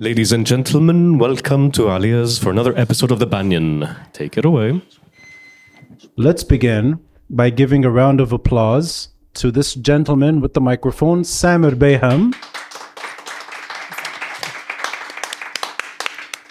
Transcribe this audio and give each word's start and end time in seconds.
Ladies 0.00 0.32
and 0.32 0.44
gentlemen, 0.44 1.18
welcome 1.18 1.70
to 1.70 1.82
Aaliya's 1.82 2.36
for 2.36 2.50
another 2.50 2.76
episode 2.76 3.12
of 3.12 3.20
The 3.20 3.28
Banyan. 3.28 3.88
Take 4.12 4.36
it 4.36 4.44
away. 4.44 4.82
Let's 6.16 6.42
begin 6.42 6.98
by 7.30 7.50
giving 7.50 7.84
a 7.84 7.90
round 7.92 8.20
of 8.20 8.32
applause 8.32 9.10
to 9.34 9.52
this 9.52 9.72
gentleman 9.74 10.40
with 10.40 10.54
the 10.54 10.60
microphone, 10.60 11.22
Samir 11.22 11.78
Bayham. 11.78 12.34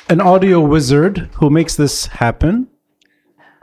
An 0.07 0.21
audio 0.21 0.61
wizard 0.61 1.29
who 1.33 1.49
makes 1.49 1.75
this 1.75 2.05
happen. 2.05 2.69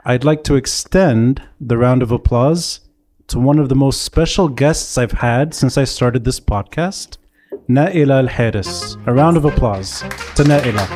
I'd 0.05 0.23
like 0.23 0.43
to 0.43 0.53
extend 0.53 1.41
the 1.59 1.79
round 1.79 2.03
of 2.03 2.11
applause 2.11 2.81
to 3.29 3.39
one 3.39 3.57
of 3.57 3.67
the 3.67 3.75
most 3.75 4.03
special 4.03 4.47
guests 4.47 4.99
I've 4.99 5.13
had 5.13 5.55
since 5.55 5.75
I 5.75 5.85
started 5.85 6.23
this 6.23 6.39
podcast, 6.39 7.17
Naila 7.69 8.17
Al 8.23 8.27
Hares. 8.27 8.97
A 9.05 9.13
round 9.13 9.37
of 9.37 9.45
applause 9.45 10.01
to 10.35 10.43
Naila. 10.43 10.87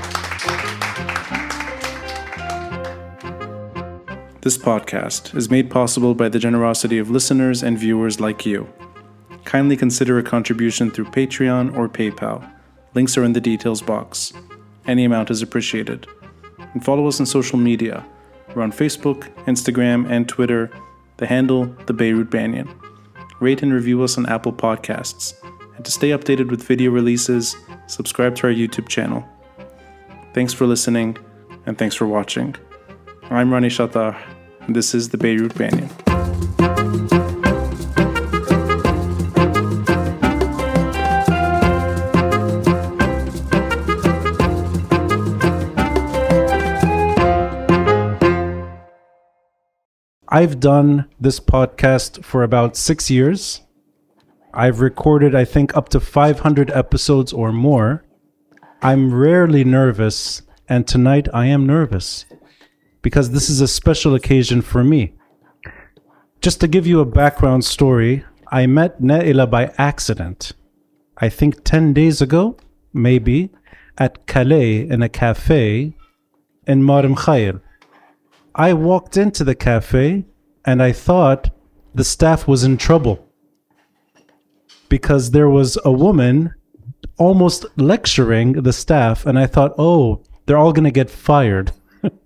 This 4.41 4.58
podcast 4.58 5.36
is 5.36 5.49
made 5.49 5.70
possible 5.70 6.16
by 6.16 6.27
the 6.27 6.39
generosity 6.39 6.98
of 6.98 7.09
listeners 7.09 7.63
and 7.63 7.77
viewers 7.77 8.20
like 8.20 8.45
you. 8.45 8.67
Kindly 9.45 9.77
consider 9.77 10.17
a 10.17 10.23
contribution 10.23 10.89
through 10.91 11.05
Patreon 11.05 11.77
or 11.77 11.88
PayPal. 11.88 12.52
Links 12.95 13.16
are 13.16 13.23
in 13.23 13.34
the 13.34 13.41
details 13.41 13.81
box. 13.81 14.34
Any 14.88 15.05
amount 15.05 15.30
is 15.30 15.41
appreciated. 15.41 16.08
And 16.73 16.84
follow 16.84 17.08
us 17.08 17.20
on 17.20 17.25
social 17.25 17.59
media. 17.59 18.05
We're 18.55 18.63
on 18.63 18.72
Facebook, 18.72 19.30
Instagram, 19.45 20.09
and 20.09 20.27
Twitter. 20.27 20.72
The 21.17 21.27
handle, 21.27 21.66
The 21.86 21.94
Beirut 21.94 22.30
Banyan. 22.30 22.70
Rate 23.39 23.61
and 23.61 23.72
review 23.72 24.03
us 24.03 24.17
on 24.17 24.25
Apple 24.25 24.53
Podcasts. 24.53 25.34
And 25.75 25.84
to 25.84 25.91
stay 25.91 26.09
updated 26.09 26.49
with 26.49 26.63
video 26.63 26.91
releases, 26.91 27.55
subscribe 27.88 28.35
to 28.38 28.47
our 28.47 28.53
YouTube 28.53 28.88
channel. 28.88 29.27
Thanks 30.33 30.53
for 30.53 30.66
listening, 30.66 31.17
and 31.66 31.77
thanks 31.77 31.95
for 31.95 32.07
watching. 32.07 32.55
I'm 33.30 33.52
Ronnie 33.52 33.69
Chatah, 33.69 34.16
and 34.61 34.75
this 34.75 34.95
is 34.95 35.09
The 35.09 35.17
Beirut 35.17 35.53
Banyan. 35.55 35.89
I've 50.28 50.59
done 50.59 51.07
this 51.19 51.39
podcast 51.39 52.25
for 52.25 52.44
about 52.44 52.75
six 52.75 53.09
years. 53.09 53.61
I've 54.56 54.80
recorded, 54.80 55.36
I 55.36 55.44
think, 55.44 55.75
up 55.75 55.89
to 55.89 56.00
500 56.00 56.72
episodes 56.72 57.34
or 57.34 57.52
more. 57.52 58.06
I'm 58.81 59.14
rarely 59.14 59.66
nervous, 59.66 60.44
and 60.70 60.88
tonight 60.88 61.28
I 61.34 61.47
am 61.47 61.67
nervous 61.67 62.25
because 63.02 63.31
this 63.31 63.50
is 63.50 63.59
a 63.59 63.67
special 63.67 64.16
occasion 64.16 64.62
for 64.62 64.81
me. 64.81 65.14
Just 66.42 66.62
to 66.62 66.70
give 66.70 66.88
you 66.88 67.02
a 67.02 67.06
background 67.06 67.66
story, 67.66 68.23
I 68.50 68.66
met 68.66 69.02
Naila 69.02 69.50
by 69.50 69.73
accident. 69.78 70.53
I 71.17 71.28
think 71.28 71.66
10 71.66 71.92
days 71.92 72.22
ago, 72.22 72.56
maybe, 72.94 73.52
at 73.97 74.25
Kalei 74.25 74.90
in 74.90 75.02
a 75.02 75.09
cafe 75.09 75.97
in 76.66 76.81
Mar 76.81 77.03
Mikhael. 77.03 77.59
I 78.56 78.72
walked 78.72 79.17
into 79.17 79.44
the 79.44 79.56
cafe 79.56 80.25
and 80.64 80.81
I 80.81 80.94
thought 80.94 81.50
the 81.94 82.06
staff 82.06 82.47
was 82.47 82.64
in 82.64 82.78
trouble 82.78 83.25
because 84.89 85.31
there 85.31 85.50
was 85.50 85.78
a 85.86 85.91
woman 85.91 86.53
almost 87.17 87.66
lecturing 87.78 88.53
the 88.53 88.73
staff, 88.73 89.25
and 89.25 89.39
I 89.39 89.47
thought, 89.47 89.73
oh, 89.78 90.23
they're 90.45 90.58
all 90.58 90.73
going 90.73 90.86
to 90.86 90.91
get 90.91 91.09
fired. 91.09 91.72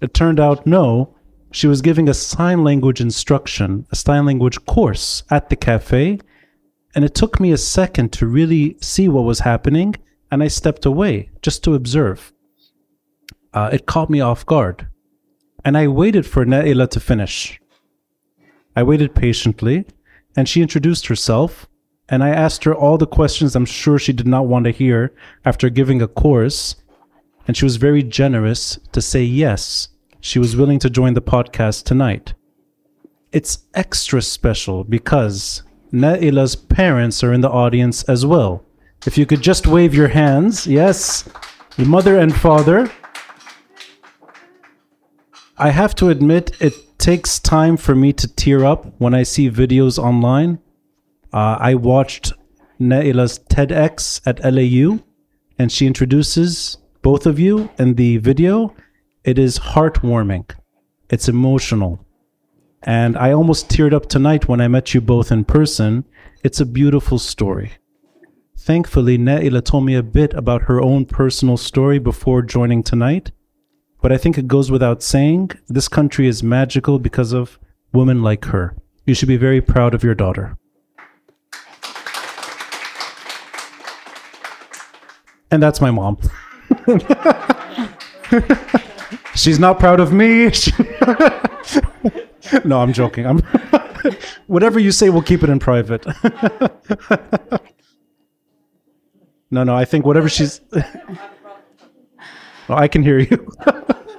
it 0.00 0.14
turned 0.14 0.40
out, 0.40 0.66
no, 0.66 1.14
she 1.52 1.66
was 1.66 1.82
giving 1.82 2.08
a 2.08 2.14
sign 2.14 2.64
language 2.64 3.00
instruction, 3.00 3.86
a 3.90 3.96
sign 3.96 4.24
language 4.24 4.64
course 4.66 5.22
at 5.30 5.50
the 5.50 5.56
cafe. 5.56 6.18
And 6.94 7.04
it 7.04 7.14
took 7.14 7.38
me 7.38 7.52
a 7.52 7.56
second 7.58 8.12
to 8.14 8.26
really 8.26 8.76
see 8.80 9.08
what 9.08 9.24
was 9.24 9.40
happening, 9.40 9.94
and 10.30 10.42
I 10.42 10.48
stepped 10.48 10.86
away 10.86 11.30
just 11.42 11.62
to 11.64 11.74
observe. 11.74 12.32
Uh, 13.52 13.70
it 13.72 13.86
caught 13.86 14.10
me 14.10 14.20
off 14.20 14.46
guard. 14.46 14.86
And 15.64 15.76
I 15.76 15.88
waited 15.88 16.24
for 16.24 16.44
Naila 16.44 16.88
to 16.90 17.00
finish. 17.00 17.60
I 18.74 18.82
waited 18.82 19.14
patiently, 19.14 19.84
and 20.36 20.48
she 20.48 20.62
introduced 20.62 21.06
herself. 21.06 21.68
And 22.10 22.24
I 22.24 22.30
asked 22.30 22.64
her 22.64 22.74
all 22.74 22.98
the 22.98 23.06
questions 23.06 23.54
I'm 23.54 23.64
sure 23.64 23.98
she 23.98 24.12
did 24.12 24.26
not 24.26 24.46
want 24.46 24.64
to 24.64 24.72
hear 24.72 25.14
after 25.44 25.70
giving 25.70 26.02
a 26.02 26.08
course. 26.08 26.74
And 27.46 27.56
she 27.56 27.64
was 27.64 27.76
very 27.76 28.02
generous 28.02 28.80
to 28.90 29.00
say 29.00 29.22
yes, 29.22 29.88
she 30.20 30.40
was 30.40 30.56
willing 30.56 30.80
to 30.80 30.90
join 30.90 31.14
the 31.14 31.22
podcast 31.22 31.84
tonight. 31.84 32.34
It's 33.32 33.60
extra 33.74 34.20
special 34.22 34.82
because 34.82 35.62
Naila's 35.92 36.56
parents 36.56 37.22
are 37.22 37.32
in 37.32 37.40
the 37.40 37.50
audience 37.50 38.02
as 38.04 38.26
well. 38.26 38.64
If 39.06 39.16
you 39.16 39.24
could 39.24 39.40
just 39.40 39.68
wave 39.68 39.94
your 39.94 40.08
hands, 40.08 40.66
yes, 40.66 41.28
your 41.76 41.86
mother 41.86 42.18
and 42.18 42.34
father. 42.34 42.90
I 45.56 45.70
have 45.70 45.94
to 45.96 46.08
admit, 46.08 46.56
it 46.60 46.98
takes 46.98 47.38
time 47.38 47.76
for 47.76 47.94
me 47.94 48.12
to 48.14 48.26
tear 48.26 48.64
up 48.64 48.94
when 48.98 49.14
I 49.14 49.22
see 49.22 49.50
videos 49.50 49.98
online. 49.98 50.58
Uh, 51.32 51.56
I 51.60 51.74
watched 51.74 52.32
Naila's 52.80 53.38
TEDx 53.38 54.20
at 54.26 54.42
LAU, 54.42 55.02
and 55.58 55.70
she 55.70 55.86
introduces 55.86 56.78
both 57.02 57.26
of 57.26 57.38
you 57.38 57.70
in 57.78 57.94
the 57.94 58.16
video. 58.18 58.74
It 59.24 59.38
is 59.38 59.58
heartwarming, 59.58 60.50
it's 61.08 61.28
emotional. 61.28 62.04
And 62.82 63.16
I 63.18 63.32
almost 63.32 63.68
teared 63.68 63.92
up 63.92 64.08
tonight 64.08 64.48
when 64.48 64.60
I 64.60 64.68
met 64.68 64.94
you 64.94 65.00
both 65.02 65.30
in 65.30 65.44
person. 65.44 66.04
It's 66.42 66.60
a 66.60 66.66
beautiful 66.66 67.18
story. 67.18 67.72
Thankfully, 68.56 69.18
Naila 69.18 69.62
told 69.64 69.84
me 69.84 69.94
a 69.94 70.02
bit 70.02 70.32
about 70.32 70.62
her 70.62 70.80
own 70.80 71.04
personal 71.04 71.58
story 71.58 71.98
before 71.98 72.40
joining 72.40 72.82
tonight. 72.82 73.32
But 74.00 74.12
I 74.12 74.16
think 74.16 74.38
it 74.38 74.48
goes 74.48 74.70
without 74.70 75.02
saying 75.02 75.50
this 75.68 75.88
country 75.88 76.26
is 76.26 76.42
magical 76.42 76.98
because 76.98 77.32
of 77.32 77.58
women 77.92 78.22
like 78.22 78.46
her. 78.46 78.74
You 79.04 79.14
should 79.14 79.28
be 79.28 79.36
very 79.36 79.60
proud 79.60 79.94
of 79.94 80.02
your 80.02 80.14
daughter. 80.14 80.56
And 85.50 85.62
that's 85.62 85.80
my 85.80 85.90
mom. 85.90 86.18
She's 89.34 89.58
not 89.58 89.78
proud 89.78 90.00
of 90.00 90.12
me. 90.12 90.46
no, 92.64 92.80
I'm 92.80 92.92
joking. 92.92 93.26
I'm 93.26 93.38
whatever 94.46 94.78
you 94.78 94.92
say, 94.92 95.10
we'll 95.10 95.22
keep 95.22 95.42
it 95.42 95.50
in 95.50 95.58
private. 95.58 96.06
no, 99.50 99.64
no, 99.64 99.74
I 99.74 99.84
think 99.84 100.04
whatever 100.04 100.28
she's. 100.28 100.60
Oh, 102.68 102.74
I 102.74 102.86
can 102.86 103.02
hear 103.02 103.18
you. 103.18 103.50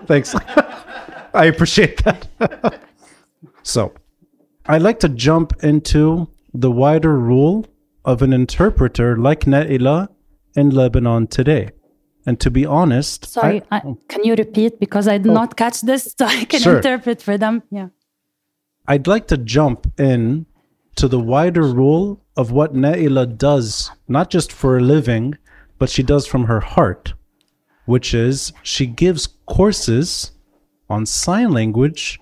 Thanks. 0.05 0.35
I 1.33 1.45
appreciate 1.45 2.03
that. 2.03 2.27
so, 3.63 3.93
I'd 4.65 4.81
like 4.81 4.99
to 5.01 5.09
jump 5.09 5.63
into 5.63 6.27
the 6.53 6.71
wider 6.71 7.17
rule 7.17 7.65
of 8.03 8.21
an 8.21 8.33
interpreter 8.33 9.15
like 9.15 9.41
Naila 9.41 10.09
in 10.55 10.69
Lebanon 10.69 11.27
today. 11.27 11.69
And 12.25 12.39
to 12.39 12.51
be 12.51 12.65
honest, 12.65 13.25
Sorry, 13.25 13.61
I- 13.71 13.77
I, 13.77 13.81
oh. 13.85 13.97
can 14.07 14.23
you 14.23 14.35
repeat 14.35 14.79
because 14.79 15.07
I 15.07 15.17
did 15.17 15.31
Oh. 15.31 15.33
not 15.33 15.57
catch 15.57 15.81
this, 15.81 16.13
so 16.17 16.25
I 16.25 16.45
can 16.45 16.59
Sure. 16.61 16.77
interpret 16.77 17.21
for 17.21 17.37
them. 17.37 17.63
Yeah. 17.71 17.87
I'd 18.87 19.07
like 19.07 19.27
to 19.27 19.37
jump 19.37 19.87
in 19.99 20.45
to 20.95 21.07
the 21.07 21.19
wider 21.19 21.63
role 21.63 22.21
of 22.37 22.51
what 22.51 22.73
Naila 22.75 23.37
does, 23.37 23.91
not 24.07 24.29
just 24.29 24.51
for 24.51 24.77
a 24.77 24.81
living, 24.81 25.35
but 25.79 25.89
she 25.89 26.03
does 26.03 26.27
from 26.27 26.43
her 26.45 26.59
heart, 26.59 27.13
which 27.85 28.13
is 28.13 28.53
she 28.61 28.85
gives 28.85 29.27
courses 29.47 30.31
on 30.89 31.05
sign 31.05 31.51
language 31.51 32.19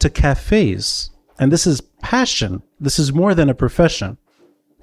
to 0.00 0.08
cafes. 0.10 1.10
And 1.38 1.52
this 1.52 1.66
is 1.66 1.80
passion. 2.02 2.62
This 2.80 2.98
is 2.98 3.12
more 3.12 3.34
than 3.34 3.48
a 3.50 3.54
profession. 3.54 4.16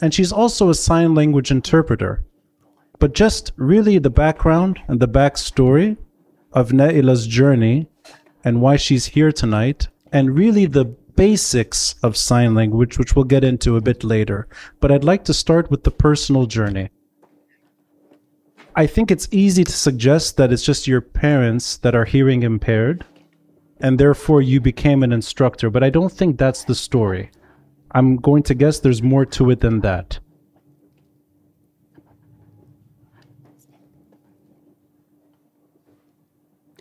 And 0.02 0.14
she's 0.14 0.32
also 0.32 0.70
a 0.70 0.76
sign 0.76 1.14
language 1.16 1.52
interpreter. 1.52 2.24
But 3.02 3.14
just 3.14 3.52
really 3.58 3.98
the 3.98 4.12
background 4.12 4.80
and 4.88 5.00
the 5.00 5.08
backstory 5.08 5.98
of 6.54 6.72
Naila's 6.72 7.26
journey 7.26 7.88
and 8.44 8.62
why 8.62 8.76
she's 8.76 9.08
here 9.08 9.32
tonight, 9.32 9.88
and 10.12 10.38
really 10.38 10.68
the 10.68 10.86
basics 10.86 11.96
of 12.04 12.16
sign 12.16 12.54
language, 12.54 13.00
which 13.00 13.16
we'll 13.16 13.26
get 13.26 13.44
into 13.44 13.76
a 13.76 13.82
bit 13.82 14.04
later. 14.04 14.48
But 14.80 14.92
I'd 14.92 15.04
like 15.04 15.24
to 15.26 15.34
start 15.34 15.72
with 15.72 15.84
the 15.84 15.90
personal 15.90 16.46
journey. 16.46 16.92
I 18.76 18.86
think 18.86 19.10
it's 19.10 19.28
easy 19.32 19.64
to 19.64 19.72
suggest 19.72 20.38
that 20.38 20.54
it's 20.54 20.64
just 20.64 20.88
your 20.88 21.02
parents 21.02 21.78
that 21.78 21.96
are 21.96 22.06
hearing 22.06 22.44
impaired, 22.44 23.04
and 23.80 24.00
therefore 24.00 24.44
you 24.44 24.62
became 24.62 25.02
an 25.02 25.12
instructor, 25.12 25.72
but 25.72 25.84
I 25.84 25.90
don't 25.90 26.12
think 26.12 26.38
that's 26.38 26.66
the 26.66 26.76
story. 26.76 27.32
I'm 27.94 28.18
going 28.18 28.44
to 28.44 28.54
guess 28.54 28.80
there's 28.80 29.02
more 29.02 29.26
to 29.26 29.50
it 29.50 29.60
than 29.60 29.82
that. 29.82 30.20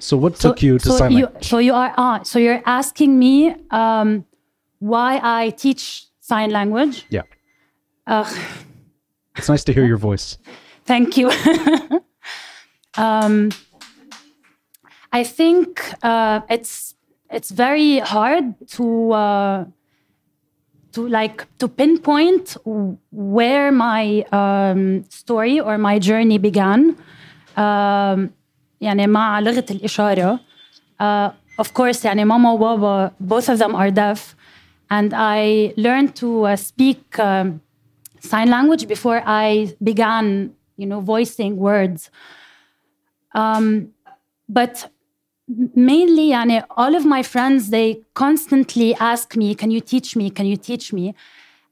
So 0.00 0.16
what 0.16 0.34
took 0.36 0.62
you 0.62 0.78
to 0.78 0.88
so 0.88 0.96
sign 0.96 1.12
you, 1.12 1.24
language? 1.26 1.48
So 1.48 1.58
you 1.58 1.74
are 1.74 1.94
ah, 1.96 2.22
so 2.22 2.38
you're 2.38 2.62
asking 2.66 3.18
me 3.18 3.54
um, 3.70 4.24
why 4.78 5.20
I 5.22 5.50
teach 5.50 6.06
sign 6.20 6.50
language. 6.50 7.06
Yeah. 7.10 7.22
Uh, 8.06 8.24
It's 9.36 9.48
nice 9.48 9.64
to 9.64 9.72
hear 9.72 9.86
your 9.86 9.96
voice. 9.96 10.36
Thank 10.84 11.16
you. 11.16 11.30
um, 12.96 13.50
I 15.12 15.24
think 15.24 15.80
uh, 16.02 16.40
it's 16.50 16.94
it's 17.30 17.50
very 17.50 18.00
hard 18.00 18.54
to 18.76 19.12
uh, 19.12 19.64
to 20.92 21.08
like 21.08 21.46
to 21.58 21.68
pinpoint 21.68 22.56
where 23.12 23.70
my 23.72 24.24
um, 24.32 25.04
story 25.08 25.60
or 25.60 25.78
my 25.78 25.98
journey 25.98 26.38
began. 26.38 26.96
Um, 27.56 28.34
يعني 28.81 29.07
مع 29.07 29.39
لغة 29.39 29.65
الإشارة. 29.71 30.39
Uh, 30.99 31.31
of 31.61 31.73
course, 31.73 32.05
يعني 32.05 32.25
ماما 32.25 32.51
وبابا 32.51 33.11
both 33.19 33.49
of 33.49 33.59
them 33.59 33.75
are 33.75 33.91
deaf, 33.91 34.35
and 34.89 35.13
I 35.13 35.73
learned 35.77 36.15
to 36.15 36.45
uh, 36.45 36.55
speak. 36.55 37.19
Um, 37.19 37.61
sign 38.25 38.49
language 38.49 38.87
before 38.87 39.21
I 39.25 39.75
began, 39.81 40.53
you 40.77 40.85
know, 40.85 40.99
voicing 40.99 41.57
words. 41.57 42.09
Um, 43.33 43.93
but 44.49 44.91
mainly, 45.75 46.29
yani, 46.29 46.63
all 46.71 46.95
of 46.95 47.05
my 47.05 47.23
friends, 47.23 47.69
they 47.69 48.01
constantly 48.13 48.95
ask 48.95 49.35
me, 49.35 49.55
can 49.55 49.71
you 49.71 49.81
teach 49.81 50.15
me? 50.15 50.29
Can 50.29 50.45
you 50.45 50.57
teach 50.57 50.91
me? 50.91 51.15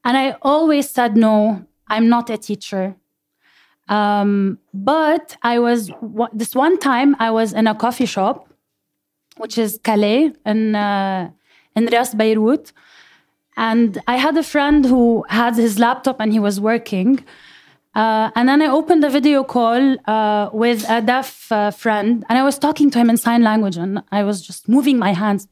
And 0.06 0.18
I 0.18 0.36
always 0.42 0.90
said, 0.90 1.18
no, 1.18 1.66
I'm 1.88 2.08
not 2.10 2.30
a 2.30 2.38
teacher. 2.38 2.96
Um, 3.89 4.59
but 4.75 5.37
I 5.43 5.59
was, 5.59 5.91
this 6.33 6.55
one 6.55 6.79
time 6.79 7.17
I 7.19 7.31
was 7.31 7.53
in 7.53 7.67
a 7.67 7.75
coffee 7.75 8.07
shop, 8.07 8.49
which 9.37 9.57
is 9.59 9.79
Kalei 9.79 10.35
in, 10.45 10.75
uh, 10.75 11.31
in 11.75 11.87
Ras 11.87 12.15
Beirut. 12.15 12.73
And 13.57 13.99
I 14.07 14.17
had 14.17 14.37
a 14.37 14.43
friend 14.43 14.85
who 14.85 15.25
had 15.29 15.57
his 15.57 15.79
laptop 15.79 16.21
and 16.21 16.33
he 16.33 16.39
was 16.39 16.61
working. 16.61 17.25
Uh, 17.95 18.31
and 18.37 18.49
then 18.49 18.63
I 18.63 18.69
opened 18.69 19.03
a 19.05 19.11
video 19.11 19.43
call 19.43 19.97
uh, 20.07 20.51
with 20.53 20.89
a 20.89 21.01
deaf 21.01 21.51
uh, 21.51 21.73
friend, 21.73 22.25
and 22.29 22.39
I 22.39 22.45
was 22.45 22.57
talking 22.57 22.91
to 22.93 22.99
him 22.99 23.11
in 23.11 23.17
sign 23.17 23.43
language, 23.43 23.77
and 23.77 24.03
I 24.13 24.23
was 24.23 24.41
just 24.41 24.69
moving 24.69 24.99
my 24.99 25.13
hands. 25.13 25.49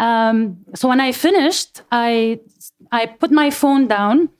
Um, 0.00 0.56
so 0.74 0.88
when 0.88 1.00
I 1.00 1.12
finished, 1.12 1.82
I 1.92 2.40
I 2.90 3.06
put 3.06 3.30
my 3.30 3.50
phone 3.50 3.86
down. 3.86 4.30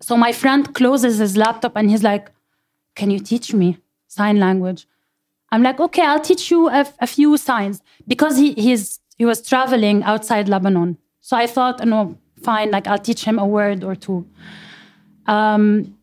So 0.00 0.16
my 0.16 0.32
friend 0.32 0.74
closes 0.74 1.18
his 1.18 1.36
laptop, 1.36 1.76
and 1.76 1.90
he's 1.90 2.02
like, 2.02 2.30
"Can 2.94 3.10
you 3.10 3.18
teach 3.20 3.52
me 3.54 3.78
sign 4.08 4.38
language?" 4.38 4.86
I'm 5.52 5.62
like, 5.62 5.80
"Okay, 5.80 6.02
I'll 6.02 6.20
teach 6.20 6.50
you 6.50 6.68
a, 6.68 6.86
a 7.00 7.06
few 7.06 7.36
signs," 7.36 7.82
because 8.06 8.36
he 8.36 8.52
he's 8.54 9.00
he 9.18 9.24
was 9.24 9.40
traveling 9.42 10.02
outside 10.02 10.48
Lebanon. 10.48 10.98
So 11.20 11.36
I 11.36 11.46
thought, 11.46 11.84
no, 11.84 12.16
fine, 12.42 12.70
like 12.70 12.86
I'll 12.86 12.98
teach 12.98 13.24
him 13.24 13.38
a 13.38 13.46
word 13.46 13.82
or 13.82 13.94
two. 13.96 14.26
Um, 15.26 15.96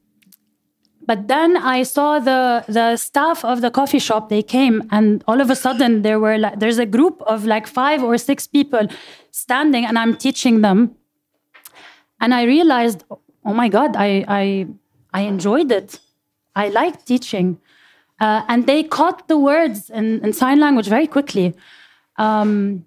but 1.06 1.28
then 1.28 1.58
I 1.58 1.84
saw 1.84 2.20
the 2.20 2.64
the 2.68 2.98
staff 2.98 3.44
of 3.46 3.62
the 3.62 3.72
coffee 3.72 4.00
shop. 4.00 4.30
They 4.30 4.42
came, 4.42 4.88
and 4.92 5.24
all 5.28 5.42
of 5.42 5.50
a 5.50 5.56
sudden 5.56 6.02
there 6.02 6.20
were 6.20 6.38
like 6.38 6.60
there's 6.60 6.80
a 6.80 6.86
group 6.86 7.22
of 7.22 7.46
like 7.46 7.68
five 7.68 8.04
or 8.04 8.18
six 8.18 8.48
people 8.48 8.88
standing, 9.32 9.86
and 9.86 9.98
I'm 9.98 10.16
teaching 10.16 10.62
them. 10.62 10.96
And 12.20 12.34
I 12.34 12.44
realized, 12.44 13.04
oh 13.46 13.54
my 13.54 13.70
God, 13.70 13.96
I 13.96 14.26
I 14.28 14.68
I 15.14 15.22
enjoyed 15.22 15.72
it. 15.72 16.00
I 16.56 16.70
liked 16.70 17.06
teaching, 17.06 17.58
uh, 18.20 18.44
and 18.48 18.68
they 18.68 18.84
caught 18.84 19.28
the 19.28 19.38
words 19.38 19.90
in, 19.90 20.24
in 20.24 20.34
sign 20.34 20.60
language 20.60 20.88
very 20.88 21.08
quickly. 21.08 21.56
Um, 22.18 22.86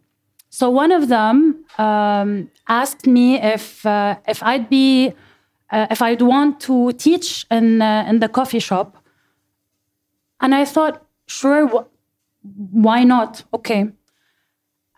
so 0.50 0.70
one 0.70 0.92
of 0.92 1.08
them 1.08 1.64
um, 1.78 2.50
asked 2.68 3.06
me 3.06 3.36
if 3.40 3.84
uh, 3.84 4.16
if 4.26 4.42
I'd 4.42 4.68
be 4.70 5.12
uh, 5.70 5.86
if 5.90 6.00
I'd 6.00 6.22
want 6.22 6.60
to 6.60 6.92
teach 6.92 7.44
in 7.50 7.82
uh, 7.82 8.06
in 8.08 8.20
the 8.20 8.28
coffee 8.28 8.60
shop, 8.60 8.96
and 10.40 10.54
I 10.54 10.64
thought, 10.64 11.04
sure, 11.26 11.66
wh- 11.68 11.86
why 12.72 13.04
not? 13.04 13.44
Okay. 13.52 13.90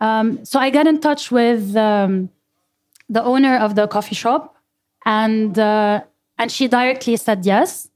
Um, 0.00 0.44
so 0.44 0.60
I 0.60 0.70
got 0.70 0.86
in 0.86 1.00
touch 1.00 1.32
with 1.32 1.74
um, 1.74 2.30
the 3.08 3.22
owner 3.24 3.56
of 3.56 3.74
the 3.74 3.88
coffee 3.88 4.14
shop, 4.14 4.54
and 5.08 5.58
uh, 5.58 6.02
and 6.38 6.52
she 6.52 6.68
directly 6.68 7.16
said 7.16 7.44
yes. 7.44 7.88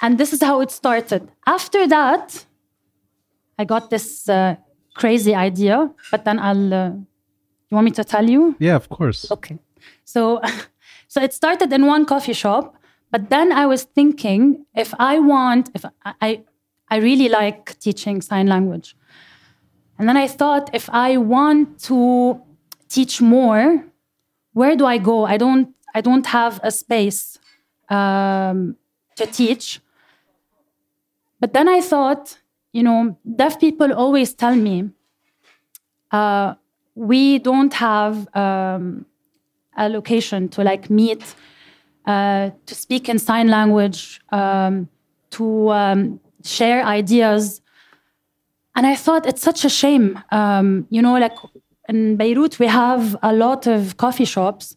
And 0.00 0.18
this 0.18 0.32
is 0.32 0.42
how 0.42 0.60
it 0.60 0.70
started. 0.72 1.30
After 1.46 1.86
that, 1.86 2.44
I 3.58 3.64
got 3.64 3.90
this 3.90 4.28
uh, 4.28 4.56
crazy 4.94 5.34
idea, 5.34 5.90
but 6.10 6.24
then 6.24 6.40
I'll. 6.40 6.74
Uh, 6.74 6.90
you 7.68 7.76
want 7.76 7.84
me 7.84 7.92
to 7.92 8.04
tell 8.04 8.28
you? 8.28 8.56
Yeah, 8.58 8.76
of 8.76 8.88
course. 8.88 9.30
Okay. 9.30 9.58
So, 10.04 10.40
so 11.08 11.22
it 11.22 11.32
started 11.32 11.72
in 11.72 11.86
one 11.86 12.04
coffee 12.04 12.34
shop, 12.34 12.76
but 13.10 13.30
then 13.30 13.52
I 13.52 13.66
was 13.66 13.84
thinking 13.84 14.66
if 14.74 14.92
I 14.98 15.18
want, 15.18 15.70
if 15.74 15.84
I, 16.04 16.14
I, 16.20 16.42
I 16.88 16.96
really 16.96 17.28
like 17.28 17.78
teaching 17.78 18.20
sign 18.20 18.46
language, 18.46 18.96
and 19.98 20.08
then 20.08 20.16
I 20.16 20.26
thought 20.26 20.68
if 20.74 20.90
I 20.90 21.16
want 21.16 21.80
to 21.84 22.42
teach 22.88 23.22
more, 23.22 23.84
where 24.52 24.76
do 24.76 24.84
I 24.84 24.98
go? 24.98 25.24
I 25.24 25.36
don't, 25.36 25.74
I 25.94 26.00
don't 26.00 26.26
have 26.26 26.60
a 26.62 26.70
space 26.70 27.38
um, 27.88 28.76
to 29.16 29.26
teach. 29.26 29.80
But 31.40 31.52
then 31.52 31.68
I 31.68 31.80
thought, 31.80 32.38
you 32.72 32.82
know, 32.82 33.18
deaf 33.36 33.58
people 33.58 33.92
always 33.92 34.32
tell 34.34 34.54
me, 34.54 34.90
uh, 36.10 36.54
we 36.94 37.38
don't 37.38 37.72
have 37.74 38.28
um, 38.36 39.06
a 39.76 39.88
location 39.88 40.48
to 40.50 40.62
like 40.62 40.90
meet, 40.90 41.34
uh, 42.06 42.50
to 42.66 42.74
speak 42.74 43.08
in 43.08 43.18
sign 43.18 43.48
language, 43.48 44.20
um, 44.30 44.88
to 45.30 45.70
um, 45.70 46.20
share 46.44 46.84
ideas. 46.84 47.60
And 48.76 48.86
I 48.86 48.94
thought 48.94 49.26
it's 49.26 49.42
such 49.42 49.64
a 49.64 49.68
shame. 49.68 50.18
Um, 50.30 50.86
you 50.90 51.02
know, 51.02 51.18
like 51.18 51.36
in 51.88 52.16
Beirut, 52.16 52.58
we 52.58 52.66
have 52.66 53.16
a 53.22 53.32
lot 53.32 53.66
of 53.66 53.96
coffee 53.96 54.24
shops. 54.24 54.76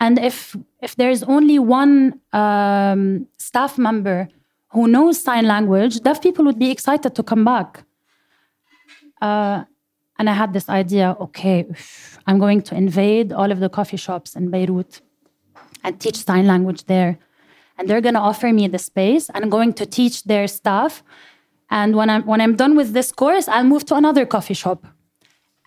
And 0.00 0.18
if, 0.18 0.56
if 0.80 0.94
there's 0.96 1.22
only 1.24 1.58
one 1.58 2.20
um, 2.32 3.26
staff 3.38 3.78
member 3.78 4.28
who 4.68 4.86
knows 4.86 5.20
sign 5.20 5.46
language, 5.46 6.00
deaf 6.00 6.22
people 6.22 6.44
would 6.44 6.58
be 6.58 6.70
excited 6.70 7.14
to 7.14 7.22
come 7.22 7.44
back. 7.44 7.84
Uh, 9.20 9.64
and 10.18 10.28
I 10.28 10.32
had 10.32 10.52
this 10.52 10.68
idea 10.68 11.16
okay, 11.20 11.66
I'm 12.26 12.38
going 12.38 12.62
to 12.62 12.74
invade 12.74 13.32
all 13.32 13.50
of 13.50 13.60
the 13.60 13.68
coffee 13.68 13.96
shops 13.96 14.36
in 14.36 14.50
Beirut 14.50 15.00
and 15.84 15.98
teach 16.00 16.16
sign 16.16 16.46
language 16.46 16.84
there. 16.84 17.18
And 17.78 17.88
they're 17.88 18.00
going 18.00 18.14
to 18.14 18.20
offer 18.20 18.52
me 18.52 18.66
the 18.66 18.78
space. 18.78 19.30
And 19.30 19.44
I'm 19.44 19.50
going 19.50 19.72
to 19.74 19.86
teach 19.86 20.24
their 20.24 20.48
staff. 20.48 21.04
And 21.70 21.94
when 21.94 22.10
I'm, 22.10 22.26
when 22.26 22.40
I'm 22.40 22.56
done 22.56 22.76
with 22.76 22.92
this 22.92 23.12
course, 23.12 23.46
I'll 23.46 23.64
move 23.64 23.84
to 23.86 23.94
another 23.94 24.26
coffee 24.26 24.54
shop. 24.54 24.86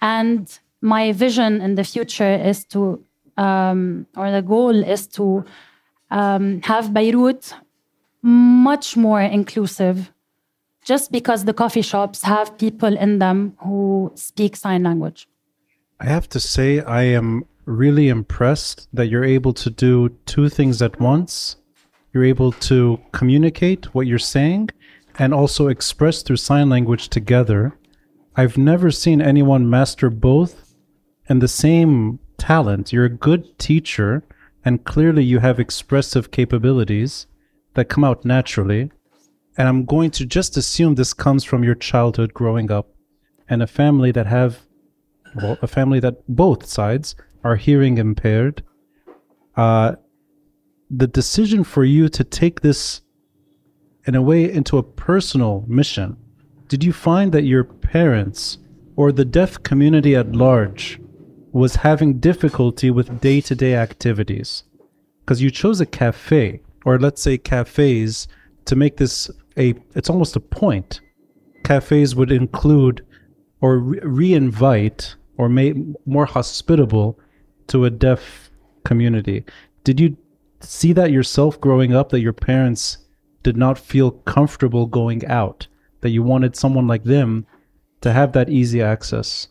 And 0.01 0.59
my 0.81 1.13
vision 1.13 1.61
in 1.61 1.75
the 1.75 1.83
future 1.83 2.33
is 2.33 2.65
to, 2.65 3.03
um, 3.41 4.05
or 4.15 4.31
the 4.31 4.41
goal 4.41 4.75
is 4.83 5.07
to 5.07 5.43
um, 6.11 6.61
have 6.61 6.93
Beirut 6.93 7.53
much 8.21 8.95
more 8.95 9.21
inclusive 9.21 10.11
just 10.83 11.11
because 11.11 11.45
the 11.45 11.53
coffee 11.53 11.81
shops 11.81 12.23
have 12.23 12.57
people 12.57 12.95
in 12.97 13.19
them 13.19 13.55
who 13.63 14.11
speak 14.15 14.55
sign 14.55 14.83
language. 14.83 15.27
I 15.99 16.05
have 16.05 16.27
to 16.29 16.39
say, 16.39 16.81
I 16.81 17.03
am 17.03 17.45
really 17.65 18.09
impressed 18.09 18.87
that 18.93 19.07
you're 19.07 19.23
able 19.37 19.53
to 19.53 19.69
do 19.69 20.09
two 20.25 20.49
things 20.49 20.81
at 20.81 20.99
once. 20.99 21.55
You're 22.13 22.25
able 22.25 22.51
to 22.69 22.99
communicate 23.11 23.93
what 23.93 24.07
you're 24.07 24.19
saying 24.19 24.69
and 25.17 25.33
also 25.33 25.67
express 25.67 26.21
through 26.21 26.37
sign 26.37 26.69
language 26.69 27.09
together. 27.09 27.77
I've 28.35 28.57
never 28.57 28.91
seen 28.91 29.21
anyone 29.21 29.69
master 29.69 30.09
both 30.09 30.75
and 31.29 31.41
the 31.41 31.47
same 31.47 32.19
talent. 32.41 32.91
You're 32.91 33.05
a 33.05 33.19
good 33.27 33.43
teacher, 33.59 34.23
and 34.65 34.83
clearly 34.83 35.23
you 35.23 35.39
have 35.39 35.59
expressive 35.59 36.31
capabilities 36.31 37.27
that 37.75 37.87
come 37.87 38.03
out 38.03 38.25
naturally. 38.25 38.91
And 39.57 39.67
I'm 39.67 39.85
going 39.85 40.09
to 40.11 40.25
just 40.25 40.57
assume 40.57 40.95
this 40.95 41.13
comes 41.13 41.43
from 41.43 41.63
your 41.63 41.75
childhood 41.75 42.33
growing 42.33 42.71
up 42.71 42.87
and 43.47 43.61
a 43.61 43.67
family 43.67 44.11
that 44.13 44.25
have, 44.25 44.61
well, 45.35 45.57
a 45.61 45.67
family 45.67 45.99
that 45.99 46.15
both 46.27 46.65
sides 46.65 47.15
are 47.43 47.57
hearing 47.57 47.99
impaired. 47.99 48.63
Uh, 49.55 49.95
the 50.89 51.07
decision 51.07 51.63
for 51.63 51.83
you 51.83 52.09
to 52.09 52.23
take 52.23 52.61
this 52.61 53.01
in 54.07 54.15
a 54.15 54.21
way 54.21 54.51
into 54.51 54.79
a 54.79 54.83
personal 54.83 55.63
mission, 55.67 56.17
did 56.69 56.83
you 56.83 56.91
find 56.91 57.31
that 57.33 57.43
your 57.43 57.65
parents 57.65 58.57
or 58.95 59.11
the 59.11 59.25
deaf 59.25 59.61
community 59.61 60.15
at 60.15 60.35
large 60.35 60.99
was 61.51 61.75
having 61.75 62.19
difficulty 62.19 62.91
with 62.91 63.21
day 63.21 63.41
to 63.41 63.55
day 63.55 63.75
activities? 63.75 64.63
Because 65.19 65.41
you 65.41 65.51
chose 65.51 65.81
a 65.81 65.85
cafe, 65.85 66.61
or 66.85 66.99
let's 66.99 67.21
say 67.21 67.37
cafes, 67.37 68.27
to 68.65 68.75
make 68.75 68.97
this 68.97 69.29
a 69.57 69.73
it's 69.95 70.09
almost 70.09 70.35
a 70.35 70.39
point 70.39 71.01
cafes 71.63 72.15
would 72.15 72.31
include 72.31 73.05
or 73.61 73.77
re 73.77 74.33
invite 74.33 75.15
or 75.37 75.49
make 75.49 75.75
more 76.05 76.25
hospitable 76.25 77.19
to 77.67 77.85
a 77.85 77.89
deaf 77.89 78.51
community. 78.83 79.45
Did 79.83 79.99
you 79.99 80.17
see 80.59 80.93
that 80.93 81.11
yourself 81.11 81.59
growing 81.61 81.93
up 81.93 82.09
that 82.09 82.21
your 82.21 82.33
parents 82.33 82.97
did 83.43 83.57
not 83.57 83.77
feel 83.77 84.11
comfortable 84.11 84.85
going 84.85 85.25
out, 85.25 85.67
that 86.01 86.09
you 86.09 86.21
wanted 86.21 86.55
someone 86.55 86.87
like 86.87 87.03
them 87.03 87.45
to 88.01 88.11
have 88.11 88.33
that 88.33 88.49
easy 88.49 88.81
access? 88.81 89.47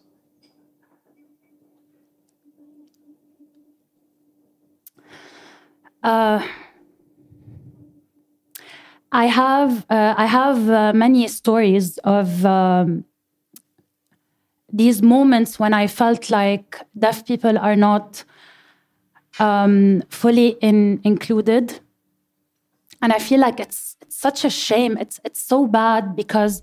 Uh, 6.03 6.47
I 9.13 9.27
have 9.27 9.85
uh, 9.91 10.15
I 10.17 10.27
have 10.27 10.71
uh, 10.71 10.93
many 10.95 11.29
stories 11.29 11.99
of 11.99 12.47
um, 12.47 13.05
these 14.73 15.03
moments 15.03 15.59
when 15.59 15.75
I 15.75 15.89
felt 15.89 16.31
like 16.31 16.79
deaf 16.97 17.27
people 17.27 17.59
are 17.59 17.77
not 17.77 18.25
um, 19.39 20.03
fully 20.09 20.57
in, 20.61 21.01
included, 21.05 21.81
and 23.03 23.13
I 23.13 23.19
feel 23.19 23.41
like 23.41 23.59
it's, 23.61 23.97
it's 24.01 24.17
such 24.17 24.45
a 24.45 24.51
shame. 24.51 24.97
It's 24.97 25.21
it's 25.25 25.43
so 25.43 25.67
bad 25.67 26.17
because 26.17 26.63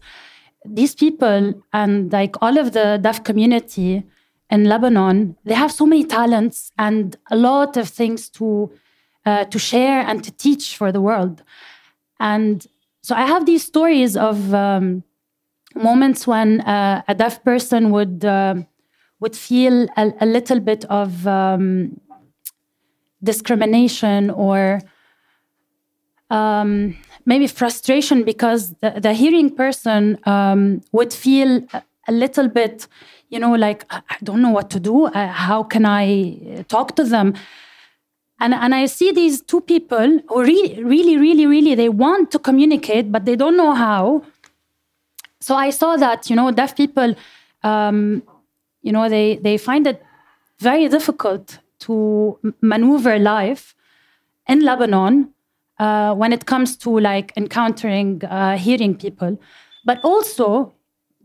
these 0.66 0.96
people 0.96 1.54
and 1.74 2.12
like 2.12 2.42
all 2.42 2.58
of 2.58 2.72
the 2.72 2.98
deaf 3.02 3.24
community 3.24 4.04
in 4.50 4.64
Lebanon, 4.64 5.36
they 5.44 5.54
have 5.54 5.72
so 5.72 5.86
many 5.86 6.06
talents 6.06 6.72
and 6.80 7.18
a 7.30 7.36
lot 7.36 7.78
of 7.78 7.90
things 7.90 8.30
to 8.30 8.72
uh, 9.28 9.44
to 9.44 9.60
share 9.60 10.00
and 10.10 10.24
to 10.24 10.32
teach 10.32 10.78
for 10.78 10.90
the 10.92 11.02
world. 11.02 11.44
And 12.20 12.66
so 13.02 13.14
I 13.14 13.26
have 13.34 13.46
these 13.46 13.64
stories 13.64 14.16
of 14.16 14.54
um, 14.54 15.04
moments 15.76 16.26
when 16.26 16.62
uh, 16.62 17.04
a 17.08 17.14
deaf 17.14 17.44
person 17.44 17.92
would 17.92 18.24
uh, 18.24 18.56
would 19.20 19.36
feel 19.36 19.88
a, 19.98 20.14
a, 20.22 20.26
little 20.26 20.60
bit 20.60 20.86
of 20.86 21.28
um, 21.28 22.00
discrimination 23.22 24.30
or 24.30 24.80
um, 26.30 26.96
maybe 27.26 27.48
frustration 27.48 28.24
because 28.24 28.76
the, 28.82 28.92
the 29.06 29.14
hearing 29.14 29.50
person 29.56 30.20
um, 30.26 30.82
would 30.92 31.12
feel 31.12 31.64
a, 31.74 32.12
little 32.12 32.48
bit, 32.48 32.88
you 33.30 33.40
know, 33.40 33.54
like 33.56 33.84
I 33.90 34.18
don't 34.24 34.42
know 34.42 34.52
what 34.52 34.70
to 34.70 34.80
do. 34.80 35.08
Uh, 35.08 35.28
how 35.28 35.64
can 35.64 35.86
I 35.86 36.64
talk 36.70 36.96
to 36.96 37.04
them? 37.04 37.34
And, 38.40 38.54
and 38.54 38.76
I 38.76 38.86
see 38.86 39.12
these 39.12 39.42
two 39.42 39.62
people 39.62 40.20
who 40.30 40.44
really, 40.44 40.84
really, 40.84 41.18
really, 41.18 41.46
really, 41.46 41.76
they 41.76 41.90
want 41.90 42.32
to 42.32 42.40
communicate, 42.40 43.12
but 43.12 43.26
they 43.26 43.36
don't 43.36 43.58
know 43.58 43.74
how. 43.74 44.24
So 45.40 45.56
I 45.56 45.72
saw 45.72 45.96
that, 45.98 46.30
you 46.30 46.36
know, 46.36 46.52
deaf 46.52 46.76
people, 46.76 47.16
um, 47.64 48.22
you 48.82 48.92
know, 48.92 49.10
they, 49.10 49.38
they 49.38 49.58
find 49.58 49.88
it 49.88 50.04
very 50.60 50.88
difficult 50.88 51.60
to 51.80 52.40
maneuver 52.62 53.18
life 53.18 53.76
in 54.48 54.62
Lebanon 54.62 55.34
uh, 55.80 56.14
when 56.16 56.34
it 56.34 56.46
comes 56.46 56.76
to 56.78 57.00
like 57.00 57.34
encountering 57.38 58.24
uh, 58.26 58.58
hearing 58.58 58.96
people. 58.96 59.40
But 59.86 60.00
also, 60.04 60.74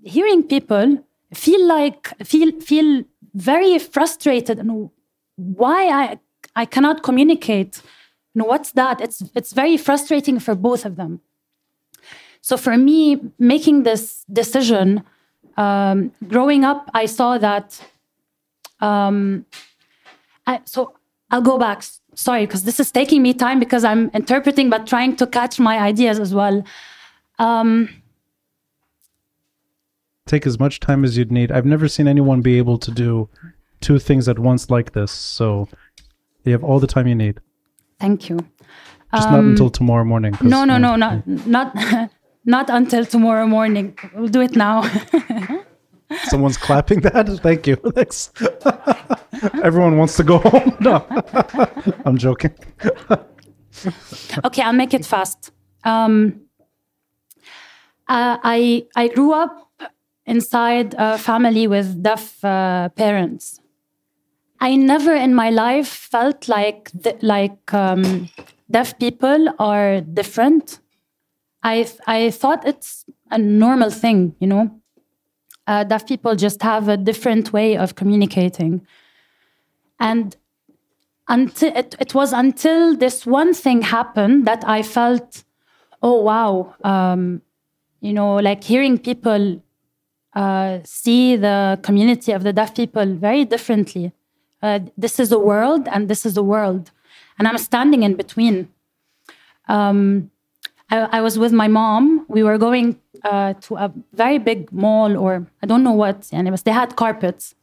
hearing 0.05 0.45
people 0.45 1.05
feel 1.35 1.67
like, 1.67 2.13
feel, 2.25 2.59
feel 2.61 3.05
very 3.35 3.79
frustrated 3.79 4.59
and 4.59 4.91
why 5.37 5.89
I 5.89 6.19
I 6.55 6.65
cannot 6.65 7.03
communicate. 7.03 7.83
What's 8.35 8.73
that? 8.73 9.01
It's 9.01 9.23
it's 9.35 9.53
very 9.53 9.77
frustrating 9.77 10.39
for 10.39 10.55
both 10.55 10.85
of 10.85 10.97
them. 10.97 11.21
So 12.41 12.57
for 12.57 12.77
me, 12.77 13.21
making 13.39 13.85
this 13.85 14.25
decision, 14.33 15.05
um, 15.57 16.13
growing 16.27 16.65
up, 16.65 16.91
I 16.93 17.07
saw 17.07 17.39
that. 17.39 17.81
Um, 18.81 19.47
I, 20.47 20.61
so 20.65 20.95
I'll 21.31 21.43
go 21.43 21.59
back. 21.59 21.85
Sorry, 22.15 22.45
because 22.47 22.65
this 22.65 22.81
is 22.81 22.91
taking 22.91 23.23
me 23.23 23.33
time 23.33 23.59
because 23.61 23.85
I'm 23.85 24.11
interpreting, 24.13 24.69
but 24.69 24.87
trying 24.87 25.17
to 25.17 25.27
catch 25.27 25.61
my 25.61 25.79
ideas 25.79 26.19
as 26.19 26.35
well. 26.35 26.65
Um, 27.39 27.89
Take 30.27 30.47
as 30.47 30.59
much 30.59 30.81
time 30.81 31.05
as 31.05 31.17
you'd 31.17 31.33
need. 31.33 31.51
I've 31.51 31.67
never 31.67 31.89
seen 31.89 32.07
anyone 32.07 32.43
be 32.43 32.59
able 32.59 32.79
to 32.79 32.91
do 32.91 33.29
two 33.81 33.99
things 33.99 34.29
at 34.29 34.39
once 34.39 34.71
like 34.71 34.93
this. 34.93 35.11
So 35.11 35.69
you 36.45 36.53
have 36.53 36.65
all 36.65 36.81
the 36.81 36.87
time 36.87 37.07
you 37.07 37.15
need. 37.15 37.41
Thank 37.99 38.29
you. 38.29 38.39
Just 39.15 39.29
um, 39.29 39.33
not 39.33 39.45
until 39.45 39.71
tomorrow 39.71 40.05
morning. 40.05 40.37
No, 40.41 40.65
no, 40.65 40.79
no, 40.79 40.97
not 40.97 41.27
not 41.27 41.75
not 42.45 42.71
until 42.71 43.05
tomorrow 43.05 43.47
morning. 43.47 43.97
We'll 44.15 44.29
do 44.29 44.41
it 44.41 44.57
now. 44.57 44.83
Someone's 46.25 46.57
clapping 46.57 47.01
that. 47.03 47.29
Thank 47.43 47.67
you. 47.67 47.77
Everyone 49.63 49.97
wants 49.99 50.17
to 50.17 50.25
go 50.25 50.39
home. 50.39 50.77
No, 50.81 51.05
I'm 52.05 52.17
joking. 52.19 52.55
okay, 54.45 54.63
I'll 54.63 54.73
make 54.73 54.95
it 54.95 55.07
fast. 55.07 55.53
Um, 55.85 56.43
uh, 58.09 58.37
I 58.43 58.87
I 58.97 59.09
grew 59.09 59.33
up 59.33 59.71
inside 60.27 60.95
a 60.99 61.19
family 61.19 61.67
with 61.67 62.03
deaf 62.03 62.45
uh, 62.45 62.89
parents. 62.91 63.62
I 64.63 64.77
never 64.77 65.13
in 65.13 65.35
my 65.35 65.51
life 65.51 65.89
felt 65.89 66.49
like 66.49 66.93
like 67.21 67.75
um, 67.75 68.29
deaf 68.71 68.97
people 68.97 69.49
are 69.59 70.01
different. 70.03 70.79
I 71.65 71.89
I 72.07 72.31
thought 72.31 72.65
it's 72.65 73.05
a 73.33 73.39
normal 73.39 73.91
thing, 73.91 74.37
you 74.39 74.47
know. 74.47 74.71
Uh, 75.67 75.83
deaf 75.83 76.07
people 76.07 76.37
just 76.37 76.63
have 76.63 76.89
a 76.89 76.97
different 76.97 77.53
way 77.53 77.77
of 77.77 77.97
communicating, 77.97 78.87
and 79.99 80.37
until 81.27 81.77
it, 81.77 81.97
it 81.99 82.15
was 82.15 82.33
until 82.33 82.97
this 82.97 83.27
one 83.27 83.55
thing 83.55 83.83
happened 83.83 84.47
that 84.47 84.63
I 84.65 84.83
felt, 84.83 85.43
oh 86.05 86.23
wow, 86.23 86.77
um, 86.85 87.43
you 88.01 88.13
know, 88.13 88.37
like 88.37 88.63
hearing 88.63 88.97
people 88.99 89.61
uh, 90.35 90.79
see 90.85 91.35
the 91.35 91.81
community 91.83 92.31
of 92.31 92.45
the 92.45 92.53
deaf 92.53 92.77
people 92.77 93.07
very 93.07 93.45
differently 93.45 94.13
uh, 94.63 94.81
this 94.97 95.19
is 95.19 95.33
a 95.33 95.39
world 95.39 95.89
and 95.93 96.09
this 96.09 96.25
is 96.25 96.37
a 96.37 96.43
world. 96.43 96.91
And 97.39 97.49
i'm 97.49 97.59
standing 97.59 98.03
in 98.03 98.15
between. 98.15 98.69
Um, 99.69 100.31
I, 100.91 101.19
I, 101.19 101.21
was 101.21 101.39
with 101.39 101.53
my 101.53 101.69
mom. 101.69 102.27
We 102.29 102.43
were 102.43 102.59
going 102.59 103.01
uh, 103.25 103.55
to 103.55 103.77
a 103.77 103.93
very 104.13 104.39
big 104.39 104.73
mall 104.73 105.17
or 105.17 105.47
i 105.63 105.67
don't 105.67 105.83
know 105.83 105.93
what. 105.93 106.29
And 106.33 106.47
it 106.47 106.51
was 106.51 106.63
they 106.63 106.73
had 106.73 106.97
carpets. 106.97 107.55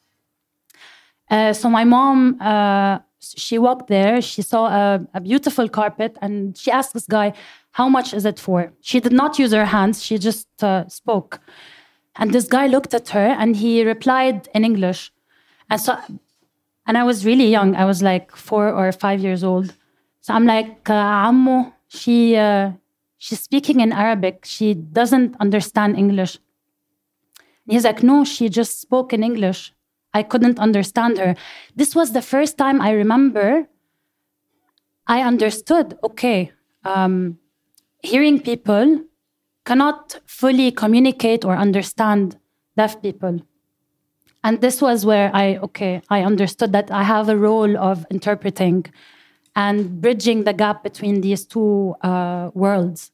Uh, 1.29 1.53
so 1.53 1.69
my 1.69 1.83
mom 1.83 2.41
uh, 2.41 2.99
she 3.19 3.57
walked 3.57 3.87
there. 3.87 4.21
She 4.21 4.41
saw 4.41 4.67
a, 4.67 5.07
a 5.13 5.21
beautiful 5.21 5.69
carpet 5.69 6.17
and 6.21 6.57
she 6.57 6.71
asked 6.71 6.93
this 6.93 7.05
guy 7.05 7.33
how 7.71 7.87
much 7.87 8.13
is 8.13 8.25
it 8.25 8.39
for? 8.39 8.73
She 8.81 8.99
did 8.99 9.13
not 9.13 9.37
use 9.39 9.51
her 9.51 9.65
hands. 9.65 10.03
She 10.03 10.17
just 10.17 10.47
uh, 10.63 10.87
spoke. 10.87 11.39
And 12.15 12.33
this 12.33 12.47
guy 12.47 12.67
looked 12.67 12.93
at 12.93 13.09
her 13.09 13.27
and 13.39 13.55
he 13.55 13.85
replied 13.85 14.49
in 14.53 14.65
english. 14.65 15.11
And 15.69 15.79
so 15.79 15.97
and 16.89 16.97
I 16.97 17.03
was 17.03 17.23
really 17.23 17.45
young. 17.45 17.75
I 17.75 17.85
was 17.85 18.01
like 18.01 18.35
four 18.35 18.67
or 18.67 18.91
five 18.91 19.19
years 19.19 19.43
old. 19.43 19.75
So 20.21 20.33
I'm 20.33 20.47
like, 20.47 20.89
uh, 20.89 21.27
Ammo, 21.27 21.71
she, 21.87 22.35
uh, 22.35 22.71
she's 23.19 23.39
speaking 23.39 23.79
in 23.79 23.93
Arabic. 23.93 24.43
She 24.43 24.73
doesn't 24.73 25.35
understand 25.39 25.99
English. 25.99 26.39
And 27.37 27.73
he's 27.73 27.83
like, 27.83 28.01
no, 28.01 28.23
she 28.23 28.49
just 28.49 28.81
spoke 28.81 29.13
in 29.13 29.23
English. 29.23 29.71
I 30.15 30.23
couldn't 30.23 30.57
understand 30.57 31.19
her. 31.19 31.35
This 31.75 31.93
was 31.93 32.13
the 32.13 32.23
first 32.23 32.57
time 32.57 32.81
I 32.81 32.89
remember 32.89 33.67
I 35.05 35.21
understood, 35.21 35.95
okay, 36.03 36.51
um, 36.85 37.37
hearing 38.01 38.39
people 38.39 39.03
cannot 39.63 40.19
fully 40.25 40.71
communicate 40.71 41.45
or 41.45 41.55
understand 41.55 42.39
deaf 42.75 42.99
people 42.99 43.41
and 44.43 44.61
this 44.61 44.81
was 44.81 45.05
where 45.05 45.29
i 45.33 45.57
okay 45.57 46.01
i 46.09 46.21
understood 46.21 46.71
that 46.71 46.91
i 46.91 47.03
have 47.03 47.29
a 47.29 47.37
role 47.37 47.77
of 47.77 48.05
interpreting 48.09 48.85
and 49.55 50.01
bridging 50.01 50.43
the 50.43 50.53
gap 50.53 50.83
between 50.83 51.21
these 51.21 51.45
two 51.45 51.95
uh, 52.01 52.49
worlds. 52.53 53.11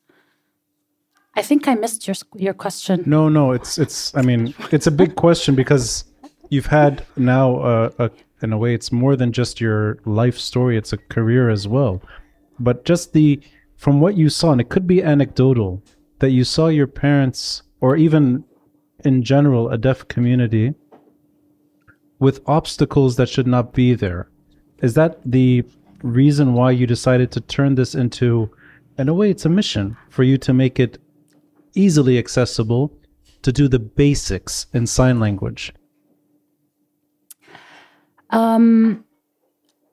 I 1.36 1.42
think 1.42 1.68
i 1.68 1.76
missed 1.76 2.08
your 2.08 2.16
your 2.36 2.54
question. 2.54 3.04
No 3.06 3.30
no 3.30 3.52
it's 3.52 3.78
it's 3.78 4.16
i 4.16 4.22
mean 4.22 4.54
it's 4.72 4.88
a 4.88 4.92
big 4.92 5.16
question 5.16 5.56
because 5.56 6.06
you've 6.50 6.72
had 6.82 7.06
now 7.18 7.58
uh, 7.58 7.90
a, 8.00 8.12
in 8.42 8.54
a 8.54 8.58
way 8.58 8.74
it's 8.74 8.92
more 8.92 9.16
than 9.16 9.32
just 9.32 9.60
your 9.60 9.98
life 10.06 10.38
story 10.38 10.78
it's 10.78 10.94
a 10.94 10.98
career 11.16 11.50
as 11.50 11.68
well. 11.68 12.02
But 12.60 12.86
just 12.86 13.14
the 13.14 13.42
from 13.76 14.00
what 14.00 14.16
you 14.16 14.30
saw 14.30 14.52
and 14.54 14.62
it 14.62 14.70
could 14.70 14.88
be 14.88 15.04
anecdotal 15.04 15.82
that 16.20 16.32
you 16.32 16.44
saw 16.46 16.68
your 16.68 16.88
parents 16.88 17.64
or 17.82 17.98
even 17.98 18.46
in 19.04 19.24
general 19.24 19.70
a 19.70 19.78
deaf 19.78 20.08
community 20.08 20.74
with 22.20 22.42
obstacles 22.48 23.16
that 23.18 23.30
should 23.30 23.48
not 23.48 23.74
be 23.74 23.94
there. 23.94 24.30
Is 24.82 24.94
that 24.94 25.20
the 25.26 25.64
reason 26.02 26.54
why 26.54 26.72
you 26.72 26.88
decided 26.88 27.32
to 27.32 27.42
turn 27.42 27.76
this 27.76 27.96
into, 27.96 28.50
in 28.98 29.10
a 29.10 29.14
way, 29.14 29.30
it's 29.30 29.46
a 29.46 29.50
mission 29.50 29.98
for 30.10 30.24
you 30.24 30.38
to 30.40 30.54
make 30.54 30.80
it 30.80 30.98
easily 31.74 32.18
accessible 32.18 32.92
to 33.42 33.52
do 33.52 33.68
the 33.68 33.80
basics 33.80 34.68
in 34.74 34.88
sign 34.88 35.20
language? 35.20 35.74
Um, 38.30 39.06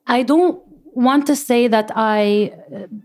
I 0.07 0.23
don't 0.23 0.61
want 0.95 1.27
to 1.27 1.35
say 1.35 1.67
that 1.67 1.91
I 1.95 2.53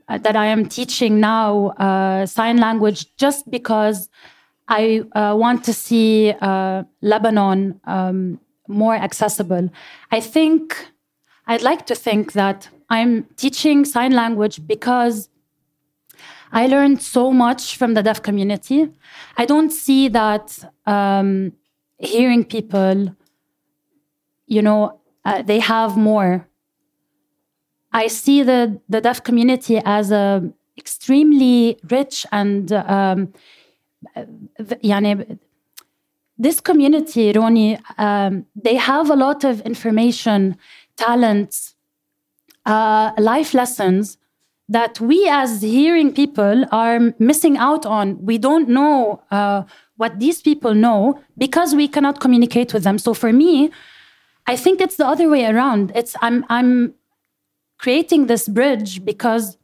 uh, 0.09 0.19
that 0.19 0.37
I 0.37 0.47
am 0.47 0.69
teaching 0.69 1.21
now 1.21 1.69
uh, 1.79 2.27
sign 2.27 2.59
language 2.59 3.15
just 3.17 3.51
because 3.51 4.09
I 4.69 5.03
uh, 5.13 5.35
want 5.39 5.65
to 5.65 5.73
see 5.73 6.35
uh, 6.41 6.85
Lebanon 7.01 7.81
um, 7.85 8.41
more 8.69 8.95
accessible. 8.95 9.71
I 10.11 10.21
think 10.21 10.89
I'd 11.47 11.63
like 11.63 11.87
to 11.87 11.95
think 11.95 12.33
that 12.33 12.69
I'm 12.91 13.25
teaching 13.37 13.85
sign 13.85 14.13
language 14.13 14.67
because 14.67 15.29
I 16.53 16.67
learned 16.67 17.03
so 17.03 17.33
much 17.33 17.77
from 17.77 17.95
the 17.95 18.03
deaf 18.03 18.23
community. 18.23 18.89
I 19.37 19.45
don't 19.45 19.71
see 19.71 20.09
that 20.09 20.59
um, 20.87 21.53
hearing 21.99 22.45
people, 22.45 23.15
you 24.47 24.63
know, 24.63 25.01
uh, 25.25 25.43
they 25.43 25.61
have 25.61 25.97
more. 25.97 26.47
I 27.93 28.07
see 28.07 28.43
the, 28.43 28.81
the 28.89 29.01
deaf 29.01 29.23
community 29.23 29.81
as 29.85 30.11
a 30.11 30.51
extremely 30.77 31.79
rich 31.91 32.25
and 32.31 32.73
um, 32.73 33.33
uh, 34.15 34.25
this 36.39 36.61
community, 36.61 37.33
Ronnie, 37.33 37.79
um, 37.99 38.47
they 38.55 38.77
have 38.77 39.11
a 39.11 39.17
lot 39.17 39.45
of 39.45 39.61
information, 39.63 40.57
talents, 40.97 41.75
uh, 42.65 43.13
life 43.19 43.55
lessons 43.55 44.19
that 44.69 45.01
we 45.01 45.27
as 45.29 45.63
hearing 45.63 46.13
people 46.13 46.65
are 46.71 47.15
missing 47.19 47.57
out 47.57 47.87
on. 47.87 48.23
We 48.25 48.39
don't 48.39 48.69
know 48.69 49.23
uh, 49.31 49.65
what 49.97 50.21
these 50.21 50.43
people 50.43 50.75
know 50.75 51.21
because 51.37 51.75
we 51.75 51.89
cannot 51.89 52.21
communicate 52.21 52.73
with 52.73 52.85
them. 52.85 52.99
So 52.99 53.15
for 53.15 53.33
me, 53.33 53.71
I 54.47 54.57
think 54.57 54.81
it's 54.81 54.97
the 54.97 55.07
other 55.07 55.29
way 55.29 55.47
around. 55.47 55.93
It's 55.95 56.15
I'm 56.21 56.45
I'm 56.49 56.95
creating 57.79 58.27
this 58.27 58.49
bridge 58.49 59.05
because 59.05 59.57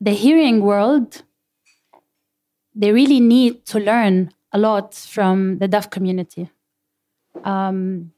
the 0.00 0.12
hearing 0.12 0.60
world 0.60 1.22
they 2.74 2.92
really 2.92 3.20
need 3.20 3.64
to 3.66 3.78
learn 3.80 4.30
a 4.56 4.58
lot 4.58 4.94
from 4.94 5.58
the 5.58 5.68
deaf 5.68 5.86
community 5.96 6.44
um, 7.44 8.12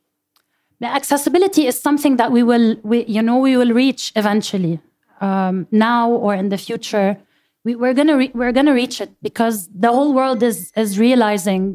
accessibility 1.00 1.66
is 1.66 1.76
something 1.88 2.16
that 2.16 2.30
we 2.37 2.42
will 2.50 2.68
we, 2.83 3.04
you 3.16 3.23
know 3.23 3.38
we 3.38 3.57
will 3.57 3.75
reach 3.85 4.12
eventually 4.23 4.80
um, 5.21 5.66
now 5.71 6.11
or 6.11 6.35
in 6.35 6.49
the 6.49 6.59
future 6.59 7.16
we, 7.64 7.75
are 7.75 7.95
gonna 8.00 8.16
re- 8.16 8.35
we're 8.35 8.52
gonna 8.59 8.76
reach 8.83 9.00
it 9.00 9.11
because 9.28 9.68
the 9.85 9.92
whole 9.97 10.12
world 10.14 10.42
is 10.42 10.73
is 10.76 10.99
realizing 10.99 11.66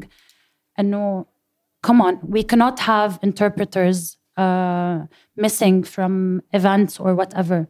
and 0.76 0.90
no 0.90 1.26
come 1.82 2.00
on 2.00 2.18
we 2.36 2.42
cannot 2.42 2.76
have 2.80 3.18
interpreters 3.22 4.16
uh, 4.36 5.06
missing 5.36 5.82
from 5.82 6.42
events 6.52 6.98
or 6.98 7.14
whatever. 7.14 7.68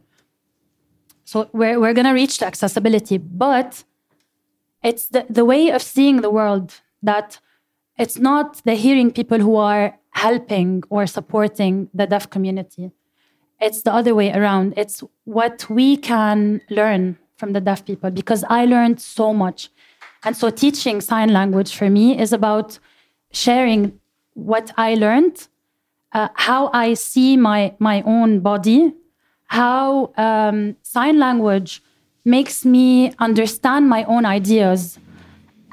So 1.25 1.49
we're, 1.53 1.79
we're 1.79 1.93
to 1.93 2.11
reach 2.11 2.39
the 2.39 2.45
accessibility, 2.45 3.17
but 3.17 3.83
it's 4.83 5.07
the, 5.07 5.25
the 5.29 5.45
way 5.45 5.69
of 5.69 5.81
seeing 5.81 6.21
the 6.21 6.29
world 6.29 6.81
that 7.05 7.39
it's 7.97 8.17
not 8.17 8.61
the 8.65 8.75
hearing 8.75 9.11
people 9.11 9.39
who 9.39 9.55
are 9.55 9.97
helping 10.11 10.83
or 10.89 11.07
supporting 11.07 11.89
the 11.93 12.07
deaf 12.07 12.29
community. 12.29 12.91
It's 13.61 13.81
the 13.83 13.93
other 13.93 14.13
way 14.13 14.31
around. 14.31 14.73
It's 14.75 15.03
what 15.23 15.69
we 15.69 15.97
can 15.97 16.61
learn 16.69 17.17
from 17.37 17.53
the 17.53 17.61
deaf 17.61 17.85
people 17.85 18.11
because 18.11 18.43
I 18.49 18.65
learned 18.65 18.99
so 18.99 19.33
much. 19.33 19.69
And 20.23 20.35
so 20.35 20.49
teaching 20.49 21.01
sign 21.01 21.31
language 21.31 21.75
for 21.75 21.89
me 21.89 22.19
is 22.19 22.33
about 22.33 22.79
sharing 23.31 23.99
what 24.33 24.71
I 24.77 24.95
learned 24.95 25.47
uh, 26.15 26.29
how 26.35 26.69
I 26.73 26.93
see 26.93 27.35
my 27.35 27.75
my 27.77 28.01
own 28.03 28.39
body, 28.39 28.93
how 29.47 30.13
um, 30.17 30.77
sign 30.81 31.19
language 31.19 31.83
makes 32.23 32.65
me 32.65 33.11
understand 33.19 33.89
my 33.89 34.05
own 34.05 34.25
ideas 34.25 34.97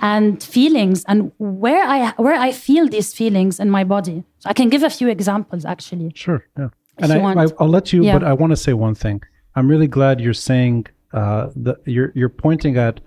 and 0.03 0.43
feelings 0.43 1.05
and 1.05 1.31
where 1.39 1.85
I 1.85 2.11
where 2.17 2.35
I 2.35 2.51
feel 2.51 2.89
these 2.89 3.15
feelings 3.15 3.61
in 3.61 3.71
my 3.71 3.85
body. 3.85 4.25
So 4.41 4.51
I 4.51 4.53
can 4.53 4.69
give 4.69 4.83
a 4.83 4.91
few 4.91 5.09
examples 5.09 5.65
actually. 5.65 6.13
Sure. 6.15 6.45
Yeah. 6.59 6.69
And 6.99 7.13
I, 7.13 7.47
will 7.47 7.69
let 7.69 7.93
you, 7.93 8.05
yeah. 8.05 8.19
but 8.19 8.25
I 8.25 8.35
want 8.35 8.51
to 8.51 8.57
say 8.57 8.75
one 8.75 8.95
thing. 8.95 9.23
I'm 9.57 9.69
really 9.69 9.87
glad 9.87 10.21
you're 10.21 10.35
saying 10.35 10.87
uh, 11.15 11.49
that 11.57 11.79
you're 11.87 12.13
you're 12.15 12.29
pointing 12.29 12.77
at 12.77 13.01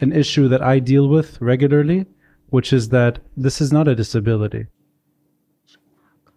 an 0.00 0.12
issue 0.12 0.48
that 0.48 0.62
I 0.62 0.78
deal 0.78 1.08
with 1.08 1.40
regularly, 1.40 2.06
which 2.48 2.72
is 2.72 2.88
that 2.88 3.20
this 3.36 3.60
is 3.60 3.70
not 3.72 3.86
a 3.86 3.94
disability. 3.94 4.66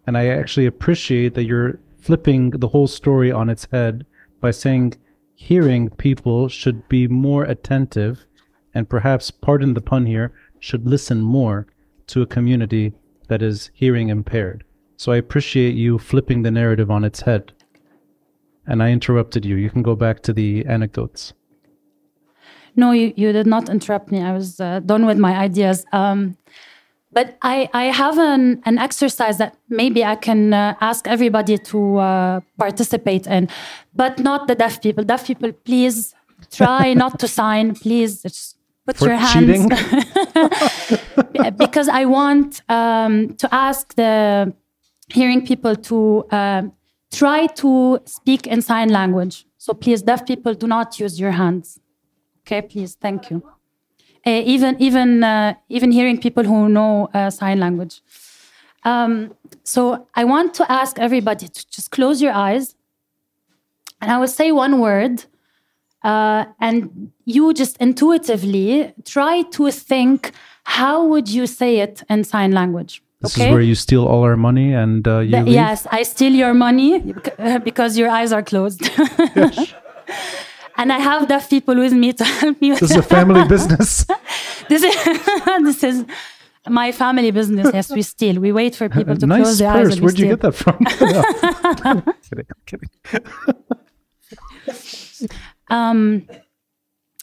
And 0.06 0.16
I 0.18 0.28
actually 0.28 0.66
appreciate 0.66 1.34
that 1.34 1.44
you're 1.44 1.78
flipping 1.98 2.50
the 2.50 2.68
whole 2.68 2.88
story 2.88 3.32
on 3.32 3.48
its 3.48 3.66
head 3.72 4.04
by 4.40 4.50
saying 4.50 4.94
hearing 5.34 5.88
people 5.90 6.48
should 6.48 6.88
be 6.88 7.08
more 7.08 7.44
attentive 7.44 8.26
and 8.74 8.88
perhaps, 8.88 9.30
pardon 9.30 9.74
the 9.74 9.80
pun 9.80 10.06
here, 10.06 10.32
should 10.60 10.86
listen 10.86 11.20
more 11.20 11.66
to 12.08 12.22
a 12.22 12.26
community 12.26 12.92
that 13.28 13.42
is 13.42 13.70
hearing 13.74 14.08
impaired. 14.08 14.64
So 14.96 15.12
I 15.12 15.16
appreciate 15.16 15.74
you 15.74 15.98
flipping 15.98 16.42
the 16.42 16.50
narrative 16.50 16.90
on 16.90 17.04
its 17.04 17.22
head. 17.22 17.52
And 18.66 18.82
I 18.82 18.90
interrupted 18.90 19.44
you. 19.44 19.56
You 19.56 19.70
can 19.70 19.82
go 19.82 19.96
back 19.96 20.22
to 20.22 20.32
the 20.32 20.64
anecdotes. 20.66 21.32
No, 22.76 22.92
you, 22.92 23.12
you 23.16 23.32
did 23.32 23.46
not 23.46 23.68
interrupt 23.68 24.10
me. 24.10 24.22
I 24.22 24.32
was 24.32 24.60
uh, 24.60 24.80
done 24.80 25.04
with 25.04 25.18
my 25.18 25.36
ideas. 25.36 25.84
Um, 25.92 26.36
but 27.12 27.36
I, 27.42 27.68
I 27.74 27.84
have 27.84 28.18
an, 28.18 28.62
an 28.64 28.78
exercise 28.78 29.38
that 29.38 29.56
maybe 29.68 30.04
I 30.04 30.14
can 30.14 30.54
uh, 30.54 30.74
ask 30.80 31.06
everybody 31.06 31.58
to 31.58 31.98
uh, 31.98 32.40
participate 32.58 33.26
in, 33.26 33.48
but 33.94 34.18
not 34.18 34.48
the 34.48 34.54
deaf 34.54 34.80
people. 34.80 35.04
Deaf 35.04 35.26
people, 35.26 35.52
please 35.52 36.14
try 36.50 36.94
not 37.02 37.18
to 37.18 37.28
sign. 37.28 37.74
Please 37.74 38.22
just 38.22 38.56
put 38.86 38.96
For 38.96 39.08
your 39.08 39.16
hands. 39.16 39.66
because 41.56 41.88
I 41.88 42.04
want 42.04 42.62
um, 42.68 43.34
to 43.34 43.54
ask 43.54 43.94
the 43.94 44.52
hearing 45.08 45.46
people 45.46 45.76
to 45.76 46.24
uh, 46.30 46.62
try 47.10 47.46
to 47.46 48.00
speak 48.06 48.46
in 48.46 48.62
sign 48.62 48.88
language. 48.88 49.46
So 49.58 49.74
please, 49.74 50.02
deaf 50.02 50.26
people, 50.26 50.54
do 50.54 50.66
not 50.66 50.98
use 50.98 51.20
your 51.20 51.32
hands. 51.32 51.78
Okay, 52.40 52.62
please. 52.62 52.94
Thank 52.94 53.30
you. 53.30 53.42
Uh, 54.26 54.42
even 54.44 54.76
even 54.80 55.24
uh, 55.24 55.54
even 55.68 55.90
hearing 55.92 56.18
people 56.18 56.44
who 56.44 56.68
know 56.68 57.08
uh, 57.14 57.30
sign 57.30 57.58
language. 57.60 58.02
Um, 58.84 59.34
so 59.64 60.08
I 60.14 60.24
want 60.24 60.54
to 60.54 60.70
ask 60.70 60.98
everybody 60.98 61.48
to 61.48 61.70
just 61.70 61.90
close 61.90 62.20
your 62.20 62.32
eyes, 62.32 62.74
and 64.00 64.10
I 64.10 64.18
will 64.18 64.28
say 64.28 64.50
one 64.50 64.80
word, 64.80 65.24
uh, 66.04 66.44
and 66.60 67.12
you 67.24 67.52
just 67.52 67.76
intuitively 67.78 68.92
try 69.04 69.42
to 69.42 69.70
think 69.70 70.32
how 70.64 71.04
would 71.06 71.28
you 71.28 71.46
say 71.46 71.78
it 71.80 72.02
in 72.08 72.24
sign 72.24 72.52
language. 72.52 73.02
This 73.20 73.36
okay? 73.36 73.48
is 73.48 73.52
where 73.52 73.60
you 73.60 73.74
steal 73.74 74.04
all 74.06 74.22
our 74.22 74.36
money 74.36 74.72
and 74.74 75.06
uh, 75.06 75.18
you. 75.20 75.44
The, 75.44 75.50
yes, 75.50 75.86
I 75.90 76.02
steal 76.02 76.32
your 76.32 76.54
money 76.54 77.14
because 77.64 77.96
your 77.96 78.08
eyes 78.08 78.32
are 78.32 78.42
closed. 78.42 78.80
yes 79.36 79.74
and 80.76 80.92
I 80.92 80.98
have 80.98 81.28
deaf 81.28 81.48
people 81.48 81.76
with 81.76 81.92
me 81.92 82.12
to 82.12 82.24
help 82.24 82.60
me. 82.60 82.70
This 82.70 82.82
is 82.82 82.96
a 82.96 83.02
family 83.02 83.46
business. 83.46 84.04
this 84.68 84.82
is 84.82 84.94
this 85.62 85.84
is 85.84 86.04
my 86.68 86.92
family 86.92 87.30
business. 87.30 87.70
Yes, 87.72 87.90
we 87.90 88.02
steal. 88.02 88.40
We 88.40 88.52
wait 88.52 88.74
for 88.74 88.88
people 88.88 89.16
to 89.16 89.26
nice 89.26 89.42
close 89.42 89.58
their 89.58 89.72
purse. 89.72 89.92
eyes. 89.92 90.00
Where'd 90.00 90.18
you 90.18 90.26
steal. 90.26 90.36
get 90.36 90.40
that 90.40 90.52
from? 90.52 90.76
I'm 91.84 92.02
kidding. 92.22 92.46
I'm 92.54 92.62
kidding. 92.66 92.90
um, 95.71 96.27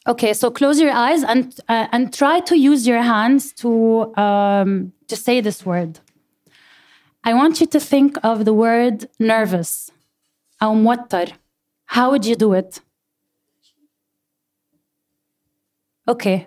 okay, 0.06 0.32
so 0.32 0.50
close 0.50 0.80
your 0.80 0.92
eyes 0.92 1.22
and 1.22 1.58
uh, 1.68 1.86
and 1.92 2.12
try 2.12 2.40
to 2.40 2.56
use 2.58 2.86
your 2.86 3.02
hands 3.02 3.52
to 3.54 4.14
um, 4.16 4.92
to 5.08 5.16
say 5.16 5.40
this 5.40 5.64
word. 5.64 6.00
I 7.24 7.32
want 7.34 7.60
you 7.60 7.66
to 7.66 7.80
think 7.80 8.18
of 8.22 8.44
the 8.44 8.52
word 8.52 9.08
nervous. 9.18 9.90
أو 10.62 10.74
موتر. 10.74 11.32
How 11.86 12.10
would 12.10 12.24
you 12.24 12.36
do 12.36 12.52
it? 12.52 12.80
Okay. 16.08 16.46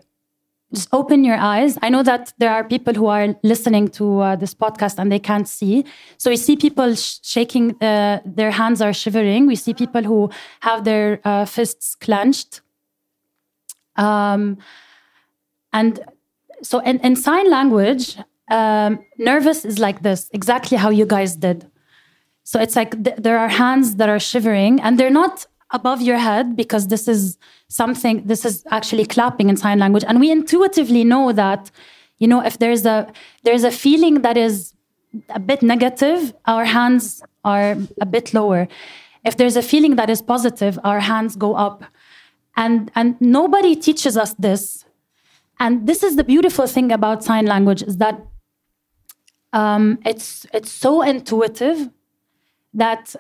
just 0.74 0.88
open 0.92 1.22
your 1.22 1.37
eyes. 1.37 1.78
I 1.82 1.90
know 1.90 2.02
that 2.02 2.32
there 2.38 2.50
are 2.50 2.64
people 2.64 2.94
who 2.94 3.06
are 3.06 3.35
listening 3.42 3.88
to 3.88 4.20
uh, 4.20 4.37
this 4.37 4.54
podcast 4.54 4.98
and 4.98 5.12
they 5.12 5.18
can't 5.18 5.46
see. 5.46 5.85
So 6.16 6.30
we 6.30 6.37
see 6.37 6.56
people 6.56 6.94
sh 6.94 7.18
shaking, 7.22 7.76
uh, 7.82 8.20
their 8.24 8.50
hands 8.50 8.80
are 8.80 8.94
shivering. 8.94 9.46
We 9.46 9.56
see 9.56 9.74
people 9.74 10.02
who 10.02 10.30
have 10.61 10.85
their 10.85 11.20
uh, 11.24 11.44
fists 11.44 11.94
clenched. 11.94 12.62
Um, 13.96 14.56
and 15.72 16.00
so 16.62 16.78
in, 16.78 17.00
in 17.00 17.16
sign 17.16 17.50
language, 17.50 18.16
um, 18.50 19.04
nervous 19.18 19.64
is 19.64 19.78
like 19.78 20.02
this, 20.02 20.30
exactly 20.32 20.78
how 20.78 20.90
you 20.90 21.06
guys 21.06 21.37
did. 21.37 21.70
So 22.44 22.61
it's 22.61 22.76
like 22.76 23.04
th 23.04 23.16
there 23.16 23.38
are 23.38 23.48
hands 23.48 23.96
that 23.96 24.08
are 24.08 24.18
shivering 24.18 24.80
and 24.80 24.98
they're 24.98 25.18
not 25.22 25.46
above 25.72 26.00
your 26.02 26.18
head 26.18 26.54
because 26.56 26.88
this 26.88 27.08
is 27.08 27.38
something, 27.68 28.26
this 28.26 28.44
is 28.44 28.64
actually 28.70 29.06
clapping 29.06 29.48
in 29.48 29.56
sign 29.56 29.78
language. 29.78 30.04
And 30.06 30.20
we 30.20 30.30
intuitively 30.30 31.04
know 31.04 31.32
that 31.32 31.70
You 32.22 32.28
know, 32.28 32.40
if 32.46 32.56
there's 32.58 32.87
a 32.87 33.06
there's 33.42 33.64
a 33.64 33.70
feeling 33.70 34.22
that 34.22 34.37
is 34.37 34.74
a 35.28 35.40
bit 35.40 35.61
negative, 35.62 36.32
our 36.44 36.64
hands 36.64 37.22
are 37.42 37.76
a 38.00 38.06
bit 38.06 38.32
lower. 38.32 38.68
If 39.24 39.35
there's 39.37 39.56
a 39.56 39.62
feeling 39.62 39.96
that 39.96 40.08
is 40.08 40.22
positive, 40.22 40.78
our 40.85 41.00
hands 41.00 41.37
go 41.37 41.56
up. 41.56 41.82
And 42.54 42.90
and 42.94 43.16
nobody 43.20 43.74
teaches 43.74 44.16
us 44.16 44.35
this. 44.38 44.85
And 45.58 45.87
this 45.88 46.02
is 46.02 46.14
the 46.14 46.24
beautiful 46.24 46.66
thing 46.68 46.92
about 46.92 47.24
sign 47.24 47.46
language 47.46 47.82
is 47.82 47.96
that 47.96 48.16
um, 49.52 49.98
it's 50.04 50.46
it's 50.52 50.70
so 50.70 51.02
intuitive 51.02 51.90
that 52.74 53.16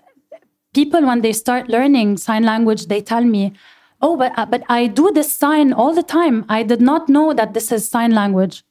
people 0.72 1.06
when 1.06 1.20
they 1.20 1.32
start 1.32 1.68
learning 1.68 2.16
sign 2.16 2.44
language 2.44 2.86
they 2.86 3.00
tell 3.00 3.24
me 3.24 3.52
oh 4.00 4.16
but 4.16 4.32
uh, 4.36 4.46
but 4.46 4.62
i 4.68 4.86
do 4.86 5.10
this 5.12 5.32
sign 5.32 5.72
all 5.72 5.94
the 5.94 6.02
time. 6.02 6.44
I 6.48 6.62
did 6.62 6.80
not 6.80 7.08
know 7.08 7.32
that 7.32 7.54
this 7.54 7.72
is 7.72 7.88
sign 7.88 8.12
language. 8.12 8.64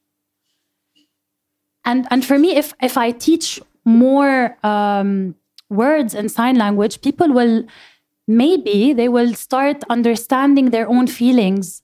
And 1.86 2.08
and 2.12 2.26
for 2.26 2.38
me 2.38 2.56
if 2.56 2.74
if 2.82 2.98
i 2.98 3.12
teach 3.12 3.60
more 3.86 4.58
um, 4.64 5.36
words 5.70 6.14
in 6.14 6.30
sign 6.30 6.58
language 6.58 7.02
people 7.02 7.34
will 7.34 7.64
maybe 8.28 8.94
they 8.94 9.10
will 9.10 9.34
start 9.34 9.84
understanding 9.90 10.70
their 10.70 10.88
own 10.88 11.08
feelings. 11.08 11.82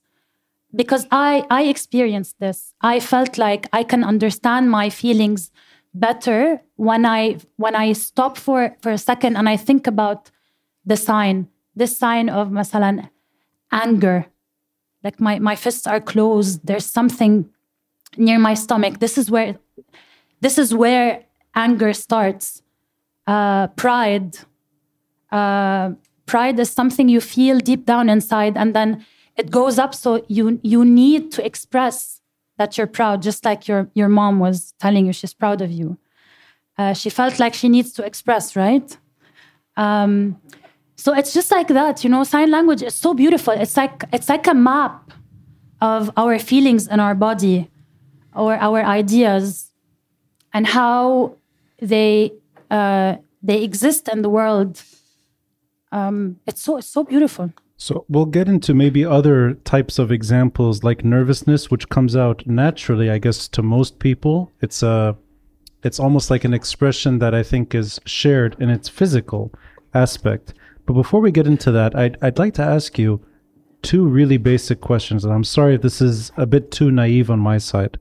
Because 0.74 1.06
i 1.10 1.44
i 1.50 1.62
experienced 1.64 2.38
this. 2.38 2.74
I 2.80 3.00
felt 3.00 3.38
like 3.38 3.66
i 3.72 3.82
can 3.82 4.04
understand 4.04 4.70
my 4.70 4.90
feelings 4.90 5.50
better 5.94 6.60
when 6.76 7.04
I 7.04 7.38
when 7.56 7.74
I 7.74 7.92
stop 7.92 8.36
for 8.36 8.76
for 8.80 8.92
a 8.92 8.98
second 8.98 9.36
and 9.36 9.48
I 9.48 9.56
think 9.56 9.86
about 9.86 10.30
the 10.84 10.96
sign, 10.96 11.48
this 11.74 11.96
sign 11.96 12.28
of 12.28 12.48
masalan 12.48 13.10
anger. 13.70 14.26
Like 15.04 15.20
my, 15.20 15.38
my 15.38 15.54
fists 15.54 15.86
are 15.86 16.00
closed. 16.00 16.66
There's 16.66 16.86
something 16.86 17.48
near 18.16 18.38
my 18.38 18.54
stomach. 18.54 18.98
This 18.98 19.16
is 19.16 19.30
where 19.30 19.58
this 20.40 20.58
is 20.58 20.74
where 20.74 21.24
anger 21.54 21.92
starts. 21.92 22.62
Uh, 23.26 23.68
pride. 23.68 24.38
Uh, 25.30 25.92
pride 26.26 26.58
is 26.58 26.70
something 26.70 27.08
you 27.08 27.20
feel 27.20 27.58
deep 27.58 27.84
down 27.84 28.08
inside, 28.08 28.56
and 28.56 28.74
then 28.74 29.04
it 29.36 29.50
goes 29.50 29.78
up. 29.78 29.94
So 29.94 30.24
you 30.28 30.58
you 30.62 30.84
need 30.84 31.30
to 31.32 31.44
express 31.44 32.17
that 32.58 32.76
you're 32.76 32.86
proud, 32.86 33.22
just 33.22 33.44
like 33.44 33.66
your 33.68 33.88
your 33.94 34.08
mom 34.08 34.38
was 34.38 34.74
telling 34.78 35.06
you 35.06 35.12
she's 35.12 35.34
proud 35.34 35.62
of 35.62 35.70
you. 35.70 35.96
Uh, 36.76 36.92
she 36.92 37.10
felt 37.10 37.38
like 37.38 37.54
she 37.54 37.68
needs 37.68 37.92
to 37.92 38.04
express, 38.04 38.54
right? 38.54 38.96
Um, 39.76 40.36
so 40.96 41.14
it's 41.14 41.32
just 41.32 41.50
like 41.50 41.68
that, 41.68 42.04
you 42.04 42.10
know. 42.10 42.24
Sign 42.24 42.50
language 42.50 42.82
is 42.82 42.94
so 42.94 43.14
beautiful. 43.14 43.54
It's 43.54 43.76
like 43.76 44.04
it's 44.12 44.28
like 44.28 44.46
a 44.46 44.54
map 44.54 45.12
of 45.80 46.10
our 46.16 46.38
feelings 46.38 46.88
in 46.88 47.00
our 47.00 47.14
body, 47.14 47.70
or 48.34 48.56
our 48.56 48.82
ideas, 48.82 49.70
and 50.52 50.66
how 50.66 51.36
they 51.80 52.32
uh, 52.70 53.16
they 53.42 53.62
exist 53.62 54.08
in 54.08 54.22
the 54.22 54.28
world. 54.28 54.82
Um, 55.92 56.40
it's 56.46 56.62
so 56.62 56.76
it's 56.78 56.88
so 56.88 57.04
beautiful. 57.04 57.52
So 57.80 58.04
we'll 58.08 58.26
get 58.26 58.48
into 58.48 58.74
maybe 58.74 59.04
other 59.04 59.54
types 59.54 60.00
of 60.00 60.10
examples 60.10 60.82
like 60.82 61.04
nervousness, 61.04 61.70
which 61.70 61.88
comes 61.88 62.16
out 62.16 62.44
naturally, 62.44 63.08
I 63.08 63.18
guess, 63.18 63.46
to 63.48 63.62
most 63.62 64.00
people. 64.00 64.50
It's 64.60 64.82
a, 64.82 65.16
it's 65.84 66.00
almost 66.00 66.28
like 66.28 66.42
an 66.42 66.52
expression 66.52 67.20
that 67.20 67.36
I 67.36 67.44
think 67.44 67.76
is 67.76 68.00
shared 68.04 68.56
in 68.58 68.68
its 68.68 68.88
physical 68.88 69.52
aspect. 69.94 70.54
But 70.86 70.94
before 70.94 71.20
we 71.20 71.30
get 71.30 71.46
into 71.46 71.70
that, 71.70 71.94
I'd 71.94 72.16
I'd 72.20 72.38
like 72.38 72.54
to 72.54 72.62
ask 72.62 72.98
you 72.98 73.24
two 73.82 74.08
really 74.08 74.38
basic 74.38 74.80
questions, 74.80 75.24
and 75.24 75.32
I'm 75.32 75.44
sorry 75.44 75.76
if 75.76 75.82
this 75.82 76.00
is 76.00 76.32
a 76.36 76.46
bit 76.46 76.72
too 76.72 76.90
naive 76.90 77.30
on 77.30 77.38
my 77.38 77.58
side. 77.58 77.96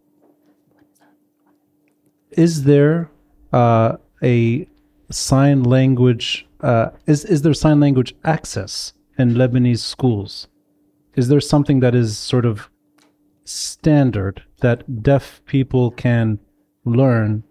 Is 2.31 2.63
there 2.63 3.11
uh, 3.53 3.97
a 4.23 4.67
sign 5.11 5.63
language? 5.63 6.47
Uh, 6.61 6.89
is 7.05 7.25
is 7.25 7.43
there 7.43 7.53
sign 7.53 7.79
language 7.79 8.15
access? 8.23 8.93
In 9.17 9.33
Lebanese 9.33 9.79
schools? 9.79 10.47
Is 11.15 11.27
there 11.27 11.39
something 11.41 11.79
that 11.79 11.95
is 11.95 12.17
sort 12.17 12.45
of 12.45 12.69
standard 13.45 14.43
that 14.59 15.01
deaf 15.03 15.41
people 15.45 15.91
can 15.91 16.39
learn 16.85 17.43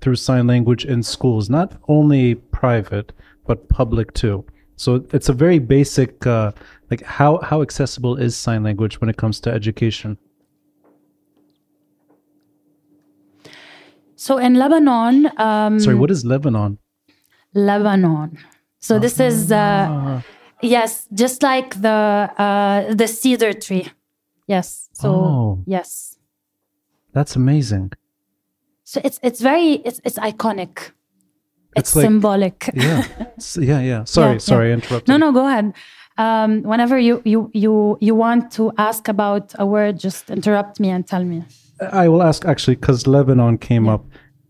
through 0.00 0.16
sign 0.16 0.46
language 0.46 0.84
in 0.84 1.02
schools, 1.02 1.48
not 1.48 1.76
only 1.88 2.34
private 2.34 3.12
but 3.46 3.68
public 3.68 4.12
too? 4.14 4.44
So 4.76 5.04
it's 5.12 5.28
a 5.28 5.32
very 5.32 5.60
basic, 5.60 6.26
uh, 6.26 6.50
like 6.90 7.02
how 7.02 7.38
how 7.38 7.62
accessible 7.62 8.16
is 8.16 8.36
sign 8.36 8.62
language 8.64 9.00
when 9.00 9.08
it 9.08 9.16
comes 9.16 9.38
to 9.40 9.50
education? 9.50 10.18
So 14.16 14.38
in 14.38 14.54
Lebanon, 14.54 15.30
um, 15.38 15.78
sorry, 15.80 15.96
what 15.96 16.10
is 16.10 16.24
Lebanon? 16.24 16.78
Lebanon. 17.54 18.38
So 18.78 18.98
this 18.98 19.20
is 19.20 19.52
uh, 19.52 19.86
Ah. 19.90 20.22
Yes, 20.62 21.08
just 21.12 21.42
like 21.42 21.80
the 21.80 22.30
uh, 22.38 22.94
the 22.94 23.08
cedar 23.08 23.52
tree. 23.52 23.88
Yes. 24.46 24.88
So 24.92 25.08
Oh. 25.10 25.62
yes. 25.66 26.18
That's 27.12 27.36
amazing. 27.36 27.92
So 28.84 29.00
it's 29.04 29.18
it's 29.22 29.40
very 29.40 29.72
it's 29.84 30.00
it's 30.04 30.18
iconic. 30.18 30.92
It's, 31.76 31.90
It's 31.90 31.96
like- 31.96 32.04
symbolic. 32.04 32.70
Yeah, 32.74 33.04
yeah, 33.58 33.80
yeah. 33.80 34.04
Sorry, 34.04 34.32
Yeah, 34.32 34.38
sorry, 34.38 34.68
yeah. 34.68 34.74
interrupted. 34.74 35.08
No, 35.08 35.16
no, 35.16 35.32
go 35.32 35.46
ahead. 35.46 35.72
Um, 36.18 36.62
whenever 36.62 36.98
you 36.98 37.22
you 37.24 37.50
you 37.54 37.96
you 38.00 38.14
want 38.14 38.52
to 38.52 38.70
ask 38.76 39.08
about 39.08 39.54
a 39.58 39.64
word, 39.66 39.98
just 39.98 40.30
interrupt 40.30 40.78
me 40.80 40.90
and 40.90 41.06
tell 41.06 41.24
me. 41.24 41.42
I 41.92 42.08
will 42.08 42.22
ask 42.22 42.44
actually 42.44 42.76
because 42.76 43.06
Lebanon 43.06 43.58
came 43.58 43.88
up. 43.88 44.04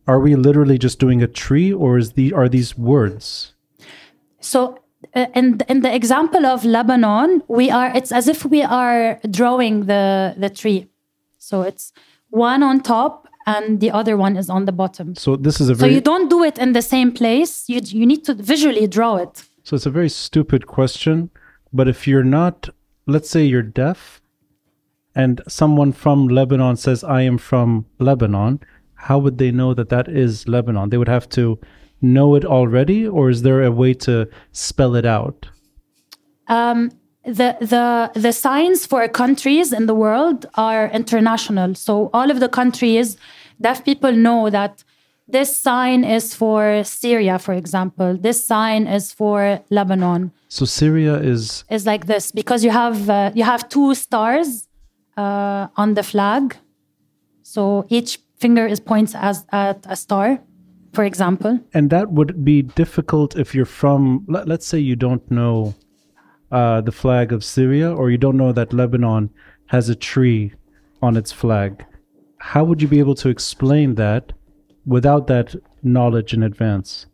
Are 0.07 0.19
we 0.21 0.35
literally 0.35 0.79
just 0.79 0.99
doing 0.99 1.23
a 1.23 1.29
tree, 1.29 1.73
or 1.73 1.97
is 1.99 2.13
the 2.13 2.33
are 2.35 2.49
these 2.49 2.77
words? 2.77 3.55
So 4.41 4.79
uh, 5.15 5.27
in 5.35 5.61
in 5.69 5.81
the 5.83 5.95
example 5.95 6.47
of 6.47 6.65
Lebanon, 6.65 7.43
we 7.49 7.71
are 7.71 7.95
it's 7.95 8.13
as 8.13 8.29
if 8.29 8.45
we 8.45 8.63
are 8.63 9.19
drawing 9.31 9.87
the 9.87 10.35
the 10.39 10.51
tree. 10.51 10.89
So 11.39 11.63
it's 11.63 11.93
one 12.31 12.63
on 12.63 12.81
top 12.81 13.29
and 13.47 13.81
the 13.81 13.91
other 13.91 14.17
one 14.17 14.37
is 14.37 14.49
on 14.49 14.65
the 14.65 14.73
bottom. 14.73 15.15
So 15.15 15.37
this 15.37 15.61
is 15.61 15.69
a 15.69 15.75
So 15.77 15.87
you 15.87 16.01
don't 16.01 16.29
do 16.31 16.43
it 16.45 16.59
in 16.59 16.73
the 16.73 16.83
same 16.83 17.13
place. 17.13 17.69
You 17.69 17.81
you 17.85 18.07
need 18.07 18.25
to 18.25 18.35
visually 18.35 18.87
draw 18.87 19.17
it. 19.17 19.45
so 19.65 19.77
it's 19.77 19.87
a 19.87 19.91
very 19.91 20.09
stupid 20.09 20.67
question. 20.67 21.31
But 21.73 21.89
if 21.89 22.07
you're 22.07 22.25
not, 22.41 22.69
let's 23.07 23.31
say 23.31 23.43
you're 23.45 23.63
deaf, 23.85 24.21
and 25.15 25.41
someone 25.49 25.93
from 25.93 26.29
Lebanon 26.29 26.77
says, 26.77 27.05
"I 27.05 27.23
am 27.23 27.39
from 27.39 27.87
Lebanon," 27.99 28.61
how 28.95 29.19
would 29.19 29.39
they 29.39 29.51
know 29.51 29.75
that 29.75 29.89
that 29.89 30.09
is 30.09 30.47
Lebanon? 30.49 30.91
They 30.91 30.99
would 30.99 31.09
have 31.09 31.29
to 31.31 31.59
know 32.03 32.35
it 32.35 32.45
already, 32.45 33.07
or 33.07 33.31
is 33.31 33.43
there 33.43 33.63
a 33.63 33.71
way 33.71 33.95
to 33.95 34.29
spell 34.53 34.95
it 34.95 35.07
out? 35.07 35.49
the 37.25 37.57
the 37.61 38.11
the 38.21 38.33
signs 38.33 38.85
for 38.87 39.07
countries 39.09 39.73
in 39.73 39.87
the 39.87 39.95
world 39.95 40.47
are 40.55 40.89
international. 40.89 41.75
So 41.75 42.11
all 42.13 42.31
of 42.31 42.41
the 42.41 42.49
countries, 42.49 43.17
deaf 43.61 43.85
people 43.85 44.13
know 44.13 44.51
that 44.51 44.85
this 45.29 45.57
sign 45.57 46.05
is 46.05 46.35
for 46.35 46.83
Syria, 46.85 47.39
for 47.39 47.55
example. 47.55 48.17
This 48.17 48.45
sign 48.45 48.87
is 48.87 49.13
for 49.13 49.61
Lebanon. 49.71 50.33
So 50.49 50.65
Syria 50.65 51.15
is 51.15 51.65
Is 51.71 51.87
like 51.87 52.07
this 52.07 52.33
because 52.33 52.65
you 52.65 52.71
have 52.71 53.09
uh, 53.09 53.31
you 53.35 53.45
have 53.45 53.69
two 53.69 53.95
stars 53.95 54.69
uh, 55.17 55.69
on 55.77 55.95
the 55.95 56.03
flag. 56.03 56.57
So 57.43 57.87
each 57.89 58.19
finger 58.39 58.67
is 58.67 58.81
points 58.81 59.15
as 59.15 59.47
at 59.53 59.87
a 59.89 59.95
star, 59.95 60.41
for 60.93 61.05
example. 61.05 61.61
and 61.75 61.91
that 61.91 62.11
would 62.11 62.45
be 62.45 62.63
difficult 62.63 63.37
if 63.37 63.55
you're 63.55 63.65
from 63.65 64.25
let, 64.29 64.47
let's 64.49 64.67
say 64.67 64.79
you 64.79 64.97
don't 64.97 65.31
know 65.31 65.75
uh, 66.51 66.81
the 66.81 66.93
flag 66.93 67.33
of 67.33 67.45
syria 67.45 67.93
or 67.93 68.11
you 68.11 68.19
don't 68.19 68.37
know 68.37 68.53
that 68.53 68.73
lebanon 68.73 69.31
has 69.67 69.89
a 69.89 69.95
tree 69.95 70.53
on 71.01 71.17
its 71.17 71.33
flag 71.33 71.85
how 72.39 72.65
would 72.65 72.83
you 72.83 72.89
be 72.89 72.99
able 72.99 73.15
to 73.15 73.29
explain 73.29 73.95
that 73.95 74.33
without 74.85 75.27
that 75.27 75.55
knowledge 75.83 76.35
in 76.35 76.43
advance 76.43 77.07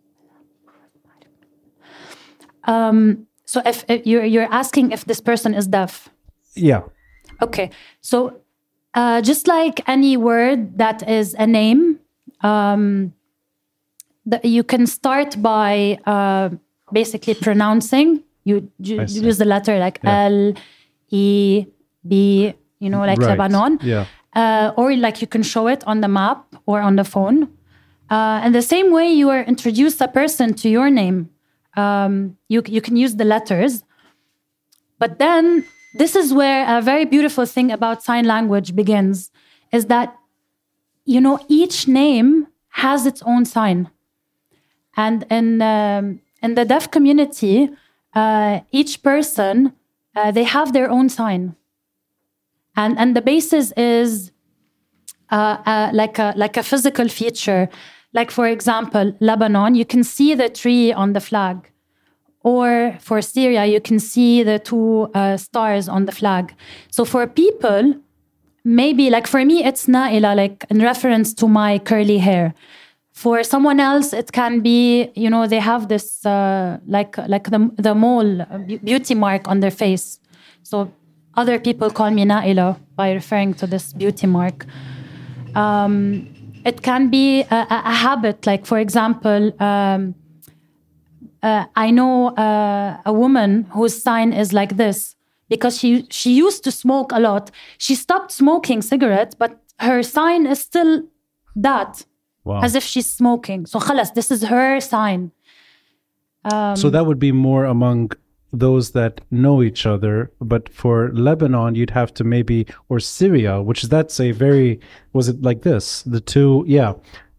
So 3.49 3.63
if, 3.65 3.85
if 3.89 4.07
you're 4.07 4.27
you're 4.27 4.53
asking 4.53 4.93
if 4.93 5.07
this 5.07 5.23
person 5.23 5.55
is 5.55 5.67
deaf, 5.67 6.11
yeah 6.55 6.83
Okay. 7.41 7.71
So 8.01 8.41
uh, 8.95 9.23
just 9.23 9.49
like 9.49 9.81
any 9.89 10.17
word 10.17 10.77
that 10.79 11.09
is 11.09 11.35
a 11.39 11.47
name, 11.47 12.01
um, 12.43 13.15
the, 14.31 14.41
you 14.57 14.63
can 14.73 14.87
start 14.87 15.31
by 15.43 15.99
uh, 16.15 16.51
basically 16.93 17.35
pronouncing. 17.35 18.23
You, 18.45 18.71
you 18.79 18.97
use 19.29 19.39
the 19.39 19.45
letter 19.55 19.79
like 19.79 19.99
Yeah. 20.05 20.25
L, 20.25 20.53
E, 21.11 21.67
B, 22.07 22.13
you 22.83 22.91
know, 22.93 23.03
like 23.11 23.19
Right. 23.21 23.39
Lebanon. 23.39 23.79
yeah 23.83 24.05
Uh, 24.35 24.71
or 24.81 24.95
like 25.07 25.17
you 25.23 25.27
can 25.35 25.43
show 25.43 25.65
it 25.75 25.83
on 25.91 26.01
the 26.05 26.09
map 26.21 26.41
or 26.71 26.81
on 26.89 26.95
the 27.01 27.05
phone. 27.15 27.39
Uh, 28.11 28.45
and 28.45 28.55
the 28.55 28.63
same 28.75 28.89
way 28.93 29.07
you 29.21 29.29
are 29.35 29.43
introduced 29.43 29.99
a 30.01 30.09
person 30.21 30.55
to 30.61 30.69
your 30.69 30.89
name, 30.91 31.19
um, 31.83 32.37
you, 32.53 32.63
you 32.77 32.81
can 32.81 32.97
use 33.05 33.17
the 33.17 33.25
letters. 33.25 33.73
But 35.03 35.19
then 35.19 35.65
this 36.01 36.15
is 36.15 36.33
where 36.33 36.61
a 36.79 36.81
very 36.83 37.05
beautiful 37.15 37.47
thing 37.47 37.73
about 37.73 38.03
sign 38.09 38.25
language 38.27 38.69
begins 38.81 39.31
is 39.73 39.87
that 39.87 40.09
you 41.05 41.21
know, 41.23 41.39
each 41.49 41.89
name 41.89 42.49
has 42.85 43.07
its 43.07 43.23
own 43.23 43.45
sign. 43.47 43.89
And 44.99 45.25
in, 45.31 45.63
um, 45.63 46.21
in 46.43 46.57
the 46.57 46.65
deaf 46.65 46.91
community, 46.91 47.71
uh, 48.15 48.61
each 48.73 49.03
person, 49.03 49.73
uh, 50.17 50.33
they 50.33 50.43
have 50.43 50.73
their 50.73 50.91
own 50.91 51.09
sign. 51.09 51.55
And, 52.77 52.99
and 52.99 53.15
the 53.17 53.23
basis 53.23 53.73
is 53.77 54.33
uh, 55.31 55.59
uh, 55.65 55.91
like, 55.95 56.19
a, 56.19 56.35
like 56.37 56.57
a 56.57 56.65
physical 56.65 57.09
feature. 57.09 57.69
Like, 58.13 58.33
for 58.33 58.49
example, 58.49 59.15
Lebanon, 59.21 59.77
you 59.77 59.85
can 59.85 60.03
see 60.03 60.35
the 60.35 60.49
tree 60.49 60.93
on 60.93 61.13
the 61.13 61.21
flag. 61.21 61.71
Or 62.43 62.97
for 63.01 63.23
Syria, 63.23 63.67
you 63.67 63.81
can 63.81 64.01
see 64.01 64.43
the 64.43 64.59
two 64.59 65.11
uh, 65.15 65.37
stars 65.37 65.89
on 65.89 66.07
the 66.07 66.13
flag. 66.13 66.55
So 66.91 67.05
for 67.05 67.27
people, 67.27 67.95
maybe 68.65 69.11
like 69.11 69.27
for 69.29 69.45
me, 69.45 69.65
it's 69.65 69.87
Naila, 69.87 70.35
like 70.35 70.65
in 70.71 70.81
reference 70.81 71.35
to 71.35 71.47
my 71.47 71.79
curly 71.79 72.19
hair. 72.19 72.55
For 73.19 73.43
someone 73.43 73.81
else, 73.81 74.13
it 74.13 74.31
can 74.31 74.61
be, 74.61 75.11
you 75.17 75.29
know, 75.29 75.49
they 75.49 75.59
have 75.59 75.89
this 75.89 76.25
uh, 76.25 76.79
like 76.87 77.19
like 77.27 77.51
the 77.51 77.61
the 77.77 77.93
mole 77.93 78.47
beauty 78.85 79.15
mark 79.15 79.49
on 79.49 79.59
their 79.59 79.73
face. 79.73 80.21
So 80.63 80.93
other 81.35 81.59
people 81.59 81.91
call 81.91 82.13
me 82.13 82.25
Naila 82.25 82.79
by 82.95 83.11
referring 83.11 83.55
to 83.55 83.67
this 83.67 83.93
beauty 83.93 84.29
mark. 84.29 84.67
Um, 85.57 86.29
it 86.65 86.83
can 86.83 87.11
be 87.11 87.43
a, 87.43 87.67
a, 87.71 87.95
habit, 88.07 88.47
like 88.47 88.67
for 88.67 88.79
example, 88.79 89.53
um, 89.61 90.15
uh, 91.43 91.65
I 91.75 91.91
know 91.91 92.29
uh, 92.37 93.01
a 93.05 93.13
woman 93.13 93.67
whose 93.71 94.01
sign 94.01 94.33
is 94.33 94.53
like 94.53 94.77
this 94.77 95.17
because 95.49 95.77
she 95.77 96.07
she 96.11 96.31
used 96.47 96.63
to 96.65 96.71
smoke 96.71 97.11
a 97.11 97.19
lot. 97.19 97.51
She 97.79 97.97
stopped 97.97 98.31
smoking 98.31 98.81
cigarettes, 98.81 99.35
but 99.35 99.59
her 99.81 100.05
sign 100.05 100.47
is 100.47 100.61
still 100.61 101.03
that, 101.57 102.07
Wow. 102.49 102.61
as 102.67 102.75
if 102.75 102.83
she's 102.93 103.09
smoking. 103.21 103.61
So 103.67 103.79
khalas, 103.87 104.11
this 104.15 104.31
is 104.31 104.41
her 104.55 104.81
sign. 104.81 105.23
Um, 106.53 106.77
so 106.77 106.89
that 106.91 107.05
would 107.07 107.19
be 107.19 107.33
more 107.33 107.65
among 107.65 108.13
those 108.53 108.93
that 108.93 109.21
know 109.31 109.63
each 109.63 109.85
other. 109.95 110.31
But 110.41 110.63
for 110.73 111.11
Lebanon, 111.13 111.75
you'd 111.75 111.91
have 112.01 112.11
to 112.15 112.25
maybe, 112.25 112.67
or 112.89 112.99
Syria, 113.01 113.61
which 113.69 113.83
is 113.83 113.89
that's 113.91 114.19
a 114.21 114.31
very, 114.33 114.81
was 115.13 115.29
it 115.29 115.43
like 115.43 115.61
this? 115.63 116.03
The 116.05 116.21
two, 116.21 116.65
yeah. 116.67 116.95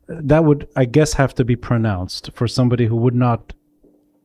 That 0.07 0.43
would, 0.45 0.67
I 0.75 0.85
guess, 0.85 1.13
have 1.13 1.33
to 1.35 1.43
be 1.45 1.55
pronounced 1.55 2.29
for 2.33 2.47
somebody 2.47 2.85
who 2.85 2.95
would 2.95 3.15
not. 3.15 3.53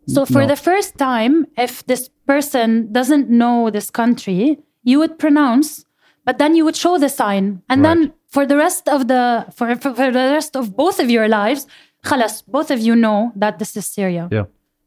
So 0.06 0.26
for 0.26 0.40
No. 0.42 0.46
the 0.48 0.56
first 0.56 0.98
time, 0.98 1.46
if 1.56 1.84
this 1.86 2.10
person 2.26 2.92
doesn't 2.92 3.30
know 3.30 3.70
this 3.70 3.88
country, 3.90 4.58
you 4.82 4.98
would 4.98 5.18
pronounce, 5.18 5.84
but 6.26 6.36
then 6.38 6.54
you 6.56 6.64
would 6.66 6.76
show 6.76 6.98
the 6.98 7.08
sign, 7.08 7.62
and 7.70 7.84
then 7.84 7.98
Right. 8.00 8.12
For 8.34 8.44
the 8.44 8.56
rest 8.56 8.88
of 8.88 9.06
the 9.06 9.46
for, 9.56 9.76
for, 9.76 9.94
for 9.94 10.10
the 10.10 10.26
rest 10.38 10.56
of 10.56 10.76
both 10.76 10.98
of 10.98 11.08
your 11.08 11.28
lives, 11.28 11.66
khalas, 12.04 12.42
both 12.56 12.70
of 12.72 12.80
you 12.80 12.96
know 12.96 13.32
that 13.36 13.60
this 13.60 13.76
is 13.76 13.86
Syria. 13.86 14.28
Yeah. 14.32 14.46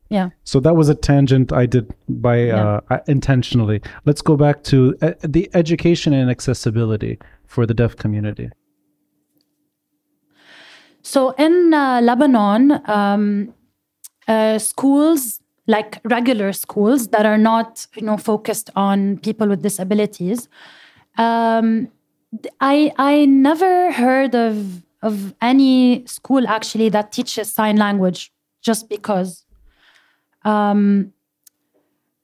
Yeah. 0.09 0.29
So 0.43 0.59
that 0.61 0.75
was 0.75 0.87
a 0.89 0.95
tangent 0.95 1.51
I 1.51 1.65
did 1.65 1.93
by 2.07 2.49
uh, 2.49 2.79
uh, 2.89 2.99
intentionally. 3.07 3.81
Let's 4.05 4.21
go 4.21 4.37
back 4.37 4.63
to 4.71 4.95
uh, 5.01 5.11
the 5.21 5.49
education 5.53 6.13
and 6.13 6.29
accessibility 6.29 7.19
for 7.45 7.65
the 7.65 7.73
deaf 7.73 7.95
community. 7.97 8.49
So 11.01 11.31
in 11.31 11.73
uh, 11.73 11.99
Lebanon, 12.01 12.81
um, 12.85 13.53
uh, 14.27 14.59
schools 14.59 15.41
like 15.67 15.99
regular 16.05 16.53
schools 16.53 17.09
that 17.09 17.25
are 17.25 17.37
not, 17.37 17.87
you 17.95 18.03
know, 18.03 18.17
focused 18.17 18.69
on 18.75 19.17
people 19.17 19.47
with 19.47 19.61
disabilities, 19.61 20.47
um, 21.17 21.89
I 22.59 22.91
I 22.97 23.25
never 23.25 23.91
heard 23.91 24.35
of 24.35 24.83
of 25.01 25.33
any 25.41 26.05
school 26.05 26.47
actually 26.47 26.89
that 26.89 27.11
teaches 27.11 27.51
sign 27.51 27.77
language 27.77 28.31
just 28.61 28.89
because. 28.89 29.45
Um, 30.43 31.13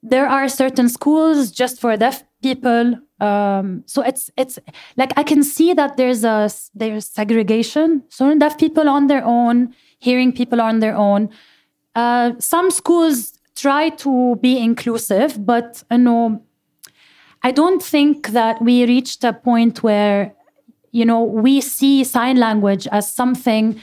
there 0.03 0.27
are 0.27 0.49
certain 0.49 0.89
schools 0.89 1.49
just 1.49 1.79
for 1.79 1.95
deaf 1.95 2.23
people 2.41 2.95
um, 3.21 3.83
so 3.85 4.01
it's 4.01 4.29
it's 4.35 4.59
like 4.97 5.13
i 5.17 5.23
can 5.23 5.41
see 5.43 5.73
that 5.73 5.95
there's 5.95 6.25
a 6.25 6.49
there's 6.75 7.09
segregation 7.09 8.03
so 8.09 8.37
deaf 8.37 8.57
people 8.57 8.89
on 8.89 9.07
their 9.07 9.23
own 9.23 9.73
hearing 9.99 10.31
people 10.33 10.59
on 10.59 10.79
their 10.79 10.95
own 10.95 11.29
uh, 11.95 12.33
some 12.37 12.69
schools 12.69 13.33
try 13.55 13.89
to 13.89 14.35
be 14.41 14.57
inclusive 14.57 15.43
but 15.45 15.83
you 15.89 15.97
know 15.97 16.43
i 17.43 17.51
don't 17.51 17.83
think 17.83 18.29
that 18.29 18.61
we 18.61 18.85
reached 18.85 19.23
a 19.23 19.33
point 19.33 19.83
where 19.83 20.33
you 20.91 21.05
know 21.05 21.23
we 21.23 21.61
see 21.61 22.03
sign 22.03 22.37
language 22.37 22.87
as 22.91 23.13
something 23.13 23.79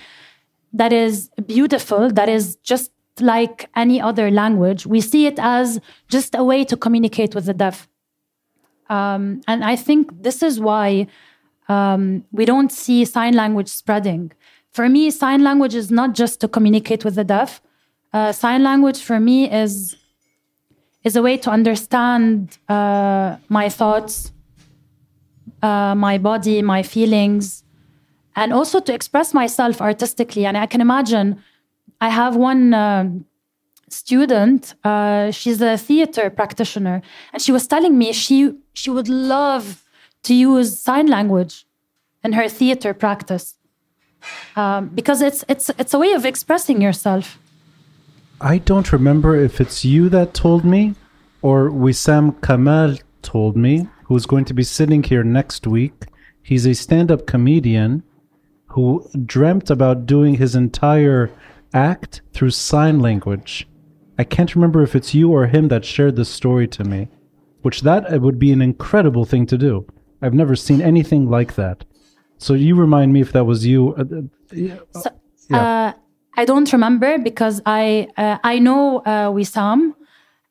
that 0.72 0.92
is 0.92 1.30
beautiful 1.46 2.10
that 2.10 2.28
is 2.28 2.56
just 2.56 2.92
like 3.20 3.68
any 3.76 4.00
other 4.00 4.30
language. 4.30 4.86
We 4.86 5.00
see 5.00 5.26
it 5.26 5.38
as 5.38 5.80
just 6.08 6.34
a 6.34 6.44
way 6.44 6.64
to 6.64 6.76
communicate 6.76 7.34
with 7.34 7.46
the 7.46 7.54
deaf. 7.54 7.88
Um, 8.88 9.40
and 9.46 9.62
i 9.64 9.76
think 9.76 10.10
this 10.20 10.42
is 10.42 10.58
why 10.58 11.06
um, 11.68 12.24
we 12.32 12.44
don't 12.44 12.72
see 12.72 13.04
sign 13.04 13.34
language 13.34 13.68
spreading. 13.68 14.32
For 14.72 14.88
me 14.88 15.10
sign 15.12 15.44
language 15.44 15.76
is 15.76 15.92
not 15.92 16.14
just 16.14 16.40
to 16.40 16.48
communicate 16.48 17.04
with 17.04 17.14
the 17.14 17.22
deaf. 17.22 17.62
Uh, 18.12 18.32
sign 18.32 18.64
language 18.64 19.00
for 19.00 19.20
me 19.20 19.48
is 19.48 19.94
is 21.04 21.16
a 21.16 21.22
way 21.22 21.36
to 21.36 21.50
understand 21.50 22.58
uh, 22.68 23.36
my 23.48 23.68
thoughts 23.68 24.32
uh, 25.62 25.94
my 25.94 26.18
body 26.18 26.62
my 26.62 26.82
feelings 26.82 27.64
and 28.36 28.52
also 28.52 28.80
to 28.80 28.92
express 28.94 29.34
myself 29.34 29.80
artistically 29.80 30.46
and 30.46 30.56
i 30.56 30.66
can 30.66 30.80
imagine 30.80 31.42
I 32.00 32.08
have 32.08 32.36
one 32.36 32.74
um 32.74 33.26
student. 33.88 34.74
Uh, 34.84 35.30
she's 35.30 35.60
a 35.60 35.76
theater 35.76 36.30
practitioner, 36.30 37.02
and 37.32 37.42
she 37.42 37.52
was 37.52 37.66
telling 37.66 37.98
me 37.98 38.12
she 38.12 38.54
she 38.72 38.90
would 38.90 39.08
love 39.08 39.84
to 40.22 40.34
use 40.34 40.78
sign 40.78 41.06
language 41.08 41.66
in 42.24 42.32
her 42.32 42.48
theater 42.48 42.94
practice 42.94 43.56
um, 44.56 44.88
because 44.88 45.22
it's 45.22 45.44
it's 45.48 45.70
it's 45.78 45.92
a 45.92 45.98
way 45.98 46.12
of 46.12 46.24
expressing 46.24 46.80
yourself. 46.80 47.38
I 48.42 48.56
don't 48.58 48.90
remember 48.90 49.36
if 49.36 49.60
it's 49.60 49.84
you 49.84 50.08
that 50.08 50.32
told 50.32 50.64
me 50.64 50.94
or 51.42 51.70
Wissam 51.70 52.40
Kamal 52.42 52.96
told 53.20 53.54
me, 53.54 53.86
who's 54.04 54.24
going 54.24 54.46
to 54.46 54.54
be 54.54 54.62
sitting 54.62 55.02
here 55.02 55.22
next 55.22 55.66
week. 55.66 56.06
He's 56.42 56.66
a 56.66 56.74
stand 56.74 57.10
up 57.10 57.26
comedian 57.26 58.02
who 58.66 59.06
dreamt 59.26 59.68
about 59.68 60.06
doing 60.06 60.34
his 60.34 60.54
entire 60.54 61.30
act 61.74 62.22
through 62.32 62.50
sign 62.50 63.00
language. 63.00 63.68
I 64.18 64.24
can't 64.24 64.54
remember 64.54 64.82
if 64.82 64.96
it's 64.96 65.14
you 65.14 65.30
or 65.30 65.46
him 65.46 65.68
that 65.68 65.84
shared 65.84 66.16
this 66.16 66.28
story 66.28 66.66
to 66.68 66.84
me, 66.84 67.08
which 67.62 67.82
that 67.82 68.12
uh, 68.12 68.18
would 68.20 68.38
be 68.38 68.52
an 68.52 68.62
incredible 68.62 69.24
thing 69.24 69.46
to 69.46 69.58
do. 69.58 69.86
I've 70.22 70.34
never 70.34 70.56
seen 70.56 70.80
anything 70.80 71.28
like 71.28 71.56
that. 71.56 71.84
So 72.38 72.54
you 72.54 72.74
remind 72.74 73.12
me 73.12 73.20
if 73.20 73.32
that 73.32 73.44
was 73.44 73.66
you. 73.66 73.94
Uh, 73.94 74.04
uh, 74.98 75.10
yeah. 75.48 75.58
Uh, 75.58 75.92
I 76.36 76.44
don't 76.44 76.72
remember 76.72 77.18
because 77.18 77.60
I 77.66 78.08
uh, 78.16 78.38
I 78.44 78.58
know 78.58 78.98
uh, 78.98 79.30
Wissam, 79.32 79.94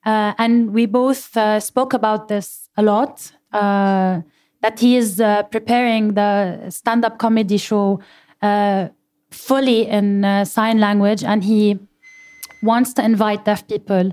uh, 0.05 0.33
and 0.37 0.71
we 0.73 0.85
both 0.85 1.35
uh, 1.37 1.59
spoke 1.59 1.93
about 1.93 2.27
this 2.27 2.69
a 2.77 2.83
lot. 2.83 3.31
Uh, 3.51 4.21
that 4.61 4.79
he 4.79 4.97
is 4.97 5.21
uh, 5.21 5.43
preparing 5.43 6.13
the 6.15 6.69
stand-up 6.69 7.17
comedy 7.17 7.57
show 7.57 7.99
uh, 8.41 8.89
fully 9.31 9.87
in 9.87 10.25
uh, 10.25 10.43
sign 10.45 10.79
language, 10.79 11.23
and 11.23 11.43
he 11.43 11.79
wants 12.61 12.93
to 12.93 13.03
invite 13.03 13.45
deaf 13.45 13.65
people 13.67 14.11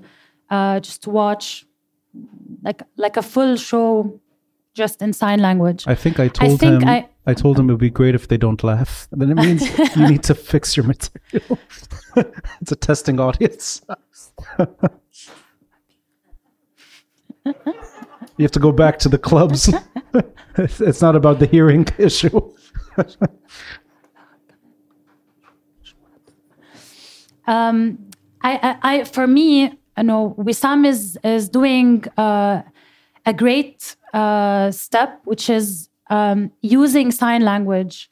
uh, 0.51 0.79
just 0.81 1.03
to 1.03 1.11
watch 1.11 1.67
like 2.63 2.83
like 2.97 3.17
a 3.17 3.23
full 3.23 3.57
show 3.57 4.21
just 4.75 5.03
in 5.03 5.13
sign 5.13 5.41
language. 5.41 5.85
I 5.87 5.95
think 5.95 6.19
I 6.21 6.29
told 6.29 6.53
I 6.53 6.57
think 6.57 6.83
him. 6.83 6.89
I- 6.89 7.09
I, 7.27 7.35
told 7.35 7.59
him 7.59 7.69
it 7.69 7.73
would 7.73 7.81
be 7.81 7.91
great 7.91 8.15
if 8.15 8.29
they 8.29 8.37
don't 8.37 8.63
laugh. 8.63 9.09
Then 9.11 9.31
it 9.31 9.35
means 9.35 9.97
you 9.97 10.09
need 10.09 10.23
to 10.25 10.35
fix 10.51 10.77
your 10.77 10.87
material. 10.87 11.59
it's 12.61 12.73
a 12.73 12.77
testing 12.77 13.19
audience. 13.21 13.83
you 18.37 18.43
have 18.43 18.51
to 18.53 18.61
go 18.61 18.73
back 18.73 18.99
to 19.01 19.09
the 19.09 19.19
clubs. 19.19 19.73
it's 20.57 20.81
it's 20.81 21.03
not 21.03 21.17
about 21.17 21.39
the 21.39 21.47
hearing 21.47 21.87
issue. 21.99 22.41
um, 27.47 27.99
I, 28.43 28.57
I, 28.63 28.79
I, 28.83 29.05
for 29.05 29.27
me, 29.27 29.63
you 29.99 30.03
know, 30.03 30.35
Wissam 30.39 30.87
is 30.87 31.19
is 31.25 31.49
doing 31.49 32.05
uh, 32.17 32.63
a 33.25 33.33
great 33.33 33.97
uh, 34.13 34.71
step, 34.71 35.21
which 35.25 35.51
is 35.51 35.86
um, 36.11 36.51
using 36.63 37.11
sign 37.11 37.43
language 37.43 38.11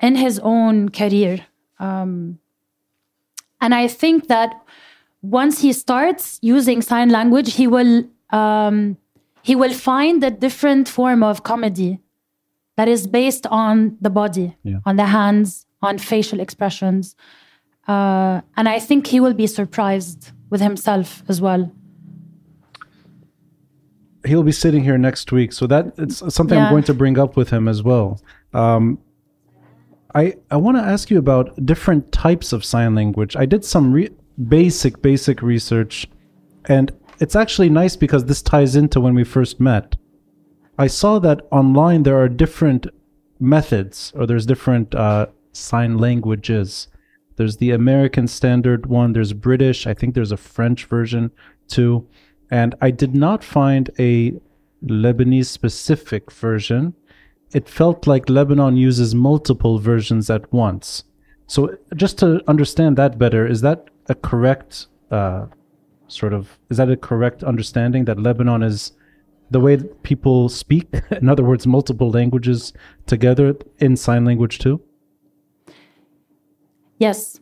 in 0.00 0.16
his 0.16 0.38
own 0.40 0.88
career. 0.88 1.46
Um, 1.78 2.38
and 3.60 3.74
I 3.74 3.88
think 3.88 4.28
that 4.28 4.50
once 5.22 5.60
he 5.62 5.72
starts 5.72 6.38
using 6.42 6.82
sign 6.82 7.10
language, 7.10 7.54
he 7.54 7.66
will 7.66 8.04
um, 8.30 8.96
he 9.42 9.54
will 9.56 9.72
find 9.72 10.22
a 10.24 10.30
different 10.30 10.88
form 10.88 11.22
of 11.22 11.42
comedy 11.42 12.00
that 12.76 12.88
is 12.88 13.06
based 13.06 13.46
on 13.48 13.96
the 14.00 14.08
body, 14.10 14.56
Yeah. 14.62 14.78
on 14.86 14.96
the 14.96 15.06
hands, 15.06 15.66
on 15.82 15.98
facial 15.98 16.40
expressions. 16.40 17.14
Uh, 17.86 18.40
and 18.56 18.68
I 18.68 18.78
think 18.78 19.08
he 19.08 19.20
will 19.20 19.34
be 19.34 19.46
surprised 19.46 20.30
with 20.48 20.60
himself 20.60 21.22
as 21.28 21.40
well. 21.40 21.70
He'll 24.24 24.42
be 24.42 24.52
sitting 24.52 24.84
here 24.84 24.98
next 24.98 25.32
week, 25.32 25.52
so 25.52 25.66
that 25.66 25.92
it's 25.98 26.34
something 26.34 26.58
I'm 26.58 26.70
going 26.70 26.84
to 26.84 26.94
bring 26.94 27.18
up 27.18 27.36
with 27.36 27.50
him 27.50 27.68
as 27.68 27.82
well. 27.82 28.20
Um, 28.52 28.98
I 30.14 30.34
I 30.50 30.56
want 30.56 30.76
to 30.76 30.82
ask 30.82 31.10
you 31.10 31.18
about 31.18 31.64
different 31.64 32.12
types 32.12 32.52
of 32.52 32.64
sign 32.64 32.94
language. 32.94 33.36
I 33.36 33.46
did 33.46 33.64
some 33.64 33.92
re- 33.92 34.10
basic 34.48 35.02
basic 35.02 35.42
research, 35.42 36.06
and 36.66 36.92
it's 37.20 37.36
actually 37.36 37.70
nice 37.70 37.96
because 37.96 38.24
this 38.24 38.42
ties 38.42 38.76
into 38.76 39.00
when 39.00 39.14
we 39.14 39.24
first 39.24 39.60
met. 39.60 39.96
I 40.78 40.86
saw 40.86 41.18
that 41.20 41.46
online 41.50 42.02
there 42.02 42.18
are 42.18 42.28
different 42.28 42.86
methods, 43.38 44.12
or 44.16 44.26
there's 44.26 44.46
different 44.46 44.94
uh, 44.94 45.26
sign 45.52 45.98
languages. 45.98 46.88
There's 47.36 47.56
the 47.56 47.70
American 47.70 48.28
standard 48.28 48.86
one. 48.86 49.12
There's 49.12 49.32
British. 49.32 49.86
I 49.86 49.94
think 49.94 50.14
there's 50.14 50.32
a 50.32 50.36
French 50.36 50.84
version 50.84 51.30
too. 51.68 52.06
And 52.52 52.74
I 52.82 52.90
did 52.90 53.14
not 53.14 53.42
find 53.42 53.90
a 53.98 54.34
Lebanese 54.84 55.46
specific 55.46 56.30
version. 56.30 56.92
It 57.54 57.66
felt 57.66 58.06
like 58.06 58.28
Lebanon 58.28 58.76
uses 58.76 59.14
multiple 59.14 59.78
versions 59.78 60.28
at 60.28 60.52
once. 60.52 61.04
So, 61.46 61.76
just 61.96 62.18
to 62.18 62.42
understand 62.48 62.98
that 62.98 63.18
better, 63.18 63.46
is 63.46 63.62
that 63.62 63.88
a 64.10 64.14
correct 64.14 64.88
uh, 65.10 65.46
sort 66.08 66.34
of 66.34 66.58
is 66.68 66.76
that 66.76 66.90
a 66.90 66.96
correct 66.96 67.42
understanding 67.42 68.04
that 68.04 68.18
Lebanon 68.18 68.62
is 68.62 68.92
the 69.50 69.60
way 69.60 69.78
people 70.02 70.50
speak? 70.50 70.88
In 71.10 71.30
other 71.30 71.44
words, 71.44 71.66
multiple 71.66 72.10
languages 72.10 72.74
together 73.06 73.56
in 73.78 73.96
sign 73.96 74.26
language 74.26 74.58
too. 74.58 74.78
Yes. 76.98 77.41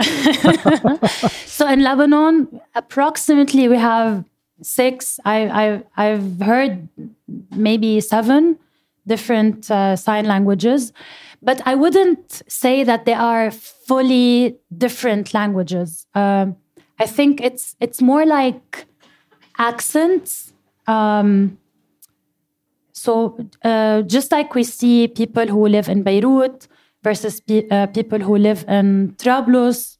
so 1.46 1.68
in 1.68 1.82
Lebanon, 1.82 2.60
approximately 2.74 3.68
we 3.68 3.76
have 3.76 4.24
six. 4.62 5.20
I, 5.24 5.48
I 5.48 5.82
I've 5.96 6.40
heard 6.40 6.88
maybe 7.54 8.00
seven 8.00 8.58
different 9.06 9.70
uh, 9.70 9.96
sign 9.96 10.26
languages, 10.26 10.92
but 11.42 11.60
I 11.66 11.74
wouldn't 11.74 12.42
say 12.48 12.84
that 12.84 13.04
they 13.04 13.14
are 13.14 13.50
fully 13.50 14.56
different 14.76 15.34
languages. 15.34 16.06
Um, 16.14 16.56
I 16.98 17.06
think 17.06 17.40
it's 17.40 17.76
it's 17.80 18.00
more 18.00 18.26
like 18.26 18.86
accents. 19.58 20.52
Um, 20.86 21.58
so 22.92 23.38
uh, 23.64 24.02
just 24.02 24.32
like 24.32 24.54
we 24.54 24.64
see 24.64 25.08
people 25.08 25.46
who 25.46 25.66
live 25.66 25.88
in 25.88 26.02
Beirut 26.02 26.68
versus 27.02 27.40
pe- 27.40 27.68
uh, 27.68 27.86
people 27.88 28.18
who 28.18 28.36
live 28.36 28.64
in 28.68 29.14
Trablus 29.18 29.98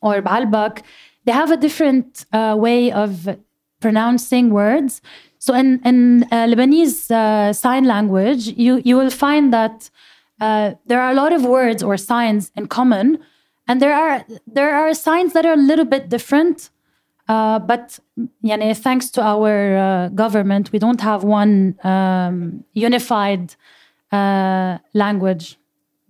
or 0.00 0.22
Baalbek, 0.22 0.82
they 1.24 1.32
have 1.32 1.50
a 1.50 1.56
different 1.56 2.26
uh, 2.32 2.54
way 2.58 2.92
of 2.92 3.36
pronouncing 3.80 4.50
words. 4.50 5.00
So 5.38 5.54
in, 5.54 5.80
in 5.84 6.24
uh, 6.24 6.46
Lebanese 6.46 7.10
uh, 7.10 7.52
sign 7.52 7.84
language, 7.84 8.48
you, 8.48 8.80
you 8.84 8.96
will 8.96 9.10
find 9.10 9.52
that 9.52 9.90
uh, 10.40 10.72
there 10.86 11.00
are 11.00 11.10
a 11.10 11.14
lot 11.14 11.32
of 11.32 11.44
words 11.44 11.82
or 11.82 11.96
signs 11.96 12.50
in 12.56 12.66
common, 12.66 13.18
and 13.68 13.80
there 13.80 13.94
are 13.94 14.24
there 14.46 14.74
are 14.74 14.92
signs 14.92 15.32
that 15.32 15.46
are 15.46 15.54
a 15.54 15.56
little 15.70 15.84
bit 15.84 16.08
different. 16.08 16.70
Uh, 17.28 17.58
but 17.58 17.98
yani, 18.44 18.76
thanks 18.76 19.10
to 19.10 19.22
our 19.22 20.10
government, 20.14 20.72
we 20.72 20.78
don't 20.78 21.00
have 21.00 21.24
one 21.24 21.78
um, 21.84 22.64
unified 22.74 23.54
language, 24.12 25.56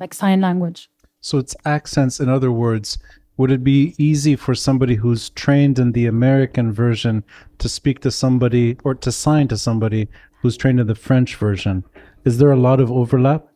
like 0.01 0.15
sign 0.15 0.41
language. 0.41 0.91
So 1.21 1.39
it's 1.39 1.57
accents. 1.65 2.21
In 2.21 2.29
other 2.29 2.53
words, 2.53 2.99
would 3.37 3.51
it 3.51 3.65
be 3.65 3.95
easy 3.99 4.37
for 4.37 4.55
somebody 4.55 4.95
who's 4.95 5.31
trained 5.31 5.79
in 5.79 5.93
the 5.93 6.07
American 6.07 6.73
version 6.73 7.25
to 7.59 7.69
speak 7.69 8.01
to 8.01 8.11
somebody 8.11 8.77
or 8.85 8.95
to 8.95 9.11
sign 9.11 9.49
to 9.49 9.57
somebody 9.57 10.09
who's 10.41 10.57
trained 10.57 10.81
in 10.81 10.87
the 10.87 10.95
French 10.95 11.37
version? 11.37 11.85
Is 12.25 12.39
there 12.39 12.53
a 12.53 12.57
lot 12.57 12.79
of 12.81 12.93
overlap? 12.93 13.49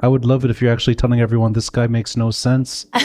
I 0.00 0.08
would 0.08 0.24
love 0.24 0.44
it 0.44 0.50
if 0.50 0.60
you're 0.60 0.72
actually 0.72 0.96
telling 0.96 1.20
everyone 1.20 1.52
this 1.52 1.70
guy 1.70 1.86
makes 1.86 2.16
no 2.16 2.32
sense. 2.32 2.86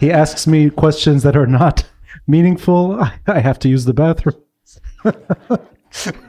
he 0.00 0.10
asks 0.10 0.46
me 0.46 0.70
questions 0.70 1.22
that 1.24 1.36
are 1.36 1.46
not 1.46 1.84
meaningful. 2.26 2.98
I, 2.98 3.18
I 3.26 3.40
have 3.40 3.58
to 3.60 3.68
use 3.68 3.84
the 3.84 3.92
bathroom. 3.92 4.36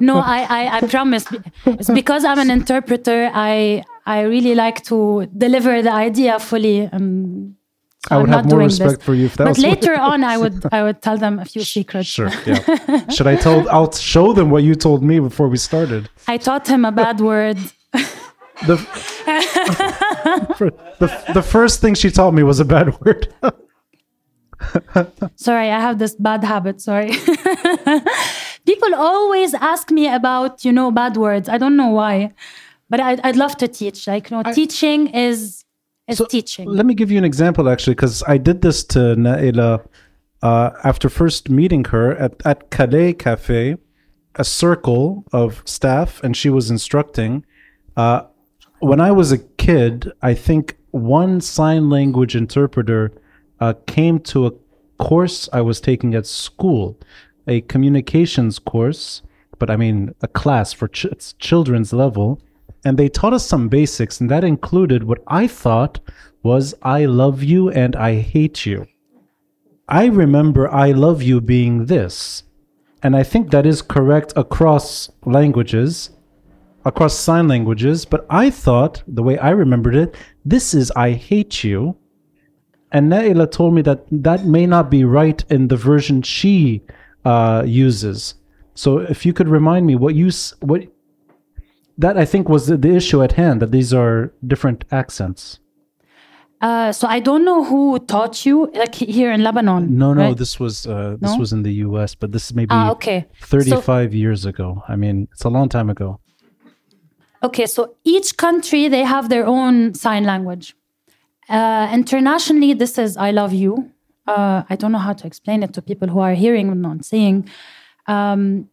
no, 0.00 0.18
I, 0.18 0.46
I, 0.48 0.76
I 0.76 0.80
promise. 0.88 1.26
It's 1.66 1.90
because 1.90 2.24
I'm 2.24 2.38
an 2.38 2.50
interpreter. 2.50 3.30
I 3.32 3.82
I 4.06 4.22
really 4.22 4.54
like 4.54 4.82
to 4.84 5.26
deliver 5.36 5.82
the 5.82 5.92
idea 5.92 6.38
fully. 6.38 6.88
Um, 6.92 7.56
I 8.10 8.18
would 8.18 8.28
I'm 8.28 8.34
have 8.34 8.50
more 8.50 8.58
respect 8.58 8.98
this. 8.98 9.04
for 9.04 9.14
you 9.14 9.26
if 9.26 9.36
that 9.36 9.44
But 9.46 9.58
later 9.58 9.94
on, 10.10 10.24
I 10.24 10.36
would 10.36 10.64
I 10.72 10.82
would 10.82 11.00
tell 11.00 11.16
them 11.16 11.38
a 11.38 11.44
few 11.44 11.62
secrets. 11.62 12.08
Sure. 12.08 12.30
Yeah. 12.46 13.08
Should 13.14 13.26
I 13.26 13.36
tell? 13.36 13.68
I'll 13.70 13.92
show 13.92 14.32
them 14.34 14.50
what 14.50 14.62
you 14.62 14.74
told 14.74 15.02
me 15.02 15.20
before 15.20 15.48
we 15.48 15.56
started. 15.56 16.10
I 16.28 16.36
taught 16.36 16.68
him 16.68 16.84
a 16.84 16.92
bad 16.92 17.20
word. 17.20 17.56
The 18.66 18.76
the 20.98 21.32
the 21.32 21.42
first 21.42 21.80
thing 21.80 21.94
she 21.94 22.10
taught 22.10 22.34
me 22.34 22.42
was 22.42 22.60
a 22.60 22.64
bad 22.64 23.00
word. 23.00 23.32
Sorry, 25.36 25.70
I 25.70 25.80
have 25.80 25.98
this 25.98 26.14
bad 26.14 26.44
habit. 26.44 26.80
Sorry. 26.80 27.10
People 28.66 28.94
always 28.94 29.54
ask 29.54 29.90
me 29.90 30.08
about 30.08 30.64
you 30.64 30.72
know 30.72 30.90
bad 30.90 31.16
words. 31.16 31.48
I 31.48 31.58
don't 31.58 31.76
know 31.76 31.88
why, 31.90 32.32
but 32.88 33.00
I'd, 33.00 33.20
I'd 33.20 33.36
love 33.36 33.56
to 33.58 33.68
teach. 33.68 34.06
Like 34.06 34.30
you 34.30 34.36
know, 34.36 34.52
teaching 34.52 35.08
is 35.08 35.64
is 36.08 36.18
So, 36.18 36.26
teaching. 36.26 36.68
Let 36.68 36.86
me 36.86 36.94
give 36.94 37.10
you 37.10 37.18
an 37.18 37.24
example, 37.24 37.68
actually, 37.68 37.94
because 37.94 38.22
I 38.26 38.38
did 38.38 38.62
this 38.62 38.84
to 38.84 38.98
Naila 39.16 39.86
uh, 40.42 40.70
after 40.84 41.08
first 41.08 41.50
meeting 41.50 41.84
her 41.86 42.16
at 42.16 42.34
at 42.46 42.70
Kalei 42.70 43.18
Cafe, 43.18 43.76
a 44.36 44.44
circle 44.44 45.24
of 45.32 45.62
staff, 45.64 46.22
and 46.22 46.36
she 46.36 46.50
was 46.50 46.70
instructing. 46.70 47.44
Uh, 47.96 48.22
when 48.80 49.00
I 49.00 49.12
was 49.12 49.32
a 49.32 49.38
kid, 49.38 50.12
I 50.22 50.34
think 50.34 50.76
one 50.90 51.40
sign 51.40 51.90
language 51.90 52.36
interpreter 52.36 53.12
uh, 53.60 53.74
came 53.86 54.18
to 54.20 54.46
a 54.46 54.52
course 54.98 55.48
I 55.52 55.60
was 55.60 55.80
taking 55.80 56.14
at 56.14 56.26
school, 56.26 56.98
a 57.46 57.60
communications 57.62 58.58
course, 58.58 59.22
but 59.58 59.70
I 59.70 59.76
mean 59.76 60.14
a 60.22 60.28
class 60.28 60.72
for 60.72 60.88
ch- 60.88 61.06
children's 61.38 61.92
level, 61.92 62.40
and 62.84 62.98
they 62.98 63.08
taught 63.08 63.32
us 63.32 63.46
some 63.46 63.68
basics, 63.68 64.20
and 64.20 64.30
that 64.30 64.44
included 64.44 65.04
what 65.04 65.22
I 65.26 65.46
thought 65.46 66.00
was 66.42 66.74
"I 66.82 67.06
love 67.06 67.42
you" 67.42 67.70
and 67.70 67.96
"I 67.96 68.16
hate 68.16 68.66
you." 68.66 68.86
I 69.88 70.06
remember 70.06 70.70
"I 70.70 70.92
love 70.92 71.22
you" 71.22 71.40
being 71.40 71.86
this, 71.86 72.44
and 73.02 73.16
I 73.16 73.22
think 73.22 73.50
that 73.50 73.66
is 73.66 73.82
correct 73.82 74.32
across 74.36 75.10
languages 75.24 76.10
across 76.84 77.18
sign 77.18 77.48
languages, 77.48 78.04
but 78.04 78.26
I 78.28 78.50
thought, 78.50 79.02
the 79.06 79.22
way 79.22 79.38
I 79.38 79.50
remembered 79.50 79.94
it, 79.94 80.14
this 80.44 80.74
is 80.74 80.92
I 80.94 81.12
hate 81.12 81.64
you. 81.64 81.96
And 82.94 83.10
Naila 83.10 83.50
told 83.50 83.74
me 83.74 83.82
that 83.82 84.06
that 84.12 84.46
may 84.46 84.66
not 84.66 84.88
be 84.88 85.04
right 85.04 85.44
in 85.50 85.66
the 85.66 85.76
version 85.76 86.22
she 86.22 86.80
uh, 87.24 87.64
uses. 87.66 88.36
So 88.74 88.98
if 88.98 89.26
you 89.26 89.32
could 89.32 89.48
remind 89.48 89.84
me 89.84 89.96
what 89.96 90.14
you, 90.14 90.30
what, 90.60 90.82
that 91.98 92.16
I 92.16 92.24
think 92.24 92.48
was 92.48 92.68
the, 92.68 92.76
the 92.76 92.94
issue 92.94 93.20
at 93.20 93.32
hand, 93.32 93.60
that 93.62 93.72
these 93.72 93.92
are 93.92 94.32
different 94.46 94.84
accents. 94.92 95.58
Uh, 96.60 96.92
so 96.92 97.08
I 97.08 97.18
don't 97.18 97.44
know 97.44 97.64
who 97.64 97.98
taught 97.98 98.46
you, 98.46 98.70
like 98.74 98.94
here 98.94 99.32
in 99.32 99.42
Lebanon. 99.42 99.98
No, 99.98 100.14
no, 100.14 100.28
right? 100.28 100.36
this 100.36 100.60
was, 100.60 100.86
uh, 100.86 101.16
this 101.20 101.32
No? 101.32 101.38
was 101.38 101.52
in 101.52 101.64
the 101.64 101.72
US, 101.88 102.14
but 102.14 102.30
this 102.30 102.46
is 102.46 102.54
maybe 102.54 102.70
Ah, 102.70 102.92
okay. 102.92 103.26
35 103.42 104.14
years 104.14 104.46
ago. 104.46 104.84
I 104.88 104.94
mean, 104.94 105.26
it's 105.32 105.42
a 105.44 105.50
long 105.50 105.68
time 105.68 105.90
ago. 105.90 106.20
Okay, 107.42 107.66
so 107.66 107.96
each 108.04 108.36
country 108.36 108.86
they 108.86 109.02
have 109.02 109.28
their 109.28 109.46
own 109.46 109.94
sign 109.94 110.24
language. 110.24 110.76
Uh, 111.48 111.90
internationally, 111.92 112.74
this 112.74 112.98
is 112.98 113.16
"I 113.16 113.30
love 113.30 113.52
you." 113.52 113.90
Uh, 114.26 114.62
I 114.70 114.76
don't 114.76 114.92
know 114.92 114.98
how 114.98 115.12
to 115.12 115.26
explain 115.26 115.62
it 115.62 115.72
to 115.74 115.82
people 115.82 116.08
who 116.08 116.20
are 116.20 116.34
hearing 116.34 116.70
and 116.70 116.80
not 116.80 117.04
seeing. 117.04 117.48
Um, 118.06 118.68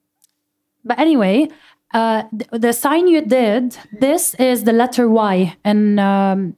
but 0.84 0.98
anyway, 0.98 1.50
uh, 1.94 2.24
th- 2.32 2.50
the 2.52 2.74
sign 2.74 3.08
you 3.08 3.22
did, 3.22 3.78
this 4.00 4.34
is 4.36 4.64
the 4.64 4.72
letter 4.74 5.10
Y 5.10 5.56
in 5.66 6.00
um, 6.00 6.56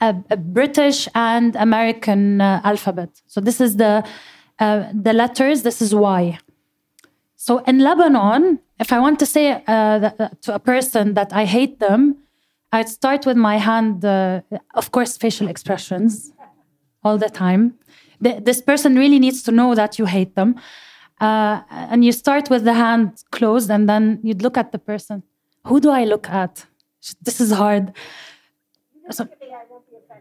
a, 0.00 0.14
a 0.30 0.36
British 0.36 1.08
and 1.14 1.54
American 1.56 2.40
uh, 2.40 2.60
alphabet. 2.64 3.10
So 3.26 3.40
this 3.40 3.60
is 3.60 3.76
the 3.76 4.04
uh, 4.58 4.84
the 4.92 5.12
letters. 5.12 5.62
This 5.62 5.80
is 5.80 5.94
Y. 5.94 6.38
So 7.36 7.58
in 7.58 7.78
Lebanon, 7.78 8.60
if 8.78 8.92
I 8.92 8.98
want 8.98 9.18
to 9.20 9.26
say 9.26 9.62
uh, 9.66 10.10
to 10.42 10.54
a 10.54 10.58
person 10.58 11.14
that 11.14 11.32
I 11.32 11.44
hate 11.44 11.78
them, 11.78 12.16
I'd 12.72 12.88
start 12.88 13.26
with 13.26 13.36
my 13.36 13.58
hand, 13.58 14.04
uh, 14.04 14.40
of 14.74 14.90
course, 14.90 15.16
facial 15.16 15.48
expressions. 15.48 16.32
all 17.04 17.18
the 17.18 17.28
time. 17.28 17.74
Th- 18.22 18.42
this 18.44 18.62
person 18.62 18.94
really 18.94 19.18
needs 19.18 19.42
to 19.42 19.50
know 19.52 19.74
that 19.74 19.98
you 19.98 20.06
hate 20.06 20.34
them. 20.34 20.54
Uh, 21.20 21.62
and 21.70 22.04
you 22.04 22.12
start 22.12 22.50
with 22.50 22.64
the 22.64 22.74
hand 22.74 23.22
closed, 23.30 23.70
and 23.70 23.88
then 23.88 24.18
you'd 24.22 24.42
look 24.42 24.56
at 24.56 24.72
the 24.72 24.78
person. 24.78 25.22
Who 25.66 25.80
do 25.80 25.90
I 25.90 26.04
look 26.04 26.28
at? 26.28 26.66
This 27.20 27.40
is 27.40 27.52
hard. 27.52 27.92
So, 29.10 29.28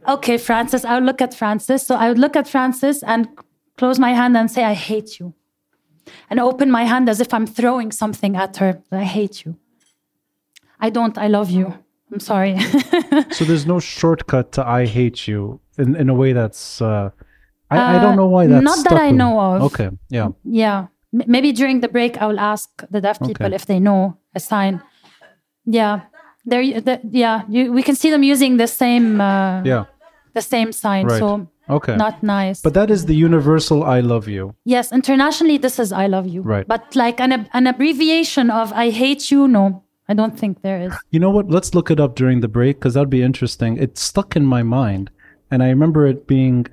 okay, 0.07 0.37
Francis, 0.37 0.85
I 0.85 0.95
would 0.95 1.05
look 1.05 1.21
at 1.21 1.33
Francis. 1.33 1.85
So 1.85 1.95
I 1.95 2.09
would 2.09 2.19
look 2.19 2.35
at 2.35 2.47
Francis 2.47 3.03
and 3.03 3.27
close 3.77 3.99
my 3.99 4.13
hand 4.13 4.37
and 4.37 4.49
say, 4.49 4.63
I 4.63 4.73
hate 4.73 5.19
you. 5.19 5.33
And 6.29 6.39
open 6.39 6.69
my 6.71 6.85
hand 6.85 7.09
as 7.09 7.21
if 7.21 7.33
I'm 7.33 7.47
throwing 7.47 7.91
something 7.91 8.35
at 8.35 8.57
her. 8.57 8.81
I 8.91 9.03
hate 9.03 9.45
you. 9.45 9.57
I 10.79 10.89
don't, 10.89 11.17
I 11.17 11.27
love 11.27 11.49
you. 11.51 11.67
I'm 12.11 12.19
sorry. 12.19 12.57
So 13.31 13.45
there's 13.45 13.65
no 13.65 13.79
shortcut 13.79 14.51
to 14.53 14.61
"I 14.67 14.85
hate 14.85 15.27
you" 15.27 15.59
in 15.77 15.95
in 15.95 16.09
a 16.09 16.13
way 16.13 16.33
that's. 16.33 16.81
Uh, 16.81 17.09
I, 17.69 17.95
I 17.95 17.99
don't 18.01 18.15
know 18.17 18.27
why 18.27 18.47
that's 18.47 18.63
not 18.63 18.83
that 18.89 18.99
I 18.99 19.07
with- 19.07 19.15
know 19.15 19.39
of. 19.39 19.61
Okay, 19.71 19.89
yeah. 20.09 20.29
yeah. 20.43 20.87
M- 21.13 21.23
Maybe 21.27 21.51
during 21.53 21.79
the 21.81 21.87
break, 21.87 22.21
I 22.21 22.25
will 22.27 22.39
ask 22.39 22.69
the 22.91 22.99
deaf 23.01 23.19
people 23.19 23.45
Okay. 23.45 23.55
if 23.55 23.65
they 23.65 23.79
know 23.79 24.17
a 24.35 24.39
sign. 24.39 24.81
Yeah. 25.65 26.01
There, 26.45 26.81
the, 26.81 26.99
yeah, 27.11 27.43
you, 27.49 27.71
we 27.71 27.83
can 27.83 27.95
see 27.95 28.09
them 28.09 28.23
using 28.23 28.57
the 28.57 28.67
same, 28.67 29.21
uh, 29.21 29.61
Yeah. 29.63 29.85
the 30.33 30.41
same 30.41 30.71
sign. 30.71 31.05
Right. 31.07 31.19
So 31.19 31.47
Okay. 31.69 31.95
not 31.95 32.21
nice. 32.23 32.61
but 32.61 32.73
that 32.73 32.89
is 32.89 33.05
the 33.05 33.15
universal 33.15 33.83
"I 33.83 34.01
love 34.01 34.27
you." 34.27 34.53
yes, 34.65 34.91
internationally, 34.91 35.57
this 35.59 35.79
is 35.79 35.91
"I 35.93 36.07
love 36.07 36.27
you." 36.27 36.41
Right. 36.43 36.67
But 36.67 36.95
like 36.95 37.21
an 37.23 37.31
an 37.53 37.67
abbreviation 37.67 38.49
of 38.49 38.73
"I 38.73 38.89
hate 38.91 39.31
you," 39.31 39.47
no, 39.47 39.83
I 40.07 40.13
don't 40.13 40.37
think 40.37 40.61
there 40.61 40.81
is. 40.81 40.93
You 41.09 41.19
know 41.19 41.29
what? 41.29 41.49
Let's 41.49 41.73
look 41.73 41.91
it 41.91 41.99
up 41.99 42.15
during 42.15 42.41
the 42.41 42.47
break 42.47 42.79
because 42.79 42.95
that'd 42.95 43.09
be 43.09 43.21
interesting. 43.21 43.77
It 43.77 43.97
stuck 43.97 44.35
in 44.35 44.45
my 44.45 44.63
mind, 44.63 45.09
and 45.49 45.63
I 45.63 45.69
remember 45.69 46.05
it 46.05 46.27
being, 46.27 46.67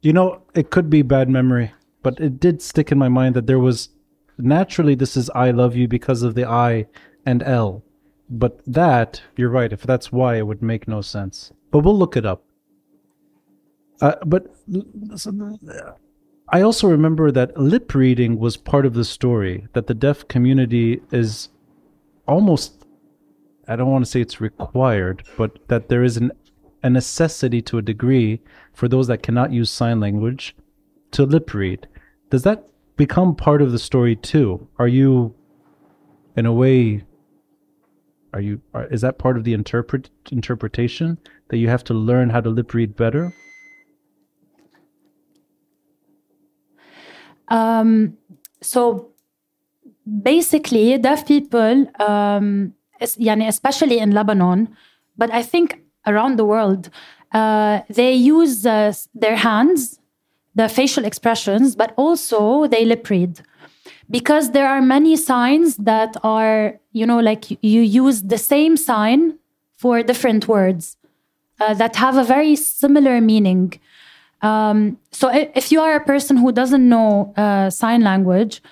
you 0.00 0.12
know, 0.12 0.42
it 0.54 0.70
could 0.70 0.88
be 0.88 1.02
bad 1.02 1.28
memory, 1.28 1.72
but 2.02 2.18
it 2.20 2.40
did 2.40 2.62
stick 2.62 2.90
in 2.90 2.98
my 2.98 3.08
mind 3.08 3.34
that 3.36 3.46
there 3.46 3.58
was 3.58 3.90
naturally 4.38 4.94
this 4.94 5.16
is 5.16 5.30
"I 5.34 5.50
love 5.50 5.76
you" 5.76 5.88
because 5.88 6.22
of 6.22 6.34
the 6.34 6.48
I 6.48 6.86
and 7.26 7.42
L, 7.42 7.82
but 8.30 8.60
that 8.66 9.22
you're 9.36 9.50
right. 9.50 9.72
If 9.72 9.82
that's 9.82 10.10
why, 10.10 10.36
it 10.36 10.46
would 10.46 10.62
make 10.62 10.88
no 10.88 11.00
sense. 11.02 11.52
But 11.70 11.80
we'll 11.80 11.98
look 11.98 12.16
it 12.16 12.24
up. 12.24 12.44
Uh, 14.00 14.14
but 14.24 14.46
I 16.48 16.62
also 16.62 16.88
remember 16.88 17.30
that 17.30 17.56
lip 17.58 17.94
reading 17.94 18.38
was 18.38 18.56
part 18.56 18.86
of 18.86 18.94
the 18.94 19.04
story. 19.04 19.66
That 19.74 19.86
the 19.86 19.94
deaf 19.94 20.26
community 20.28 21.02
is 21.12 21.50
almost 22.26 22.80
I 23.70 23.76
don't 23.76 23.90
want 23.90 24.04
to 24.04 24.10
say 24.10 24.20
it's 24.20 24.40
required, 24.40 25.22
but 25.36 25.68
that 25.68 25.88
there 25.88 26.02
is 26.02 26.16
an, 26.16 26.32
a 26.82 26.90
necessity 26.90 27.62
to 27.62 27.78
a 27.78 27.82
degree 27.82 28.40
for 28.72 28.88
those 28.88 29.06
that 29.06 29.22
cannot 29.22 29.52
use 29.52 29.70
sign 29.70 30.00
language 30.00 30.56
to 31.12 31.24
lip 31.24 31.54
read. 31.54 31.86
Does 32.30 32.42
that 32.42 32.68
become 32.96 33.36
part 33.36 33.62
of 33.62 33.70
the 33.70 33.78
story 33.78 34.16
too? 34.16 34.66
Are 34.78 34.88
you, 34.88 35.36
in 36.36 36.46
a 36.46 36.52
way, 36.52 37.04
are 38.32 38.40
you? 38.40 38.60
Are, 38.74 38.86
is 38.86 39.02
that 39.02 39.18
part 39.18 39.36
of 39.36 39.44
the 39.44 39.52
interpret 39.52 40.10
interpretation 40.32 41.18
that 41.48 41.58
you 41.58 41.68
have 41.68 41.84
to 41.84 41.94
learn 41.94 42.30
how 42.30 42.40
to 42.40 42.50
lip 42.50 42.74
read 42.74 42.96
better? 42.96 43.32
Um, 47.48 48.16
so 48.62 49.12
basically 50.22 50.98
deaf 50.98 51.26
people 51.26 51.86
um, 52.00 52.74
especially 53.00 53.98
in 53.98 54.10
lebanon 54.10 54.68
but 55.16 55.30
i 55.30 55.42
think 55.42 55.80
around 56.06 56.36
the 56.36 56.44
world 56.44 56.90
uh, 57.32 57.80
they 57.88 58.12
use 58.12 58.66
uh, 58.66 58.92
their 59.14 59.36
hands 59.36 60.00
the 60.54 60.68
facial 60.68 61.04
expressions 61.04 61.76
but 61.76 61.92
also 61.96 62.66
they 62.66 62.84
lip 62.84 63.08
read. 63.08 63.40
Because 64.10 64.50
there 64.50 64.68
are 64.68 64.82
many 64.82 65.16
signs 65.16 65.76
that 65.76 66.16
are 66.24 66.78
you 66.92 67.06
know 67.06 67.20
like 67.20 67.50
you 67.50 67.80
use 67.80 68.22
the 68.22 68.38
same 68.38 68.76
sign 68.76 69.38
for 69.76 70.02
different 70.02 70.48
words 70.48 70.96
uh, 71.60 71.74
that 71.74 71.96
have 71.96 72.16
a 72.16 72.24
very 72.24 72.56
similar 72.56 73.20
meaning. 73.20 73.78
Um, 74.42 74.98
so 75.12 75.30
if 75.32 75.70
you 75.70 75.80
are 75.80 75.94
a 75.94 76.04
person 76.04 76.36
who 76.38 76.50
doesn't 76.50 76.86
know 76.88 77.32
uh, 77.36 77.70
sign 77.70 78.02
language 78.02 78.62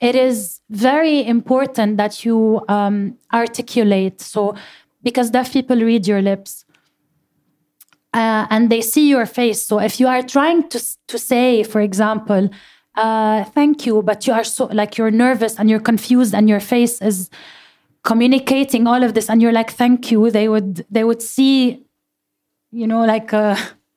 it 0.00 0.16
is 0.16 0.60
very 0.70 1.26
important 1.26 1.98
that 1.98 2.24
you 2.24 2.62
um, 2.68 3.18
articulate. 3.32 4.20
So 4.20 4.54
because 5.02 5.30
deaf 5.30 5.52
people 5.52 5.76
read 5.80 6.06
your 6.06 6.22
lips. 6.22 6.64
Uh, 8.12 8.46
and 8.50 8.70
they 8.70 8.80
see 8.80 9.08
your 9.08 9.24
face. 9.24 9.62
So 9.64 9.78
if 9.78 10.00
you 10.00 10.08
are 10.08 10.22
trying 10.22 10.68
to 10.70 10.80
to 11.06 11.16
say, 11.16 11.62
for 11.62 11.80
example, 11.80 12.50
uh, 12.96 13.44
"Thank 13.44 13.86
you," 13.86 14.02
but 14.02 14.26
you 14.26 14.32
are 14.32 14.42
so 14.42 14.64
like 14.66 14.98
you're 14.98 15.12
nervous 15.12 15.56
and 15.60 15.70
you're 15.70 15.78
confused, 15.92 16.34
and 16.34 16.48
your 16.48 16.58
face 16.58 17.00
is 17.00 17.30
communicating 18.02 18.88
all 18.88 19.04
of 19.04 19.14
this, 19.14 19.30
and 19.30 19.40
you're 19.40 19.52
like, 19.52 19.70
"Thank 19.70 20.10
you," 20.10 20.28
they 20.28 20.48
would 20.48 20.84
they 20.90 21.04
would 21.04 21.22
see, 21.22 21.86
you 22.72 22.88
know, 22.88 23.04
like 23.04 23.32
uh, 23.32 23.54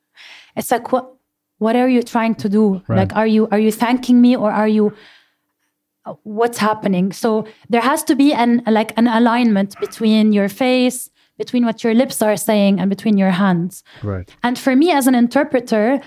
it's 0.56 0.70
like 0.70 0.92
what 0.92 1.16
what 1.58 1.76
are 1.76 1.90
you 1.90 2.04
trying 2.04 2.36
to 2.36 2.50
do? 2.50 2.84
Right. 2.88 3.00
Like, 3.00 3.16
are 3.16 3.26
you 3.26 3.48
are 3.52 3.60
you 3.60 3.72
thanking 3.72 4.22
me 4.22 4.36
or 4.36 4.52
are 4.52 4.68
you 4.68 4.94
what's 6.24 6.58
happening 6.58 7.12
so 7.14 7.46
there 7.70 7.82
has 7.82 8.04
to 8.04 8.16
be 8.16 8.34
an 8.34 8.62
like 8.68 8.92
an 8.98 9.08
alignment 9.08 9.80
between 9.80 10.34
your 10.34 10.50
face 10.50 11.10
between 11.38 11.66
what 11.66 11.84
your 11.84 11.94
lips 11.94 12.22
are 12.22 12.36
saying 12.38 12.80
and 12.80 12.90
between 12.90 13.18
your 13.18 13.32
hands 13.32 13.84
Right. 14.04 14.30
and 14.44 14.60
for 14.60 14.76
me 14.76 14.92
as 14.92 15.08
an 15.08 15.16
interpreter 15.16 16.02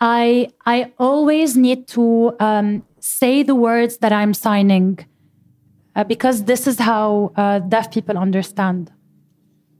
i 0.00 0.48
i 0.66 0.92
always 0.98 1.56
need 1.56 1.86
to 1.88 2.34
um, 2.40 2.82
say 3.00 3.42
the 3.42 3.54
words 3.54 3.98
that 3.98 4.12
i'm 4.12 4.34
signing 4.34 4.98
uh, 5.94 6.04
because 6.04 6.44
this 6.44 6.66
is 6.66 6.78
how 6.80 7.32
uh, 7.36 7.58
deaf 7.60 7.90
people 7.92 8.18
understand 8.18 8.90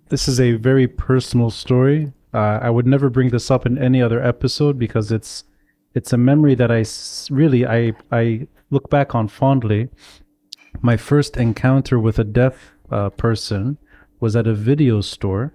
This 0.08 0.28
is 0.28 0.38
a 0.40 0.52
very 0.52 0.86
personal 0.86 1.50
story. 1.50 2.12
Uh, 2.32 2.58
I 2.66 2.70
would 2.70 2.86
never 2.86 3.10
bring 3.10 3.30
this 3.30 3.50
up 3.50 3.66
in 3.66 3.74
any 3.88 4.00
other 4.06 4.20
episode 4.22 4.78
because 4.78 5.10
it's 5.16 5.42
it's 5.98 6.12
a 6.12 6.16
memory 6.30 6.54
that 6.60 6.70
I 6.70 6.80
s- 6.86 7.28
really 7.40 7.66
I 7.66 7.92
I 8.12 8.46
look 8.70 8.90
back 8.90 9.14
on 9.14 9.28
fondly. 9.28 9.88
My 10.82 10.96
first 10.96 11.36
encounter 11.36 11.98
with 11.98 12.18
a 12.18 12.24
deaf 12.24 12.72
uh, 12.90 13.10
person 13.10 13.78
was 14.20 14.36
at 14.36 14.46
a 14.46 14.54
video 14.54 15.00
store, 15.00 15.52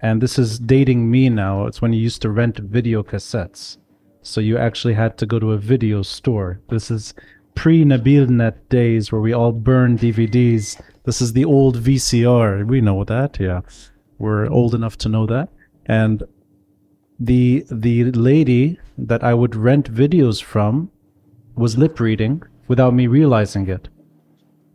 and 0.00 0.20
this 0.20 0.38
is 0.38 0.58
dating 0.58 1.10
me 1.10 1.28
now. 1.28 1.66
It's 1.66 1.82
when 1.82 1.92
you 1.92 2.00
used 2.00 2.22
to 2.22 2.30
rent 2.30 2.58
video 2.58 3.02
cassettes, 3.02 3.78
so 4.22 4.40
you 4.40 4.58
actually 4.58 4.94
had 4.94 5.18
to 5.18 5.26
go 5.26 5.38
to 5.38 5.52
a 5.52 5.58
video 5.58 6.02
store. 6.02 6.60
This 6.68 6.90
is 6.90 7.14
pre 7.54 7.84
Nabilnet 7.84 8.68
days 8.68 9.10
where 9.10 9.20
we 9.20 9.32
all 9.32 9.52
burned 9.52 10.00
DVDs. 10.00 10.80
This 11.04 11.20
is 11.20 11.32
the 11.32 11.44
old 11.44 11.78
VCR. 11.78 12.66
We 12.66 12.80
know 12.80 13.04
that, 13.04 13.38
yeah. 13.40 13.60
We're 14.18 14.46
old 14.50 14.74
enough 14.74 14.98
to 14.98 15.08
know 15.08 15.26
that. 15.26 15.48
And 15.86 16.22
the 17.18 17.64
the 17.70 18.12
lady 18.12 18.78
that 18.96 19.24
I 19.24 19.34
would 19.34 19.56
rent 19.56 19.92
videos 19.92 20.42
from 20.42 20.90
was 21.58 21.78
lip 21.78 22.00
reading 22.00 22.42
without 22.68 22.94
me 22.94 23.06
realizing 23.06 23.68
it. 23.68 23.88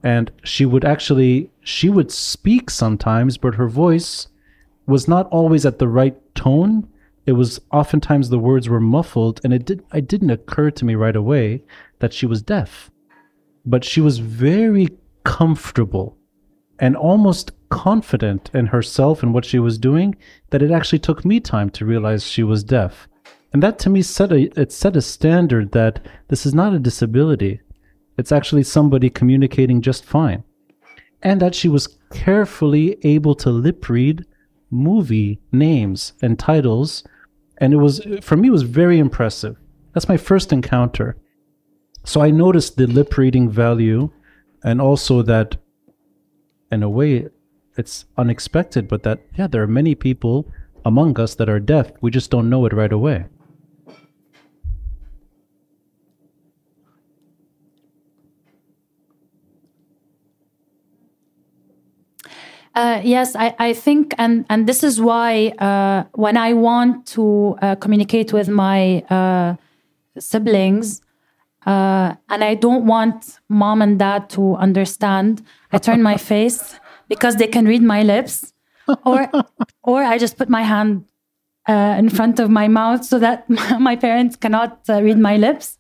And 0.04 0.32
she 0.44 0.66
would 0.66 0.84
actually 0.84 1.50
she 1.62 1.90
would 1.90 2.12
speak 2.12 2.70
sometimes, 2.70 3.38
but 3.38 3.56
her 3.56 3.70
voice 3.70 4.28
was 4.86 5.08
not 5.08 5.28
always 5.30 5.66
at 5.66 5.80
the 5.80 5.88
right 5.88 6.18
tone. 6.36 6.88
It 7.26 7.34
was 7.34 7.62
oftentimes 7.72 8.30
the 8.30 8.40
words 8.40 8.68
were 8.68 8.82
muffled, 8.82 9.40
and 9.44 9.54
it 9.54 9.66
did 9.66 9.84
it 9.94 10.08
didn't 10.08 10.32
occur 10.32 10.72
to 10.72 10.86
me 10.86 10.96
right 10.96 11.16
away 11.16 11.64
that 12.00 12.14
she 12.14 12.26
was 12.26 12.42
deaf. 12.42 12.92
But 13.66 13.86
she 13.86 14.02
was 14.02 14.20
very 14.20 14.90
comfortable 15.24 16.18
and 16.80 16.98
almost 16.98 17.52
confident 17.70 18.52
in 18.54 18.68
herself 18.68 19.24
and 19.24 19.34
what 19.34 19.46
she 19.46 19.58
was 19.58 19.78
doing 19.78 20.16
that 20.50 20.62
it 20.62 20.70
actually 20.70 21.00
took 21.00 21.24
me 21.24 21.40
time 21.40 21.70
to 21.70 21.86
realize 21.86 22.28
she 22.28 22.44
was 22.44 22.64
deaf. 22.64 23.08
And 23.54 23.62
that 23.62 23.78
to 23.80 23.90
me 23.90 24.02
set 24.02 24.32
a 24.32 24.60
it 24.60 24.72
set 24.72 24.96
a 24.96 25.02
standard 25.02 25.72
that 25.72 26.06
this 26.28 26.46
is 26.46 26.54
not 26.54 26.74
a 26.74 26.80
disability. 26.80 27.62
It's 28.18 28.32
actually 28.32 28.64
somebody 28.64 29.10
communicating 29.10 29.82
just 29.82 30.04
fine. 30.04 30.44
And 31.22 31.42
that 31.42 31.56
she 31.56 31.70
was 31.70 31.98
carefully 32.12 32.98
able 33.04 33.36
to 33.36 33.50
lip 33.50 33.88
read 33.90 34.26
movie 34.72 35.40
names 35.52 36.14
and 36.22 36.38
titles. 36.38 37.04
And 37.60 37.74
it 37.74 37.78
was 37.78 38.02
for 38.22 38.36
me 38.36 38.50
was 38.50 38.64
very 38.64 38.98
impressive. 38.98 39.56
That's 39.94 40.10
my 40.10 40.18
first 40.18 40.52
encounter. 40.52 41.16
So 42.04 42.22
I 42.22 42.32
noticed 42.32 42.76
the 42.76 42.88
lip 42.88 43.18
reading 43.18 43.50
value 43.50 44.10
and 44.64 44.82
also 44.82 45.22
that 45.22 45.58
in 46.72 46.84
a 46.84 46.90
way 46.90 47.28
it's 47.78 48.06
unexpected 48.18 48.88
but 48.88 49.04
that 49.04 49.20
yeah 49.38 49.48
there 49.48 49.62
are 49.62 49.68
many 49.68 49.96
people 49.96 50.48
among 50.86 51.20
us 51.20 51.36
that 51.36 51.50
are 51.50 51.60
deaf 51.60 51.92
we 52.02 52.12
just 52.12 52.32
don't 52.32 52.50
know 52.50 52.66
it 52.66 52.74
right 52.74 52.94
away 52.94 53.26
Uh, 62.76 63.00
yes, 63.04 63.36
I, 63.36 63.56
I 63.60 63.74
think, 63.74 64.16
and, 64.18 64.46
and 64.50 64.68
this 64.68 64.84
is 64.84 65.00
why 65.00 65.50
uh, 65.60 66.06
when 66.14 66.38
I 66.38 66.54
want 66.54 67.06
to 67.08 67.56
uh, 67.62 67.76
communicate 67.76 68.34
with 68.34 68.50
my 68.50 69.02
uh, 69.12 69.56
siblings, 70.18 71.02
uh, 71.68 72.16
and 72.30 72.44
I 72.44 72.56
don't 72.56 72.86
want 72.86 73.40
mom 73.48 73.82
and 73.82 74.00
dad 74.00 74.30
to 74.32 74.56
understand, 74.56 75.44
I 75.72 75.78
turn 75.78 76.02
my 76.02 76.18
face 76.32 76.80
because 77.08 77.36
they 77.36 77.48
can 77.48 77.66
read 77.66 77.84
my 77.84 78.02
lips, 78.02 78.54
or 79.06 79.30
or 79.84 80.04
I 80.04 80.18
just 80.18 80.38
put 80.38 80.50
my 80.50 80.64
hand 80.64 81.06
uh, 81.70 81.96
in 81.98 82.10
front 82.10 82.40
of 82.40 82.50
my 82.50 82.68
mouth 82.68 83.06
so 83.06 83.20
that 83.20 83.50
my 83.80 83.96
parents 83.96 84.36
cannot 84.36 84.82
read 84.90 85.20
my 85.20 85.38
lips. 85.38 85.78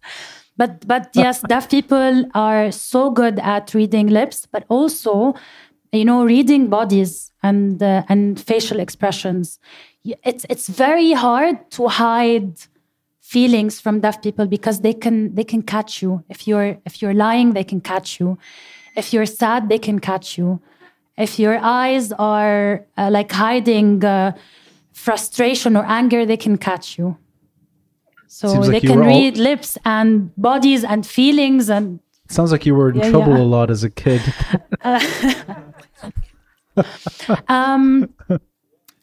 But 0.55 0.87
but 0.87 1.09
yes, 1.15 1.41
deaf 1.41 1.69
people 1.69 2.29
are 2.35 2.71
so 2.71 3.09
good 3.09 3.39
at 3.39 3.73
reading 3.73 4.07
lips, 4.07 4.45
but 4.45 4.63
also 4.69 5.33
you 5.93 6.05
know 6.05 6.25
reading 6.25 6.67
bodies 6.69 7.31
and 7.43 7.81
uh, 7.81 8.03
and 8.09 8.39
facial 8.39 8.79
expressions 8.79 9.59
it's 10.31 10.45
it's 10.49 10.67
very 10.67 11.11
hard 11.13 11.55
to 11.71 11.87
hide 11.87 12.53
feelings 13.21 13.79
from 13.79 13.99
deaf 14.01 14.21
people 14.21 14.45
because 14.47 14.81
they 14.81 14.93
can 14.93 15.33
they 15.35 15.43
can 15.43 15.61
catch 15.61 16.01
you 16.01 16.23
if 16.29 16.47
you're 16.47 16.77
if 16.85 17.01
you're 17.01 17.13
lying 17.27 17.53
they 17.53 17.63
can 17.63 17.79
catch 17.81 18.19
you 18.19 18.37
if 18.95 19.13
you're 19.13 19.25
sad 19.41 19.69
they 19.69 19.79
can 19.79 19.99
catch 19.99 20.37
you 20.37 20.59
if 21.17 21.37
your 21.39 21.57
eyes 21.61 22.11
are 22.13 22.85
uh, 22.97 23.09
like 23.11 23.31
hiding 23.31 24.03
uh, 24.03 24.31
frustration 24.93 25.77
or 25.77 25.85
anger 25.85 26.25
they 26.25 26.37
can 26.37 26.57
catch 26.57 26.97
you 26.97 27.15
so 28.27 28.47
Seems 28.47 28.67
they 28.67 28.73
like 28.73 28.83
can 28.83 28.97
were 28.97 29.03
all- 29.03 29.09
read 29.21 29.37
lips 29.37 29.77
and 29.85 30.31
bodies 30.35 30.83
and 30.83 31.05
feelings 31.05 31.69
and 31.69 31.99
Sounds 32.29 32.51
like 32.51 32.65
you 32.65 32.73
were 32.73 32.89
in 32.89 32.95
Yeah, 32.95 33.11
trouble 33.11 33.33
yeah. 33.35 33.43
a 33.43 33.47
lot 33.57 33.69
as 33.69 33.83
a 33.83 33.89
kid. 33.91 34.21
um 37.47 38.09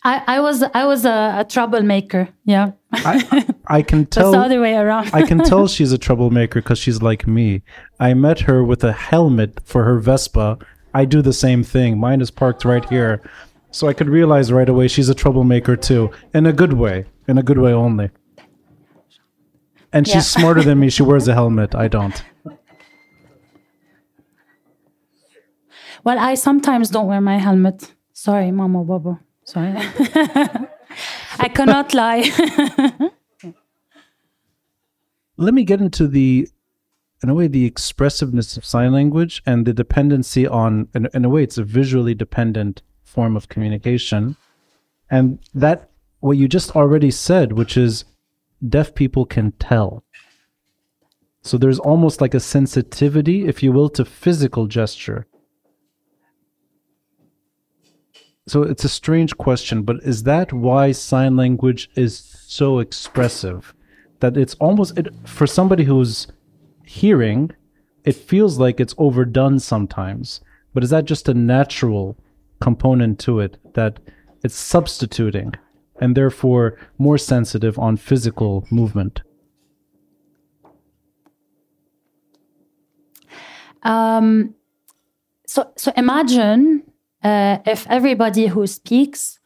I, 0.03 0.23
I 0.27 0.41
was 0.41 0.63
I 0.63 0.87
was 0.87 1.05
a, 1.05 1.35
a 1.41 1.45
troublemaker. 1.45 2.29
Yeah, 2.45 2.73
I, 2.93 3.47
I 3.67 3.83
can 3.83 4.05
that's 4.05 4.17
tell. 4.17 4.33
the 4.33 4.39
other 4.39 4.61
way 4.61 4.75
around. 4.75 5.11
I 5.13 5.23
can 5.27 5.39
tell 5.45 5.69
she's 5.69 5.93
a 5.93 5.99
troublemaker 5.99 6.63
because 6.63 6.79
she's 6.79 7.03
like 7.03 7.27
me. 7.27 7.63
I 8.01 8.15
met 8.15 8.41
her 8.41 8.65
with 8.65 8.83
a 8.83 8.93
helmet 8.93 9.61
for 9.65 9.85
her 9.85 9.99
Vespa. 9.99 10.59
I 10.95 11.05
do 11.05 11.21
the 11.21 11.35
same 11.35 11.63
thing. 11.63 11.99
Mine 12.01 12.21
is 12.23 12.31
parked 12.31 12.65
right 12.65 12.89
here. 12.89 13.21
So 13.73 13.89
I 13.89 13.93
could 13.93 14.09
realize 14.09 14.51
right 14.51 14.69
away 14.69 14.89
she's 14.89 15.09
a 15.11 15.15
troublemaker 15.15 15.77
too. 15.77 16.11
In 16.35 16.47
a 16.47 16.53
good 16.53 16.73
way. 16.73 17.05
In 17.29 17.37
a 17.39 17.43
good 17.43 17.59
way 17.59 17.73
only. 17.73 18.11
And 19.93 20.07
she's 20.07 20.15
Yeah. 20.35 20.41
smarter 20.41 20.63
than 20.63 20.81
me. 20.81 20.89
She 20.97 21.03
wears 21.03 21.29
a 21.29 21.35
helmet. 21.35 21.75
I 21.75 21.89
don't. 21.89 22.25
Well, 26.05 26.19
I 26.19 26.35
sometimes 26.35 26.91
don't 26.91 27.07
wear 27.07 27.21
my 27.21 27.39
helmet. 27.39 27.93
Sorry, 28.13 28.51
Mama 28.51 28.85
Baba. 28.85 29.21
Sorry, 29.45 29.73
I 31.39 31.49
cannot 31.49 31.95
lie. 31.95 32.31
Let 35.37 35.55
me 35.55 35.65
get 35.65 35.81
into 35.81 36.07
the, 36.07 36.49
in 37.23 37.31
a 37.31 37.35
way, 37.35 37.47
the 37.47 37.65
expressiveness 37.65 38.59
of 38.59 38.65
sign 38.65 38.93
language 38.93 39.43
and 39.47 39.65
the 39.67 39.73
dependency 39.73 40.47
on, 40.47 40.89
in, 40.95 41.09
in 41.15 41.25
a 41.25 41.31
way, 41.31 41.43
it's 41.43 41.57
a 41.57 41.65
visually 41.65 42.15
dependent 42.15 42.83
form 43.03 43.37
of 43.37 43.49
communication. 43.49 44.37
And 45.11 45.39
that, 45.55 45.91
what 46.21 46.37
you 46.37 46.47
just 46.47 46.77
already 46.77 47.11
said, 47.11 47.53
which 47.53 47.79
is 47.79 48.05
deaf 48.69 48.95
people 48.95 49.25
can 49.25 49.53
tell. 49.53 50.05
So 51.43 51.57
there's 51.57 51.79
almost 51.79 52.21
like 52.21 52.35
a 52.35 52.41
sensitivity, 52.41 53.47
if 53.47 53.63
you 53.63 53.73
will, 53.73 53.89
to 53.91 54.05
physical 54.05 54.67
gesture. 54.67 55.27
So 58.51 58.65
it's 58.65 58.83
a 58.83 58.89
strange 58.89 59.37
question, 59.39 59.83
but 59.83 60.03
is 60.03 60.25
that 60.25 60.53
why 60.53 60.91
sign 60.91 61.37
language 61.37 61.89
is 61.95 62.19
so 62.49 62.81
expressive? 62.81 63.73
That 64.19 64.37
it's 64.37 64.55
almost 64.55 64.99
it, 64.99 65.07
for 65.25 65.47
somebody 65.47 65.85
who's 65.85 66.27
hearing, 66.85 67.53
it 68.05 68.17
feels 68.17 68.59
like 68.59 68.81
it's 68.81 68.97
overdone 68.99 69.61
sometimes. 69.61 70.41
But 70.75 70.83
is 70.83 70.91
that 70.91 71.05
just 71.05 71.29
a 71.29 71.33
natural 71.33 72.19
component 72.61 73.21
to 73.21 73.39
it 73.39 73.57
that 73.75 74.01
it's 74.43 74.57
substituting 74.57 75.55
and 76.01 76.17
therefore 76.17 76.77
more 76.99 77.19
sensitive 77.19 77.79
on 77.79 77.99
physical 77.99 78.67
movement? 78.69 79.23
Um, 83.85 84.57
so 85.47 85.71
so 85.77 85.93
imagine 85.97 86.90
uh, 87.23 87.59
if 87.67 87.87
everybody 87.89 88.47
who 88.47 88.67
speaks 88.67 89.39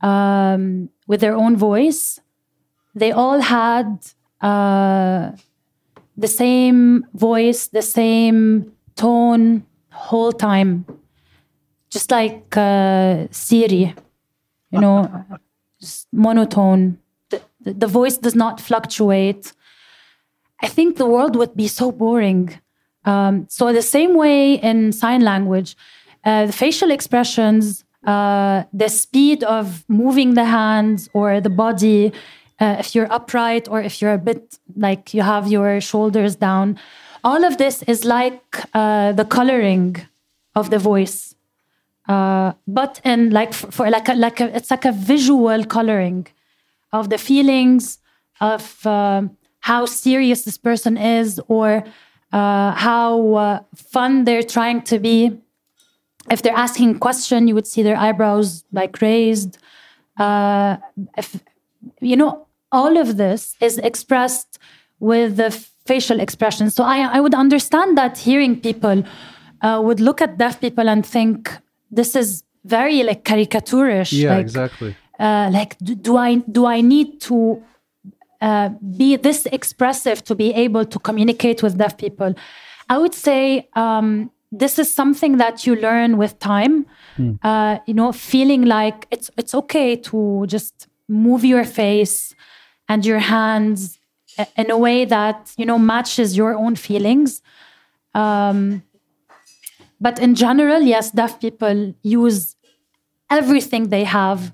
um, 0.00 0.88
with 1.06 1.20
their 1.20 1.34
own 1.34 1.56
voice, 1.56 2.20
they 2.94 3.12
all 3.12 3.40
had 3.40 3.98
uh, 4.40 5.32
the 6.16 6.28
same 6.28 7.06
voice, 7.14 7.68
the 7.68 7.82
same 7.82 8.72
tone 8.94 9.64
whole 9.92 10.32
time, 10.32 10.84
just 11.90 12.10
like 12.10 12.56
uh, 12.56 13.26
Siri, 13.30 13.94
you 14.70 14.80
know, 14.80 15.24
just 15.80 16.08
monotone. 16.12 16.98
The, 17.30 17.42
the, 17.60 17.86
voice 17.86 18.18
does 18.18 18.34
not 18.34 18.60
fluctuate. 18.60 19.52
I 20.62 20.68
think 20.68 20.96
the 20.96 21.06
world 21.06 21.34
would 21.36 21.56
be 21.56 21.68
so 21.68 21.90
boring. 21.90 22.58
Um, 23.04 23.46
so 23.48 23.72
the 23.72 23.82
same 23.82 24.14
way 24.14 24.54
in 24.54 24.92
sign 24.92 25.22
language, 25.22 25.76
uh, 26.26 26.46
the 26.46 26.52
facial 26.52 26.90
expressions, 26.90 27.84
uh, 28.04 28.64
the 28.72 28.88
speed 28.88 29.42
of 29.44 29.84
moving 29.88 30.34
the 30.34 30.44
hands 30.44 31.08
or 31.14 31.40
the 31.40 31.54
body, 31.64 32.12
uh, 32.60 32.76
if 32.78 32.94
you're 32.94 33.10
upright 33.12 33.68
or 33.68 33.80
if 33.80 34.02
you're 34.02 34.12
a 34.12 34.24
bit 34.30 34.58
like 34.76 35.14
you 35.14 35.22
have 35.22 35.46
your 35.46 35.80
shoulders 35.80 36.36
down, 36.36 36.78
all 37.24 37.42
of 37.44 37.56
this 37.56 37.82
is 37.84 38.04
like 38.04 38.42
uh, 38.74 39.12
the 39.12 39.24
coloring 39.24 39.96
of 40.54 40.70
the 40.70 40.78
voice, 40.78 41.34
uh, 42.08 42.52
but 42.66 43.00
in 43.04 43.30
like 43.30 43.52
for, 43.54 43.70
for 43.70 43.90
like 43.90 44.08
a, 44.08 44.14
like 44.14 44.40
a, 44.40 44.54
it's 44.56 44.70
like 44.70 44.84
a 44.84 44.92
visual 44.92 45.64
coloring 45.64 46.26
of 46.92 47.08
the 47.08 47.18
feelings 47.18 47.98
of 48.40 48.62
how 49.66 49.84
serious 49.84 50.44
this 50.44 50.58
person 50.58 50.96
is 50.96 51.40
or 51.48 51.84
uh, 52.32 52.70
how 52.72 53.34
uh, 53.34 53.60
fun 53.74 54.24
they're 54.24 54.48
trying 54.56 54.80
to 54.82 54.98
be. 54.98 55.36
If 56.30 56.42
they're 56.42 56.56
asking 56.56 56.96
a 56.96 56.98
question, 56.98 57.48
you 57.48 57.54
would 57.54 57.66
see 57.66 57.82
their 57.82 57.96
eyebrows 57.96 58.64
like 58.72 59.00
raised. 59.00 59.58
Uh, 60.18 60.76
if 61.16 61.40
you 62.00 62.16
know, 62.16 62.46
all 62.72 62.96
of 62.96 63.16
this 63.16 63.54
is 63.60 63.78
expressed 63.78 64.58
with 64.98 65.36
the 65.36 65.50
facial 65.86 66.20
expression. 66.20 66.70
So 66.70 66.84
I, 66.84 67.16
I 67.16 67.20
would 67.20 67.34
understand 67.34 67.96
that 67.96 68.18
hearing 68.18 68.60
people 68.60 69.04
uh, 69.62 69.80
would 69.84 70.00
look 70.00 70.20
at 70.20 70.38
deaf 70.38 70.60
people 70.60 70.88
and 70.88 71.06
think 71.06 71.50
this 71.90 72.16
is 72.16 72.42
very 72.64 73.02
like 73.02 73.24
caricaturish. 73.24 74.12
like, 74.30 74.40
exactly. 74.40 74.96
uh, 75.18 75.50
like 75.52 75.78
do, 75.78 75.94
do 75.94 76.16
i 76.16 76.34
do 76.34 76.66
i 76.66 76.80
need 76.80 77.20
to 77.20 77.62
uh, 78.40 78.68
be 78.96 79.16
this 79.16 79.46
expressive 79.46 80.22
to 80.24 80.34
be 80.34 80.52
able 80.52 80.84
to 80.84 80.98
communicate 80.98 81.62
with 81.62 81.78
deaf 81.78 81.96
people 81.96 82.34
i 82.90 82.98
would 82.98 83.14
say 83.14 83.68
um, 83.74 84.30
this 84.52 84.78
is 84.78 84.92
something 84.92 85.38
that 85.38 85.66
you 85.66 85.74
learn 85.76 86.16
with 86.16 86.38
time 86.38 86.86
uh, 87.42 87.78
you 87.86 87.94
know 87.94 88.12
feeling 88.12 88.64
like 88.64 89.06
it's 89.10 89.30
it's 89.36 89.54
okay 89.54 89.96
to 89.96 90.44
just 90.46 90.88
move 91.08 91.44
your 91.44 91.64
face 91.64 92.34
and 92.88 93.04
your 93.04 93.18
hands 93.18 93.98
in 94.56 94.70
a 94.70 94.78
way 94.78 95.04
that 95.04 95.52
you 95.56 95.64
know 95.64 95.78
matches 95.78 96.36
your 96.36 96.54
own 96.54 96.76
feelings 96.76 97.42
um, 98.14 98.82
but 100.00 100.18
in 100.18 100.34
general 100.34 100.82
yes 100.82 101.10
deaf 101.10 101.40
people 101.40 101.94
use 102.02 102.56
everything 103.30 103.88
they 103.88 104.04
have 104.04 104.52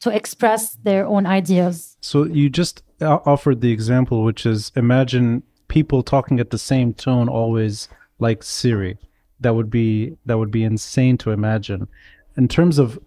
to 0.00 0.10
express 0.14 0.74
their 0.82 1.06
own 1.06 1.26
ideas. 1.26 1.96
So 2.00 2.24
you 2.24 2.48
just 2.48 2.82
offered 3.00 3.60
the 3.60 3.72
example, 3.72 4.22
which 4.24 4.46
is 4.46 4.72
imagine 4.76 5.42
people 5.68 6.02
talking 6.02 6.40
at 6.40 6.50
the 6.50 6.58
same 6.58 6.94
tone 6.94 7.28
always 7.28 7.88
like 8.18 8.42
Siri. 8.42 8.98
That 9.40 9.54
would 9.54 9.70
be 9.70 10.16
that 10.26 10.38
would 10.38 10.50
be 10.50 10.64
insane 10.64 11.18
to 11.18 11.30
imagine. 11.30 11.88
In 12.36 12.48
terms 12.48 12.78
of 12.78 12.98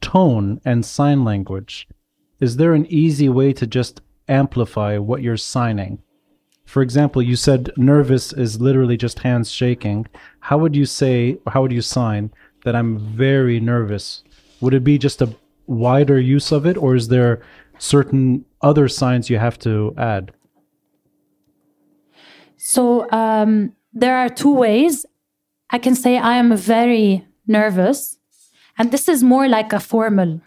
tone 0.00 0.60
and 0.64 0.84
sign 0.84 1.24
language, 1.24 1.88
is 2.40 2.56
there 2.56 2.74
an 2.74 2.86
easy 2.86 3.28
way 3.28 3.52
to 3.52 3.66
just 3.66 4.00
amplify 4.28 4.96
what 4.98 5.22
you're 5.22 5.36
signing? 5.36 6.02
For 6.64 6.82
example, 6.82 7.20
you 7.20 7.36
said 7.36 7.72
nervous 7.76 8.32
is 8.32 8.60
literally 8.60 8.96
just 8.96 9.18
hands 9.18 9.50
shaking. 9.50 10.06
How 10.38 10.56
would 10.58 10.76
you 10.76 10.86
say, 10.86 11.36
how 11.48 11.62
would 11.62 11.72
you 11.72 11.82
sign 11.82 12.32
that 12.64 12.76
I'm 12.76 12.98
very 12.98 13.58
nervous? 13.58 14.22
Would 14.60 14.74
it 14.74 14.84
be 14.84 14.96
just 14.96 15.20
a 15.20 15.34
wider 15.66 16.20
use 16.20 16.52
of 16.52 16.66
it, 16.66 16.76
or 16.76 16.94
is 16.94 17.08
there 17.08 17.42
certain 17.78 18.44
other 18.62 18.88
signs 18.88 19.28
you 19.28 19.38
have 19.38 19.58
to 19.60 19.94
add? 19.98 20.32
So 22.56 23.10
um, 23.10 23.72
there 23.92 24.16
are 24.16 24.28
two 24.28 24.54
ways. 24.54 25.06
I 25.72 25.78
can 25.78 25.94
say 25.94 26.18
I 26.18 26.34
am 26.34 26.56
very 26.56 27.24
nervous, 27.46 28.18
and 28.78 28.90
this 28.90 29.08
is 29.08 29.22
more 29.22 29.48
like 29.48 29.72
a 29.72 29.80
formal. 29.80 30.40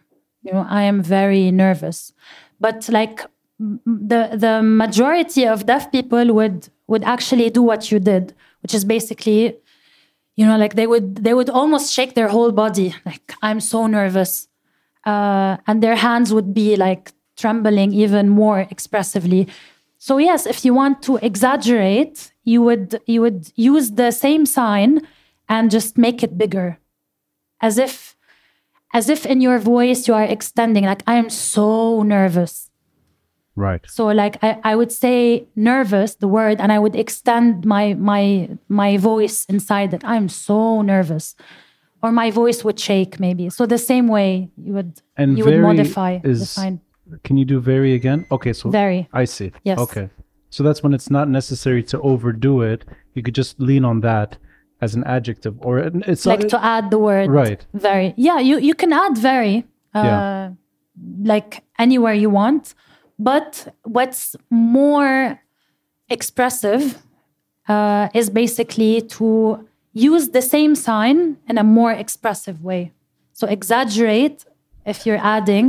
You 0.43 0.53
know, 0.53 0.65
I 0.69 0.84
am 0.84 1.01
very 1.01 1.51
nervous, 1.51 2.13
but 2.59 2.89
like 2.89 3.26
the 3.59 4.30
the 4.34 4.61
majority 4.63 5.47
of 5.47 5.65
deaf 5.65 5.91
people 5.91 6.34
would 6.34 6.69
would 6.88 7.03
actually 7.03 7.49
do 7.49 7.61
what 7.61 7.91
you 7.91 7.99
did, 7.99 8.34
which 8.61 8.74
is 8.74 8.84
basically, 8.84 9.55
you 10.36 10.45
know, 10.45 10.57
like 10.57 10.76
they 10.76 10.88
would 10.88 11.24
they 11.24 11.34
would 11.34 11.49
almost 11.49 11.93
shake 11.93 12.15
their 12.15 12.28
whole 12.28 12.51
body, 12.51 12.93
like 13.05 13.34
I'm 13.41 13.59
so 13.59 13.88
nervous, 13.88 14.47
uh, 15.05 15.57
and 15.67 15.82
their 15.82 15.95
hands 15.95 16.34
would 16.34 16.53
be 16.53 16.76
like 16.76 17.13
trembling 17.38 17.93
even 17.93 18.30
more 18.30 18.67
expressively. 18.69 19.47
So 19.97 20.17
yes, 20.17 20.45
if 20.45 20.65
you 20.65 20.74
want 20.74 21.01
to 21.03 21.17
exaggerate, 21.17 22.34
you 22.43 22.61
would 22.61 22.99
you 23.05 23.21
would 23.21 23.51
use 23.55 23.91
the 23.91 24.11
same 24.11 24.45
sign 24.45 25.07
and 25.49 25.71
just 25.71 25.97
make 25.97 26.23
it 26.23 26.37
bigger, 26.37 26.79
as 27.61 27.77
if 27.77 28.15
as 28.93 29.09
if 29.09 29.25
in 29.25 29.41
your 29.41 29.57
voice 29.59 30.07
you 30.07 30.13
are 30.13 30.23
extending. 30.23 30.85
Like 30.85 31.03
I 31.07 31.15
am 31.15 31.29
so 31.29 32.03
nervous. 32.03 32.69
Right. 33.55 33.81
So 33.87 34.07
like 34.07 34.43
I, 34.43 34.59
I 34.63 34.75
would 34.75 34.91
say 34.91 35.45
nervous, 35.55 36.15
the 36.15 36.27
word, 36.27 36.59
and 36.59 36.71
I 36.71 36.79
would 36.79 36.95
extend 36.95 37.65
my 37.65 37.93
my 37.93 38.49
my 38.69 38.97
voice 38.97 39.45
inside 39.45 39.93
it. 39.93 40.03
I'm 40.03 40.29
so 40.29 40.81
nervous. 40.81 41.35
Or 42.01 42.11
my 42.11 42.31
voice 42.31 42.65
would 42.65 42.79
shake 42.79 43.19
maybe. 43.19 43.49
So 43.49 43.65
the 43.65 43.77
same 43.77 44.09
way 44.09 44.49
you 44.57 44.73
would 44.73 45.01
And 45.15 45.37
you 45.37 45.45
would 45.45 45.61
modify 45.61 46.17
the 46.19 46.29
is- 46.29 46.49
sign. 46.49 46.81
Can 47.23 47.37
you 47.37 47.45
do 47.45 47.59
very 47.59 47.93
again? 47.93 48.25
Okay, 48.31 48.53
so 48.53 48.69
Very. 48.69 49.07
I 49.13 49.25
see. 49.25 49.51
Yes. 49.63 49.77
Okay. 49.77 50.09
So 50.49 50.63
that's 50.63 50.81
when 50.81 50.93
it's 50.93 51.09
not 51.09 51.29
necessary 51.29 51.83
to 51.83 51.99
overdo 52.01 52.61
it. 52.61 52.85
You 53.13 53.21
could 53.21 53.35
just 53.35 53.59
lean 53.59 53.85
on 53.85 54.01
that 54.01 54.37
as 54.84 54.91
an 54.97 55.03
adjective, 55.15 55.55
or 55.67 55.73
it's 56.11 56.25
like 56.31 56.41
not, 56.41 56.49
to 56.53 56.59
add 56.75 56.86
the 56.93 56.99
word 57.07 57.27
Right. 57.41 57.61
very 57.88 58.07
yeah 58.27 58.39
you 58.49 58.55
you 58.69 58.75
can 58.81 58.91
add 59.03 59.13
very 59.34 59.55
uh, 59.99 60.03
Yeah. 60.09 60.49
like 61.34 61.51
anywhere 61.86 62.15
you 62.23 62.29
want 62.41 62.63
but 63.29 63.49
what's 63.95 64.36
more 64.49 65.39
expressive 66.09 66.84
uh, 67.73 68.05
is 68.19 68.29
basically 68.29 68.93
to 69.17 69.27
use 69.93 70.25
the 70.38 70.41
same 70.55 70.73
sign 70.75 71.17
in 71.49 71.55
a 71.57 71.63
more 71.63 71.91
expressive 72.03 72.57
way 72.69 72.91
so 73.39 73.47
exaggerate 73.47 74.45
if 74.86 74.97
you're 75.05 75.23
adding 75.38 75.67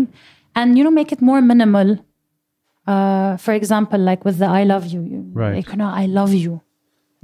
and 0.56 0.66
you 0.76 0.82
know 0.84 0.90
make 1.00 1.10
it 1.16 1.20
more 1.30 1.40
minimal 1.52 1.88
uh, 2.92 3.36
for 3.44 3.52
example 3.60 3.98
like 4.10 4.24
with 4.24 4.38
the 4.38 4.46
i 4.46 4.62
love 4.64 4.84
you, 4.94 5.00
you 5.12 5.20
Right. 5.32 5.66
you 5.70 5.76
know 5.76 5.90
i 6.02 6.06
love 6.06 6.32
you 6.44 6.60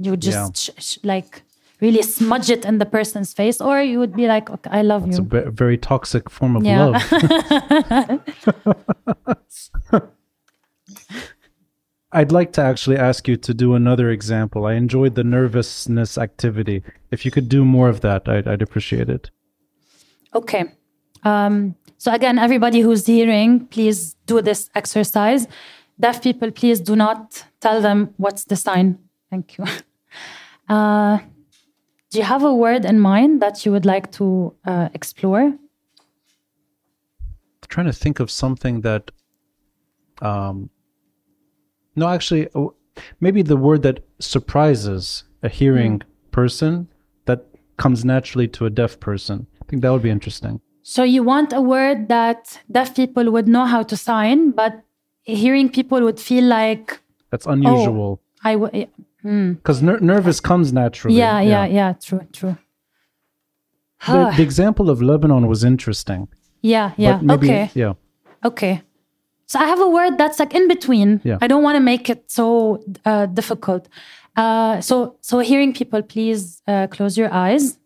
you 0.05 0.11
just 0.17 0.37
Yeah. 0.37 0.49
sh- 0.53 0.75
sh- 0.85 0.99
like 1.13 1.43
really 1.81 2.01
smudge 2.03 2.49
it 2.49 2.63
in 2.63 2.77
the 2.77 2.85
person's 2.85 3.33
face 3.33 3.59
or 3.59 3.81
you 3.81 3.99
would 3.99 4.15
be 4.15 4.27
like 4.27 4.49
okay, 4.49 4.69
i 4.71 4.81
love 4.81 5.01
you. 5.03 5.09
it's 5.09 5.19
a 5.19 5.51
very 5.51 5.77
toxic 5.77 6.29
form 6.29 6.55
of 6.55 6.63
Yeah. 6.63 6.85
love. 6.85 7.03
I'd 12.13 12.31
like 12.31 12.51
to 12.53 12.61
actually 12.61 12.97
ask 12.97 13.27
you 13.27 13.37
to 13.37 13.53
do 13.53 13.73
another 13.73 14.09
example. 14.09 14.65
I 14.65 14.73
enjoyed 14.73 15.15
the 15.15 15.23
nervousness 15.23 16.17
activity. 16.17 16.83
If 17.09 17.23
you 17.25 17.31
could 17.31 17.47
do 17.47 17.63
more 17.63 17.87
of 17.87 18.01
that, 18.01 18.27
I'd, 18.27 18.47
I'd 18.49 18.61
appreciate 18.61 19.09
it. 19.09 19.31
Okay. 20.35 20.65
Um, 21.23 21.75
so 21.97 22.11
again, 22.11 22.37
everybody 22.37 22.81
who's 22.81 23.05
hearing, 23.05 23.65
please 23.67 24.15
do 24.25 24.41
this 24.41 24.69
exercise. 24.75 25.47
Deaf 25.99 26.21
people, 26.21 26.51
please 26.51 26.81
do 26.81 26.95
not 26.97 27.45
tell 27.61 27.79
them 27.81 28.13
what's 28.17 28.43
the 28.43 28.55
sign. 28.57 28.99
Thank 29.29 29.57
you. 29.57 29.65
Uh, 30.69 31.17
do 32.11 32.19
you 32.19 32.25
have 32.25 32.43
a 32.43 32.53
word 32.53 32.85
in 32.85 32.99
mind 32.99 33.41
that 33.41 33.65
you 33.65 33.71
would 33.71 33.85
like 33.85 34.11
to 34.13 34.53
uh, 34.65 34.89
explore? 34.93 35.53
trying 37.71 37.87
to 37.87 37.93
think 37.93 38.19
of 38.19 38.29
something 38.29 38.81
that 38.81 39.11
um 40.21 40.69
no 41.95 42.07
actually 42.07 42.47
oh, 42.53 42.75
maybe 43.21 43.41
the 43.41 43.55
word 43.55 43.81
that 43.81 44.03
surprises 44.19 45.23
a 45.41 45.47
hearing 45.47 46.01
person 46.31 46.87
that 47.25 47.45
comes 47.77 48.03
naturally 48.03 48.47
to 48.47 48.65
a 48.65 48.69
deaf 48.69 48.99
person 48.99 49.47
i 49.61 49.65
think 49.67 49.81
that 49.81 49.89
would 49.89 50.03
be 50.03 50.09
interesting 50.09 50.59
So 50.83 51.03
you 51.03 51.21
want 51.23 51.53
a 51.53 51.61
word 51.61 52.07
that 52.09 52.59
deaf 52.77 52.95
people 52.95 53.25
would 53.31 53.47
know 53.47 53.65
how 53.65 53.83
to 53.83 53.95
sign, 53.95 54.49
but 54.61 54.73
hearing 55.21 55.69
people 55.69 56.01
would 56.01 56.19
feel 56.19 56.43
like 56.43 56.99
that's 57.29 57.45
unusual 57.45 58.19
I 58.43 58.55
would. 58.55 58.89
Because 59.23 59.81
ner- 59.81 59.99
nervous 59.99 60.39
comes 60.39 60.73
naturally 60.73 61.17
Yeah, 61.17 61.39
yeah, 61.41 61.65
yeah. 61.65 61.93
True, 61.93 62.27
true. 62.33 62.57
The, 64.07 64.33
the 64.37 64.43
example 64.43 64.89
of 64.89 65.01
lebanon 65.01 65.47
was 65.47 65.63
interesting 65.63 66.27
yeah, 66.61 66.91
yeah. 66.97 67.19
maybe 67.21 67.47
okay. 67.47 67.71
yeah 67.73 67.93
Okay. 68.43 68.81
So 69.47 69.59
I 69.59 69.65
have 69.65 69.79
a 69.79 69.87
word 69.87 70.17
that's 70.17 70.39
like 70.39 70.53
in 70.53 70.67
between. 70.67 71.21
Yeah. 71.23 71.37
I 71.41 71.47
don't 71.47 71.63
want 71.63 71.75
to 71.75 71.81
make 71.81 72.09
it 72.09 72.31
so 72.31 72.83
uh, 73.05 73.25
difficult. 73.27 73.87
Uh, 74.35 74.79
so 74.81 75.17
so 75.21 75.39
hearing 75.39 75.73
people, 75.73 76.01
please 76.01 76.61
uh, 76.67 76.87
close 76.87 77.17
your 77.17 77.31
eyes. 77.33 77.77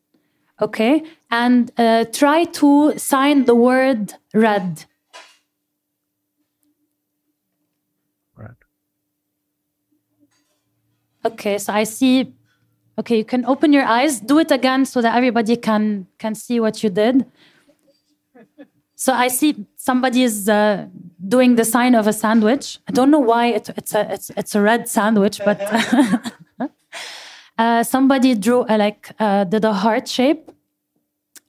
Okay, 0.62 1.04
and 1.30 1.70
uh, 1.78 2.06
try 2.14 2.46
to 2.46 2.98
sign 2.98 3.44
the 3.44 3.56
word 3.56 4.14
red. 4.34 4.86
right 8.38 8.56
Okay, 11.26 11.58
so 11.58 11.74
I 11.74 11.84
see. 11.84 12.34
Okay, 13.00 13.18
you 13.18 13.26
can 13.26 13.46
open 13.46 13.74
your 13.74 13.84
eyes. 13.84 14.20
Do 14.20 14.40
it 14.40 14.52
again 14.52 14.86
so 14.86 15.02
that 15.02 15.16
everybody 15.16 15.58
can 15.58 16.08
can 16.20 16.36
see 16.36 16.60
what 16.60 16.84
you 16.84 16.90
did. 16.90 17.26
So 18.96 19.12
I 19.12 19.28
see 19.28 19.66
somebody 19.76 20.24
is 20.24 20.48
uh, 20.48 20.88
doing 21.28 21.56
the 21.56 21.66
sign 21.66 21.96
of 21.96 22.08
a 22.08 22.14
sandwich. 22.14 22.80
I 22.88 22.92
don't 22.92 23.12
know 23.12 23.20
why 23.20 23.48
it, 23.48 23.70
it's 23.76 23.94
a 23.94 24.14
it's 24.14 24.30
it's 24.38 24.56
a 24.56 24.62
red 24.62 24.88
sandwich, 24.88 25.42
but 25.44 25.60
uh, 27.58 27.84
somebody 27.84 28.36
drew 28.36 28.64
a, 28.70 28.78
like 28.78 29.12
uh, 29.20 29.44
did 29.46 29.66
a 29.66 29.74
heart 29.74 30.08
shape. 30.08 30.52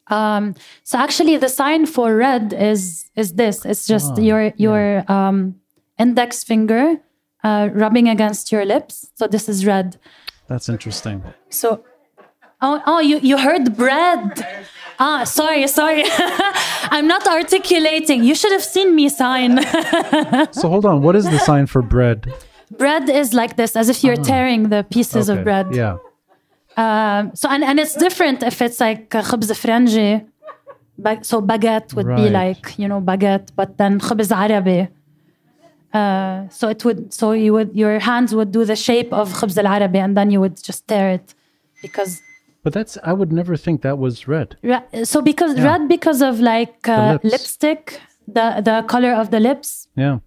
Um, 0.09 0.55
so 0.85 0.99
actually, 0.99 1.37
the 1.37 1.49
sign 1.49 1.87
for 1.87 2.16
red 2.16 2.53
is 2.53 3.11
is 3.14 3.35
this. 3.35 3.64
It's 3.64 3.87
just 3.87 4.16
your 4.18 4.53
your 4.57 5.05
um, 5.11 5.61
index 5.99 6.43
finger 6.43 7.01
uh, 7.45 7.68
rubbing 7.72 8.09
against 8.09 8.53
your 8.53 8.64
lips. 8.64 9.11
So 9.14 9.26
this 9.26 9.49
is 9.49 9.66
red. 9.66 9.97
That's 10.49 10.68
interesting. 10.68 11.22
So, 11.51 11.84
oh, 12.61 12.82
oh 12.87 13.01
you, 13.01 13.18
you 13.18 13.39
heard 13.39 13.76
bread. 13.76 14.47
Ah, 14.99 15.24
sorry, 15.24 15.66
sorry. 15.66 16.05
I'm 16.91 17.07
not 17.07 17.26
articulating. 17.26 18.24
You 18.24 18.34
should 18.34 18.53
have 18.53 18.64
seen 18.64 18.95
me 18.95 19.09
sign. 19.09 19.62
so 20.53 20.68
hold 20.68 20.87
on. 20.87 21.03
What 21.03 21.16
is 21.16 21.24
the 21.24 21.39
sign 21.39 21.66
for 21.66 21.82
bread? 21.82 22.32
Bread 22.78 23.09
is 23.09 23.34
like 23.34 23.57
this, 23.57 23.76
as 23.76 23.89
if 23.89 24.03
you're 24.03 24.18
ah. 24.18 24.24
tearing 24.24 24.70
the 24.70 24.84
pieces 24.84 25.28
okay. 25.28 25.39
of 25.39 25.45
bread. 25.45 25.74
Yeah. 25.74 25.99
Um, 26.76 27.32
so 27.34 27.49
and, 27.49 27.64
and 27.64 27.80
it's 27.80 27.95
different 27.95 28.43
if 28.43 28.61
it's 28.61 28.80
like 28.80 29.11
خبز 29.11 29.53
فرنجي. 29.53 30.26
So 31.22 31.43
baguette 31.43 31.95
would 31.95 32.07
right. 32.07 32.16
be 32.16 32.30
like 32.30 32.78
you 32.78 32.89
know 32.89 33.01
baguette, 33.01 33.51
but 33.55 33.78
then 33.78 34.01
khubz 34.01 34.32
عربي. 34.32 34.89
Uh, 35.97 36.49
so 36.59 36.64
it 36.74 36.80
would 36.84 37.01
so 37.20 37.26
you 37.32 37.53
would 37.57 37.70
your 37.82 37.94
hands 38.11 38.30
would 38.38 38.51
do 38.59 38.62
the 38.72 38.78
shape 38.86 39.11
of 39.20 39.26
khubz 39.38 39.57
al 39.62 39.68
arabi 39.74 40.01
and 40.07 40.12
then 40.18 40.28
you 40.34 40.40
would 40.44 40.57
just 40.68 40.80
tear 40.90 41.07
it 41.16 41.26
because 41.84 42.12
but 42.66 42.72
that's 42.72 42.99
I 43.05 43.12
would 43.12 43.32
never 43.32 43.57
think 43.57 43.82
that 43.82 43.97
was 43.99 44.26
red. 44.26 44.57
so 45.05 45.22
because 45.22 45.57
yeah. 45.57 45.66
red 45.68 45.88
because 45.88 46.20
of 46.20 46.40
like 46.40 46.88
uh, 46.88 47.16
the 47.18 47.28
lipstick, 47.28 48.01
the 48.26 48.61
the 48.68 48.84
color 48.88 49.12
of 49.12 49.30
the 49.30 49.38
lips. 49.38 49.86
Yeah. 49.94 50.18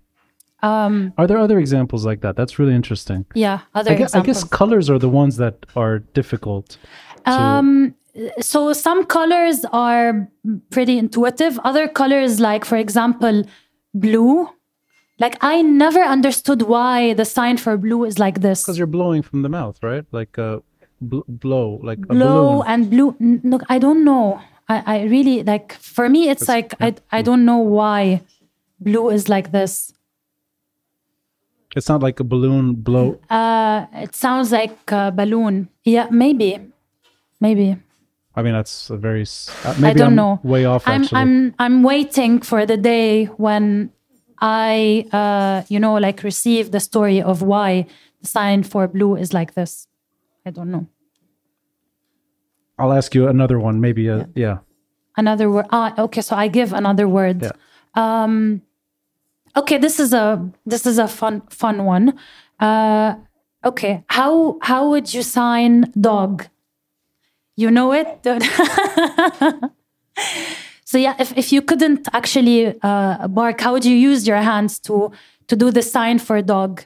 Um, 0.64 1.14
are 1.18 1.28
there 1.28 1.38
other 1.38 1.60
examples 1.60 2.06
like 2.06 2.22
that? 2.22 2.38
That's 2.38 2.58
really 2.58 2.76
interesting. 2.82 3.26
Yeah, 3.36 3.60
other. 3.76 3.92
I 3.92 3.96
guess, 3.96 4.16
I 4.16 4.22
guess 4.22 4.46
colors 4.46 4.90
are 4.90 4.98
the 4.98 5.10
ones 5.10 5.36
that 5.36 5.66
are 5.76 6.00
difficult. 6.20 6.78
Um, 7.26 7.94
so 8.40 8.72
some 8.72 9.06
colors 9.06 9.66
are 9.74 10.30
pretty 10.70 10.98
intuitive. 10.98 11.60
Other 11.66 11.90
colors, 11.90 12.40
like 12.40 12.64
for 12.64 12.78
example, 12.78 13.44
blue, 13.94 14.48
like 15.20 15.38
i 15.42 15.62
never 15.62 16.02
understood 16.02 16.62
why 16.64 17.14
the 17.14 17.26
sign 17.26 17.58
for 17.58 17.78
blue 17.78 18.04
is 18.06 18.18
like 18.20 18.42
this 18.42 18.64
because 18.64 18.78
you're 18.78 18.88
blowing 19.00 19.22
from 19.22 19.42
the 19.42 19.50
mouth, 19.50 19.78
right? 19.84 20.06
Like 20.12 20.38
uh, 20.40 20.60
bl- 21.02 21.28
blow, 21.28 21.80
like 21.84 22.00
a 22.10 22.14
blow 22.14 22.64
and 22.64 22.90
blue 22.90 23.16
look 23.44 23.64
i 23.70 23.78
don't 23.80 24.04
know 24.04 24.40
i 24.68 24.84
i 24.86 25.04
really 25.04 25.44
like 25.44 25.74
for 25.74 26.10
me 26.10 26.30
it's 26.30 26.48
like 26.48 26.74
i 26.82 26.94
i 27.12 27.22
don't 27.22 27.44
know 27.46 27.58
why 27.58 28.22
blue 28.80 29.10
is 29.10 29.28
like 29.30 29.52
this 29.52 29.94
It's 31.76 31.88
not 31.88 32.02
like 32.02 32.20
a 32.20 32.24
balloon 32.24 32.74
blow. 32.82 33.20
Uh, 33.30 33.86
it 33.94 34.16
sounds 34.16 34.52
like 34.52 34.92
a 34.92 35.12
balloon. 35.12 35.70
Yeah, 35.86 36.08
maybe, 36.10 36.58
maybe. 37.40 37.78
I 38.36 38.42
mean, 38.42 38.54
that's 38.54 38.90
a 38.90 38.98
very. 38.98 39.22
Uh, 39.22 39.76
maybe 39.78 39.86
I 39.88 39.94
don't 39.94 40.08
am 40.08 40.16
know. 40.16 40.40
Way 40.44 40.66
off. 40.66 40.88
I'm 40.88 41.04
actually. 41.04 41.22
I'm 41.22 41.54
I'm 41.60 41.84
waiting 41.84 42.42
for 42.42 42.66
the 42.66 42.78
day 42.78 43.26
when 43.38 43.92
I, 44.42 45.06
uh, 45.12 45.64
you 45.70 45.80
know, 45.80 45.96
like 45.96 46.24
receive 46.24 46.72
the 46.72 46.80
story 46.80 47.22
of 47.22 47.42
why 47.42 47.86
the 48.22 48.28
sign 48.28 48.64
for 48.64 48.88
blue 48.88 49.16
is 49.16 49.34
like 49.34 49.54
this. 49.54 49.88
I 50.46 50.52
don't 50.52 50.72
know. 50.72 50.88
I'll 52.78 52.94
ask 52.94 53.14
you 53.14 53.28
another 53.28 53.60
one. 53.60 53.82
Maybe. 53.82 54.10
Uh, 54.10 54.26
yeah. 54.36 54.60
another 55.18 55.50
word. 55.52 55.66
Ah, 55.72 55.94
okay. 55.98 56.22
So 56.22 56.36
I 56.36 56.48
give 56.48 56.74
another 56.74 57.08
word. 57.08 57.44
Yeah. 57.44 57.52
Um, 57.96 58.62
okay, 59.56 59.78
this 59.78 60.00
is 60.00 60.14
a 60.14 60.50
this 60.66 60.86
is 60.86 60.98
a 60.98 61.08
fun 61.08 61.42
fun 61.50 61.84
one. 61.84 62.18
Uh, 62.60 63.16
okay, 63.66 64.04
how 64.08 64.58
how 64.62 64.90
would 64.90 65.14
you 65.14 65.24
sign 65.24 65.92
dog? 66.00 66.48
You 67.56 67.70
know 67.70 67.92
it. 67.92 68.24
so 70.90 70.98
yeah, 70.98 71.14
if, 71.20 71.38
if 71.38 71.54
you 71.54 71.62
couldn't 71.62 72.08
actually 72.14 72.74
uh, 72.82 73.28
bark, 73.28 73.62
how 73.62 73.74
would 73.74 73.86
you 73.86 73.96
use 73.96 74.26
your 74.26 74.42
hands 74.42 74.80
to 74.80 75.12
to 75.48 75.56
do 75.56 75.70
the 75.70 75.84
sign 75.84 76.18
for 76.18 76.42
dog? 76.42 76.84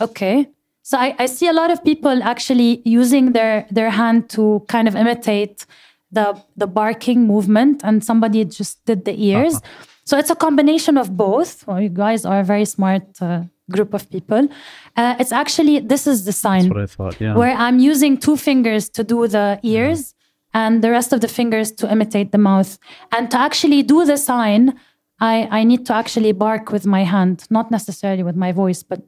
Okay. 0.00 0.48
So 0.80 0.96
I, 0.96 1.14
I 1.18 1.26
see 1.26 1.46
a 1.46 1.52
lot 1.52 1.70
of 1.70 1.84
people 1.84 2.22
actually 2.22 2.80
using 2.86 3.32
their 3.32 3.66
their 3.70 3.90
hand 3.90 4.30
to 4.30 4.64
kind 4.68 4.88
of 4.88 4.96
imitate 4.96 5.66
the 6.10 6.40
the 6.56 6.66
barking 6.66 7.26
movement, 7.26 7.84
and 7.84 8.02
somebody 8.02 8.42
just 8.46 8.82
did 8.86 9.04
the 9.04 9.12
ears. 9.12 9.60
So 10.04 10.16
it's 10.16 10.30
a 10.30 10.36
combination 10.46 10.96
of 10.96 11.14
both. 11.14 11.66
Well, 11.66 11.82
you 11.82 11.90
guys 11.90 12.24
are 12.24 12.40
a 12.40 12.44
very 12.44 12.64
smart 12.64 13.20
uh, 13.20 13.42
group 13.70 13.92
of 13.92 14.08
people. 14.08 14.48
Uh, 14.96 15.14
it's 15.20 15.32
actually 15.32 15.80
this 15.80 16.06
is 16.06 16.24
the 16.24 16.32
sign 16.32 16.70
That's 16.70 16.74
what 16.74 16.82
I 16.82 16.86
thought. 16.86 17.20
Yeah. 17.20 17.36
where 17.36 17.54
I'm 17.54 17.80
using 17.80 18.16
two 18.16 18.38
fingers 18.38 18.88
to 18.96 19.04
do 19.04 19.28
the 19.28 19.60
ears 19.62 20.15
and 20.56 20.82
the 20.82 20.90
rest 20.90 21.12
of 21.12 21.20
the 21.20 21.28
fingers 21.28 21.70
to 21.70 21.92
imitate 21.92 22.32
the 22.32 22.38
mouth. 22.38 22.78
And 23.12 23.30
to 23.30 23.36
actually 23.38 23.82
do 23.82 24.06
the 24.06 24.16
sign, 24.16 24.80
I, 25.20 25.48
I 25.50 25.64
need 25.64 25.84
to 25.86 25.94
actually 25.94 26.32
bark 26.32 26.72
with 26.72 26.86
my 26.86 27.04
hand, 27.04 27.46
not 27.50 27.70
necessarily 27.70 28.22
with 28.22 28.36
my 28.36 28.52
voice, 28.52 28.82
but 28.82 29.02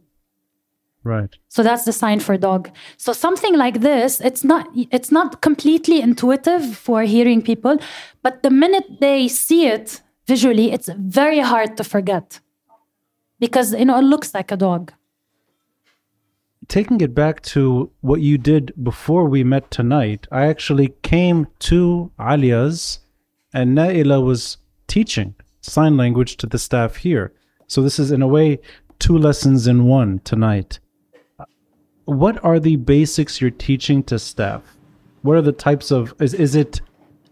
right. 1.04 1.34
so 1.48 1.62
that's 1.62 1.84
the 1.86 1.92
sign 1.92 2.20
for 2.20 2.36
dog. 2.36 2.70
So 2.98 3.14
something 3.14 3.56
like 3.56 3.80
this, 3.80 4.20
it's 4.20 4.44
not 4.44 4.68
it's 4.90 5.10
not 5.10 5.40
completely 5.40 6.02
intuitive 6.02 6.76
for 6.76 7.02
hearing 7.02 7.40
people, 7.40 7.78
but 8.22 8.42
the 8.42 8.50
minute 8.50 9.00
they 9.00 9.26
see 9.26 9.66
it 9.66 10.02
visually, 10.26 10.70
it's 10.72 10.90
very 10.98 11.40
hard 11.40 11.78
to 11.78 11.84
forget. 11.84 12.40
Because 13.40 13.72
you 13.72 13.86
know 13.86 13.98
it 13.98 14.08
looks 14.12 14.34
like 14.34 14.52
a 14.52 14.56
dog. 14.56 14.92
Taking 16.68 17.00
it 17.00 17.14
back 17.14 17.40
to 17.42 17.90
what 18.02 18.20
you 18.20 18.36
did 18.36 18.72
before 18.84 19.24
we 19.24 19.42
met 19.42 19.70
tonight, 19.70 20.26
I 20.30 20.46
actually 20.46 20.92
came 21.02 21.46
to 21.60 22.12
Aaliya's 22.18 23.00
and 23.54 23.76
Naila 23.76 24.22
was 24.22 24.58
teaching 24.86 25.34
sign 25.62 25.96
language 25.96 26.36
to 26.36 26.46
the 26.46 26.58
staff 26.58 26.96
here. 26.96 27.32
So 27.66 27.80
this 27.80 27.98
is 27.98 28.10
in 28.10 28.20
a 28.20 28.28
way 28.28 28.58
two 28.98 29.16
lessons 29.16 29.66
in 29.66 29.84
one 29.84 30.20
tonight. 30.24 30.78
What 32.04 32.42
are 32.44 32.60
the 32.60 32.76
basics 32.76 33.40
you're 33.40 33.50
teaching 33.50 34.02
to 34.04 34.18
staff? 34.18 34.62
What 35.22 35.36
are 35.36 35.42
the 35.42 35.52
types 35.52 35.90
of 35.90 36.14
is 36.20 36.34
is 36.34 36.54
it 36.54 36.80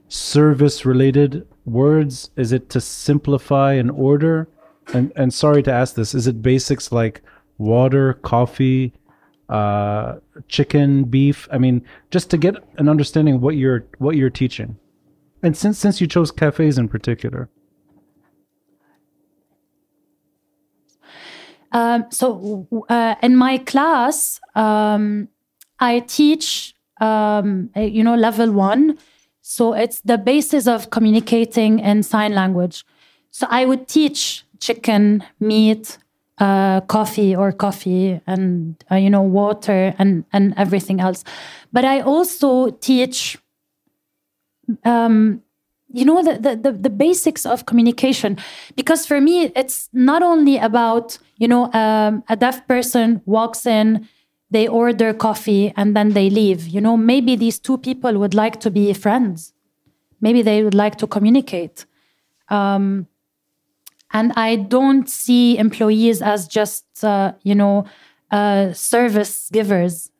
service 0.08 0.84
related 0.86 1.46
words? 1.64 2.30
Is 2.36 2.52
it 2.52 2.70
to 2.70 2.80
simplify 2.80 3.74
and 3.74 3.90
order? 3.90 4.48
And 4.94 5.12
and 5.16 5.32
sorry 5.32 5.62
to 5.64 5.72
ask 5.72 5.94
this, 5.94 6.14
is 6.14 6.26
it 6.26 6.42
basics 6.42 6.92
like 6.92 7.22
water, 7.58 8.14
coffee, 8.14 8.92
uh, 9.48 10.16
chicken, 10.48 11.04
beef? 11.04 11.48
I 11.52 11.58
mean, 11.58 11.84
just 12.10 12.30
to 12.30 12.38
get 12.38 12.54
an 12.78 12.88
understanding 12.88 13.36
of 13.36 13.42
what 13.42 13.56
you're 13.56 13.84
what 13.98 14.16
you're 14.16 14.30
teaching. 14.30 14.76
And 15.42 15.56
since 15.56 15.78
since 15.78 16.00
you 16.00 16.06
chose 16.06 16.30
cafes 16.30 16.78
in 16.78 16.88
particular, 16.88 17.48
Um, 21.72 22.06
so 22.10 22.66
uh, 22.88 23.16
in 23.22 23.36
my 23.36 23.58
class, 23.58 24.40
um, 24.54 25.28
I 25.78 26.00
teach, 26.00 26.74
um, 27.02 27.68
you 27.76 28.02
know, 28.02 28.14
level 28.14 28.50
one. 28.50 28.98
So 29.42 29.74
it's 29.74 30.00
the 30.00 30.16
basis 30.16 30.66
of 30.66 30.88
communicating 30.88 31.80
in 31.80 32.02
sign 32.02 32.34
language. 32.34 32.84
So 33.30 33.46
I 33.50 33.66
would 33.66 33.88
teach 33.88 34.44
chicken, 34.58 35.22
meat, 35.38 35.98
uh, 36.38 36.80
coffee 36.82 37.34
or 37.34 37.52
coffee, 37.52 38.20
and 38.26 38.82
uh, 38.90 38.96
you 38.96 39.10
know, 39.10 39.22
water 39.22 39.94
and 39.98 40.24
and 40.32 40.54
everything 40.56 41.00
else. 41.00 41.24
But 41.72 41.84
I 41.84 42.00
also 42.00 42.70
teach 42.70 43.38
um, 44.84 45.42
you 45.92 46.04
know 46.04 46.22
the, 46.22 46.38
the, 46.38 46.56
the 46.56 46.72
the 46.72 46.90
basics 46.90 47.46
of 47.46 47.66
communication. 47.66 48.36
Because 48.74 49.06
for 49.06 49.20
me 49.20 49.52
it's 49.54 49.88
not 49.92 50.22
only 50.22 50.58
about 50.58 51.18
you 51.38 51.48
know 51.48 51.72
um, 51.72 52.24
a 52.28 52.36
deaf 52.36 52.66
person 52.66 53.22
walks 53.26 53.66
in 53.66 54.08
they 54.50 54.68
order 54.68 55.12
coffee 55.12 55.72
and 55.76 55.96
then 55.96 56.10
they 56.10 56.30
leave. 56.30 56.68
You 56.68 56.80
know 56.80 56.96
maybe 56.96 57.36
these 57.36 57.58
two 57.58 57.78
people 57.78 58.18
would 58.18 58.34
like 58.34 58.60
to 58.60 58.70
be 58.70 58.92
friends. 58.92 59.52
Maybe 60.20 60.42
they 60.42 60.62
would 60.62 60.74
like 60.74 60.96
to 60.98 61.06
communicate. 61.06 61.84
Um, 62.48 63.06
and 64.16 64.32
i 64.36 64.50
don't 64.56 65.08
see 65.08 65.58
employees 65.66 66.22
as 66.32 66.48
just 66.58 66.84
uh, 67.12 67.32
you 67.42 67.54
know 67.54 67.84
uh, 68.38 68.72
service 68.72 69.34
givers 69.52 70.10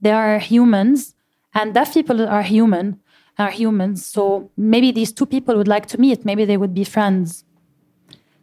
they 0.00 0.12
are 0.12 0.38
humans 0.38 1.14
and 1.54 1.74
deaf 1.74 1.94
people 1.94 2.28
are 2.36 2.46
human 2.56 3.00
are 3.38 3.50
humans. 3.50 4.04
So 4.04 4.50
maybe 4.56 4.90
these 4.90 5.12
two 5.12 5.26
people 5.26 5.56
would 5.56 5.68
like 5.68 5.86
to 5.86 6.00
meet. 6.00 6.24
Maybe 6.24 6.44
they 6.44 6.56
would 6.56 6.74
be 6.74 6.84
friends. 6.84 7.44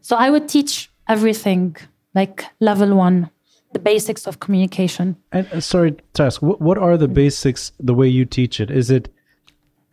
So 0.02 0.16
I 0.16 0.30
would 0.30 0.48
teach 0.48 0.90
everything, 1.08 1.76
like 2.14 2.46
level 2.60 2.96
one, 2.96 3.30
the 3.74 3.80
basics 3.80 4.26
of 4.26 4.40
communication. 4.40 5.18
and 5.32 5.48
uh, 5.52 5.60
sorry 5.60 5.96
to 6.14 6.24
ask, 6.24 6.42
what 6.42 6.62
what 6.62 6.78
are 6.78 6.98
the 6.98 7.08
basics? 7.08 7.72
The 7.80 7.94
way 7.94 8.08
you 8.08 8.26
teach 8.26 8.60
it 8.60 8.72
is 8.72 8.90
it 8.90 9.10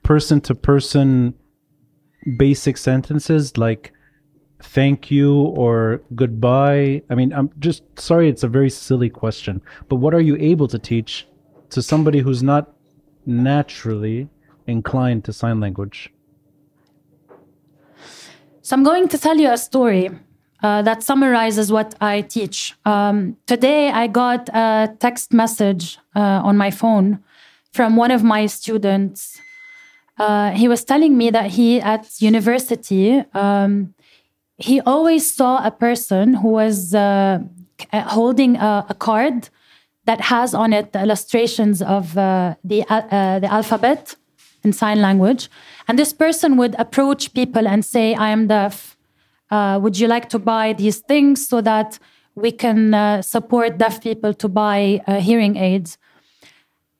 person 0.02 0.40
to 0.42 0.54
person 0.54 1.34
basic 2.36 2.76
sentences 2.76 3.56
like 3.56 3.92
thank 4.62 5.10
you 5.10 5.34
or 5.34 6.00
goodbye? 6.14 7.02
I 7.10 7.14
mean, 7.14 7.32
I'm 7.32 7.50
just 7.58 7.82
sorry, 7.98 8.28
it's 8.28 8.42
a 8.42 8.48
very 8.48 8.70
silly 8.70 9.10
question, 9.10 9.60
but 9.88 9.96
what 9.96 10.14
are 10.14 10.20
you 10.20 10.36
able 10.36 10.68
to 10.68 10.78
teach 10.78 11.26
to 11.70 11.82
somebody 11.82 12.20
who's 12.20 12.42
not 12.42 12.72
naturally 13.26 14.28
inclined 14.66 15.24
to 15.24 15.32
sign 15.32 15.60
language? 15.60 16.12
So 18.62 18.76
I'm 18.76 18.84
going 18.84 19.08
to 19.08 19.18
tell 19.18 19.36
you 19.36 19.50
a 19.50 19.58
story 19.58 20.10
uh, 20.62 20.82
that 20.82 21.02
summarizes 21.02 21.72
what 21.72 21.94
I 22.00 22.20
teach. 22.20 22.74
Um, 22.84 23.36
today, 23.46 23.90
I 23.90 24.06
got 24.06 24.48
a 24.50 24.94
text 25.00 25.32
message 25.32 25.98
uh, 26.14 26.20
on 26.44 26.56
my 26.56 26.70
phone 26.70 27.18
from 27.72 27.96
one 27.96 28.12
of 28.12 28.22
my 28.22 28.46
students. 28.46 29.40
Uh, 30.18 30.52
he 30.52 30.68
was 30.68 30.84
telling 30.84 31.18
me 31.18 31.30
that 31.30 31.50
he, 31.50 31.80
at 31.80 32.22
university, 32.22 33.24
um, 33.34 33.94
he 34.58 34.80
always 34.80 35.28
saw 35.28 35.64
a 35.64 35.70
person 35.70 36.34
who 36.34 36.48
was 36.48 36.94
uh, 36.94 37.40
uh, 37.92 38.00
holding 38.02 38.56
a, 38.56 38.86
a 38.88 38.94
card 38.94 39.48
that 40.04 40.20
has 40.20 40.54
on 40.54 40.72
it 40.72 40.92
the 40.92 41.00
illustrations 41.02 41.80
of 41.82 42.16
uh, 42.18 42.54
the 42.64 42.84
uh, 42.88 43.38
the 43.38 43.52
alphabet 43.52 44.14
in 44.64 44.72
sign 44.72 45.00
language, 45.00 45.48
and 45.88 45.98
this 45.98 46.12
person 46.12 46.56
would 46.56 46.74
approach 46.78 47.34
people 47.34 47.66
and 47.66 47.84
say, 47.84 48.14
"I 48.14 48.30
am 48.30 48.46
deaf. 48.46 48.96
Uh, 49.50 49.78
would 49.82 49.98
you 49.98 50.08
like 50.08 50.28
to 50.30 50.38
buy 50.38 50.72
these 50.72 50.98
things 50.98 51.46
so 51.46 51.60
that 51.60 51.98
we 52.34 52.50
can 52.50 52.94
uh, 52.94 53.20
support 53.22 53.78
deaf 53.78 54.02
people 54.02 54.32
to 54.34 54.48
buy 54.48 55.00
uh, 55.06 55.20
hearing 55.20 55.56
aids?" 55.56 55.98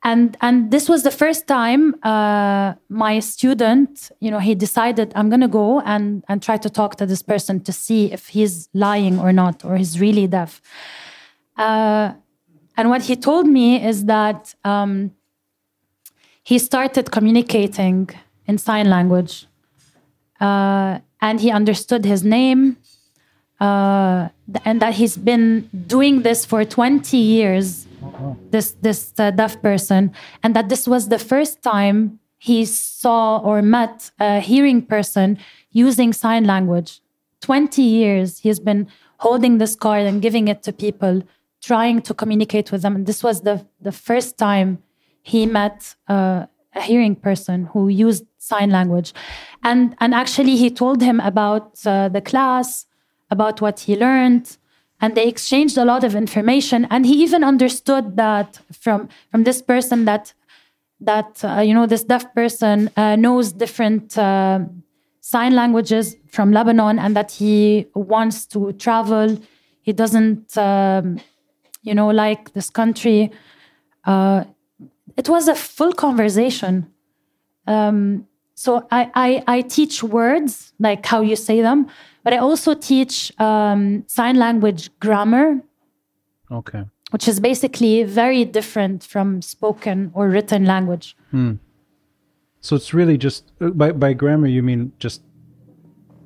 And 0.04 0.36
and 0.40 0.70
this 0.70 0.88
was 0.88 1.02
the 1.02 1.10
first 1.10 1.46
time 1.46 1.94
uh, 2.02 2.74
my 2.88 3.20
student 3.20 4.10
you 4.20 4.30
know 4.30 4.38
he 4.38 4.54
decided 4.54 5.12
i'm 5.14 5.28
going 5.28 5.40
to 5.40 5.48
go 5.48 5.80
and 5.80 6.24
and 6.28 6.42
try 6.42 6.56
to 6.56 6.68
talk 6.68 6.96
to 6.96 7.06
this 7.06 7.22
person 7.22 7.60
to 7.60 7.72
see 7.72 8.12
if 8.12 8.28
he's 8.28 8.68
lying 8.74 9.18
or 9.18 9.32
not 9.32 9.64
or 9.64 9.76
he's 9.76 10.00
really 10.00 10.26
deaf. 10.26 10.60
Uh, 11.56 12.12
and 12.76 12.88
what 12.88 13.02
he 13.02 13.16
told 13.16 13.46
me 13.46 13.84
is 13.84 14.06
that 14.06 14.54
um, 14.64 15.12
he 16.42 16.58
started 16.58 17.10
communicating 17.10 18.08
in 18.46 18.58
sign 18.58 18.88
language 18.88 19.46
uh, 20.40 20.98
and 21.20 21.40
he 21.40 21.50
understood 21.50 22.04
his 22.04 22.24
name 22.24 22.76
uh, 23.60 24.28
and 24.64 24.80
that 24.80 24.94
he's 24.94 25.16
been 25.16 25.68
doing 25.86 26.22
this 26.22 26.44
for 26.44 26.64
20 26.64 27.16
years 27.16 27.86
this 28.50 28.72
this 28.80 29.12
uh, 29.18 29.30
deaf 29.30 29.60
person 29.62 30.12
and 30.42 30.54
that 30.56 30.68
this 30.68 30.86
was 30.86 31.08
the 31.08 31.18
first 31.18 31.62
time 31.62 32.18
he 32.38 32.64
saw 32.64 33.38
or 33.38 33.62
met 33.62 34.10
a 34.18 34.40
hearing 34.40 34.82
person 34.82 35.38
using 35.70 36.12
sign 36.12 36.44
language. 36.44 37.00
20 37.40 37.82
years 37.82 38.38
he's 38.38 38.60
been 38.60 38.86
holding 39.18 39.58
this 39.58 39.74
card 39.74 40.02
and 40.06 40.22
giving 40.22 40.48
it 40.48 40.62
to 40.62 40.72
people 40.72 41.22
trying 41.60 42.02
to 42.02 42.12
communicate 42.14 42.72
with 42.72 42.82
them. 42.82 42.96
And 42.96 43.06
this 43.06 43.22
was 43.22 43.42
the 43.42 43.66
the 43.80 43.92
first 43.92 44.38
time 44.38 44.82
he 45.22 45.46
met 45.46 45.94
uh, 46.08 46.46
a 46.74 46.80
hearing 46.80 47.14
person 47.14 47.66
who 47.72 47.88
used 47.88 48.24
sign 48.38 48.70
language. 48.70 49.12
And 49.62 49.94
and 50.00 50.14
actually 50.14 50.56
he 50.56 50.70
told 50.70 51.02
him 51.02 51.20
about 51.20 51.86
uh, 51.86 52.08
the 52.08 52.20
class 52.20 52.86
about 53.30 53.60
what 53.60 53.80
he 53.80 53.96
learned 53.96 54.58
and 55.02 55.14
they 55.14 55.26
exchanged 55.28 55.76
a 55.76 55.84
lot 55.84 56.04
of 56.04 56.14
information 56.14 56.86
and 56.90 57.04
he 57.04 57.22
even 57.22 57.44
understood 57.44 58.16
that 58.16 58.58
from 58.72 59.08
from 59.30 59.44
this 59.44 59.60
person 59.60 60.04
that 60.04 60.32
that 61.00 61.44
uh, 61.44 61.60
you 61.60 61.74
know 61.74 61.86
this 61.86 62.04
deaf 62.04 62.32
person 62.34 62.88
uh, 62.96 63.16
knows 63.16 63.52
different 63.52 64.16
uh, 64.16 64.60
sign 65.22 65.54
languages 65.54 66.16
from 66.28 66.52
Lebanon 66.52 66.98
and 66.98 67.16
that 67.16 67.30
he 67.30 67.86
wants 67.94 68.44
to 68.46 68.72
travel. 68.72 69.38
He 69.80 69.92
doesn't, 69.92 70.56
um, 70.58 71.20
you 71.82 71.94
know, 71.94 72.08
like 72.08 72.52
this 72.52 72.68
country. 72.68 73.30
Uh, 74.04 74.44
it 75.16 75.28
was 75.28 75.48
a 75.48 75.54
full 75.54 75.92
conversation. 75.92 76.92
Um, 77.66 78.26
so 78.54 78.86
I, 78.90 79.10
I, 79.14 79.44
I 79.46 79.60
teach 79.62 80.02
words, 80.02 80.72
like 80.78 81.06
how 81.06 81.20
you 81.22 81.36
say 81.36 81.62
them, 81.62 81.88
but 82.24 82.32
I 82.32 82.38
also 82.38 82.74
teach 82.74 83.32
um, 83.40 84.04
sign 84.06 84.36
language 84.36 84.90
grammar, 85.00 85.60
Okay. 86.50 86.84
which 87.10 87.26
is 87.28 87.40
basically 87.40 88.02
very 88.04 88.44
different 88.44 89.02
from 89.04 89.42
spoken 89.42 90.10
or 90.14 90.28
written 90.28 90.64
language. 90.64 91.16
So 92.60 92.76
it's 92.76 92.94
really 92.94 93.18
just 93.18 93.50
uh, 93.60 93.70
by 93.70 93.90
by 93.92 94.12
grammar 94.14 94.46
you 94.46 94.62
mean 94.62 94.92
just 94.98 95.22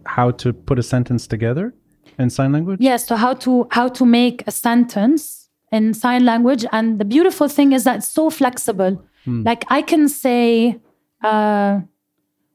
how 0.05 0.31
to 0.33 0.53
put 0.53 0.79
a 0.79 0.83
sentence 0.83 1.27
together 1.27 1.73
in 2.19 2.31
sign 2.31 2.53
language? 2.53 2.79
Yes, 2.81 3.07
so 3.07 3.17
how 3.17 3.35
to 3.35 3.67
how 3.71 3.89
to 3.89 4.05
make 4.05 4.43
a 4.47 4.51
sentence 4.51 5.49
in 5.73 5.95
sign 5.95 6.25
language, 6.25 6.65
and 6.73 6.99
the 7.01 7.05
beautiful 7.05 7.49
thing 7.49 7.73
is 7.73 7.85
that 7.85 7.97
it's 7.97 8.09
so 8.09 8.31
flexible. 8.31 9.03
Like 9.27 9.65
I 9.69 9.83
can 9.83 10.09
say, 10.09 10.79
uh, 11.25 11.81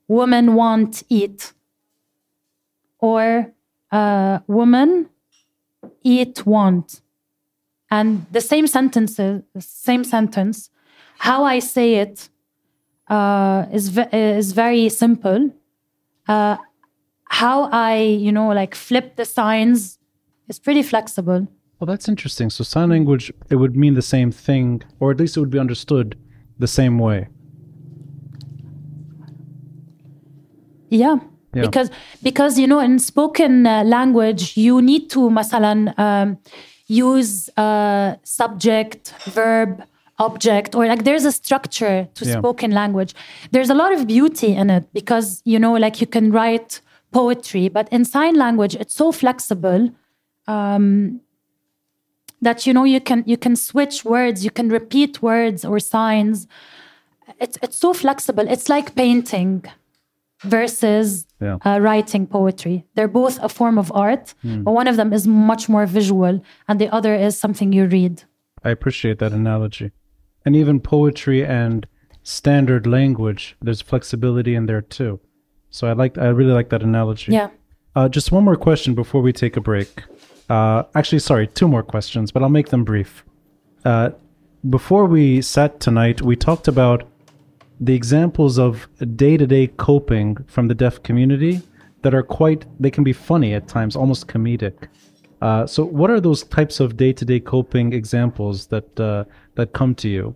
"Women 0.07 0.53
want 0.55 1.03
eat," 1.09 1.51
or 3.01 3.51
uh, 3.91 4.39
"Woman 4.47 5.09
eat 6.03 6.45
want," 6.45 7.01
and 7.89 8.25
the 8.31 8.41
same 8.41 8.67
sentences, 8.67 9.43
the 9.53 9.61
same 9.61 10.03
sentence. 10.03 10.69
How 11.17 11.43
I 11.43 11.59
say 11.59 11.95
it 11.95 12.29
uh, 13.09 13.65
is 13.71 13.89
ve- 13.89 14.09
is 14.11 14.53
very 14.53 14.89
simple. 14.89 15.51
Uh, 16.27 16.57
how 17.25 17.69
I, 17.71 17.95
you 17.97 18.31
know, 18.31 18.49
like 18.49 18.75
flip 18.75 19.15
the 19.15 19.25
signs 19.25 19.99
is 20.47 20.59
pretty 20.59 20.83
flexible. 20.83 21.47
Well, 21.79 21.87
that's 21.87 22.07
interesting. 22.07 22.49
So 22.49 22.63
sign 22.63 22.89
language 22.89 23.33
it 23.49 23.55
would 23.55 23.75
mean 23.75 23.95
the 23.95 24.01
same 24.01 24.31
thing, 24.31 24.83
or 24.99 25.11
at 25.11 25.19
least 25.19 25.35
it 25.35 25.39
would 25.39 25.49
be 25.49 25.59
understood 25.59 26.17
the 26.59 26.67
same 26.67 26.99
way. 26.99 27.27
Yeah. 30.89 31.17
Yeah. 31.54 31.62
Because 31.66 31.90
because 32.22 32.58
you 32.60 32.66
know 32.66 32.80
in 32.80 32.98
spoken 32.98 33.66
uh, 33.66 33.82
language 33.84 34.42
you 34.56 34.82
need 34.82 35.08
to 35.10 35.30
مثلا 35.30 35.94
um, 35.98 36.36
use 36.88 37.48
uh, 37.56 38.16
subject 38.24 39.14
verb 39.26 39.82
object 40.18 40.74
or 40.74 40.86
like 40.86 41.04
there's 41.04 41.24
a 41.24 41.32
structure 41.32 42.08
to 42.14 42.24
Yeah. 42.24 42.38
spoken 42.38 42.70
language 42.70 43.12
there's 43.52 43.70
a 43.70 43.74
lot 43.74 43.92
of 43.96 44.06
beauty 44.06 44.50
in 44.60 44.70
it 44.70 44.84
because 44.92 45.28
you 45.44 45.58
know 45.58 45.74
like 45.84 46.00
you 46.00 46.06
can 46.06 46.26
write 46.36 46.80
poetry 47.12 47.68
but 47.68 47.86
in 47.96 48.04
sign 48.04 48.34
language 48.44 48.74
it's 48.82 48.94
so 48.94 49.12
flexible 49.12 49.82
um, 50.54 51.20
that 52.46 52.66
you 52.66 52.72
know 52.76 52.84
you 52.84 53.00
can 53.00 53.20
you 53.26 53.36
can 53.44 53.54
switch 53.56 54.04
words 54.04 54.44
you 54.46 54.50
can 54.58 54.68
repeat 54.78 55.12
words 55.22 55.64
or 55.64 55.78
signs 55.80 56.46
it's 57.44 57.56
it's 57.64 57.78
so 57.84 57.92
flexible 57.92 58.46
it's 58.54 58.68
like 58.68 58.94
painting 58.94 59.62
versus 60.44 61.26
yeah. 61.41 61.57
uh, 61.65 61.79
writing 61.81 62.27
poetry. 62.27 62.85
They're 62.95 63.07
both 63.07 63.39
a 63.41 63.49
form 63.49 63.77
of 63.79 63.91
art, 63.95 64.35
but 64.43 64.71
one 64.71 64.87
of 64.87 64.95
them 64.95 65.11
is 65.11 65.25
much 65.27 65.67
more 65.67 65.85
visual, 65.87 66.41
and 66.67 66.79
the 66.79 66.87
other 66.93 67.15
is 67.15 67.37
something 67.37 67.73
you 67.73 67.85
read. 67.87 68.23
I 68.63 68.69
appreciate 68.69 69.17
that 69.19 69.31
analogy. 69.33 69.91
And 70.45 70.55
even 70.55 70.79
poetry 70.79 71.43
and 71.45 71.87
standard 72.23 72.85
language, 72.85 73.55
there's 73.61 73.81
flexibility 73.81 74.53
in 74.55 74.67
there 74.67 74.81
too. 74.81 75.19
So 75.71 75.87
I 75.87 75.93
like 75.93 76.17
I 76.17 76.27
really 76.27 76.53
like 76.53 76.69
that 76.69 76.83
analogy. 76.83 77.31
Yeah. 77.31 77.49
Uh, 77.95 78.07
just 78.07 78.31
one 78.31 78.43
more 78.43 78.55
question 78.55 78.93
before 78.93 79.21
we 79.21 79.33
take 79.33 79.57
a 79.57 79.61
break. 79.61 80.03
Uh, 80.49 80.83
actually, 80.95 81.19
sorry, 81.19 81.47
two 81.47 81.67
more 81.67 81.83
questions, 81.83 82.31
but 82.31 82.43
I'll 82.43 82.49
make 82.49 82.69
them 82.69 82.83
brief. 82.83 83.23
Uh, 83.83 84.11
before 84.69 85.05
we 85.05 85.41
sat 85.41 85.79
tonight, 85.79 86.21
we 86.21 86.35
talked 86.35 86.67
about 86.67 87.03
the 87.81 87.93
examples 87.93 88.57
of 88.57 88.87
day 89.15 89.37
to 89.37 89.47
day 89.47 89.67
coping 89.67 90.37
from 90.47 90.67
the 90.67 90.75
deaf 90.75 91.01
community 91.03 91.61
that 92.03 92.13
are 92.13 92.23
quite, 92.23 92.65
they 92.79 92.91
can 92.91 93.03
be 93.03 93.13
funny 93.13 93.53
at 93.53 93.67
times, 93.67 93.95
almost 93.95 94.27
comedic. 94.27 94.87
Uh, 95.41 95.65
so, 95.65 95.83
what 95.83 96.09
are 96.11 96.21
those 96.21 96.43
types 96.43 96.79
of 96.79 96.95
day 96.95 97.11
to 97.11 97.25
day 97.25 97.39
coping 97.39 97.93
examples 97.93 98.67
that, 98.67 98.99
uh, 98.99 99.23
that 99.55 99.73
come 99.73 99.95
to 99.95 100.07
you? 100.07 100.35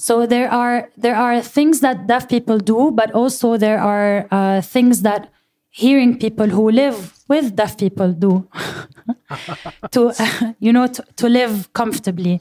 So 0.00 0.24
there 0.24 0.50
are 0.50 0.88
there 0.96 1.14
are 1.14 1.42
things 1.42 1.80
that 1.80 2.06
deaf 2.06 2.26
people 2.26 2.58
do, 2.58 2.90
but 2.90 3.12
also 3.12 3.58
there 3.58 3.78
are 3.78 4.26
uh, 4.30 4.62
things 4.62 5.02
that 5.02 5.28
hearing 5.68 6.18
people 6.18 6.48
who 6.48 6.70
live 6.70 7.12
with 7.28 7.54
deaf 7.54 7.76
people 7.76 8.14
do 8.14 8.48
to 9.90 10.14
you 10.58 10.72
know 10.72 10.86
to, 10.86 11.04
to 11.16 11.28
live 11.28 11.70
comfortably. 11.74 12.40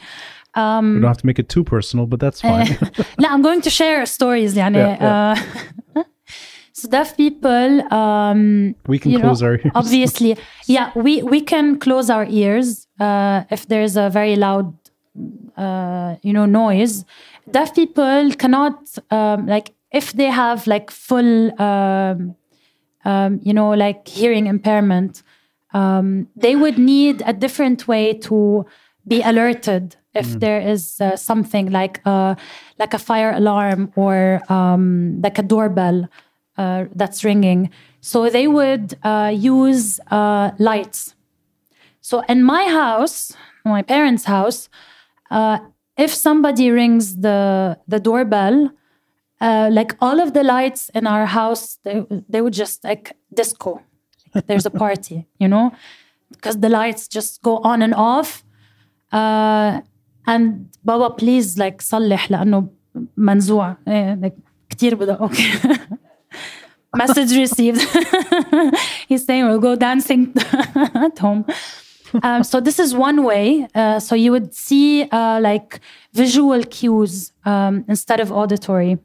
Um, 0.56 1.02
don't 1.02 1.08
have 1.08 1.18
to 1.18 1.26
make 1.26 1.40
it 1.40 1.50
too 1.50 1.64
personal, 1.64 2.06
but 2.06 2.20
that's 2.20 2.42
fine. 2.42 2.68
Eh. 2.72 3.04
no, 3.20 3.30
I'm 3.30 3.42
going 3.42 3.62
to 3.62 3.70
share 3.70 4.06
stories. 4.06 4.56
Yeah, 4.56 4.70
yeah. 4.70 5.36
Uh, 5.96 6.04
so 6.74 6.90
deaf 6.90 7.16
people. 7.16 7.94
Um, 7.94 8.76
we 8.88 9.00
can 9.00 9.20
close 9.20 9.42
know, 9.42 9.50
our 9.50 9.54
ears. 9.56 9.72
Obviously, 9.76 10.38
yeah, 10.66 10.92
we 10.96 11.22
we 11.22 11.42
can 11.42 11.78
close 11.78 12.10
our 12.10 12.26
ears 12.26 12.88
uh, 13.00 13.44
if 13.52 13.68
there's 13.68 13.96
a 13.96 14.10
very 14.10 14.36
loud, 14.36 14.74
uh, 15.56 16.16
you 16.24 16.34
know, 16.34 16.46
noise. 16.46 17.06
Deaf 17.52 17.76
people 17.76 18.32
cannot 18.38 18.98
um, 19.12 19.46
like 19.46 19.74
if 19.92 20.14
they 20.14 20.30
have 20.32 20.66
like 20.66 20.90
full, 20.90 21.62
um, 21.62 22.36
um, 23.06 23.40
you 23.44 23.54
know, 23.54 23.70
like 23.70 24.08
hearing 24.08 24.48
impairment. 24.48 25.24
Um, 25.72 26.28
they 26.36 26.56
would 26.56 26.80
need 26.80 27.22
a 27.28 27.34
different 27.34 27.88
way 27.88 28.14
to 28.14 28.66
be 29.08 29.22
alerted 29.22 29.96
if 30.14 30.40
there 30.40 30.60
is 30.60 31.00
uh, 31.02 31.16
something 31.16 31.72
like 31.72 32.02
uh, 32.06 32.36
like 32.80 32.94
a 32.94 33.00
fire 33.00 33.32
alarm 33.32 33.92
or 33.96 34.42
um, 34.52 35.22
like 35.22 35.38
a 35.38 35.44
doorbell 35.44 36.10
uh, 36.58 36.86
that's 36.96 37.24
ringing. 37.24 37.70
So 38.02 38.30
they 38.30 38.48
would 38.48 38.98
uh, 39.04 39.32
use 39.34 40.00
uh, 40.12 40.52
lights. 40.58 41.16
So 42.02 42.22
in 42.30 42.44
my 42.44 42.66
house, 42.66 43.34
my 43.66 43.82
parents' 43.82 44.26
house, 44.26 44.70
uh, 45.32 45.60
if 45.98 46.14
somebody 46.14 46.72
rings 46.72 47.18
the 47.18 47.78
the 47.88 48.00
doorbell, 48.00 48.72
uh, 49.42 49.70
like 49.72 49.96
all 50.02 50.20
of 50.20 50.34
the 50.34 50.44
lights 50.44 50.90
in 50.96 51.08
our 51.08 51.26
house, 51.26 51.78
they 51.84 52.06
they 52.30 52.42
would 52.42 52.54
just 52.54 52.84
like 52.84 53.16
disco. 53.34 53.82
Like 54.34 54.48
there's 54.48 54.66
a 54.66 54.72
party, 54.86 55.28
you 55.40 55.48
know, 55.48 55.72
because 56.32 56.60
the 56.60 56.70
lights 56.70 57.08
just 57.08 57.42
go 57.42 57.58
on 57.58 57.82
and 57.82 57.94
off. 57.94 58.44
Uh, 59.12 59.82
and 60.29 60.69
Baba, 60.85 61.11
please 61.11 61.59
like 61.59 61.83
صلح 61.83 62.31
لأنه 62.31 62.69
منزوع. 63.17 63.77
إيه, 63.89 64.21
like 64.23 64.39
كتير 64.71 64.95
بدأ 64.95 65.19
okay. 65.19 65.79
Message 66.97 67.33
received. 67.33 67.81
He's 69.09 69.25
saying 69.27 69.47
we'll 69.47 69.59
go 69.59 69.75
dancing 69.75 70.33
at 71.07 71.19
home. 71.19 71.45
Um, 72.23 72.45
so 72.45 72.61
this 72.61 72.79
is 72.79 72.95
one 72.95 73.25
way. 73.25 73.67
Uh, 73.75 73.99
so 73.99 74.15
you 74.15 74.31
would 74.31 74.55
see 74.55 75.03
uh, 75.11 75.41
like 75.41 75.81
visual 76.13 76.63
cues 76.63 77.33
um, 77.45 77.85
instead 77.89 78.21
of 78.21 78.31
auditory. 78.31 78.99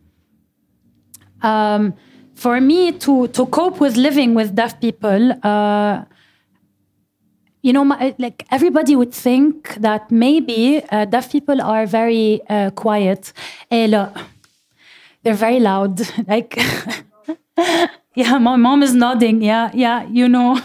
Um, 1.41 1.93
for 2.36 2.62
me 2.62 2.91
to 3.05 3.28
to 3.30 3.45
cope 3.47 3.80
with 3.80 3.95
living 3.97 4.36
with 4.36 4.53
deaf 4.62 4.80
people, 4.80 5.24
uh, 5.43 6.03
you 7.65 7.73
know, 7.73 7.83
my, 7.83 8.15
like 8.19 8.47
everybody 8.51 8.95
would 8.95 9.15
think 9.15 9.75
that 9.77 10.11
maybe 10.11 10.83
uh, 10.93 11.07
deaf 11.07 11.33
people 11.33 11.62
are 11.62 11.87
very 11.87 12.43
uh, 12.51 12.71
quiet. 12.73 13.33
Eh, 13.71 13.87
look, 13.87 14.12
they're 15.23 15.33
very 15.33 15.61
loud. 15.61 15.99
like, 16.29 16.59
yeah, 18.15 18.37
my 18.37 18.57
mom 18.57 18.83
is 18.83 18.95
nodding. 18.95 19.41
Yeah, 19.41 19.71
yeah, 19.73 20.07
you 20.11 20.29
know. 20.29 20.61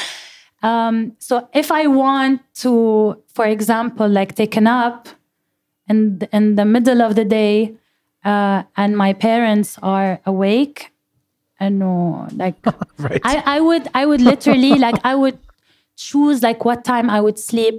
um, 0.64 1.12
so 1.20 1.48
if 1.54 1.70
I 1.70 1.86
want 1.86 2.42
to, 2.54 3.22
for 3.28 3.46
example, 3.46 4.08
like 4.08 4.34
take 4.34 4.56
a 4.56 4.60
nap 4.60 5.06
in 5.88 6.18
the, 6.18 6.36
in 6.36 6.56
the 6.56 6.64
middle 6.64 7.02
of 7.02 7.14
the 7.14 7.24
day, 7.24 7.76
uh, 8.24 8.64
and 8.76 8.96
my 8.96 9.12
parents 9.12 9.78
are 9.80 10.20
awake, 10.26 10.90
and 11.60 11.78
no, 11.78 12.26
like 12.34 12.56
right. 12.98 13.20
I, 13.22 13.42
I 13.46 13.60
would 13.60 13.88
I 13.94 14.06
would 14.06 14.20
literally 14.20 14.74
like 14.74 14.96
I 15.04 15.14
would 15.14 15.38
choose 16.08 16.38
like 16.42 16.60
what 16.68 16.80
time 16.84 17.06
I 17.16 17.20
would 17.24 17.38
sleep 17.38 17.74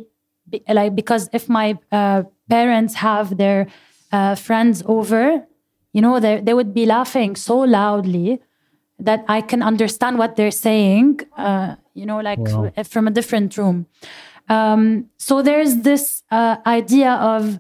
be- 0.50 0.64
like 0.80 0.92
because 1.02 1.24
if 1.34 1.44
my 1.60 1.68
uh, 1.92 2.24
parents 2.50 2.94
have 3.08 3.38
their 3.38 3.60
uh, 4.12 4.36
friends 4.36 4.84
over 4.86 5.24
you 5.96 6.02
know 6.06 6.20
they 6.20 6.34
they 6.46 6.54
would 6.60 6.74
be 6.74 6.86
laughing 6.86 7.36
so 7.36 7.56
loudly 7.80 8.30
that 9.08 9.22
I 9.28 9.40
can 9.42 9.62
understand 9.72 10.18
what 10.22 10.36
they're 10.36 10.58
saying 10.70 11.10
uh, 11.38 11.76
you 12.00 12.06
know 12.10 12.20
like 12.30 12.40
Wow. 12.40 12.72
from 12.94 13.08
a 13.08 13.12
different 13.12 13.58
room 13.58 13.78
um, 14.50 15.10
so 15.18 15.42
there's 15.42 15.74
this 15.90 16.24
uh, 16.32 16.58
idea 16.66 17.12
of 17.36 17.60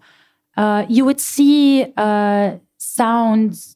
uh, 0.57 0.85
you 0.89 1.05
would 1.05 1.19
see 1.19 1.85
uh, 1.97 2.57
sounds 2.77 3.75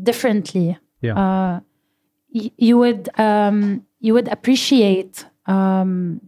differently. 0.00 0.78
Yeah. 1.00 1.14
Uh, 1.18 1.60
you 2.30 2.76
would 2.78 3.08
um, 3.18 3.84
you 4.00 4.14
would 4.14 4.28
appreciate 4.28 5.24
um, 5.48 6.20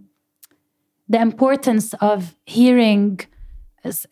the 1.09 1.21
importance 1.21 1.95
of 1.95 2.35
hearing, 2.47 3.21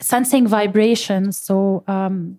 sensing 0.00 0.46
vibrations. 0.46 1.38
So, 1.38 1.82
um, 1.88 2.38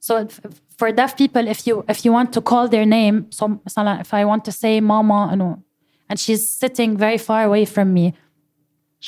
so 0.00 0.28
for 0.76 0.90
deaf 0.92 1.16
people, 1.16 1.46
if 1.46 1.66
you 1.66 1.84
if 1.88 2.04
you 2.04 2.12
want 2.12 2.32
to 2.32 2.40
call 2.40 2.68
their 2.68 2.86
name, 2.86 3.30
so 3.30 3.60
if 3.66 4.12
I 4.12 4.24
want 4.24 4.44
to 4.46 4.52
say 4.52 4.80
"mama," 4.80 5.30
and 6.08 6.18
she's 6.18 6.48
sitting 6.48 6.96
very 6.96 7.18
far 7.18 7.44
away 7.44 7.64
from 7.64 7.94
me. 7.94 8.14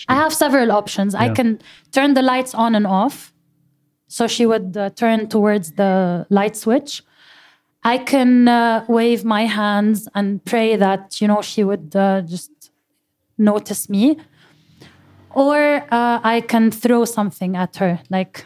I 0.09 0.15
have 0.15 0.33
several 0.33 0.73
options. 0.73 1.13
Yeah. 1.13 1.25
I 1.25 1.29
can 1.31 1.61
turn 1.91 2.15
the 2.15 2.23
lights 2.23 2.55
on 2.55 2.75
and 2.75 2.87
off, 2.87 3.33
so 4.09 4.27
she 4.27 4.47
would 4.47 4.77
uh, 4.77 4.91
turn 4.91 5.29
towards 5.29 5.73
the 5.73 6.27
light 6.31 6.57
switch. 6.57 7.03
I 7.85 7.99
can 7.99 8.49
uh, 8.49 8.85
wave 8.89 9.25
my 9.25 9.47
hands 9.47 10.09
and 10.15 10.45
pray 10.45 10.77
that 10.77 11.21
you 11.21 11.29
know 11.29 11.43
she 11.43 11.65
would 11.65 11.97
uh, 11.97 12.23
just 12.23 12.62
notice 13.43 13.89
me, 13.91 14.17
or 15.35 15.59
uh, 15.91 16.21
I 16.35 16.43
can 16.53 16.71
throw 16.71 17.05
something 17.05 17.57
at 17.57 17.77
her, 17.77 18.01
like 18.11 18.45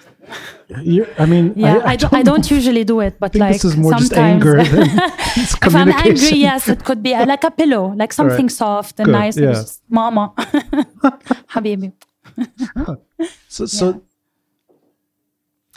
You- 0.83 1.07
I 1.23 1.27
mean, 1.27 1.53
yeah, 1.57 1.83
I, 1.93 1.95
don't, 1.97 2.13
I 2.21 2.23
don't 2.25 2.51
usually 2.51 2.83
do 2.85 2.99
it, 3.01 3.15
but 3.21 3.35
like 3.37 3.53
this 3.53 3.65
is 3.65 3.77
more 3.77 3.93
just 3.93 4.09
sometimes. 4.09 4.43
anger 4.45 4.57
than 4.65 4.89
if 5.69 5.75
I'm 5.75 5.93
angry, 5.93 6.39
yes, 6.49 6.69
it 6.69 6.81
could 6.85 7.01
be 7.03 7.13
like 7.15 7.45
a 7.45 7.51
pillow, 7.51 7.95
like 7.97 8.13
something 8.13 8.49
soft 8.49 8.99
and 9.01 9.07
Good, 9.07 9.13
nice. 9.21 9.37
and 9.37 9.45
yeah. 9.47 9.53
just, 9.53 9.83
Mama, 9.89 10.33
habibi. 11.55 11.93
So, 13.49 13.67
so 13.67 14.03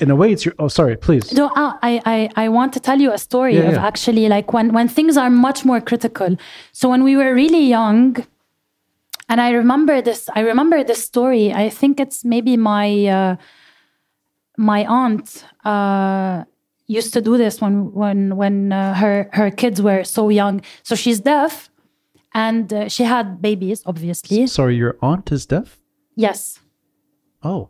in 0.02 0.10
a 0.12 0.16
way, 0.16 0.32
it's 0.32 0.46
your. 0.46 0.56
Oh, 0.60 0.68
sorry, 0.70 0.96
please. 0.96 1.32
No, 1.34 1.48
uh, 1.56 1.74
I, 1.84 2.02
I, 2.06 2.46
I 2.46 2.50
want 2.50 2.74
to 2.74 2.80
tell 2.80 3.00
you 3.02 3.12
a 3.12 3.18
story 3.18 3.56
Yeah, 3.56 3.68
of 3.70 3.74
yeah. 3.74 3.86
actually 3.88 4.30
like 4.30 4.54
when, 4.54 4.72
when 4.74 4.88
things 4.88 5.18
are 5.18 5.30
much 5.30 5.66
more 5.66 5.82
critical. 5.82 6.38
So 6.72 6.90
when 6.90 7.04
we 7.04 7.16
were 7.18 7.34
really 7.34 7.66
young, 7.66 8.16
and 9.30 9.40
I 9.40 9.52
remember 9.52 10.02
this, 10.02 10.30
I 10.36 10.42
remember 10.42 10.84
this 10.84 11.04
story. 11.04 11.54
I 11.54 11.70
think 11.70 12.00
it's 12.00 12.26
maybe 12.26 12.58
my 12.58 13.06
uh, 13.06 13.36
my 14.58 14.86
aunt 14.86 15.46
uh, 15.64 16.44
used 16.88 17.14
to 17.14 17.22
do 17.22 17.38
this 17.38 17.62
when 17.62 17.94
when 17.94 18.36
when 18.36 18.74
uh, 18.74 18.96
her 18.96 19.30
her 19.34 19.52
kids 19.52 19.82
were 19.82 20.04
so 20.04 20.30
young. 20.30 20.62
So 20.84 20.96
she's 20.96 21.20
deaf, 21.22 21.70
and 22.34 22.74
uh, 22.74 22.90
she 22.90 23.04
had 23.04 23.42
babies, 23.42 23.84
obviously. 23.86 24.48
Sorry, 24.48 24.76
your 24.76 24.98
aunt 25.02 25.32
is 25.32 25.46
deaf. 25.46 25.80
Yes, 26.16 26.60
Oh, 27.42 27.70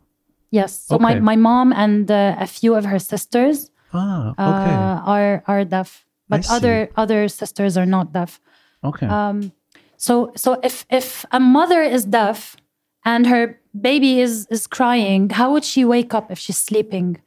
yes. 0.50 0.72
So 0.88 0.98
my 0.98 1.12
Okay. 1.12 1.20
my 1.20 1.36
mom 1.36 1.72
and 1.72 2.10
uh, 2.10 2.34
a 2.40 2.46
few 2.46 2.74
of 2.74 2.84
her 2.84 2.98
sisters 2.98 3.70
ah, 3.92 4.34
okay, 4.34 4.74
uh, 4.74 4.98
are 5.06 5.42
are 5.46 5.64
deaf, 5.64 6.04
but 6.28 6.50
other 6.50 6.88
other 6.96 7.28
sisters 7.28 7.76
are 7.76 7.86
not 7.86 8.12
deaf. 8.12 8.40
okay. 8.82 9.06
Um, 9.06 9.52
so 10.00 10.32
so 10.34 10.58
if 10.62 10.86
if 10.90 11.26
a 11.30 11.38
mother 11.38 11.82
is 11.82 12.06
deaf 12.06 12.56
and 13.04 13.26
her 13.26 13.60
baby 13.78 14.20
is 14.20 14.46
is 14.50 14.66
crying, 14.66 15.28
how 15.28 15.52
would 15.52 15.64
she 15.64 15.84
wake 15.84 16.14
up 16.14 16.30
if 16.30 16.38
she's 16.38 16.56
sleeping? 16.56 17.20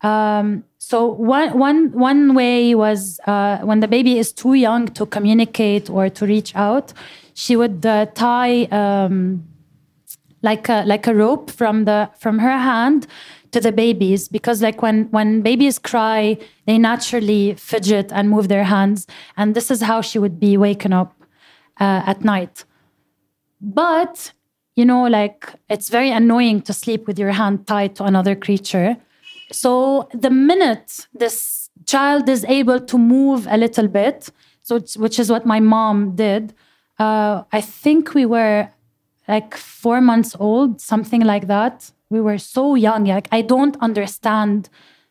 Um, 0.00 0.64
so 0.78 1.06
one 1.06 1.58
one 1.58 1.92
one 1.92 2.34
way 2.34 2.74
was 2.74 3.20
uh, 3.26 3.58
when 3.58 3.80
the 3.80 3.88
baby 3.88 4.18
is 4.18 4.32
too 4.32 4.54
young 4.54 4.88
to 4.98 5.04
communicate 5.04 5.90
or 5.90 6.08
to 6.08 6.24
reach 6.24 6.56
out, 6.56 6.94
she 7.34 7.54
would 7.54 7.84
uh, 7.84 8.06
tie. 8.14 8.64
Um, 8.64 9.46
like 10.42 10.70
a 10.70 10.84
like 10.86 11.06
a 11.06 11.14
rope 11.14 11.50
from 11.50 11.84
the 11.84 12.08
from 12.18 12.38
her 12.38 12.56
hand 12.56 13.06
to 13.52 13.60
the 13.60 13.72
babies 13.72 14.26
because 14.26 14.62
like 14.62 14.80
when 14.80 15.04
when 15.10 15.42
babies 15.42 15.78
cry 15.78 16.38
they 16.64 16.78
naturally 16.78 17.52
fidget 17.56 18.10
and 18.10 18.30
move 18.30 18.48
their 18.48 18.64
hands 18.64 19.06
and 19.36 19.54
this 19.54 19.70
is 19.70 19.82
how 19.82 20.00
she 20.00 20.18
would 20.18 20.40
be 20.40 20.56
waken 20.56 20.94
up 20.94 21.19
uh, 21.80 22.02
at 22.06 22.24
night 22.24 22.64
but 23.60 24.32
you 24.76 24.84
know 24.84 25.04
like 25.04 25.48
it's 25.68 25.88
very 25.88 26.10
annoying 26.10 26.60
to 26.62 26.72
sleep 26.72 27.06
with 27.06 27.18
your 27.18 27.32
hand 27.32 27.66
tied 27.66 27.94
to 27.96 28.04
another 28.04 28.34
creature 28.34 28.96
so 29.50 30.08
the 30.14 30.30
minute 30.30 31.06
this 31.14 31.70
child 31.86 32.28
is 32.28 32.44
able 32.44 32.80
to 32.80 32.96
move 32.96 33.46
a 33.50 33.56
little 33.56 33.88
bit 33.88 34.30
so 34.62 34.78
which 34.96 35.18
is 35.18 35.30
what 35.30 35.44
my 35.44 35.60
mom 35.60 36.14
did 36.14 36.54
uh, 36.98 37.42
i 37.52 37.60
think 37.60 38.14
we 38.14 38.24
were 38.24 38.68
like 39.30 39.56
four 39.56 40.00
months 40.00 40.36
old, 40.38 40.80
something 40.80 41.22
like 41.22 41.46
that. 41.46 41.92
We 42.10 42.20
were 42.20 42.38
so 42.38 42.74
young. 42.74 43.04
Like 43.04 43.28
I 43.30 43.42
don't 43.42 43.76
understand 43.80 44.68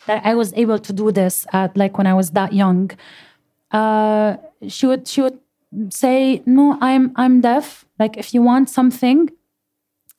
that 0.08 0.26
I 0.26 0.36
was 0.36 0.54
able 0.54 0.80
to 0.80 0.92
do 0.94 1.12
this 1.12 1.48
at 1.54 1.78
like 1.78 1.98
when 1.98 2.08
I 2.08 2.14
was 2.14 2.32
that 2.32 2.52
young. 2.54 2.92
Uh, 3.72 4.36
she 4.68 4.86
would 4.86 5.08
she 5.08 5.22
would 5.22 5.40
say 5.90 6.42
no 6.46 6.78
i'm 6.82 7.12
i'm 7.16 7.42
deaf. 7.42 7.86
Like 8.00 8.18
if 8.18 8.34
you 8.34 8.42
want 8.42 8.70
something 8.70 9.30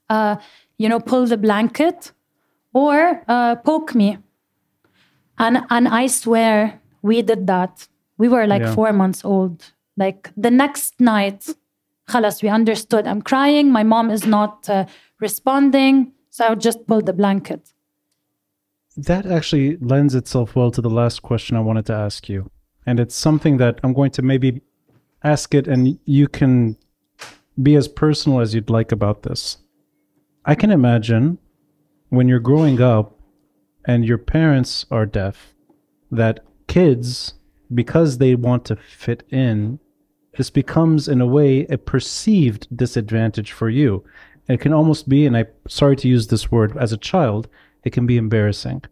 uh 0.08 0.36
you 0.78 0.88
know 0.88 1.00
pull 1.00 1.26
the 1.26 1.36
blanket 1.36 2.12
or 2.72 3.22
uh, 3.28 3.56
poke 3.56 3.94
me. 3.94 4.18
And 5.38 5.58
and 5.70 5.88
i 5.88 6.06
swear 6.06 6.80
we 7.02 7.22
did 7.22 7.46
that. 7.46 7.88
We 8.18 8.28
were 8.28 8.46
like 8.46 8.62
yeah. 8.62 8.74
four 8.74 8.92
months 8.92 9.24
old. 9.24 9.72
Like 9.96 10.30
the 10.36 10.50
next 10.50 11.00
night 11.00 11.48
khalas 12.08 12.42
we 12.42 12.48
understood. 12.48 13.06
I'm 13.06 13.22
crying. 13.22 13.72
My 13.72 13.82
mom 13.82 14.10
is 14.10 14.26
not 14.26 14.68
uh, 14.68 14.84
responding. 15.20 16.12
So 16.30 16.46
i 16.46 16.54
just 16.54 16.86
pull 16.86 17.00
the 17.02 17.12
blanket. 17.12 17.72
That 18.96 19.26
actually 19.26 19.76
lends 19.78 20.14
itself 20.14 20.54
well 20.54 20.70
to 20.72 20.80
the 20.80 20.90
last 20.90 21.22
question 21.22 21.56
i 21.56 21.60
wanted 21.60 21.86
to 21.86 21.94
ask 21.94 22.28
you. 22.28 22.50
And 22.86 23.00
it's 23.00 23.14
something 23.14 23.56
that 23.58 23.80
i'm 23.82 23.92
going 23.92 24.10
to 24.12 24.22
maybe 24.22 24.62
ask 25.22 25.54
it, 25.54 25.66
and 25.68 25.98
you 26.04 26.28
can 26.28 26.76
be 27.62 27.74
as 27.76 27.88
personal 27.88 28.40
as 28.40 28.54
you'd 28.54 28.70
like 28.70 28.92
about 28.92 29.22
this. 29.22 29.58
I 30.44 30.54
can 30.54 30.70
imagine 30.70 31.38
when 32.08 32.28
you're 32.28 32.40
growing 32.40 32.80
up 32.80 33.18
and 33.84 34.04
your 34.04 34.18
parents 34.18 34.86
are 34.90 35.06
deaf, 35.06 35.54
that 36.10 36.40
kids, 36.66 37.34
because 37.72 38.18
they 38.18 38.34
want 38.34 38.64
to 38.66 38.76
fit 38.76 39.22
in, 39.30 39.78
this 40.36 40.50
becomes 40.50 41.08
in 41.08 41.20
a 41.20 41.26
way 41.26 41.66
a 41.66 41.76
perceived 41.76 42.74
disadvantage 42.74 43.52
for 43.52 43.68
you. 43.68 44.04
It 44.48 44.60
can 44.60 44.72
almost 44.72 45.08
be, 45.08 45.26
and 45.26 45.36
I'm 45.36 45.46
sorry 45.68 45.96
to 45.96 46.08
use 46.08 46.28
this 46.28 46.50
word, 46.50 46.76
as 46.78 46.92
a 46.92 46.96
child, 46.96 47.48
it 47.84 47.90
can 47.90 48.06
be 48.06 48.16
embarrassing. 48.16 48.82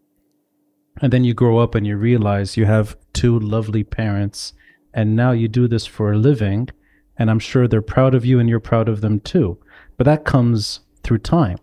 And 1.01 1.13
then 1.13 1.23
you 1.23 1.33
grow 1.33 1.59
up 1.59 1.75
and 1.75 1.87
you 1.87 1.97
realize 1.97 2.57
you 2.57 2.65
have 2.65 2.97
two 3.13 3.39
lovely 3.39 3.83
parents, 3.83 4.53
and 4.93 5.15
now 5.15 5.31
you 5.31 5.47
do 5.47 5.67
this 5.67 5.85
for 5.85 6.11
a 6.11 6.17
living, 6.17 6.69
and 7.17 7.29
I'm 7.29 7.39
sure 7.39 7.67
they're 7.67 7.81
proud 7.81 8.15
of 8.15 8.25
you 8.25 8.39
and 8.39 8.49
you're 8.49 8.59
proud 8.59 8.89
of 8.89 9.01
them 9.01 9.19
too. 9.19 9.57
But 9.97 10.05
that 10.05 10.25
comes 10.25 10.81
through 11.03 11.19
time. 11.19 11.57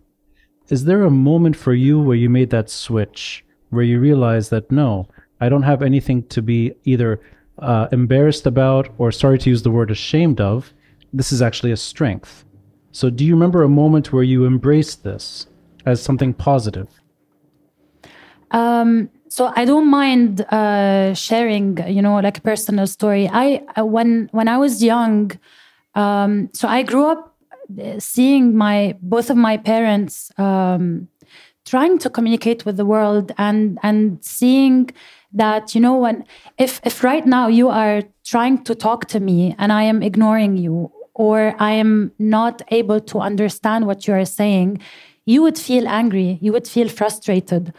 Is 0.69 0.85
there 0.85 1.05
a 1.05 1.11
moment 1.11 1.57
for 1.57 1.75
you 1.75 2.01
where 2.01 2.17
you 2.17 2.29
made 2.29 2.51
that 2.51 2.71
switch, 2.71 3.45
where 3.71 3.85
you 3.85 4.01
realize 4.01 4.49
that 4.51 4.71
no, 4.71 5.09
I 5.41 5.49
don't 5.49 5.63
have 5.63 5.83
anything 5.83 6.25
to 6.25 6.43
be 6.43 6.75
either 6.85 7.21
uh, 7.59 7.89
embarrassed 7.93 8.47
about 8.47 8.89
or 8.99 9.13
sorry 9.13 9.39
to 9.39 9.51
use 9.51 9.63
the 9.63 9.71
word 9.71 9.91
ashamed 9.91 10.41
of? 10.41 10.73
This 11.13 11.33
is 11.33 11.41
actually 11.41 11.73
a 11.73 11.77
strength. 11.77 12.45
So, 12.93 13.11
do 13.11 13.25
you 13.25 13.35
remember 13.35 13.63
a 13.63 13.69
moment 13.69 14.13
where 14.13 14.23
you 14.23 14.47
embraced 14.47 15.05
this 15.05 15.47
as 15.85 16.03
something 16.03 16.35
positive? 16.35 16.89
Um, 18.51 19.11
so 19.37 19.53
I 19.55 19.67
don't 19.67 19.91
mind 19.91 20.41
uh, 20.51 21.13
sharing, 21.13 21.77
you 21.87 22.01
know, 22.01 22.15
like 22.21 22.39
a 22.39 22.41
personal 22.41 22.87
story. 22.87 23.29
I 23.31 23.63
uh, 23.77 23.85
when 23.85 24.31
when 24.33 24.49
I 24.49 24.57
was 24.57 24.83
young, 24.83 25.31
um, 25.95 26.49
so 26.55 26.67
I 26.67 26.83
grew 26.83 27.05
up 27.05 27.37
uh, 27.79 28.01
seeing 28.01 28.57
my 28.57 28.97
both 29.03 29.29
of 29.29 29.37
my 29.37 29.59
parents 29.59 30.33
um, 30.39 31.09
trying 31.67 31.99
to 31.99 32.09
communicate 32.09 32.65
with 32.65 32.79
the 32.79 32.87
world 32.87 33.31
and 33.37 33.79
and 33.83 34.25
seeing 34.25 34.89
that 35.35 35.75
you 35.75 35.83
know 35.83 35.97
when 35.99 36.25
if 36.57 36.81
if 36.85 37.05
right 37.05 37.27
now 37.27 37.47
you 37.47 37.69
are 37.69 38.01
trying 38.25 38.65
to 38.65 38.75
talk 38.75 39.05
to 39.09 39.21
me 39.21 39.55
and 39.59 39.71
I 39.71 39.83
am 39.83 40.03
ignoring 40.03 40.57
you 40.57 40.91
or 41.13 41.55
I 41.59 41.73
am 41.73 42.11
not 42.19 42.63
able 42.69 43.01
to 43.01 43.19
understand 43.21 43.87
what 43.87 44.07
you 44.07 44.15
are 44.15 44.25
saying, 44.25 44.81
you 45.27 45.43
would 45.43 45.59
feel 45.59 45.87
angry. 45.89 46.39
You 46.41 46.53
would 46.53 46.69
feel 46.69 46.89
frustrated. 46.89 47.75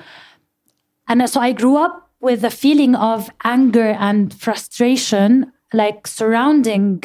And 1.07 1.29
so 1.29 1.39
I 1.39 1.53
grew 1.53 1.77
up 1.77 2.09
with 2.19 2.43
a 2.43 2.49
feeling 2.49 2.95
of 2.95 3.29
anger 3.43 3.95
and 3.99 4.33
frustration, 4.33 5.51
like 5.73 6.07
surrounding 6.07 7.03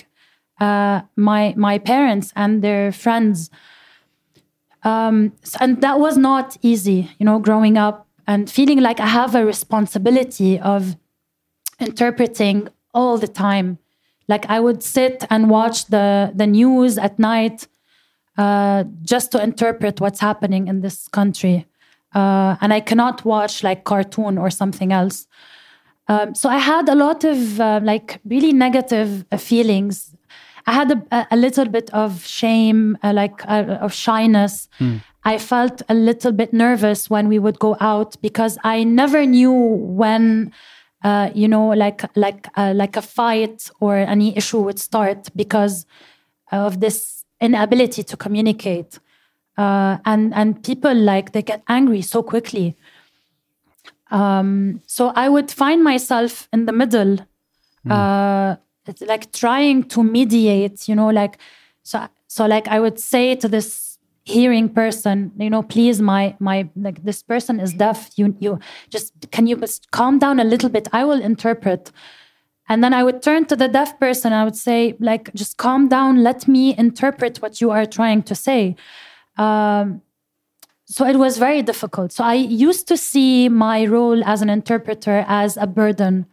uh, 0.61 1.03
my 1.17 1.55
my 1.57 1.79
parents 1.79 2.33
and 2.35 2.63
their 2.63 2.93
friends. 2.93 3.51
Um, 4.85 5.33
and 5.61 5.81
that 5.81 6.01
was 6.01 6.17
not 6.17 6.57
easy, 6.63 7.11
you 7.19 7.27
know, 7.27 7.39
growing 7.39 7.77
up 7.77 8.09
and 8.27 8.51
feeling 8.51 8.81
like 8.81 8.99
I 8.99 9.07
have 9.07 9.35
a 9.35 9.45
responsibility 9.45 10.59
of 10.59 10.97
interpreting 11.79 12.69
all 12.93 13.19
the 13.19 13.29
time. 13.29 13.79
Like 14.29 14.47
I 14.49 14.61
would 14.61 14.83
sit 14.83 15.25
and 15.31 15.51
watch 15.51 15.87
the 15.87 16.33
the 16.35 16.47
news 16.47 16.99
at 16.99 17.19
night 17.19 17.69
uh, 18.39 18.85
just 19.03 19.31
to 19.33 19.43
interpret 19.43 20.01
what's 20.01 20.21
happening 20.21 20.69
in 20.69 20.81
this 20.81 21.09
country. 21.09 21.67
Uh, 22.15 22.57
and 22.61 22.73
I 22.73 22.81
cannot 22.81 23.25
watch 23.25 23.63
like 23.63 23.85
cartoon 23.85 24.39
or 24.39 24.51
something 24.51 24.93
else. 24.93 25.27
Um, 26.09 26.35
so 26.35 26.49
I 26.49 26.59
had 26.59 26.89
a 26.89 26.95
lot 26.95 27.25
of 27.25 27.61
uh, 27.61 27.81
like 27.83 28.21
really 28.25 28.53
negative 28.53 29.25
uh, 29.33 29.37
feelings. 29.37 30.15
I 30.67 30.73
had 30.73 30.91
a, 30.91 31.27
a 31.31 31.37
little 31.37 31.67
bit 31.67 31.91
of 31.91 32.25
shame, 32.25 32.99
uh, 33.03 33.13
like 33.13 33.45
uh, 33.49 33.79
of 33.81 33.93
shyness. 33.93 34.69
I 35.25 35.39
felt 35.39 35.83
a 35.89 35.95
little 35.95 36.33
bit 36.33 36.53
nervous 36.53 37.09
when 37.09 37.29
we 37.29 37.39
would 37.39 37.59
go 37.59 37.77
out 37.81 38.21
because 38.23 38.59
I 38.65 38.83
never 38.85 39.25
knew 39.25 39.53
when, 39.53 40.53
uh, 41.05 41.31
you 41.35 41.47
know, 41.49 41.69
like 41.69 42.05
like 42.17 42.49
uh, 42.57 42.73
like 42.75 42.97
a 42.97 43.03
fight 43.03 43.71
or 43.81 43.97
any 43.97 44.37
issue 44.37 44.61
would 44.61 44.79
start 44.79 45.29
because 45.37 45.87
of 46.51 46.81
this 46.81 47.25
inability 47.41 48.03
to 48.05 48.17
communicate. 48.17 48.99
Uh, 49.59 49.99
and 50.05 50.33
and 50.35 50.63
people 50.65 50.95
like 50.95 51.33
they 51.33 51.43
get 51.43 51.63
angry 51.69 52.03
so 52.03 52.23
quickly. 52.23 52.77
Um, 54.11 54.81
so 54.87 55.13
I 55.15 55.29
would 55.29 55.51
find 55.51 55.83
myself 55.85 56.49
in 56.53 56.67
the 56.67 56.73
middle, 56.73 57.19
uh, 57.91 58.57
like 59.01 59.33
trying 59.33 59.85
to 59.85 60.03
mediate. 60.03 60.89
You 60.89 60.95
know, 60.95 61.09
like 61.09 61.39
so 61.83 62.09
so 62.29 62.47
like 62.47 62.67
I 62.69 62.81
would 62.81 62.99
say 62.99 63.35
to 63.37 63.49
this 63.49 63.99
hearing 64.25 64.69
person, 64.69 65.33
you 65.39 65.51
know, 65.51 65.63
please, 65.63 66.01
my 66.01 66.35
my 66.39 66.69
like 66.77 67.03
this 67.05 67.23
person 67.23 67.61
is 67.61 67.75
deaf. 67.75 68.11
You 68.17 68.35
you 68.41 68.59
just 68.89 69.13
can 69.31 69.47
you 69.47 69.57
just 69.57 69.91
calm 69.91 70.19
down 70.19 70.41
a 70.41 70.45
little 70.45 70.71
bit? 70.71 70.89
I 70.93 71.05
will 71.05 71.21
interpret. 71.21 71.93
And 72.69 72.83
then 72.83 72.95
I 72.95 73.03
would 73.03 73.23
turn 73.23 73.45
to 73.47 73.57
the 73.57 73.69
deaf 73.69 73.99
person. 73.99 74.33
I 74.33 74.45
would 74.45 74.57
say, 74.57 74.97
like, 75.01 75.35
just 75.35 75.57
calm 75.57 75.89
down. 75.89 76.23
Let 76.23 76.47
me 76.47 76.75
interpret 76.79 77.43
what 77.43 77.61
you 77.61 77.71
are 77.71 77.85
trying 77.85 78.23
to 78.23 78.35
say. 78.35 78.77
Um, 79.37 80.03
so 80.85 81.07
it 81.07 81.17
was 81.17 81.39
very 81.39 81.63
difficult. 81.63 82.13
So 82.13 82.25
I 82.25 82.35
used 82.35 82.87
to 82.89 82.97
see 82.97 83.49
my 83.49 83.87
role 83.87 84.23
as 84.25 84.43
an 84.43 84.51
interpreter 84.51 85.25
as 85.27 85.57
a 85.57 85.67
burden. 85.67 86.27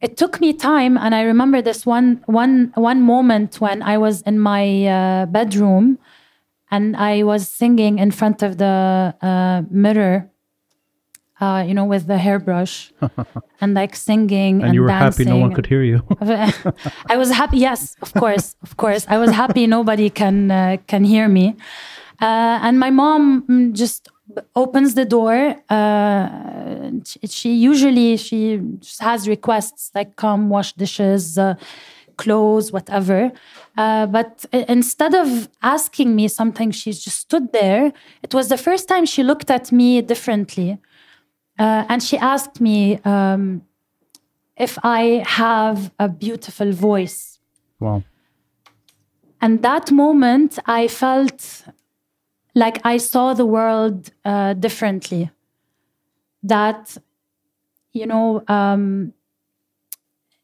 It 0.00 0.16
took 0.16 0.40
me 0.40 0.52
time, 0.52 0.98
and 0.98 1.14
I 1.14 1.22
remember 1.22 1.62
this 1.62 1.86
one 1.86 2.22
one 2.26 2.72
one 2.74 3.02
moment 3.02 3.60
when 3.60 3.82
I 3.82 3.98
was 3.98 4.20
in 4.22 4.40
my 4.40 4.86
uh, 4.86 5.26
bedroom, 5.26 5.98
and 6.72 6.96
I 6.96 7.22
was 7.22 7.48
singing 7.48 8.00
in 8.00 8.10
front 8.10 8.42
of 8.42 8.58
the 8.58 9.14
uh, 9.22 9.62
mirror. 9.70 10.28
Uh, 11.42 11.60
you 11.68 11.74
know, 11.74 11.84
with 11.94 12.06
the 12.06 12.18
hairbrush, 12.18 12.92
and 13.60 13.74
like 13.74 13.96
singing 13.96 14.54
and, 14.62 14.66
And 14.66 14.74
you 14.76 14.82
were 14.82 14.90
happy 14.90 15.24
no 15.24 15.38
one 15.44 15.52
could 15.56 15.66
hear 15.66 15.82
you. 15.82 15.98
I 17.12 17.16
was 17.22 17.30
happy. 17.40 17.58
Yes, 17.58 17.96
of 18.00 18.10
course, 18.14 18.54
of 18.62 18.76
course. 18.76 19.02
I 19.08 19.16
was 19.18 19.30
happy. 19.42 19.66
Nobody 19.66 20.08
can 20.20 20.36
uh, 20.52 20.76
can 20.86 21.02
hear 21.02 21.26
me, 21.38 21.46
uh, 22.26 22.66
and 22.66 22.74
my 22.78 22.90
mom 22.90 23.22
mm, 23.42 23.72
just 23.82 24.08
opens 24.54 24.94
the 24.94 25.04
door. 25.04 25.56
Uh, 25.68 26.28
she, 27.28 27.48
usually 27.54 28.16
she 28.16 28.60
just 28.78 29.00
has 29.02 29.28
requests 29.28 29.90
like 29.96 30.14
come 30.14 30.48
wash 30.48 30.72
dishes, 30.74 31.38
uh, 31.38 31.54
clothes, 32.16 32.72
whatever. 32.72 33.32
Uh, 33.76 34.06
but 34.06 34.44
instead 34.52 35.14
of 35.14 35.48
asking 35.62 36.14
me 36.14 36.28
something, 36.28 36.70
she 36.70 36.92
just 36.92 37.18
stood 37.18 37.52
there. 37.52 37.92
It 38.22 38.32
was 38.34 38.48
the 38.48 38.58
first 38.58 38.88
time 38.88 39.04
she 39.06 39.22
looked 39.22 39.50
at 39.50 39.72
me 39.72 40.02
differently, 40.02 40.78
uh, 41.58 41.84
and 41.88 42.02
she 42.02 42.18
asked 42.18 42.60
me. 42.60 42.98
Um, 43.04 43.62
if 44.56 44.78
I 44.82 45.24
have 45.26 45.92
a 45.98 46.08
beautiful 46.08 46.72
voice. 46.72 47.38
wow. 47.80 48.02
And 49.40 49.60
that 49.62 49.90
moment, 49.90 50.60
I 50.66 50.86
felt 50.86 51.64
like 52.54 52.80
I 52.84 52.96
saw 52.98 53.34
the 53.34 53.44
world 53.44 54.10
uh, 54.24 54.52
differently. 54.52 55.32
That, 56.44 56.96
you 57.92 58.06
know, 58.06 58.44
um, 58.46 59.14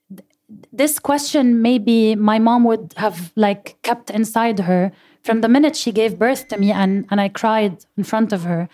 th- 0.09 0.29
this 0.73 0.99
question 0.99 1.63
maybe 1.63 2.17
my 2.17 2.41
mom 2.41 2.65
would 2.65 2.95
have 2.97 3.33
like 3.37 3.81
kept 3.83 4.11
inside 4.11 4.59
her 4.61 4.91
from 5.23 5.43
the 5.43 5.49
minute 5.49 5.77
she 5.77 5.93
gave 5.93 6.19
birth 6.19 6.49
to 6.49 6.57
me, 6.57 6.73
and 6.73 7.07
and 7.11 7.21
I 7.21 7.29
cried 7.29 7.85
in 7.97 8.03
front 8.03 8.33
of 8.33 8.43
her. 8.45 8.69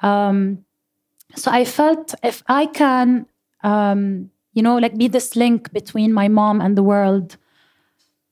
Um, 0.00 0.64
so 1.34 1.50
I 1.50 1.64
felt 1.64 2.14
if 2.22 2.42
I 2.48 2.66
can, 2.66 3.26
um, 3.62 4.30
you 4.52 4.62
know, 4.62 4.76
like 4.76 4.96
be 4.96 5.08
this 5.08 5.36
link 5.36 5.72
between 5.72 6.12
my 6.12 6.28
mom 6.28 6.60
and 6.60 6.76
the 6.76 6.82
world, 6.82 7.36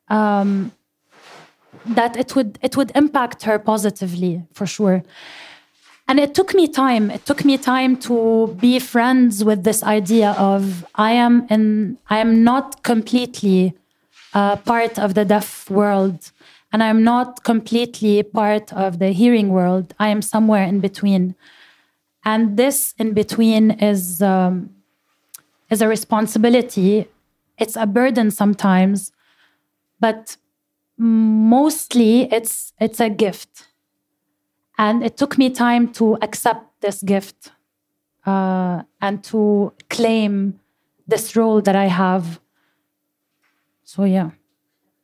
um, 0.08 0.72
that 1.86 2.16
it 2.16 2.34
would 2.34 2.58
it 2.62 2.76
would 2.76 2.92
impact 2.94 3.42
her 3.44 3.58
positively 3.58 4.42
for 4.52 4.66
sure. 4.66 5.02
And 6.08 6.18
it 6.18 6.34
took 6.34 6.54
me 6.54 6.66
time. 6.66 7.10
It 7.10 7.26
took 7.26 7.44
me 7.44 7.58
time 7.58 7.96
to 7.98 8.56
be 8.58 8.78
friends 8.78 9.44
with 9.44 9.64
this 9.64 9.82
idea 9.82 10.30
of 10.38 10.86
I 10.94 11.12
am 11.12 11.46
in 11.50 11.98
I 12.08 12.18
am 12.18 12.42
not 12.42 12.82
completely 12.82 13.74
uh, 14.32 14.56
part 14.56 14.98
of 14.98 15.14
the 15.14 15.24
deaf 15.24 15.68
world, 15.68 16.32
and 16.72 16.82
I'm 16.82 17.04
not 17.04 17.44
completely 17.44 18.22
part 18.22 18.72
of 18.72 18.98
the 18.98 19.12
hearing 19.12 19.50
world. 19.50 19.94
I 19.98 20.08
am 20.08 20.22
somewhere 20.22 20.64
in 20.64 20.80
between, 20.80 21.34
and 22.28 22.58
this 22.58 22.94
in 22.98 23.14
between 23.14 23.70
is 23.92 24.20
um, 24.20 24.70
is 25.70 25.80
a 25.80 25.88
responsibility. 25.88 27.08
It's 27.56 27.76
a 27.76 27.86
burden 27.86 28.30
sometimes, 28.30 29.12
but 29.98 30.36
mostly 30.98 32.12
it's 32.32 32.72
it's 32.80 33.00
a 33.00 33.08
gift 33.08 33.68
and 34.76 35.02
it 35.02 35.16
took 35.16 35.38
me 35.38 35.48
time 35.48 35.84
to 35.92 36.18
accept 36.22 36.64
this 36.80 37.02
gift 37.02 37.52
uh, 38.26 38.82
and 39.00 39.22
to 39.22 39.72
claim 39.88 40.58
this 41.06 41.36
role 41.36 41.62
that 41.62 41.76
i 41.76 41.86
have 41.86 42.40
so 43.84 44.02
yeah 44.04 44.30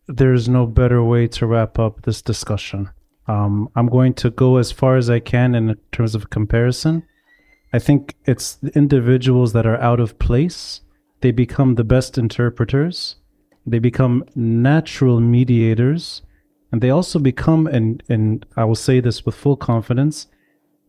There's 0.06 0.48
no 0.48 0.66
better 0.66 1.00
way 1.02 1.28
to 1.28 1.46
wrap 1.46 1.78
up 1.78 2.02
this 2.02 2.20
discussion. 2.22 2.90
Um, 3.26 3.68
I'm 3.74 3.88
going 3.88 4.14
to 4.14 4.30
go 4.30 4.58
as 4.58 4.70
far 4.72 4.98
as 4.98 5.08
I 5.08 5.20
can 5.20 5.54
in 5.54 5.74
terms 5.92 6.14
of 6.14 6.28
comparison. 6.28 7.02
I 7.74 7.80
think 7.80 8.14
it's 8.24 8.54
the 8.54 8.70
individuals 8.76 9.52
that 9.52 9.66
are 9.66 9.80
out 9.80 9.98
of 9.98 10.20
place. 10.20 10.82
They 11.22 11.32
become 11.32 11.74
the 11.74 11.82
best 11.82 12.16
interpreters. 12.16 13.16
They 13.66 13.80
become 13.80 14.24
natural 14.36 15.18
mediators. 15.18 16.22
And 16.70 16.80
they 16.80 16.90
also 16.90 17.18
become, 17.18 17.66
and, 17.66 18.00
and 18.08 18.46
I 18.56 18.64
will 18.64 18.76
say 18.76 19.00
this 19.00 19.26
with 19.26 19.34
full 19.34 19.56
confidence, 19.56 20.28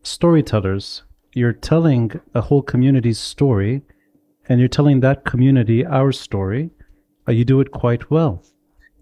storytellers. 0.04 1.02
You're 1.34 1.54
telling 1.54 2.22
a 2.36 2.42
whole 2.42 2.62
community's 2.62 3.18
story, 3.18 3.82
and 4.48 4.60
you're 4.60 4.70
telling 4.70 5.00
that 5.00 5.26
community 5.26 5.84
our 5.84 6.12
story. 6.12 6.70
Uh, 7.28 7.32
you 7.32 7.46
do 7.46 7.62
it 7.62 7.72
quite 7.72 8.12
well. 8.12 8.44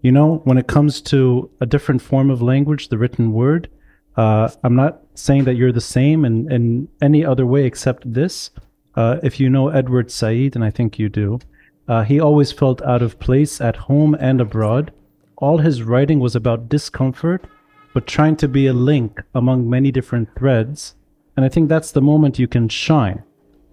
You 0.00 0.10
know, 0.10 0.40
when 0.44 0.56
it 0.56 0.68
comes 0.68 1.02
to 1.02 1.50
a 1.60 1.66
different 1.66 2.00
form 2.00 2.30
of 2.30 2.40
language, 2.40 2.88
the 2.88 2.96
written 2.96 3.34
word, 3.34 3.68
uh, 4.16 4.48
I'm 4.62 4.76
not 4.76 5.00
saying 5.14 5.44
that 5.44 5.54
you're 5.54 5.72
the 5.72 5.80
same 5.80 6.24
in, 6.24 6.50
in 6.50 6.88
any 7.02 7.24
other 7.24 7.46
way 7.46 7.64
except 7.64 8.12
this. 8.12 8.50
Uh, 8.94 9.18
if 9.22 9.40
you 9.40 9.50
know 9.50 9.68
Edward 9.68 10.10
Said, 10.10 10.54
and 10.54 10.64
I 10.64 10.70
think 10.70 10.98
you 10.98 11.08
do, 11.08 11.40
uh, 11.88 12.04
he 12.04 12.20
always 12.20 12.52
felt 12.52 12.80
out 12.82 13.02
of 13.02 13.18
place 13.18 13.60
at 13.60 13.76
home 13.76 14.14
and 14.14 14.40
abroad. 14.40 14.92
All 15.36 15.58
his 15.58 15.82
writing 15.82 16.20
was 16.20 16.36
about 16.36 16.68
discomfort, 16.68 17.44
but 17.92 18.06
trying 18.06 18.36
to 18.36 18.48
be 18.48 18.66
a 18.66 18.72
link 18.72 19.20
among 19.34 19.68
many 19.68 19.90
different 19.90 20.28
threads. 20.38 20.94
And 21.36 21.44
I 21.44 21.48
think 21.48 21.68
that's 21.68 21.90
the 21.90 22.00
moment 22.00 22.38
you 22.38 22.46
can 22.46 22.68
shine 22.68 23.22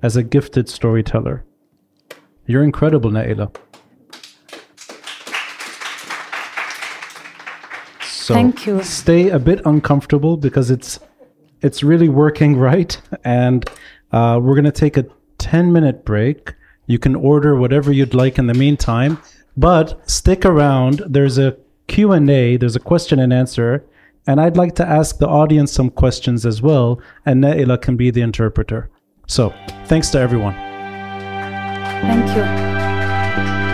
as 0.02 0.16
a 0.16 0.24
gifted 0.24 0.68
storyteller. 0.68 1.46
You're 2.48 2.64
incredible, 2.64 3.12
Naila. 3.12 3.56
So 8.32 8.36
Thank 8.36 8.66
you. 8.66 8.82
Stay 8.82 9.28
a 9.28 9.38
bit 9.38 9.60
uncomfortable 9.66 10.38
because 10.38 10.72
it's 10.72 11.02
it's 11.60 11.84
really 11.84 12.08
working 12.08 12.56
right, 12.70 12.98
and 13.26 13.70
uh, 14.14 14.40
we're 14.42 14.56
gonna 14.56 14.72
take 14.72 14.96
a 14.96 15.06
ten 15.38 15.74
minute 15.74 16.06
break. 16.06 16.54
You 16.88 16.98
can 16.98 17.14
order 17.14 17.58
whatever 17.58 17.92
you'd 17.92 18.14
like 18.14 18.40
in 18.40 18.48
the 18.48 18.54
meantime, 18.54 19.18
but 19.58 20.10
stick 20.10 20.46
around. 20.46 21.04
There's 21.06 21.38
a 21.38 21.58
Q 21.88 22.14
and 22.14 22.30
A. 22.30 22.56
There's 22.56 22.78
a 22.78 22.80
question 22.80 23.20
and 23.20 23.34
answer, 23.34 23.84
and 24.26 24.40
I'd 24.40 24.56
like 24.56 24.76
to 24.76 24.88
ask 24.88 25.18
the 25.18 25.28
audience 25.28 25.74
some 25.74 25.90
questions 25.90 26.46
as 26.46 26.62
well, 26.62 27.02
and 27.26 27.44
Naila 27.44 27.82
can 27.82 27.98
be 27.98 28.12
the 28.12 28.22
interpreter. 28.22 28.90
So 29.28 29.54
thanks 29.88 30.10
to 30.12 30.20
everyone. 30.20 30.54
thank 32.02 32.34
you 32.38 33.71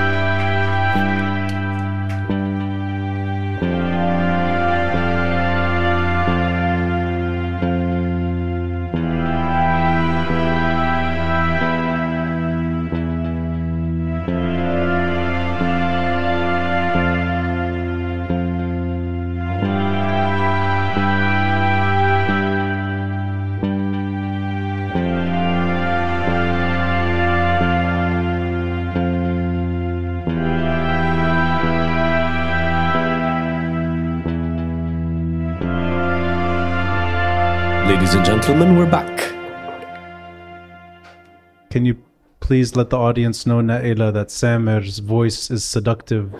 Can 41.77 41.85
you 41.85 42.01
please 42.39 42.75
let 42.75 42.89
the 42.89 42.97
audience 42.97 43.45
know, 43.45 43.59
Naila, 43.59 44.11
that 44.11 44.31
Samer's 44.31 44.97
voice 44.97 45.51
is 45.51 45.63
seductive 45.63 46.33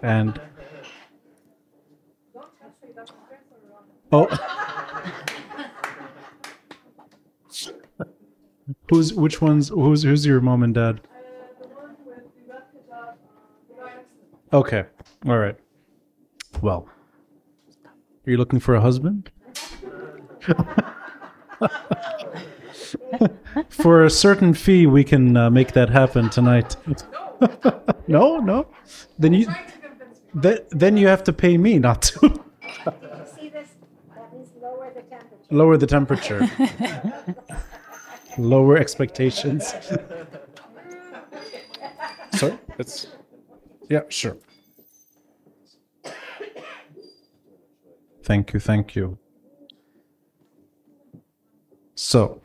and. 0.00 0.40
Oh. 4.14 4.28
who's 8.88 9.12
which 9.12 9.42
ones? 9.42 9.68
Who's 9.68 10.04
who's 10.04 10.24
your 10.24 10.40
mom 10.40 10.62
and 10.62 10.74
dad? 10.74 11.02
Okay, 14.54 14.84
all 15.26 15.38
right. 15.38 15.58
Well, 16.62 16.88
are 18.26 18.30
you 18.30 18.38
looking 18.38 18.60
for 18.60 18.74
a 18.74 18.80
husband? 18.80 19.30
for 23.68 24.04
a 24.04 24.10
certain 24.10 24.54
fee, 24.54 24.86
we 24.86 25.04
can 25.04 25.36
uh, 25.36 25.50
make 25.50 25.72
that 25.72 25.90
happen 25.90 26.28
tonight. 26.30 26.76
no, 28.08 28.38
no. 28.38 28.66
Then 29.18 29.32
you, 29.34 29.46
th- 30.40 30.62
then 30.70 30.96
you 30.96 31.08
have 31.08 31.24
to 31.24 31.32
pay 31.32 31.56
me 31.58 31.78
not 31.78 32.02
to 32.02 32.20
See 33.36 33.48
this? 33.48 33.68
That 34.14 34.32
lower 34.60 34.90
the 34.94 35.02
temperature. 35.02 35.46
lower 35.50 35.76
the 35.76 35.86
temperature, 35.86 36.48
lower 38.38 38.76
expectations. 38.76 39.74
Sorry, 42.34 42.58
it's 42.78 43.06
yeah, 43.88 44.02
sure. 44.08 44.36
Thank 48.24 48.52
you, 48.52 48.60
thank 48.60 48.94
you. 48.94 49.18
So, 51.94 52.41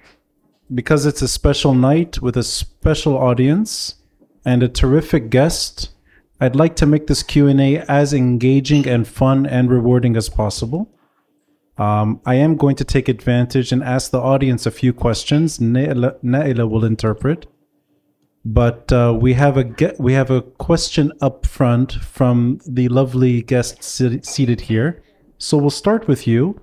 because 0.74 1.06
it's 1.06 1.22
a 1.22 1.28
special 1.28 1.74
night 1.74 2.22
with 2.22 2.38
a 2.38 2.44
special 2.44 3.18
audience 3.18 3.96
and 4.46 4.64
a 4.64 4.68
terrific 4.68 5.30
guest, 5.30 5.90
I'd 6.40 6.56
like 6.56 6.76
to 6.78 6.86
make 6.86 7.08
this 7.08 7.24
Q&A 7.24 7.80
as 7.80 8.14
engaging 8.14 8.88
and 8.88 9.08
fun 9.08 9.46
and 9.46 9.72
rewarding 9.72 10.16
as 10.16 10.30
possible. 10.30 10.90
Um, 11.78 12.22
I 12.26 12.36
am 12.36 12.58
going 12.58 12.76
to 12.78 12.84
take 12.84 13.08
advantage 13.08 13.72
and 13.72 13.84
ask 13.84 14.12
the 14.12 14.20
audience 14.20 14.66
a 14.66 14.72
few 14.72 14.94
questions. 14.94 15.60
Naila, 15.60 16.70
will 16.70 16.86
interpret. 16.86 17.46
But 18.46 18.92
uh, 18.92 19.16
we 19.20 19.34
have 19.34 19.58
a 19.58 19.94
we 20.00 20.14
have 20.14 20.32
a 20.32 20.42
question 20.42 21.12
up 21.22 21.46
front 21.46 21.92
from 21.92 22.60
the 22.66 22.88
lovely 22.88 23.42
guest 23.42 23.84
seated 23.84 24.62
here. 24.62 25.04
So 25.38 25.58
we'll 25.58 25.70
start 25.70 26.08
with 26.08 26.26
you, 26.28 26.60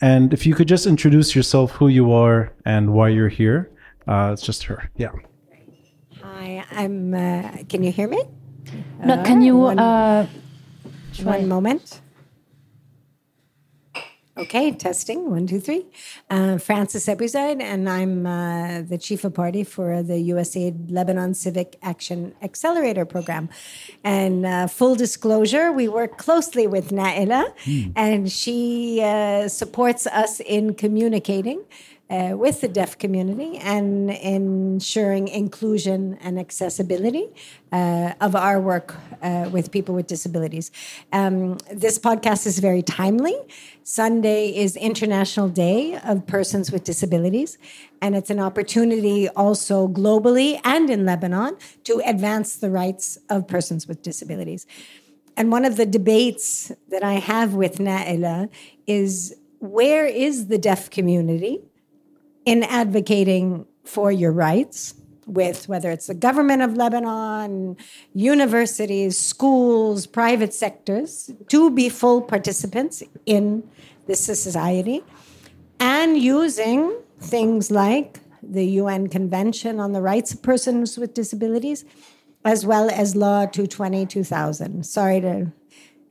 and 0.00 0.32
if 0.32 0.46
you 0.46 0.54
could 0.54 0.68
just 0.68 0.86
introduce 0.86 1.34
yourself, 1.34 1.72
who 1.72 1.88
you 1.88 2.12
are, 2.12 2.52
and 2.64 2.92
why 2.92 3.08
you're 3.08 3.28
here. 3.28 3.70
Uh, 4.06 4.30
it's 4.32 4.42
just 4.42 4.62
her. 4.64 4.90
Yeah. 4.96 5.10
Hi, 6.22 6.64
I'm. 6.72 7.14
Uh, 7.14 7.58
can 7.68 7.82
you 7.82 7.92
hear 7.92 8.08
me? 8.08 8.22
No, 9.04 9.22
can 9.22 9.42
you 9.42 9.56
one- 9.56 9.78
uh, 9.78 10.26
One 11.22 11.48
moment. 11.48 12.00
Okay, 14.38 14.70
testing. 14.70 15.30
One, 15.32 15.48
two, 15.48 15.58
three. 15.58 15.84
Uh, 16.30 16.58
Francis 16.58 17.06
Ebuzide, 17.06 17.60
and 17.60 17.88
I'm 17.88 18.24
uh, 18.24 18.82
the 18.82 18.96
chief 18.96 19.24
of 19.24 19.34
party 19.34 19.64
for 19.64 20.00
the 20.00 20.30
USAID 20.30 20.92
Lebanon 20.92 21.34
Civic 21.34 21.76
Action 21.82 22.32
Accelerator 22.40 23.04
Program. 23.04 23.48
And 24.04 24.46
uh, 24.46 24.68
full 24.68 24.94
disclosure, 24.94 25.72
we 25.72 25.88
work 25.88 26.18
closely 26.18 26.68
with 26.68 26.90
Naila, 26.90 27.52
and 27.96 28.30
she 28.30 29.00
uh, 29.02 29.48
supports 29.48 30.06
us 30.06 30.38
in 30.38 30.74
communicating 30.74 31.64
uh, 32.10 32.34
with 32.36 32.60
the 32.60 32.68
deaf 32.68 32.98
community 32.98 33.58
and 33.58 34.10
ensuring 34.10 35.28
inclusion 35.28 36.18
and 36.20 36.38
accessibility 36.38 37.28
uh, 37.72 38.14
of 38.20 38.34
our 38.34 38.60
work 38.60 38.96
uh, 39.22 39.48
with 39.52 39.70
people 39.70 39.94
with 39.94 40.06
disabilities. 40.06 40.70
Um, 41.12 41.58
this 41.72 41.98
podcast 41.98 42.46
is 42.46 42.58
very 42.58 42.82
timely. 42.82 43.36
Sunday 43.82 44.56
is 44.56 44.76
International 44.76 45.48
Day 45.48 45.98
of 46.04 46.26
Persons 46.26 46.72
with 46.72 46.84
Disabilities, 46.84 47.58
and 48.00 48.16
it's 48.16 48.30
an 48.30 48.40
opportunity 48.40 49.28
also 49.30 49.88
globally 49.88 50.60
and 50.64 50.88
in 50.90 51.04
Lebanon 51.04 51.56
to 51.84 52.00
advance 52.04 52.56
the 52.56 52.70
rights 52.70 53.18
of 53.28 53.46
persons 53.46 53.86
with 53.86 54.02
disabilities. 54.02 54.66
And 55.36 55.52
one 55.52 55.64
of 55.64 55.76
the 55.76 55.86
debates 55.86 56.72
that 56.88 57.04
I 57.04 57.14
have 57.14 57.54
with 57.54 57.78
Naila 57.78 58.48
is 58.86 59.36
where 59.60 60.06
is 60.06 60.46
the 60.46 60.58
deaf 60.58 60.90
community? 60.90 61.62
In 62.48 62.62
advocating 62.62 63.66
for 63.84 64.10
your 64.10 64.32
rights 64.32 64.94
with 65.26 65.68
whether 65.68 65.90
it's 65.90 66.06
the 66.06 66.14
government 66.14 66.62
of 66.62 66.78
Lebanon, 66.78 67.76
universities, 68.14 69.18
schools, 69.18 70.06
private 70.06 70.54
sectors, 70.54 71.30
to 71.48 71.70
be 71.70 71.90
full 71.90 72.22
participants 72.22 73.02
in 73.26 73.62
this 74.06 74.24
society, 74.24 75.04
and 75.78 76.16
using 76.16 76.96
things 77.20 77.70
like 77.70 78.20
the 78.42 78.64
UN 78.80 79.08
Convention 79.08 79.78
on 79.78 79.92
the 79.92 80.00
Rights 80.00 80.32
of 80.32 80.42
Persons 80.42 80.96
with 80.96 81.12
Disabilities, 81.12 81.84
as 82.46 82.64
well 82.64 82.88
as 82.88 83.14
Law 83.14 83.44
220 83.44 84.06
2000. 84.06 84.86
Sorry 84.86 85.20
to 85.20 85.52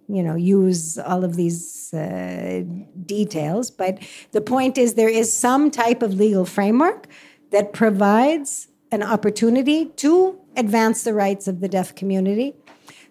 you 0.07 0.23
know 0.23 0.35
use 0.35 0.97
all 0.97 1.23
of 1.23 1.35
these 1.35 1.93
uh, 1.93 2.63
details 3.05 3.69
but 3.69 3.99
the 4.31 4.41
point 4.41 4.77
is 4.77 4.93
there 4.93 5.09
is 5.09 5.31
some 5.31 5.69
type 5.69 6.01
of 6.01 6.13
legal 6.13 6.45
framework 6.45 7.07
that 7.51 7.73
provides 7.73 8.67
an 8.91 9.03
opportunity 9.03 9.85
to 9.85 10.39
advance 10.55 11.03
the 11.03 11.13
rights 11.13 11.47
of 11.47 11.59
the 11.59 11.67
deaf 11.67 11.95
community. 11.95 12.55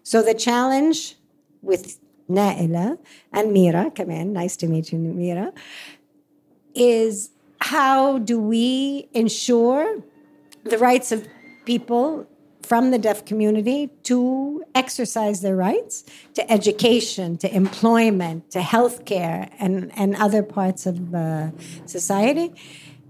So 0.02 0.22
the 0.22 0.34
challenge 0.34 1.16
with 1.62 1.98
Naila 2.28 2.98
and 3.32 3.52
Mira 3.52 3.90
come 3.90 4.10
in 4.10 4.32
nice 4.32 4.56
to 4.58 4.66
meet 4.66 4.92
you 4.92 4.98
Mira 4.98 5.52
is 6.74 7.30
how 7.60 8.18
do 8.18 8.38
we 8.38 9.08
ensure 9.12 10.02
the 10.64 10.78
rights 10.78 11.12
of 11.12 11.26
people 11.64 12.26
from 12.66 12.90
the 12.90 12.98
deaf 12.98 13.24
community 13.24 13.88
to 14.02 14.64
exercise 14.74 15.40
their 15.40 15.54
rights 15.54 16.04
to 16.34 16.50
education, 16.50 17.36
to 17.38 17.54
employment, 17.54 18.50
to 18.50 18.58
healthcare, 18.58 19.48
and, 19.60 19.92
and 19.96 20.16
other 20.16 20.42
parts 20.42 20.84
of 20.84 21.14
uh, 21.14 21.50
society. 21.86 22.52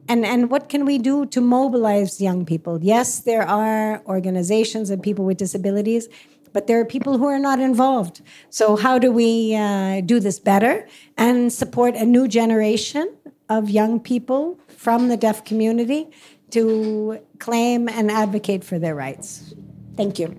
And, 0.08 0.26
and 0.26 0.50
what 0.50 0.68
can 0.68 0.84
we 0.84 0.98
do 0.98 1.24
to 1.26 1.40
mobilize 1.40 2.20
young 2.20 2.44
people? 2.44 2.78
Yes, 2.82 3.20
there 3.20 3.48
are 3.48 4.02
organizations 4.06 4.90
and 4.90 5.02
people 5.02 5.24
with 5.24 5.38
disabilities, 5.38 6.08
but 6.52 6.66
there 6.66 6.78
are 6.78 6.84
people 6.84 7.16
who 7.16 7.26
are 7.26 7.38
not 7.38 7.58
involved. 7.58 8.20
So, 8.50 8.76
how 8.76 8.98
do 8.98 9.10
we 9.10 9.54
uh, 9.54 10.02
do 10.02 10.20
this 10.20 10.38
better 10.38 10.86
and 11.16 11.52
support 11.52 11.96
a 11.96 12.04
new 12.04 12.28
generation 12.28 13.16
of 13.48 13.70
young 13.70 14.00
people 14.00 14.58
from 14.68 15.08
the 15.08 15.16
deaf 15.16 15.44
community 15.44 16.08
to 16.50 17.20
claim 17.38 17.88
and 17.88 18.10
advocate 18.10 18.64
for 18.64 18.78
their 18.78 18.94
rights. 18.94 19.54
Thank 19.96 20.18
you. 20.18 20.36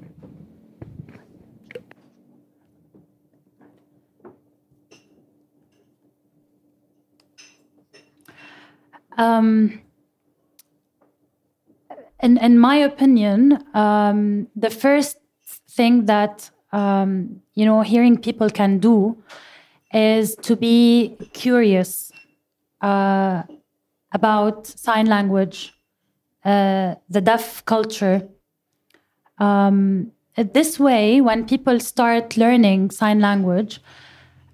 Um, 9.17 9.81
in, 12.21 12.37
in 12.37 12.59
my 12.59 12.75
opinion, 12.75 13.63
um, 13.73 14.47
the 14.55 14.69
first 14.69 15.17
thing 15.69 16.05
that 16.05 16.49
um, 16.71 17.41
you 17.55 17.65
know 17.65 17.81
hearing 17.81 18.17
people 18.17 18.49
can 18.49 18.77
do 18.79 19.17
is 19.93 20.35
to 20.35 20.55
be 20.55 21.17
curious 21.33 22.11
uh, 22.81 23.43
about 24.11 24.67
sign 24.67 25.07
language, 25.07 25.73
uh, 26.47 26.95
the 27.09 27.21
deaf 27.21 27.63
culture. 27.65 28.27
Um, 29.37 30.11
this 30.35 30.79
way, 30.79 31.19
when 31.19 31.45
people 31.45 31.79
start 31.79 32.37
learning 32.37 32.91
sign 32.91 33.19
language, 33.19 33.81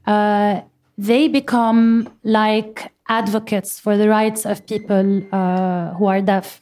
uh, 0.07 0.61
they 0.97 1.27
become 1.27 2.09
like 2.23 2.91
advocates 3.09 3.79
for 3.79 3.97
the 3.97 4.09
rights 4.09 4.45
of 4.45 4.65
people 4.65 5.21
uh, 5.33 5.93
who 5.93 6.05
are 6.05 6.21
deaf 6.21 6.61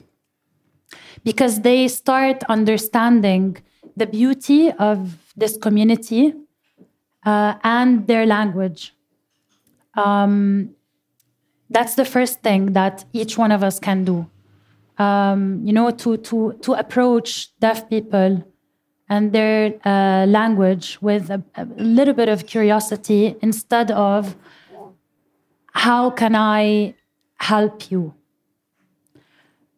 because 1.24 1.62
they 1.62 1.88
start 1.88 2.44
understanding 2.50 3.58
the 3.96 4.08
beauty 4.08 4.72
of 4.72 5.32
this 5.36 5.58
community 5.58 6.34
uh, 7.26 7.54
and 7.64 8.08
their 8.08 8.26
language. 8.26 8.94
Um, 9.94 10.76
that's 11.70 11.96
the 11.96 12.06
first 12.06 12.42
thing 12.42 12.74
that 12.74 13.06
each 13.14 13.38
one 13.38 13.52
of 13.52 13.64
us 13.64 13.80
can 13.80 14.04
do. 14.04 14.31
Um, 15.02 15.62
you 15.66 15.74
know, 15.74 15.90
to 16.04 16.18
to 16.18 16.38
to 16.62 16.74
approach 16.74 17.58
deaf 17.60 17.90
people 17.90 18.44
and 19.10 19.32
their 19.32 19.74
uh, 19.84 20.26
language 20.26 20.98
with 21.02 21.30
a, 21.30 21.44
a 21.56 21.66
little 21.78 22.14
bit 22.14 22.30
of 22.30 22.46
curiosity 22.46 23.36
instead 23.42 23.92
of 23.92 24.36
how 25.74 26.12
can 26.12 26.36
I 26.36 26.94
help 27.36 27.92
you. 27.92 28.14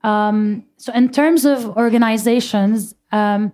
Um, 0.04 0.66
so, 0.78 0.92
in 0.94 1.10
terms 1.10 1.46
of 1.46 1.78
organizations, 1.78 2.94
um, 3.12 3.52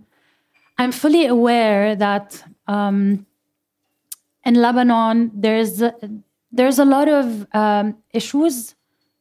I'm 0.78 0.91
fully 0.91 1.28
aware 1.28 1.96
that 1.96 2.44
um, 2.68 3.26
in 4.44 4.56
Lebanon 4.56 5.32
there's 5.34 5.84
there's 6.52 6.80
a 6.80 6.86
lot 6.86 7.08
of 7.08 7.48
um, 7.54 7.98
issues 8.14 8.76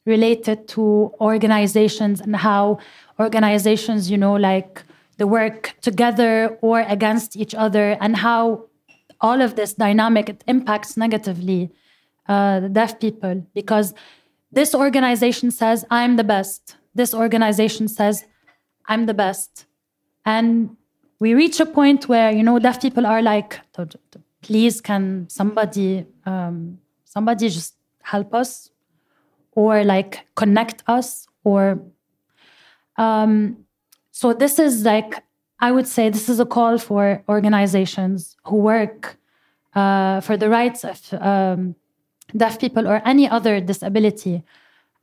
related 0.09 0.67
to 0.69 1.13
organizations 1.21 2.21
and 2.21 2.35
how 2.35 2.79
organizations, 3.21 4.11
you 4.11 4.19
know, 4.19 4.35
like 4.35 4.83
they 5.19 5.25
work 5.25 5.77
together 5.81 6.59
or 6.61 6.81
against 6.81 7.37
each 7.37 7.55
other, 7.55 7.97
and 8.01 8.17
how 8.17 8.65
all 9.21 9.41
of 9.41 9.55
this 9.55 9.75
dynamic 9.75 10.29
it 10.29 10.45
impacts 10.47 10.97
negatively 10.97 11.71
uh, 12.29 12.61
the 12.61 12.69
deaf 12.69 12.99
people 12.99 13.47
because 13.55 13.95
this 14.51 14.75
organization 14.75 15.51
says 15.51 15.85
I'm 15.91 16.17
the 16.17 16.25
best 16.25 16.79
this 16.99 17.15
organization 17.15 17.89
says, 17.89 18.25
I'm 18.87 19.07
the 19.07 19.15
best. 19.15 19.67
And 20.27 20.77
we 21.21 21.33
reach 21.35 21.61
a 21.61 21.67
point 21.67 22.09
where, 22.09 22.31
you 22.31 22.43
know, 22.43 22.59
deaf 22.59 22.83
people 22.83 23.07
are 23.07 23.23
like, 23.23 23.61
please, 24.43 24.81
can 24.81 25.29
somebody, 25.31 26.07
um, 26.27 26.79
somebody 27.05 27.49
just 27.49 27.75
help 28.03 28.35
us 28.35 28.71
or 29.59 29.83
like 29.83 30.25
connect 30.37 30.85
us 30.87 31.27
or, 31.43 31.81
um, 32.97 33.57
so 34.13 34.33
this 34.33 34.59
is 34.61 34.85
like, 34.85 35.25
I 35.59 35.73
would 35.73 35.89
say 35.89 36.11
this 36.11 36.29
is 36.29 36.39
a 36.39 36.47
call 36.47 36.79
for 36.79 37.25
organizations 37.29 38.37
who 38.45 38.57
work 38.57 39.19
uh, 39.75 40.21
for 40.21 40.37
the 40.37 40.49
rights 40.49 40.85
of 40.85 40.99
um, 41.15 41.75
deaf 42.37 42.61
people 42.61 42.87
or 42.87 43.03
any 43.05 43.29
other 43.29 43.61
disability. 43.61 44.45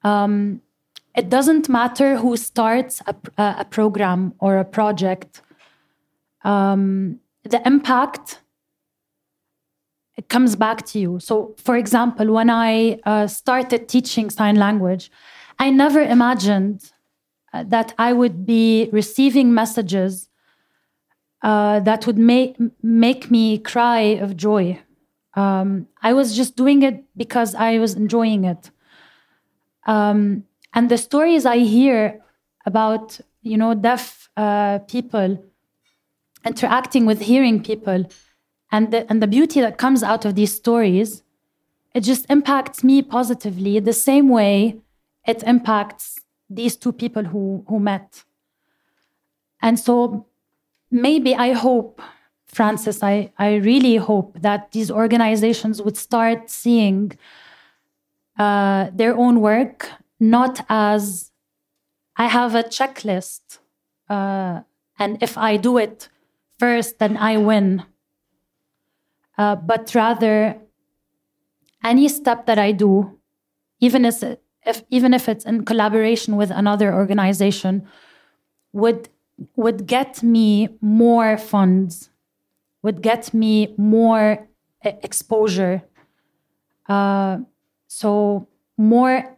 Um, 0.04 0.62
it 1.16 1.30
doesn't 1.30 1.68
matter 1.68 2.18
who 2.18 2.38
starts 2.38 3.02
a, 3.08 3.16
a 3.38 3.66
program 3.66 4.34
or 4.40 4.58
a 4.58 4.66
project. 4.66 5.42
Um, 6.46 7.20
the 7.44 7.62
impact 7.66 8.40
it 10.18 10.30
comes 10.30 10.56
back 10.56 10.86
to 10.88 11.00
you. 11.00 11.20
So, 11.20 11.56
for 11.58 11.76
example, 11.76 12.32
when 12.34 12.50
I 12.50 13.00
uh, 13.06 13.28
started 13.28 13.88
teaching 13.90 14.30
sign 14.30 14.56
language, 14.56 15.12
I 15.60 15.70
never 15.70 16.02
imagined 16.02 16.92
uh, 17.54 17.64
that 17.68 17.94
I 17.98 18.14
would 18.14 18.46
be 18.46 18.90
receiving 18.92 19.54
messages 19.54 20.30
uh, 21.42 21.80
that 21.82 22.08
would 22.08 22.18
make 22.18 22.58
make 22.82 23.30
me 23.30 23.58
cry 23.58 24.00
of 24.00 24.36
joy. 24.36 24.80
Um, 25.36 25.88
I 26.02 26.14
was 26.14 26.36
just 26.36 26.56
doing 26.56 26.82
it 26.82 27.04
because 27.16 27.54
I 27.56 27.78
was 27.78 27.94
enjoying 27.94 28.46
it. 28.46 28.72
Um, 29.86 30.46
and 30.74 30.90
the 30.90 30.98
stories 30.98 31.46
I 31.46 31.60
hear 31.60 32.22
about, 32.66 33.20
you 33.42 33.58
know, 33.58 33.74
deaf 33.74 34.30
uh, 34.38 34.80
people 34.80 35.44
interacting 36.46 37.06
with 37.06 37.22
hearing 37.22 37.62
people 37.62 38.06
and 38.76 38.92
the, 38.92 39.10
and 39.10 39.22
the 39.24 39.28
beauty 39.28 39.62
that 39.62 39.78
comes 39.78 40.04
out 40.04 40.26
of 40.26 40.36
these 40.36 40.54
stories, 40.54 41.24
it 41.94 42.02
just 42.02 42.30
impacts 42.30 42.84
me 42.84 43.02
positively 43.02 43.80
the 43.80 43.94
same 43.94 44.28
way 44.28 44.82
it 45.26 45.42
impacts 45.44 46.20
these 46.50 46.76
two 46.76 46.92
people 46.92 47.24
who, 47.24 47.64
who 47.70 47.80
met. 47.80 48.26
And 49.62 49.80
so 49.80 50.26
maybe 50.92 51.34
I 51.34 51.54
hope, 51.54 52.02
Francis, 52.48 53.02
I, 53.02 53.32
I 53.40 53.56
really 53.56 53.96
hope 53.96 54.42
that 54.42 54.74
these 54.74 54.92
organizations 54.92 55.82
would 55.82 55.96
start 55.96 56.50
seeing 56.50 57.18
uh, 58.38 58.90
their 58.94 59.16
own 59.16 59.40
work 59.40 59.90
not 60.20 60.66
as 60.68 61.32
I 62.18 62.28
have 62.28 62.56
a 62.56 62.64
checklist, 62.64 63.60
uh, 64.10 64.62
and 65.00 65.24
if 65.24 65.38
I 65.38 65.56
do 65.56 65.78
it 65.78 66.10
first, 66.60 67.00
then 67.00 67.16
I 67.16 67.38
win. 67.38 67.86
Uh, 69.38 69.56
but 69.56 69.94
rather, 69.94 70.58
any 71.84 72.08
step 72.08 72.46
that 72.46 72.58
I 72.58 72.72
do, 72.72 73.20
even 73.80 74.06
if, 74.06 74.24
if 74.66 74.84
even 74.90 75.14
if 75.14 75.30
it's 75.30 75.46
in 75.46 75.66
collaboration 75.66 76.38
with 76.38 76.52
another 76.52 76.94
organization, 76.94 77.88
would 78.74 79.10
would 79.56 79.86
get 79.86 80.24
me 80.24 80.70
more 80.82 81.38
funds, 81.38 82.10
would 82.82 83.02
get 83.02 83.34
me 83.34 83.74
more 83.78 84.48
exposure. 84.82 85.84
Uh, 86.88 87.40
so 87.88 88.48
more 88.78 89.38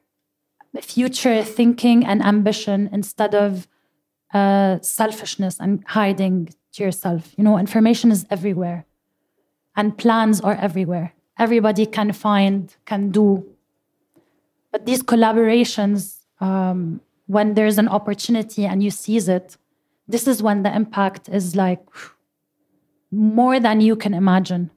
future 0.81 1.43
thinking 1.43 2.05
and 2.05 2.23
ambition 2.23 2.89
instead 2.91 3.33
of 3.33 3.67
uh, 4.33 4.77
selfishness 4.81 5.59
and 5.59 5.83
hiding 5.87 6.49
to 6.73 6.83
yourself. 6.83 7.33
You 7.37 7.43
know, 7.43 7.57
information 7.57 8.11
is 8.11 8.25
everywhere 8.29 8.85
and 9.77 9.97
plans 9.97 10.41
are 10.41 10.55
everywhere. 10.55 11.13
Everybody 11.37 11.85
can 11.85 12.11
find, 12.11 12.75
can 12.85 13.11
do. 13.11 13.45
But 14.71 14.85
these 14.87 15.03
collaborations, 15.03 16.17
um, 16.41 16.99
when 17.27 17.53
there's 17.53 17.77
an 17.77 17.87
opportunity 17.87 18.65
and 18.65 18.83
you 18.83 18.89
seize 18.89 19.29
it, 19.29 19.55
this 20.07 20.27
is 20.27 20.41
when 20.41 20.63
the 20.63 20.75
impact 20.75 21.29
is 21.29 21.55
like 21.55 21.85
more 23.11 23.59
than 23.59 23.79
you 23.79 23.95
can 23.95 24.13
imagine. 24.13 24.71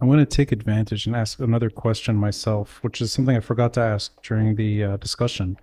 I 0.00 0.04
want 0.04 0.18
to 0.18 0.26
take 0.26 0.50
advantage 0.50 1.06
and 1.06 1.14
ask 1.14 1.38
another 1.38 1.70
question 1.70 2.16
myself, 2.16 2.80
which 2.82 3.00
is 3.00 3.12
something 3.12 3.36
I 3.36 3.40
forgot 3.40 3.72
to 3.74 3.80
ask 3.80 4.20
during 4.22 4.56
the 4.56 4.82
uh, 4.82 4.96
discussion. 4.96 5.56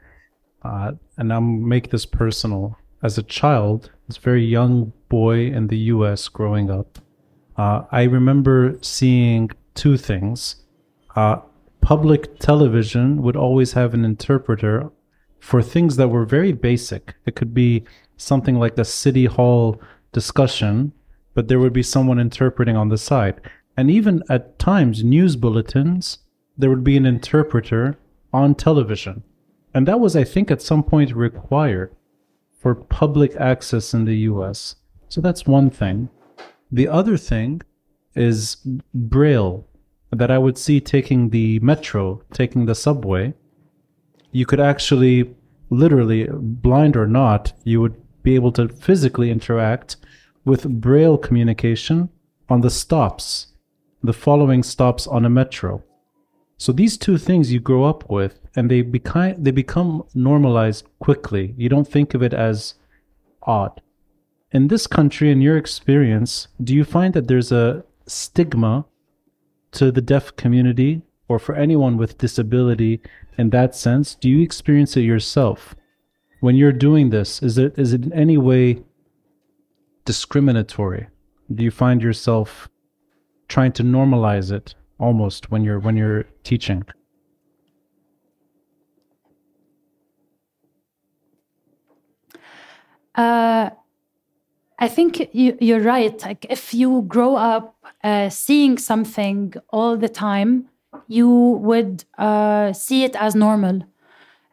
Uh, 0.63 0.93
and 1.17 1.33
I'll 1.33 1.41
make 1.41 1.89
this 1.89 2.05
personal. 2.05 2.77
As 3.03 3.17
a 3.17 3.23
child, 3.23 3.91
as 4.07 4.17
a 4.17 4.21
very 4.21 4.45
young 4.45 4.93
boy 5.09 5.47
in 5.47 5.67
the 5.67 5.77
US 5.93 6.29
growing 6.29 6.71
up, 6.71 6.99
uh, 7.59 7.83
I 7.91 8.03
remember 8.03 8.77
seeing 8.81 9.51
two 9.75 9.97
things. 9.97 10.63
Uh, 11.17 11.41
public 11.81 12.39
television 12.39 13.21
would 13.21 13.35
always 13.35 13.73
have 13.73 13.93
an 13.93 14.05
interpreter 14.05 14.89
for 15.41 15.61
things 15.61 15.97
that 15.97 16.07
were 16.07 16.23
very 16.23 16.53
basic. 16.53 17.15
It 17.25 17.35
could 17.35 17.53
be 17.53 17.83
something 18.15 18.55
like 18.55 18.77
a 18.77 18.85
city 18.85 19.25
hall 19.25 19.81
discussion, 20.13 20.93
but 21.33 21.49
there 21.49 21.59
would 21.59 21.73
be 21.73 21.83
someone 21.83 22.17
interpreting 22.17 22.77
on 22.77 22.87
the 22.87 22.97
side. 22.97 23.41
And 23.75 23.91
even 23.91 24.23
at 24.29 24.57
times, 24.57 25.03
news 25.03 25.35
bulletins, 25.35 26.19
there 26.57 26.69
would 26.69 26.85
be 26.85 26.95
an 26.95 27.05
interpreter 27.05 27.97
on 28.31 28.55
television. 28.55 29.21
And 29.73 29.85
that 29.85 29.99
was, 29.99 30.15
I 30.15 30.23
think, 30.23 30.49
at 30.49 30.61
some 30.61 30.81
point 30.81 31.13
required 31.13 31.93
for 32.57 32.73
public 32.73 33.35
access 33.35 33.93
in 33.93 34.05
the 34.05 34.19
US. 34.31 34.77
So 35.09 35.19
that's 35.19 35.45
one 35.45 35.69
thing. 35.69 36.07
The 36.71 36.87
other 36.87 37.17
thing 37.17 37.61
is 38.15 38.57
Braille 38.93 39.67
that 40.11 40.31
I 40.31 40.37
would 40.37 40.57
see 40.57 40.79
taking 40.79 41.29
the 41.29 41.59
metro, 41.59 42.21
taking 42.33 42.65
the 42.65 42.75
subway. 42.75 43.33
You 44.31 44.45
could 44.45 44.59
actually, 44.59 45.35
literally, 45.69 46.27
blind 46.31 46.95
or 46.95 47.07
not, 47.07 47.53
you 47.63 47.81
would 47.81 47.95
be 48.23 48.35
able 48.35 48.51
to 48.53 48.67
physically 48.67 49.31
interact 49.31 49.97
with 50.45 50.81
Braille 50.81 51.17
communication 51.17 52.09
on 52.49 52.61
the 52.61 52.69
stops 52.69 53.49
the 54.03 54.13
following 54.13 54.63
stops 54.63 55.07
on 55.07 55.25
a 55.25 55.29
metro. 55.29 55.83
So 56.57 56.71
these 56.71 56.97
two 56.97 57.17
things 57.17 57.51
you 57.51 57.59
grow 57.59 57.85
up 57.85 58.09
with 58.09 58.39
and 58.55 58.69
they 58.69 58.81
become 58.81 59.35
they 59.37 59.51
become 59.51 60.03
normalized 60.13 60.87
quickly. 60.99 61.53
You 61.57 61.69
don't 61.69 61.87
think 61.87 62.13
of 62.13 62.23
it 62.23 62.33
as 62.33 62.75
odd. 63.43 63.81
In 64.51 64.67
this 64.67 64.87
country 64.87 65.31
in 65.31 65.41
your 65.41 65.57
experience, 65.57 66.47
do 66.63 66.73
you 66.73 66.83
find 66.83 67.13
that 67.13 67.27
there's 67.27 67.51
a 67.51 67.83
stigma 68.07 68.85
to 69.71 69.91
the 69.91 70.01
deaf 70.01 70.35
community 70.35 71.03
or 71.27 71.37
for 71.37 71.53
anyone 71.53 71.97
with 71.97 72.17
disability 72.17 73.01
in 73.37 73.51
that 73.51 73.75
sense? 73.75 74.15
Do 74.15 74.27
you 74.27 74.41
experience 74.41 74.97
it 74.97 75.01
yourself? 75.01 75.75
When 76.39 76.55
you're 76.55 76.71
doing 76.71 77.11
this, 77.11 77.43
is 77.43 77.57
it 77.57 77.77
is 77.77 77.93
it 77.93 78.05
in 78.05 78.13
any 78.13 78.37
way 78.37 78.81
discriminatory? 80.05 81.07
Do 81.53 81.63
you 81.63 81.71
find 81.71 82.01
yourself 82.01 82.69
trying 83.47 83.73
to 83.73 83.83
normalize 83.83 84.51
it 84.51 84.73
almost 84.99 85.51
when 85.51 85.63
you're 85.63 85.79
when 85.79 85.95
you're 85.97 86.25
teaching 86.43 86.83
uh, 93.15 93.69
I 94.79 94.87
think 94.87 95.29
you, 95.33 95.75
are 95.75 95.81
right. 95.81 96.19
Like 96.21 96.45
if 96.49 96.73
you 96.73 97.03
grow 97.07 97.35
up 97.35 97.75
uh, 98.03 98.29
seeing 98.29 98.77
something 98.77 99.53
all 99.69 99.97
the 99.97 100.07
time, 100.07 100.69
you 101.07 101.29
would 101.29 102.05
uh, 102.17 102.71
see 102.71 103.03
it 103.03 103.15
as 103.17 103.35
normal. 103.35 103.83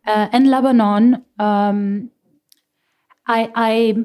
Uh, 0.05 0.29
in 0.33 0.51
Lebanon, 0.51 1.25
um, 1.39 2.11
I, 3.27 3.51
I 3.55 4.05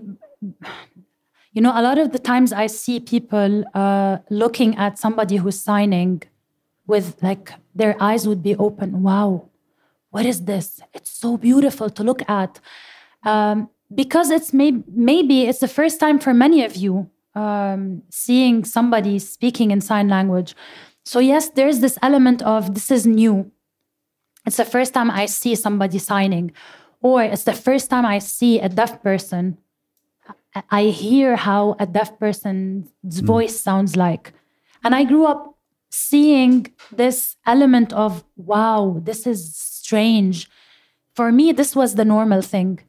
you 1.53 1.61
know, 1.61 1.73
a 1.75 1.81
lot 1.81 1.97
of 1.97 2.11
the 2.11 2.19
times 2.19 2.53
I 2.53 2.67
see 2.67 2.99
people 2.99 3.63
uh, 3.73 4.19
looking 4.29 4.77
at 4.77 4.99
somebody 4.99 5.37
who's 5.37 5.59
signing 5.59 6.23
with 6.87 7.21
like 7.21 7.53
their 7.75 7.95
eyes 7.99 8.27
would 8.27 8.43
be 8.43 8.55
open. 8.55 9.03
Wow, 9.03 9.49
what 10.11 10.25
is 10.25 10.45
this? 10.45 10.81
It's 10.93 11.11
so 11.11 11.37
beautiful 11.37 11.89
to 11.89 12.03
look 12.03 12.27
at. 12.29 12.59
Um, 13.23 13.69
because 13.93 14.29
it's 14.29 14.53
may- 14.53 14.83
maybe 14.87 15.43
it's 15.43 15.59
the 15.59 15.67
first 15.67 15.99
time 15.99 16.19
for 16.19 16.33
many 16.33 16.63
of 16.63 16.75
you 16.75 17.09
um, 17.35 18.03
seeing 18.09 18.63
somebody 18.63 19.19
speaking 19.19 19.71
in 19.71 19.81
sign 19.81 20.07
language. 20.07 20.55
So, 21.05 21.19
yes, 21.19 21.49
there's 21.49 21.79
this 21.79 21.97
element 22.01 22.41
of 22.43 22.73
this 22.73 22.91
is 22.91 23.05
new. 23.05 23.51
It's 24.45 24.57
the 24.57 24.65
first 24.65 24.93
time 24.93 25.09
I 25.09 25.25
see 25.25 25.55
somebody 25.55 25.97
signing, 25.99 26.51
or 27.01 27.23
it's 27.23 27.43
the 27.43 27.53
first 27.53 27.89
time 27.89 28.05
I 28.05 28.19
see 28.19 28.59
a 28.59 28.69
deaf 28.69 29.01
person. 29.01 29.57
I 30.69 30.85
hear 30.85 31.37
how 31.37 31.75
a 31.79 31.85
deaf 31.85 32.19
person's 32.19 32.89
voice 33.03 33.59
sounds 33.59 33.95
like. 33.95 34.33
And 34.83 34.93
I 34.93 35.05
grew 35.05 35.25
up 35.25 35.57
seeing 35.89 36.67
this 36.91 37.37
element 37.45 37.93
of, 37.93 38.23
wow, 38.35 38.99
this 39.01 39.25
is 39.25 39.55
strange. 39.55 40.49
For 41.15 41.31
me, 41.31 41.51
this 41.51 41.75
was 41.75 41.95
the 41.95 42.05
normal 42.05 42.41
thing 42.41 42.79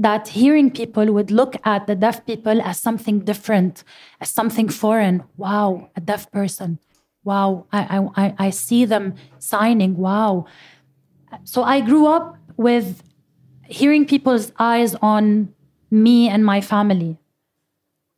that 0.00 0.28
hearing 0.28 0.70
people 0.70 1.12
would 1.12 1.30
look 1.30 1.54
at 1.64 1.86
the 1.86 1.94
deaf 1.94 2.24
people 2.24 2.60
as 2.62 2.80
something 2.80 3.20
different, 3.20 3.84
as 4.20 4.30
something 4.30 4.68
foreign. 4.70 5.22
Wow, 5.36 5.90
a 5.94 6.00
deaf 6.00 6.30
person. 6.32 6.78
Wow, 7.22 7.66
I, 7.70 8.08
I, 8.16 8.34
I 8.46 8.50
see 8.50 8.86
them 8.86 9.14
signing. 9.38 9.98
Wow. 9.98 10.46
So 11.44 11.62
I 11.62 11.82
grew 11.82 12.06
up 12.06 12.38
with 12.56 13.02
hearing 13.66 14.06
people's 14.06 14.52
eyes 14.58 14.94
on 15.02 15.52
me 15.90 16.28
and 16.30 16.46
my 16.46 16.62
family. 16.62 17.18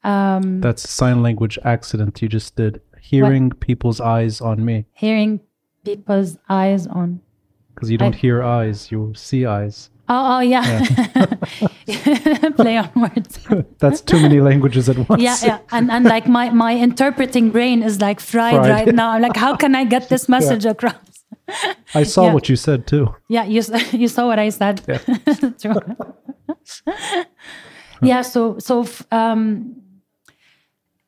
Um, 0.05 0.61
That's 0.61 0.85
a 0.85 0.89
sign 0.89 1.21
language 1.23 1.59
accident 1.65 2.23
you 2.23 2.29
just 2.29 2.55
did. 2.55 2.81
Hearing 3.01 3.51
people's 3.51 4.01
eyes 4.01 4.41
on 4.41 4.65
me. 4.65 4.87
Hearing 4.93 5.41
people's 5.85 6.39
eyes 6.49 6.87
on. 6.87 7.21
Because 7.75 7.91
you 7.91 7.99
don't 7.99 8.15
I- 8.15 8.19
hear 8.19 8.43
eyes, 8.45 8.93
you 8.93 9.13
see 9.17 9.47
eyes. 9.47 9.91
Oh, 10.15 10.37
oh 10.37 10.41
yeah. 10.41 10.63
Play 12.57 12.77
on 12.77 12.91
words. 13.05 13.39
That's 13.83 14.01
too 14.11 14.21
many 14.21 14.41
languages 14.41 14.89
at 14.89 14.99
once. 15.09 15.23
yeah 15.23 15.37
yeah 15.51 15.59
and 15.77 15.91
and 15.91 16.05
like 16.15 16.27
my 16.39 16.51
my 16.51 16.73
interpreting 16.87 17.51
brain 17.51 17.83
is 17.83 18.01
like 18.01 18.21
fried, 18.21 18.55
Fried. 18.57 18.71
right 18.77 18.95
now 18.95 19.09
I'm 19.13 19.23
like 19.23 19.37
how 19.37 19.57
can 19.57 19.75
i 19.75 19.85
get 19.95 20.09
this 20.09 20.29
message 20.37 20.65
across 20.75 20.95
I 21.95 22.03
saw 22.05 22.25
Yeah. 22.27 22.35
what 22.35 22.49
you 22.51 22.57
said 22.57 22.87
too. 22.93 23.05
yeah 23.29 23.45
you 23.55 23.63
you 24.03 24.09
saw 24.09 24.27
what 24.31 24.39
i 24.47 24.51
said 24.51 24.77
True. 25.63 25.81
yeah 28.03 28.23
so 28.23 28.59
so 28.59 28.87
um 29.11 29.77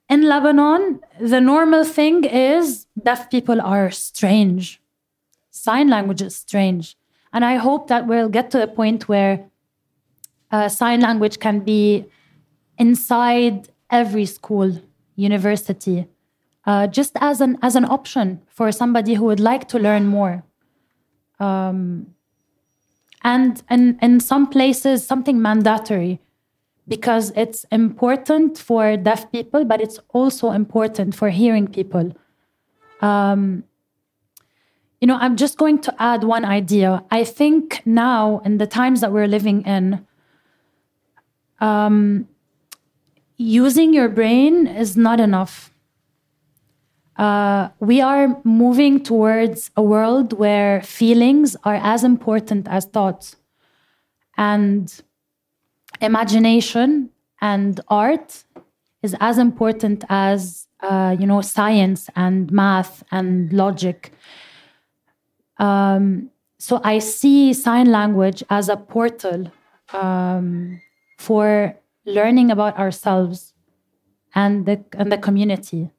in 0.09 0.21
lebanon 0.33 1.01
the 1.35 1.41
normal 1.41 1.85
thing 1.85 2.25
is 2.25 2.87
deaf 3.09 3.29
people 3.31 3.61
are 3.61 3.91
strange 3.91 4.81
sign 5.51 5.89
language 5.89 6.23
is 6.29 6.37
strange 6.37 6.97
and 7.35 7.45
i 7.45 7.57
hope 7.57 7.89
that 7.89 8.07
we'll 8.07 8.31
get 8.31 8.51
to 8.51 8.63
a 8.63 8.67
point 8.67 9.09
where 9.09 9.45
uh, 10.51 10.69
sign 10.69 11.01
language 11.01 11.39
can 11.41 11.61
be 11.61 12.07
inside 12.79 13.69
every 13.91 14.27
school, 14.27 14.81
university, 15.17 16.07
uh, 16.67 16.87
just 16.87 17.13
as 17.21 17.41
an 17.41 17.59
as 17.63 17.77
an 17.77 17.85
option 17.85 18.41
for 18.49 18.73
somebody 18.73 19.15
who 19.15 19.25
would 19.25 19.41
like 19.41 19.69
to 19.69 19.79
learn 19.79 20.07
more. 20.07 20.45
Um, 21.41 22.15
and 23.23 23.63
and 23.69 23.99
in 24.01 24.21
some 24.21 24.47
places, 24.47 25.07
something 25.07 25.41
mandatory, 25.41 26.21
because 26.87 27.33
it's 27.37 27.65
important 27.71 28.59
for 28.59 28.97
deaf 28.97 29.31
people, 29.33 29.65
but 29.65 29.81
it's 29.81 29.99
also 30.11 30.51
important 30.51 31.15
for 31.15 31.31
hearing 31.31 31.67
people. 31.67 32.13
Um, 33.01 33.65
you 35.05 35.07
know, 35.07 35.19
I'm 35.21 35.37
just 35.37 35.59
going 35.59 35.83
to 35.83 35.95
add 36.03 36.25
one 36.25 36.47
idea. 36.47 37.05
I 37.11 37.25
think 37.25 37.83
now, 37.85 38.41
in 38.43 38.57
the 38.57 38.67
times 38.67 39.03
that 39.03 39.13
we're 39.13 39.29
living 39.29 39.61
in, 39.67 40.07
using 43.37 43.93
your 43.93 44.09
brain 44.09 44.67
is 44.67 44.97
not 44.97 45.21
enough. 45.21 45.71
Uh, 47.17 47.69
we 47.81 48.01
are 48.01 48.41
moving 48.45 49.03
towards 49.03 49.71
a 49.77 49.83
world 49.83 50.33
where 50.39 50.81
feelings 50.81 51.55
are 51.65 51.75
as 51.75 52.03
important 52.03 52.67
as 52.67 52.87
thoughts, 52.87 53.37
and 54.39 55.03
imagination 56.01 57.11
and 57.43 57.79
art 57.89 58.45
is 59.03 59.15
as 59.21 59.37
important 59.37 60.03
as 60.09 60.67
uh, 60.81 61.15
you 61.21 61.27
know 61.27 61.43
science 61.43 62.09
and 62.17 62.51
math 62.51 63.05
and 63.11 63.53
logic. 63.53 64.15
Um, 65.59 66.31
so 66.59 66.81
I 66.83 66.99
see 66.99 67.53
sign 67.53 67.91
language 67.91 68.43
as 68.51 68.69
a 68.69 68.77
portal 68.77 69.51
um, 69.93 70.81
for 71.19 71.77
learning 72.07 72.51
about 72.51 72.79
ourselves 72.79 73.55
and 74.35 74.67
the 74.67 74.85
and 74.93 75.13
the 75.13 75.19
community, 75.19 75.91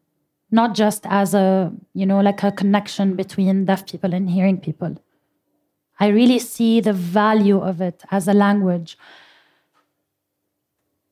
not 0.52 0.76
just 0.76 1.06
as 1.06 1.34
a 1.34 1.72
you 1.94 2.06
know 2.06 2.20
like 2.20 2.44
a 2.44 2.52
connection 2.52 3.16
between 3.16 3.66
deaf 3.66 3.86
people 3.86 4.14
and 4.14 4.30
hearing 4.30 4.60
people. 4.60 4.98
I 6.00 6.08
really 6.08 6.40
see 6.40 6.82
the 6.82 6.94
value 6.94 7.60
of 7.60 7.80
it 7.80 8.04
as 8.12 8.28
a 8.28 8.34
language. 8.34 8.98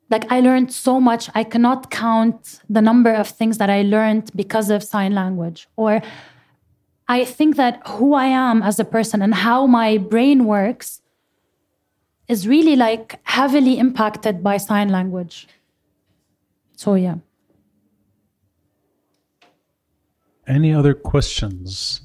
Like 0.09 0.29
I 0.31 0.41
learned 0.41 0.71
so 0.71 0.99
much, 0.99 1.29
I 1.33 1.43
cannot 1.43 1.89
count 1.89 2.59
the 2.69 2.81
number 2.81 3.11
of 3.13 3.27
things 3.27 3.57
that 3.57 3.69
I 3.69 3.83
learned 3.83 4.31
because 4.35 4.69
of 4.69 4.83
sign 4.83 5.15
language. 5.15 5.67
Or 5.77 6.01
I 7.07 7.25
think 7.25 7.55
that 7.57 7.85
who 7.87 8.13
I 8.13 8.25
am 8.25 8.63
as 8.63 8.79
a 8.79 8.85
person 8.85 9.21
and 9.21 9.33
how 9.33 9.67
my 9.67 9.97
brain 9.97 10.45
works 10.45 11.01
is 12.27 12.47
really 12.47 12.75
like 12.75 13.19
heavily 13.23 13.77
impacted 13.77 14.41
by 14.41 14.57
sign 14.57 14.89
language. 14.89 15.47
So 16.75 16.95
yeah. 16.95 17.15
Any 20.47 20.73
other 20.73 20.93
questions, 20.93 22.01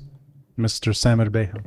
Mr. 0.56 0.92
Samir 0.92 1.30
Beha? 1.30 1.60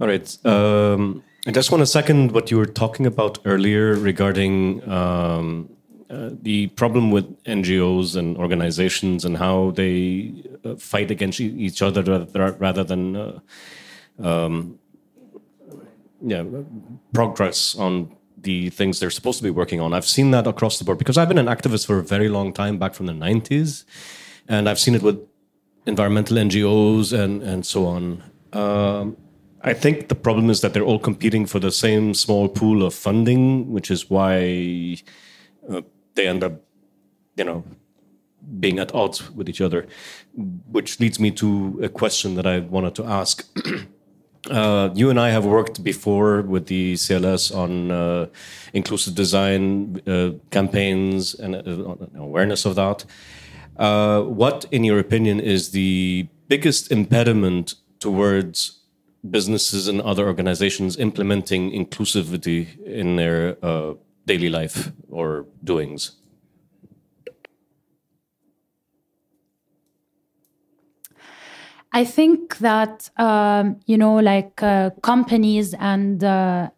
All 0.00 0.08
right. 0.08 0.46
Um, 0.46 1.22
I 1.46 1.50
just 1.52 1.70
want 1.70 1.82
to 1.82 1.86
second 1.86 2.32
what 2.32 2.50
you 2.50 2.56
were 2.56 2.66
talking 2.66 3.06
about 3.06 3.38
earlier 3.44 3.94
regarding 3.94 4.86
um, 4.88 5.70
uh, 6.10 6.30
the 6.42 6.66
problem 6.68 7.10
with 7.10 7.42
NGOs 7.44 8.16
and 8.16 8.36
organizations 8.36 9.24
and 9.24 9.36
how 9.36 9.70
they 9.72 10.32
fight 10.78 11.10
against 11.10 11.40
each 11.40 11.82
other 11.82 12.02
rather, 12.02 12.52
rather 12.52 12.84
than 12.84 13.16
uh, 13.16 13.40
um, 14.22 14.78
yeah, 16.20 16.44
progress 17.12 17.74
on 17.76 18.14
the 18.38 18.70
things 18.70 19.00
they're 19.00 19.10
supposed 19.10 19.38
to 19.38 19.44
be 19.44 19.50
working 19.50 19.80
on. 19.80 19.92
I've 19.92 20.06
seen 20.06 20.30
that 20.32 20.46
across 20.46 20.78
the 20.78 20.84
board 20.84 20.98
because 20.98 21.18
I've 21.18 21.28
been 21.28 21.38
an 21.38 21.46
activist 21.46 21.86
for 21.86 21.98
a 21.98 22.02
very 22.02 22.28
long 22.28 22.52
time, 22.52 22.78
back 22.78 22.94
from 22.94 23.06
the 23.06 23.12
90s, 23.12 23.84
and 24.48 24.68
I've 24.68 24.78
seen 24.78 24.94
it 24.94 25.02
with 25.02 25.18
environmental 25.86 26.36
NGOs 26.36 27.18
and, 27.18 27.42
and 27.42 27.66
so 27.66 27.86
on. 27.86 28.22
Um, 28.52 29.16
I 29.62 29.72
think 29.72 30.08
the 30.08 30.14
problem 30.14 30.50
is 30.50 30.60
that 30.60 30.74
they're 30.74 30.84
all 30.84 30.98
competing 30.98 31.46
for 31.46 31.58
the 31.58 31.72
same 31.72 32.14
small 32.14 32.48
pool 32.48 32.84
of 32.84 32.94
funding, 32.94 33.72
which 33.72 33.90
is 33.90 34.10
why 34.10 34.98
uh, 35.70 35.80
they 36.14 36.28
end 36.28 36.44
up, 36.44 36.52
you 37.36 37.44
know, 37.44 37.64
being 38.60 38.78
at 38.78 38.94
odds 38.94 39.30
with 39.30 39.48
each 39.48 39.60
other. 39.60 39.86
Which 40.70 41.00
leads 41.00 41.18
me 41.18 41.30
to 41.32 41.80
a 41.82 41.88
question 41.88 42.34
that 42.34 42.46
I 42.46 42.60
wanted 42.60 42.94
to 42.96 43.04
ask. 43.04 43.44
Uh, 44.50 44.90
you 44.94 45.08
and 45.08 45.18
I 45.18 45.30
have 45.30 45.46
worked 45.46 45.82
before 45.82 46.42
with 46.42 46.66
the 46.66 46.94
CLS 46.94 47.54
on 47.54 47.90
uh, 47.90 48.26
inclusive 48.74 49.14
design 49.14 50.02
uh, 50.06 50.32
campaigns 50.50 51.32
and 51.34 51.56
uh, 51.56 51.96
awareness 52.14 52.66
of 52.66 52.74
that. 52.74 53.06
Uh, 53.78 54.20
what, 54.20 54.66
in 54.70 54.84
your 54.84 54.98
opinion, 54.98 55.40
is 55.40 55.70
the 55.70 56.28
biggest 56.48 56.92
impediment 56.92 57.74
towards 58.00 58.80
businesses 59.30 59.88
and 59.88 60.02
other 60.02 60.26
organizations 60.26 60.98
implementing 60.98 61.72
inclusivity 61.72 62.78
in 62.84 63.16
their 63.16 63.56
uh, 63.64 63.94
daily 64.26 64.50
life 64.50 64.92
or 65.08 65.46
doings? 65.62 66.12
I 71.94 72.04
think 72.04 72.58
that 72.58 73.08
um, 73.16 73.78
you 73.86 73.96
know, 73.96 74.16
like 74.16 74.60
uh, 74.62 74.90
companies 75.02 75.74
and 75.74 76.22
uh, 76.24 76.70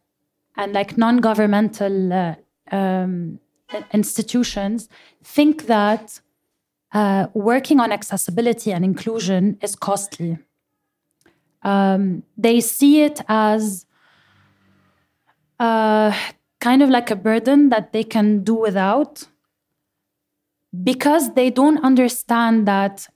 and 0.56 0.72
like 0.74 0.98
non-governmental 0.98 2.12
uh, 2.12 2.34
um, 2.70 3.40
institutions 3.94 4.90
think 5.24 5.66
that 5.68 6.20
uh, 6.92 7.28
working 7.32 7.80
on 7.80 7.92
accessibility 7.92 8.72
and 8.72 8.84
inclusion 8.84 9.58
is 9.62 9.74
costly. 9.74 10.38
Um, 11.62 12.22
they 12.36 12.60
see 12.60 13.02
it 13.02 13.22
as 13.26 13.86
uh, 15.58 16.14
kind 16.60 16.82
of 16.82 16.90
like 16.90 17.10
a 17.10 17.16
burden 17.16 17.70
that 17.70 17.94
they 17.94 18.04
can 18.04 18.44
do 18.44 18.54
without 18.54 19.24
because 20.84 21.32
they 21.32 21.48
don't 21.48 21.82
understand 21.82 22.68
that 22.68 23.08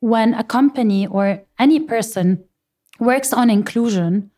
when 0.00 0.34
a 0.34 0.44
company 0.44 1.06
or 1.06 1.42
any 1.58 1.78
person 1.78 2.44
works 2.98 3.32
on 3.32 3.50
inclusion, 3.50 4.30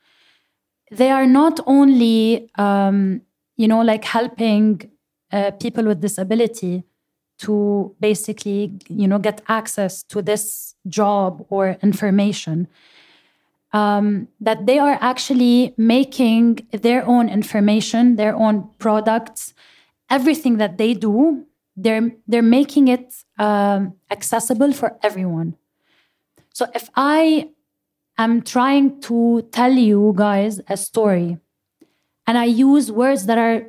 they 0.91 1.11
are 1.11 1.27
not 1.27 1.61
only, 1.67 2.51
um, 2.57 3.23
you 3.57 3.67
know, 3.67 3.81
like 3.81 4.05
helping 4.05 4.91
uh, 5.33 5.53
people 5.53 5.85
with 5.85 6.01
disability 6.01 6.85
to 7.39 7.95
basically, 7.99 8.79
you 8.89 9.09
know, 9.09 9.19
get 9.19 9.41
access 9.49 10.03
to 10.05 10.23
this 10.23 10.75
job 10.87 11.45
or 11.49 11.77
information. 11.83 12.69
Um, 13.73 14.29
that 14.39 14.67
they 14.67 14.79
are 14.79 14.99
actually 15.01 15.73
making 15.79 16.67
their 16.73 17.07
own 17.07 17.31
information, 17.31 18.17
their 18.17 18.37
own 18.37 18.69
products, 18.79 19.55
everything 20.11 20.59
that 20.59 20.77
they 20.77 20.93
do, 20.93 21.47
they're 21.77 22.11
they're 22.27 22.43
making 22.43 22.89
it 22.89 23.15
um, 23.39 23.95
accessible 24.11 24.73
for 24.73 24.99
everyone. 25.03 25.57
So 26.53 26.67
if 26.75 26.91
I 26.95 27.51
am 28.19 28.43
trying 28.43 29.01
to 29.03 29.49
tell 29.53 29.73
you 29.73 30.13
guys 30.17 30.61
a 30.69 30.77
story, 30.77 31.39
and 32.27 32.39
I 32.39 32.45
use 32.45 32.93
words 32.93 33.27
that 33.27 33.39
are 33.39 33.67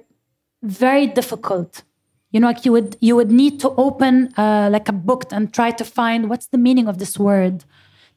very 0.61 1.07
difficult, 1.07 1.83
you 2.31 2.39
know, 2.39 2.47
like 2.47 2.65
you 2.65 2.71
would 2.71 2.97
you 2.99 3.15
would 3.15 3.31
need 3.31 3.59
to 3.61 3.69
open 3.77 4.33
uh, 4.37 4.69
like 4.71 4.89
a 4.89 4.93
book 4.93 5.25
and 5.31 5.53
try 5.53 5.71
to 5.71 5.85
find 5.85 6.29
what's 6.29 6.47
the 6.47 6.57
meaning 6.57 6.87
of 6.87 6.97
this 6.97 7.17
word, 7.17 7.63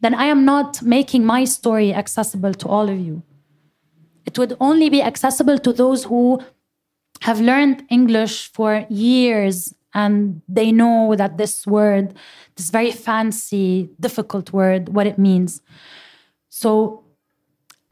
then 0.00 0.14
I 0.14 0.26
am 0.26 0.44
not 0.44 0.82
making 0.82 1.24
my 1.24 1.44
story 1.44 1.94
accessible 1.94 2.54
to 2.54 2.68
all 2.68 2.88
of 2.88 2.98
you. 2.98 3.22
It 4.24 4.36
would 4.38 4.56
only 4.58 4.90
be 4.90 5.02
accessible 5.02 5.58
to 5.60 5.72
those 5.72 6.04
who 6.04 6.42
have 7.22 7.40
learned 7.40 7.84
English 7.90 8.52
for 8.52 8.86
years 8.88 9.74
and 9.94 10.42
they 10.48 10.70
know 10.70 11.14
that 11.16 11.38
this 11.38 11.66
word, 11.66 12.14
this 12.56 12.70
very 12.70 12.92
fancy, 12.92 13.88
difficult 13.98 14.52
word, 14.52 14.90
what 14.90 15.06
it 15.06 15.18
means. 15.18 15.62
So 16.50 17.02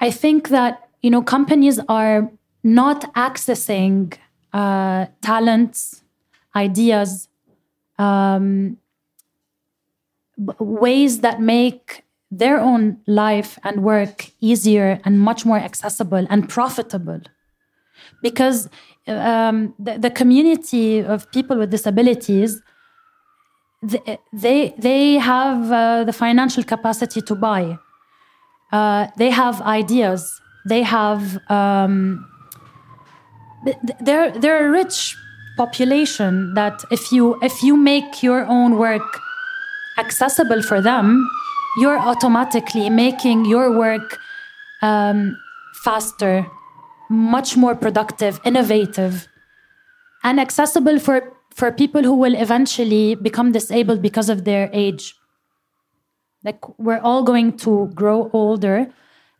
I 0.00 0.10
think 0.10 0.48
that 0.48 0.88
you 1.00 1.10
know 1.10 1.22
companies 1.22 1.80
are 1.88 2.30
not 2.62 3.12
accessing 3.14 4.16
uh, 4.52 5.06
talents, 5.22 6.02
ideas, 6.54 7.28
um, 7.98 8.76
ways 10.58 11.20
that 11.20 11.40
make 11.40 12.04
their 12.30 12.58
own 12.58 12.98
life 13.06 13.58
and 13.62 13.82
work 13.82 14.30
easier 14.40 15.00
and 15.04 15.20
much 15.20 15.46
more 15.46 15.58
accessible 15.58 16.26
and 16.28 16.48
profitable. 16.48 17.20
Because 18.22 18.68
um, 19.06 19.74
the, 19.78 19.98
the 19.98 20.10
community 20.10 21.00
of 21.00 21.30
people 21.32 21.58
with 21.58 21.70
disabilities, 21.70 22.60
they, 24.32 24.74
they 24.78 25.14
have 25.14 25.70
uh, 25.70 26.04
the 26.04 26.12
financial 26.12 26.64
capacity 26.64 27.20
to 27.20 27.34
buy. 27.34 27.78
Uh, 28.72 29.08
they 29.18 29.30
have 29.30 29.60
ideas. 29.62 30.40
They 30.66 30.82
have, 30.82 31.38
um, 31.50 32.26
they're, 34.00 34.30
they're 34.30 34.66
a 34.66 34.70
rich 34.70 35.16
population 35.56 36.54
that 36.54 36.82
if 36.90 37.12
you, 37.12 37.38
if 37.42 37.62
you 37.62 37.76
make 37.76 38.22
your 38.22 38.46
own 38.46 38.78
work 38.78 39.20
accessible 39.98 40.62
for 40.62 40.80
them, 40.80 41.28
you're 41.76 41.98
automatically 41.98 42.88
making 42.88 43.44
your 43.44 43.76
work 43.76 44.18
um, 44.82 45.36
faster, 45.84 46.46
much 47.08 47.56
more 47.56 47.74
productive, 47.74 48.40
innovative, 48.44 49.28
and 50.22 50.40
accessible 50.40 50.98
for, 50.98 51.32
for 51.50 51.70
people 51.70 52.02
who 52.02 52.14
will 52.14 52.34
eventually 52.34 53.14
become 53.14 53.52
disabled 53.52 54.00
because 54.02 54.28
of 54.28 54.44
their 54.44 54.70
age. 54.72 55.14
Like, 56.42 56.78
we're 56.78 57.00
all 57.00 57.22
going 57.22 57.56
to 57.58 57.90
grow 57.94 58.30
older 58.32 58.90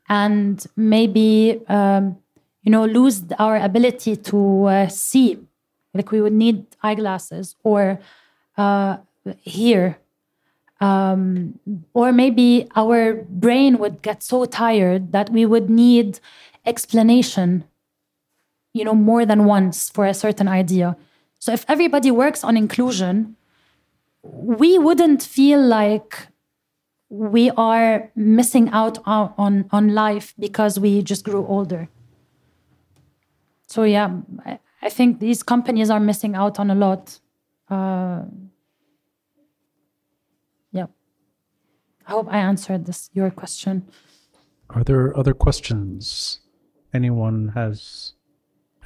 and 0.08 0.64
maybe, 0.76 1.60
um, 1.68 2.18
you 2.62 2.70
know, 2.70 2.84
lose 2.84 3.24
our 3.38 3.56
ability 3.56 4.16
to 4.16 4.64
uh, 4.64 4.88
see. 4.88 5.38
Like, 5.92 6.10
we 6.10 6.20
would 6.20 6.32
need 6.32 6.66
eyeglasses 6.82 7.56
or 7.62 8.00
uh, 8.56 8.98
hear. 9.42 9.98
Um, 10.80 11.58
or 11.94 12.12
maybe 12.12 12.68
our 12.74 13.14
brain 13.14 13.78
would 13.78 14.02
get 14.02 14.22
so 14.22 14.44
tired 14.44 15.12
that 15.12 15.30
we 15.30 15.46
would 15.46 15.70
need 15.70 16.20
explanation, 16.66 17.64
you 18.72 18.84
know, 18.84 18.94
more 18.94 19.26
than 19.26 19.44
once 19.44 19.90
for 19.90 20.06
a 20.06 20.14
certain 20.14 20.48
idea. 20.48 20.96
So 21.38 21.52
if 21.52 21.64
everybody 21.68 22.10
works 22.10 22.42
on 22.42 22.56
inclusion, 22.56 23.36
we 24.22 24.78
wouldn't 24.78 25.22
feel 25.22 25.60
like 25.60 26.28
we 27.10 27.50
are 27.50 28.10
missing 28.16 28.68
out 28.70 28.98
on, 29.06 29.66
on, 29.70 29.94
life 29.94 30.34
because 30.38 30.80
we 30.80 31.02
just 31.02 31.24
grew 31.24 31.46
older. 31.46 31.88
So 33.66 33.84
yeah, 33.84 34.20
I, 34.44 34.58
I 34.82 34.88
think 34.88 35.20
these 35.20 35.42
companies 35.42 35.90
are 35.90 36.00
missing 36.00 36.34
out 36.34 36.58
on 36.58 36.70
a 36.70 36.74
lot. 36.74 37.20
Uh, 37.68 38.22
yeah. 40.72 40.86
I 42.06 42.10
hope 42.10 42.28
I 42.30 42.38
answered 42.38 42.86
this 42.86 43.10
your 43.12 43.30
question. 43.30 43.86
Are 44.70 44.82
there 44.82 45.16
other 45.16 45.34
questions? 45.34 46.40
Anyone 46.94 47.52
has 47.54 48.14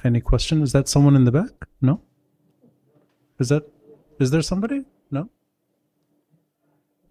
any 0.03 0.19
question. 0.19 0.61
Is 0.61 0.71
that 0.73 0.89
someone 0.89 1.15
in 1.15 1.25
the 1.25 1.31
back? 1.31 1.67
No? 1.81 2.01
Is 3.39 3.49
that 3.49 3.63
is 4.19 4.31
there 4.31 4.41
somebody? 4.41 4.83
No? 5.11 5.29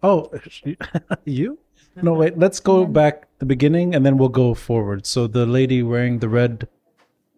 Oh, 0.03 0.31
you? 1.25 1.59
No, 2.03 2.13
wait. 2.15 2.39
Let's 2.39 2.61
go 2.61 2.85
back 2.85 3.27
the 3.39 3.47
beginning 3.47 3.95
and 3.95 4.05
then 4.05 4.19
we'll 4.19 4.29
go 4.29 4.55
forward. 4.55 5.07
So 5.07 5.27
the 5.27 5.47
lady 5.47 5.83
wearing 5.83 6.19
the 6.19 6.29
red 6.29 6.69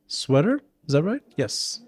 sweater, 0.07 0.61
is 0.87 0.93
that 0.93 1.03
right? 1.03 1.23
Yes. 1.37 1.81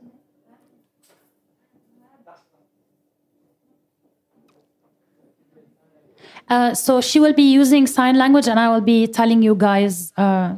Uh, 6.49 6.75
so 6.75 7.01
she 7.01 7.19
will 7.19 7.33
be 7.33 7.51
using 7.51 7.87
sign 7.87 8.17
language, 8.19 8.47
and 8.47 8.61
I 8.61 8.69
will 8.69 8.81
be 8.81 9.07
telling 9.07 9.43
you 9.43 9.55
guys 9.55 10.13
uh, 10.17 10.57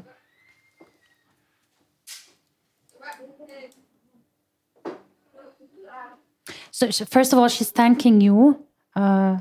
So, 6.74 6.90
first 6.90 7.32
of 7.32 7.38
all, 7.38 7.46
she's 7.46 7.70
thanking 7.70 8.20
you. 8.20 8.66
Uh, 8.96 9.38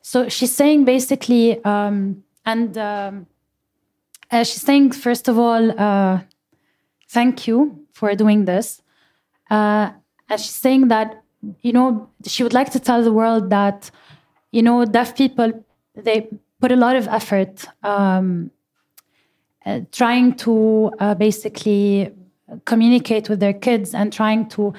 so 0.00 0.28
she's 0.28 0.54
saying 0.54 0.84
basically, 0.84 1.58
um, 1.64 2.22
and 2.46 2.78
um, 2.78 3.26
uh, 4.30 4.44
she's 4.44 4.62
saying, 4.62 4.92
first 4.92 5.26
of 5.26 5.40
all, 5.40 5.80
uh, 5.80 6.20
thank 7.14 7.46
you 7.46 7.86
for 7.92 8.14
doing 8.14 8.44
this. 8.44 8.82
Uh, 9.50 9.86
and 10.28 10.40
she's 10.40 10.58
saying 10.66 10.88
that, 10.88 11.22
you 11.62 11.72
know, 11.72 12.10
she 12.26 12.42
would 12.42 12.52
like 12.52 12.70
to 12.72 12.80
tell 12.80 13.02
the 13.02 13.12
world 13.12 13.50
that, 13.50 13.90
you 14.50 14.62
know, 14.62 14.84
deaf 14.84 15.16
people, 15.16 15.64
they 15.94 16.28
put 16.60 16.72
a 16.72 16.76
lot 16.76 16.96
of 16.96 17.06
effort 17.08 17.64
um, 17.82 18.50
uh, 19.64 19.80
trying 19.92 20.34
to 20.34 20.90
uh, 20.98 21.14
basically 21.14 22.12
communicate 22.64 23.28
with 23.28 23.40
their 23.40 23.52
kids 23.52 23.94
and 23.94 24.12
trying 24.12 24.48
to 24.48 24.74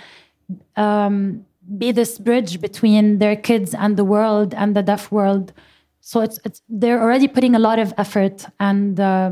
um, 0.76 1.45
be 1.78 1.91
this 1.91 2.20
bridge 2.20 2.60
between 2.60 3.20
their 3.20 3.36
kids 3.36 3.74
and 3.74 3.98
the 3.98 4.03
world 4.03 4.53
and 4.53 4.76
the 4.76 4.84
deaf 4.84 5.12
world. 5.12 5.53
So 6.02 6.22
it's, 6.22 6.40
it's 6.44 6.62
they're 6.70 7.02
already 7.02 7.28
putting 7.28 7.56
a 7.56 7.60
lot 7.60 7.80
of 7.80 7.94
effort 7.98 8.45
and 8.60 8.99
uh, 8.99 9.32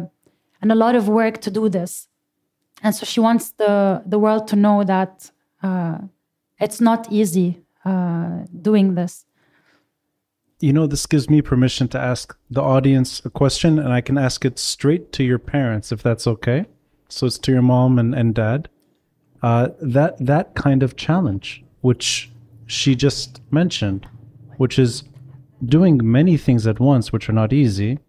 and 0.61 0.71
a 0.71 0.75
lot 0.75 0.95
of 0.95 1.07
work 1.07 1.41
to 1.41 1.51
do 1.51 1.69
this 1.69 2.07
and 2.83 2.93
so 2.93 3.05
she 3.05 3.19
wants 3.19 3.51
the 3.51 4.03
the 4.05 4.19
world 4.19 4.47
to 4.49 4.55
know 4.55 4.83
that 4.83 5.31
uh, 5.63 5.97
it's 6.59 6.79
not 6.81 7.11
easy 7.11 7.61
uh, 7.85 8.43
doing 8.61 8.95
this. 8.95 9.25
You 10.59 10.71
know, 10.71 10.87
this 10.87 11.05
gives 11.05 11.29
me 11.29 11.41
permission 11.41 11.87
to 11.89 11.99
ask 11.99 12.37
the 12.49 12.61
audience 12.61 13.21
a 13.25 13.29
question, 13.29 13.79
and 13.79 13.91
I 13.91 14.01
can 14.01 14.17
ask 14.17 14.45
it 14.45 14.59
straight 14.59 15.11
to 15.13 15.23
your 15.23 15.39
parents, 15.39 15.91
if 15.91 16.01
that's 16.03 16.27
okay. 16.27 16.65
So 17.09 17.27
it's 17.27 17.37
to 17.39 17.51
your 17.51 17.61
mom 17.61 17.99
and, 17.99 18.13
and 18.15 18.33
dad. 18.33 18.69
Uh, 19.41 19.69
that 19.81 20.17
that 20.25 20.55
kind 20.55 20.83
of 20.83 20.95
challenge, 20.95 21.63
which 21.81 22.31
she 22.65 22.95
just 22.95 23.41
mentioned, 23.51 24.07
which 24.57 24.79
is 24.79 25.03
doing 25.65 25.99
many 26.01 26.37
things 26.37 26.65
at 26.65 26.79
once, 26.79 27.11
which 27.11 27.29
are 27.29 27.33
not 27.33 27.51
easy, 27.51 27.99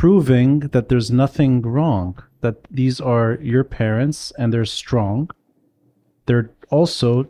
proving 0.00 0.60
that 0.72 0.88
there's 0.88 1.10
nothing 1.10 1.60
wrong 1.60 2.08
that 2.40 2.56
these 2.70 2.98
are 3.00 3.38
your 3.42 3.62
parents 3.62 4.32
and 4.38 4.50
they're 4.50 4.64
strong. 4.64 5.30
They're 6.26 6.50
also, 6.70 7.28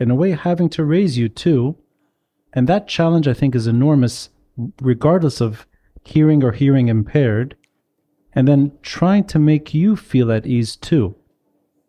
in 0.00 0.10
a 0.10 0.14
way, 0.14 0.30
having 0.32 0.70
to 0.70 0.84
raise 0.84 1.18
you 1.18 1.28
too, 1.28 1.76
And 2.52 2.68
that 2.68 2.88
challenge, 2.88 3.28
I 3.28 3.34
think, 3.34 3.54
is 3.54 3.66
enormous, 3.66 4.30
regardless 4.80 5.40
of 5.40 5.66
hearing 6.04 6.42
or 6.42 6.52
hearing 6.52 6.88
impaired, 6.88 7.56
and 8.32 8.46
then 8.46 8.72
trying 8.82 9.24
to 9.24 9.38
make 9.38 9.74
you 9.74 9.96
feel 9.96 10.32
at 10.32 10.46
ease 10.46 10.76
too. 10.76 11.14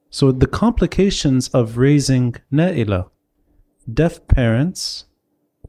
So 0.09 0.31
the 0.31 0.47
complications 0.47 1.47
of 1.49 1.77
raising 1.77 2.35
Naila, 2.51 3.09
deaf 3.91 4.27
parents, 4.27 5.05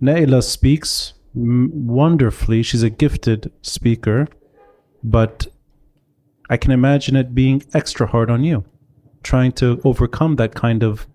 Naila 0.01 0.43
speaks 0.43 1.15
wonderfully. 1.35 2.63
She's 2.63 2.83
a 2.83 2.91
gifted 2.91 3.53
speaker, 3.63 4.29
but 5.03 5.47
I 6.51 6.57
can 6.57 6.71
imagine 6.71 7.17
it 7.17 7.35
being 7.35 7.63
extra 7.73 8.07
hard 8.07 8.31
on 8.31 8.45
you, 8.45 8.65
trying 9.23 9.53
to 9.53 9.81
overcome 9.85 10.37
that 10.37 10.55
kind 10.55 10.83
of, 10.83 11.07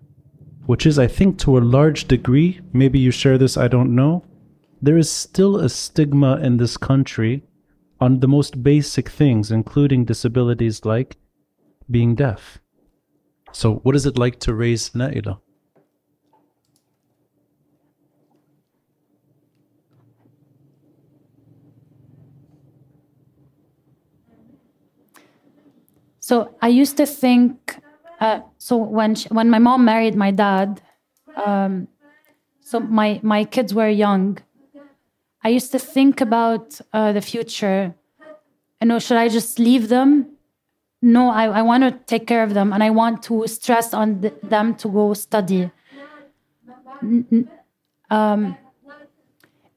which 0.66 0.86
is, 0.86 0.98
I 0.98 1.06
think, 1.06 1.38
to 1.40 1.58
a 1.58 1.60
large 1.60 2.08
degree, 2.08 2.60
maybe 2.72 2.98
you 2.98 3.10
share 3.10 3.38
this, 3.38 3.56
I 3.56 3.68
don't 3.68 3.94
know. 3.94 4.24
There 4.82 4.98
is 4.98 5.10
still 5.10 5.56
a 5.56 5.68
stigma 5.68 6.36
in 6.36 6.56
this 6.56 6.76
country 6.76 7.42
on 8.00 8.20
the 8.20 8.28
most 8.28 8.62
basic 8.62 9.08
things, 9.08 9.50
including 9.50 10.04
disabilities 10.04 10.84
like 10.84 11.16
being 11.90 12.14
deaf. 12.14 12.58
So, 13.52 13.76
what 13.76 13.96
is 13.96 14.06
it 14.06 14.18
like 14.18 14.38
to 14.40 14.54
raise 14.54 14.90
Naila? 14.90 15.40
So 26.28 26.34
I 26.60 26.68
used 26.68 26.96
to 26.98 27.06
think. 27.06 27.54
Uh, 28.20 28.40
so 28.58 28.76
when 28.76 29.14
she, 29.14 29.26
when 29.28 29.48
my 29.48 29.58
mom 29.58 29.84
married 29.84 30.14
my 30.14 30.30
dad, 30.30 30.82
um, 31.46 31.88
so 32.60 32.80
my 32.80 33.18
my 33.22 33.44
kids 33.54 33.72
were 33.72 33.88
young. 33.88 34.36
I 35.46 35.48
used 35.58 35.70
to 35.72 35.78
think 35.78 36.20
about 36.20 36.66
uh, 36.92 37.12
the 37.12 37.22
future. 37.22 37.94
You 38.80 38.88
know, 38.88 38.98
should 38.98 39.16
I 39.16 39.28
just 39.28 39.58
leave 39.58 39.88
them? 39.88 40.10
No, 41.00 41.30
I, 41.30 41.44
I 41.60 41.62
want 41.62 41.82
to 41.84 41.92
take 42.12 42.26
care 42.26 42.42
of 42.42 42.52
them, 42.52 42.72
and 42.74 42.82
I 42.82 42.90
want 42.90 43.22
to 43.28 43.46
stress 43.46 43.94
on 43.94 44.20
th- 44.20 44.34
them 44.42 44.74
to 44.82 44.86
go 44.98 45.14
study. 45.14 45.70
N- 47.02 47.48
Um, 48.10 48.56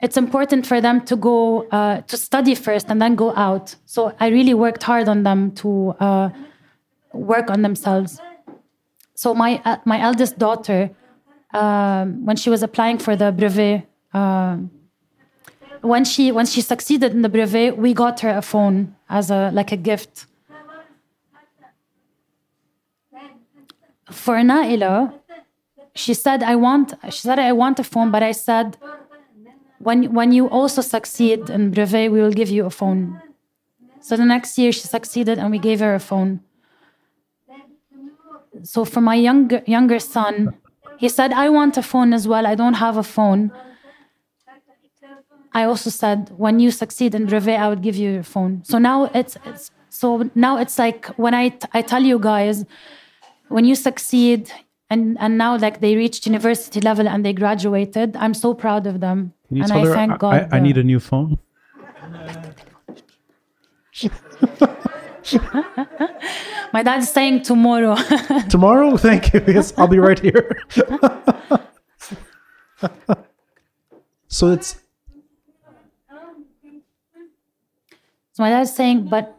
it's 0.02 0.18
important 0.18 0.66
for 0.66 0.82
them 0.82 1.02
to 1.06 1.16
go 1.16 1.68
uh, 1.70 2.02
to 2.02 2.18
study 2.18 2.56
first 2.56 2.88
and 2.90 3.02
then 3.02 3.16
go 3.16 3.34
out. 3.36 3.76
So 3.86 4.14
I 4.20 4.28
really 4.28 4.54
worked 4.54 4.84
hard 4.84 5.08
on 5.08 5.24
them 5.24 5.52
to 5.62 5.96
uh, 6.00 6.30
work 7.14 7.50
on 7.52 7.62
themselves. 7.62 8.20
So 9.14 9.36
my 9.36 9.62
uh, 9.64 9.78
my 9.86 10.02
eldest 10.02 10.40
daughter, 10.40 10.90
um, 11.54 12.26
when 12.26 12.36
she 12.36 12.50
was 12.50 12.64
applying 12.64 12.98
for 12.98 13.16
the 13.16 13.32
brevet, 13.32 13.86
um, 14.14 14.72
when 15.82 16.04
she 16.04 16.32
when 16.32 16.48
she 16.48 16.62
succeeded 16.62 17.12
in 17.12 17.22
the 17.22 17.30
brevet, 17.30 17.78
we 17.78 17.94
got 17.94 18.22
her 18.22 18.32
a 18.32 18.42
phone 18.42 18.96
as 19.10 19.30
a 19.30 19.52
like 19.54 19.72
a 19.72 19.78
gift. 19.78 20.26
For 24.10 24.36
Naila, 24.36 25.14
she 25.94 26.14
said, 26.14 26.42
"I 26.44 26.56
want." 26.56 26.96
She 27.12 27.22
said, 27.22 27.38
"I 27.40 27.54
want 27.54 27.80
a 27.80 27.84
phone," 27.84 28.12
but 28.12 28.24
I 28.24 28.34
said, 28.34 28.78
when 29.84 30.14
when 30.14 30.32
you 30.32 30.48
also 30.50 30.82
succeed 30.82 31.50
in 31.50 31.72
brevet, 31.72 32.12
we 32.12 32.22
will 32.22 32.32
give 32.42 32.50
you 32.50 32.66
a 32.66 32.70
phone. 32.70 33.22
So 34.02 34.16
the 34.18 34.26
next 34.26 34.58
year 34.58 34.72
she 34.72 34.88
succeeded, 34.88 35.38
and 35.40 35.52
we 35.52 35.60
gave 35.60 35.80
her 35.80 35.94
a 35.96 36.00
phone. 36.00 36.40
So 38.64 38.86
for 38.86 39.02
my 39.02 39.16
younger 39.16 39.62
younger 39.66 40.00
son, 40.00 40.54
he 40.98 41.10
said, 41.10 41.32
"I 41.34 41.50
want 41.50 41.78
a 41.78 41.82
phone 41.84 42.14
as 42.14 42.28
well. 42.28 42.46
I 42.46 42.56
don't 42.56 42.76
have 42.86 42.98
a 42.98 43.04
phone." 43.04 43.52
I 45.54 45.64
also 45.66 45.90
said, 45.90 46.20
"When 46.38 46.60
you 46.60 46.72
succeed 46.72 47.14
in 47.14 47.26
brevet, 47.26 47.60
I 47.60 47.68
would 47.70 47.82
give 47.82 47.96
you 47.96 48.10
your 48.12 48.24
phone." 48.24 48.62
So 48.64 48.78
now 48.78 49.10
it's, 49.14 49.38
it's 49.46 49.72
so 49.90 50.30
now 50.36 50.58
it's 50.58 50.78
like 50.80 51.08
when 51.18 51.34
I 51.34 51.46
I 51.74 51.82
tell 51.82 52.04
you 52.04 52.20
guys, 52.20 52.66
when 53.50 53.66
you 53.66 53.76
succeed. 53.76 54.52
And, 54.92 55.18
and 55.20 55.38
now 55.38 55.58
like 55.58 55.80
they 55.80 55.96
reached 55.96 56.26
university 56.26 56.82
level 56.82 57.08
and 57.08 57.26
they 57.26 57.32
graduated 57.32 58.18
i'm 58.18 58.34
so 58.34 58.54
proud 58.54 58.86
of 58.86 59.00
them 59.00 59.34
and 59.60 59.72
I 59.72 59.80
her 59.80 59.94
thank 59.94 60.20
God. 60.20 60.48
I, 60.52 60.58
I 60.58 60.60
need 60.60 60.78
a 60.78 60.84
new 60.84 61.00
phone? 61.00 61.40
My 66.74 66.84
dad's 66.84 67.10
saying 67.12 67.44
tomorrow. 67.44 67.96
Tomorrow? 68.50 68.96
Thank 68.98 69.34
you. 69.34 69.44
Yes, 69.46 69.74
I'll 69.78 69.88
be 69.90 70.00
right 70.00 70.18
here. 70.18 70.58
so 74.30 74.52
it's 74.52 74.80
so 78.32 78.44
my 78.44 78.50
dad's 78.50 78.74
saying, 78.74 79.10
but 79.10 79.38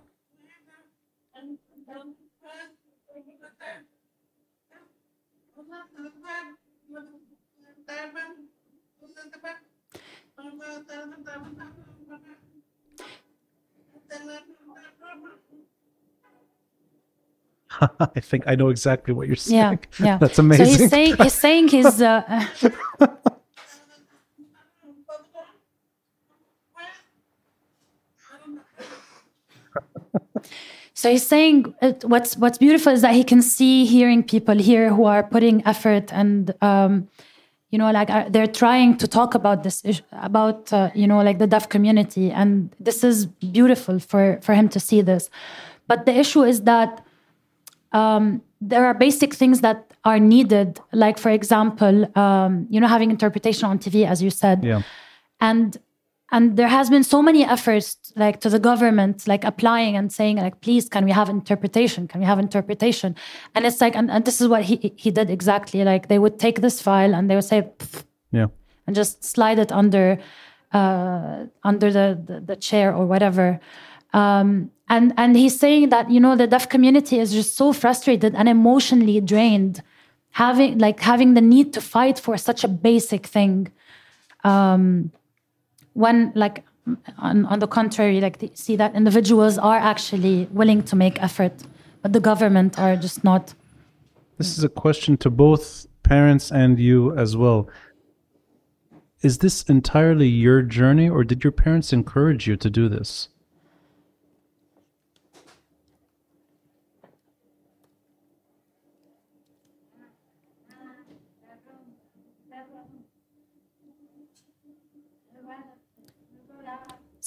I 17.81 18.21
think 18.21 18.45
I 18.47 18.55
know 18.55 18.69
exactly 18.69 19.15
what 19.15 19.27
you're 19.27 19.37
saying. 19.37 19.81
yeah. 19.99 20.05
yeah. 20.07 20.19
That's 20.21 20.39
amazing. 20.39 20.67
So 20.67 20.73
amazing. 20.73 20.81
he's 20.83 20.91
saying 20.91 21.17
he's 21.17 21.35
saying 21.47 21.69
he's. 21.69 22.03
Uh, 22.03 22.47
So 31.03 31.11
he's 31.11 31.27
saying 31.27 31.75
uh, 31.83 31.95
what's 32.05 32.37
what's 32.37 32.59
beautiful 32.59 32.93
is 32.93 33.03
that 33.03 33.13
he 33.13 33.25
can 33.25 33.43
see, 33.43 33.85
hearing 33.87 34.23
people 34.23 34.57
here 34.57 34.95
who 34.95 35.05
are 35.07 35.25
putting 35.25 35.67
effort 35.67 36.13
and 36.13 36.55
um, 36.63 37.09
you 37.73 37.79
know 37.79 37.91
like 37.91 38.11
uh, 38.11 38.27
they're 38.29 38.47
trying 38.47 38.97
to 38.99 39.09
talk 39.09 39.35
about 39.35 39.65
this 39.65 39.83
issue, 39.85 40.03
about 40.13 40.73
uh, 40.73 40.91
you 40.95 41.07
know 41.07 41.21
like 41.23 41.39
the 41.39 41.47
deaf 41.47 41.69
community, 41.69 42.31
and 42.31 42.71
this 42.79 43.03
is 43.03 43.27
beautiful 43.27 43.99
for 43.99 44.39
for 44.43 44.55
him 44.55 44.69
to 44.69 44.79
see 44.79 45.01
this. 45.01 45.31
But 45.89 46.05
the 46.07 46.13
issue 46.13 46.43
is 46.43 46.63
that 46.63 47.05
um, 47.93 48.43
there 48.61 48.85
are 48.85 48.95
basic 48.95 49.35
things 49.35 49.63
that 49.63 49.91
are 50.05 50.21
needed, 50.21 50.81
like 50.93 51.19
for 51.19 51.31
example, 51.31 52.07
um, 52.17 52.67
you 52.69 52.79
know 52.79 52.89
having 52.89 53.11
interpretation 53.11 53.65
on 53.65 53.79
TV, 53.79 54.07
as 54.07 54.23
you 54.23 54.31
said, 54.31 54.63
yeah. 54.63 54.83
and 55.41 55.79
and 56.33 56.57
there 56.57 56.69
has 56.69 56.89
been 56.89 57.05
so 57.05 57.23
many 57.23 57.45
efforts 57.45 57.97
like 58.17 58.41
to 58.41 58.49
the 58.49 58.59
government 58.59 59.29
like 59.29 59.45
applying 59.45 59.97
and 59.97 60.11
saying 60.11 60.39
like 60.39 60.61
please 60.63 60.89
can 60.89 61.05
we 61.05 61.13
have 61.13 61.29
interpretation? 61.29 62.09
Can 62.09 62.21
we 62.21 62.27
have 62.27 62.39
interpretation? 62.39 63.15
And 63.55 63.67
it's 63.67 63.81
like 63.81 63.95
and, 63.95 64.11
and 64.11 64.25
this 64.25 64.41
is 64.41 64.49
what 64.49 64.63
he 64.65 64.95
he 64.97 65.11
did 65.11 65.31
exactly. 65.31 65.85
Like 65.85 66.09
they 66.09 66.19
would 66.19 66.39
take 66.39 66.63
this 66.63 66.81
file 66.81 67.15
and 67.15 67.29
they 67.29 67.35
would 67.35 67.45
say 67.45 67.71
Yeah. 68.33 68.47
and 68.87 68.97
just 68.97 69.23
slide 69.23 69.59
it 69.59 69.71
under 69.71 70.19
uh, 70.73 71.45
under 71.63 71.93
the, 71.93 72.19
the 72.29 72.41
the 72.41 72.57
chair 72.57 72.95
or 72.95 73.05
whatever. 73.07 73.61
Um, 74.15 74.71
and 74.89 75.13
and 75.17 75.37
he's 75.37 75.59
saying 75.59 75.91
that 75.91 76.11
you 76.11 76.21
know 76.21 76.35
the 76.37 76.47
deaf 76.47 76.69
community 76.69 77.19
is 77.19 77.33
just 77.33 77.57
so 77.57 77.73
frustrated 77.73 78.35
and 78.35 78.49
emotionally 78.49 79.21
drained 79.21 79.83
having 80.31 80.79
like 80.79 81.01
having 81.01 81.35
the 81.35 81.41
need 81.41 81.73
to 81.75 81.81
fight 81.81 82.19
for 82.19 82.39
such 82.39 82.65
a 82.65 82.69
basic 82.69 83.27
thing 83.27 83.71
when 85.95 86.33
like 86.35 86.65
on, 87.19 87.47
on 87.47 87.59
the 87.61 87.67
contrary 87.67 88.21
like 88.21 88.39
see 88.55 88.77
that 88.77 88.95
individuals 88.95 89.57
are 89.59 89.77
actually 89.77 90.49
willing 90.53 90.83
to 90.83 90.97
make 90.97 91.23
effort 91.23 91.53
but 92.03 92.13
the 92.13 92.21
government 92.21 92.79
are 92.79 92.97
just 92.97 93.23
not 93.23 93.55
This 94.39 94.59
is 94.59 94.65
a 94.65 94.69
question 94.69 95.17
to 95.19 95.31
both 95.31 95.87
parents 96.03 96.51
and 96.51 96.79
you 96.79 97.17
as 97.17 97.37
well. 97.37 97.69
Is 99.23 99.39
this 99.39 99.63
entirely 99.65 100.27
your 100.27 100.63
journey, 100.63 101.09
or 101.09 101.23
did 101.23 101.45
your 101.45 101.53
parents 101.53 101.93
encourage 101.93 102.49
you 102.49 102.57
to 102.57 102.69
do 102.69 102.89
this? 102.89 103.29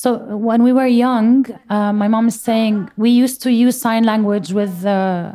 So 0.01 0.07
when 0.49 0.61
we 0.67 0.71
were 0.79 0.89
young 1.05 1.45
uh, 1.69 1.93
my 2.01 2.07
mom 2.07 2.27
is 2.27 2.39
saying 2.49 2.75
we 2.97 3.09
used 3.09 3.41
to 3.41 3.49
use 3.65 3.75
sign 3.87 4.03
language 4.03 4.49
with 4.51 4.85
uh, 4.85 5.31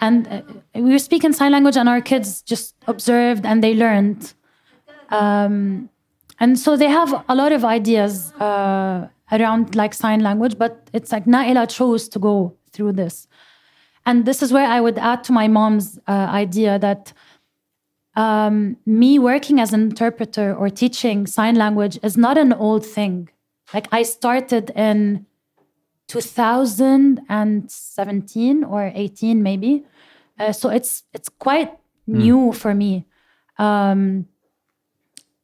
and 0.00 0.28
uh, 0.28 0.42
we 0.74 0.92
were 0.92 0.98
speaking 0.98 1.32
sign 1.32 1.52
language 1.52 1.76
and 1.76 1.88
our 1.88 2.00
kids 2.00 2.42
just 2.42 2.74
observed 2.86 3.44
and 3.44 3.62
they 3.62 3.74
learned. 3.74 4.32
Um, 5.10 5.88
and 6.40 6.58
so 6.58 6.76
they 6.76 6.88
have 6.88 7.24
a 7.28 7.34
lot 7.34 7.52
of 7.52 7.64
ideas 7.64 8.32
uh, 8.34 9.08
around 9.32 9.74
like 9.74 9.94
sign 9.94 10.20
language 10.20 10.56
but 10.56 10.88
it's 10.92 11.10
like 11.10 11.24
naila 11.24 11.68
chose 11.68 12.08
to 12.10 12.18
go 12.18 12.56
through 12.72 12.92
this. 12.92 13.26
And 14.06 14.24
this 14.24 14.42
is 14.42 14.52
where 14.52 14.66
i 14.66 14.80
would 14.80 14.98
add 14.98 15.24
to 15.24 15.32
my 15.32 15.48
mom's 15.48 15.98
uh, 16.06 16.12
idea 16.30 16.78
that 16.78 17.12
um, 18.18 18.76
me 18.84 19.18
working 19.20 19.60
as 19.60 19.72
an 19.72 19.80
interpreter 19.80 20.52
or 20.52 20.68
teaching 20.68 21.24
sign 21.26 21.54
language 21.54 22.00
is 22.02 22.16
not 22.16 22.36
an 22.36 22.52
old 22.52 22.84
thing. 22.84 23.28
Like 23.72 23.86
I 23.92 24.02
started 24.02 24.70
in 24.70 25.24
2017 26.08 28.64
or 28.64 28.90
18 28.92 29.42
maybe, 29.42 29.84
uh, 30.36 30.50
so 30.52 30.68
it's 30.68 31.04
it's 31.14 31.28
quite 31.28 31.78
new 32.08 32.52
for 32.52 32.74
me. 32.74 33.06
Um, 33.56 34.26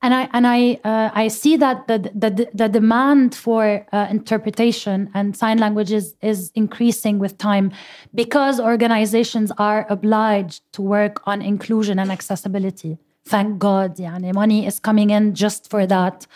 and 0.04 0.12
I 0.20 0.28
and 0.36 0.46
I 0.46 0.60
uh, 0.90 1.24
I 1.24 1.28
see 1.28 1.56
that 1.64 1.76
the 1.88 1.98
the, 2.24 2.30
the 2.60 2.68
demand 2.68 3.34
for 3.34 3.62
uh, 3.92 4.06
interpretation 4.10 4.98
and 5.14 5.34
sign 5.42 5.58
languages 5.58 6.14
is 6.20 6.50
increasing 6.54 7.18
with 7.18 7.38
time 7.38 7.66
because 8.14 8.60
organizations 8.60 9.50
are 9.56 9.86
obliged 9.88 10.60
to 10.72 10.82
work 10.82 11.14
on 11.26 11.40
inclusion 11.42 11.98
and 11.98 12.10
accessibility. 12.12 12.98
Thank 13.24 13.58
God, 13.58 13.96
yani 13.96 14.34
money 14.34 14.66
is 14.66 14.78
coming 14.78 15.10
in 15.10 15.34
just 15.34 15.70
for 15.70 15.86
that. 15.86 16.26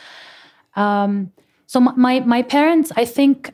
Um, 0.76 1.30
so 1.66 1.80
my 1.80 2.20
my 2.34 2.42
parents, 2.42 2.88
I 3.02 3.04
think, 3.04 3.52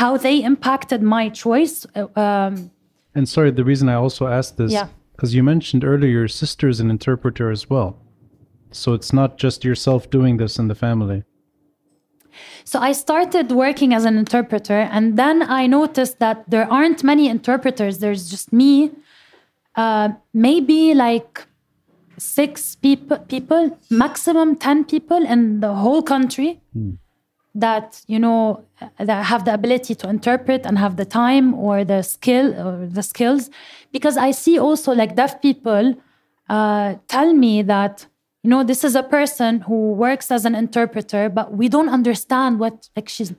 how 0.00 0.18
they 0.18 0.36
impacted 0.44 1.00
my 1.02 1.30
choice. 1.44 1.86
uh, 1.96 2.08
Um, 2.24 2.70
And 3.14 3.26
sorry, 3.28 3.50
the 3.52 3.64
reason 3.64 3.88
I 3.88 3.94
also 3.94 4.26
asked 4.26 4.56
this, 4.58 4.72
Yeah. 4.72 4.88
because 5.16 5.34
you 5.36 5.42
mentioned 5.42 5.82
earlier 5.84 6.10
your 6.20 6.28
sister's 6.28 6.80
an 6.80 6.90
interpreter 6.90 7.50
as 7.50 7.70
well. 7.70 7.96
So 8.70 8.92
it's 8.92 9.12
not 9.12 9.38
just 9.38 9.64
yourself 9.64 10.10
doing 10.10 10.36
this 10.36 10.58
in 10.58 10.68
the 10.68 10.74
family. 10.74 11.24
So 12.64 12.78
I 12.78 12.92
started 12.92 13.50
working 13.50 13.94
as 13.94 14.04
an 14.04 14.16
interpreter, 14.18 14.80
and 14.80 15.16
then 15.16 15.42
I 15.42 15.66
noticed 15.66 16.18
that 16.20 16.48
there 16.48 16.70
aren't 16.70 17.02
many 17.02 17.28
interpreters. 17.28 17.98
There's 17.98 18.30
just 18.30 18.52
me, 18.52 18.92
uh, 19.74 20.10
maybe 20.32 20.94
like 20.94 21.46
six 22.18 22.76
people, 22.76 23.18
people, 23.18 23.78
maximum 23.90 24.56
ten 24.56 24.84
people 24.84 25.24
in 25.24 25.60
the 25.60 25.74
whole 25.74 26.02
country 26.02 26.60
that 27.54 28.02
you 28.06 28.18
know 28.18 28.64
that 28.98 29.24
have 29.24 29.44
the 29.44 29.54
ability 29.54 29.94
to 29.94 30.08
interpret 30.08 30.64
and 30.64 30.78
have 30.78 30.96
the 30.96 31.04
time 31.04 31.54
or 31.54 31.84
the 31.84 32.02
skill 32.02 32.54
or 32.54 32.86
the 32.86 33.02
skills. 33.02 33.50
Because 33.92 34.16
I 34.16 34.30
see 34.30 34.58
also 34.58 34.92
like 34.92 35.16
deaf 35.16 35.40
people 35.40 35.94
uh, 36.48 36.94
tell 37.08 37.32
me 37.32 37.62
that 37.62 38.06
you 38.42 38.50
know 38.50 38.62
this 38.62 38.84
is 38.84 38.94
a 38.94 39.02
person 39.02 39.60
who 39.62 39.92
works 39.92 40.30
as 40.30 40.44
an 40.44 40.54
interpreter 40.54 41.28
but 41.28 41.52
we 41.52 41.68
don't 41.68 41.88
understand 41.88 42.60
what 42.60 42.88
like 42.94 43.08
she's 43.08 43.32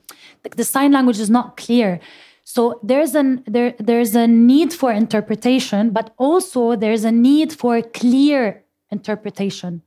like 0.43 0.55
the 0.55 0.63
sign 0.63 0.91
language 0.91 1.19
is 1.19 1.29
not 1.29 1.57
clear. 1.57 1.99
So 2.43 2.79
there's 2.83 3.15
an 3.15 3.43
there 3.45 3.75
there's 3.79 4.15
a 4.15 4.27
need 4.27 4.73
for 4.73 4.91
interpretation 4.91 5.91
but 5.91 6.13
also 6.17 6.75
there's 6.75 7.03
a 7.03 7.11
need 7.11 7.53
for 7.53 7.81
clear 7.81 8.63
interpretation. 8.91 9.83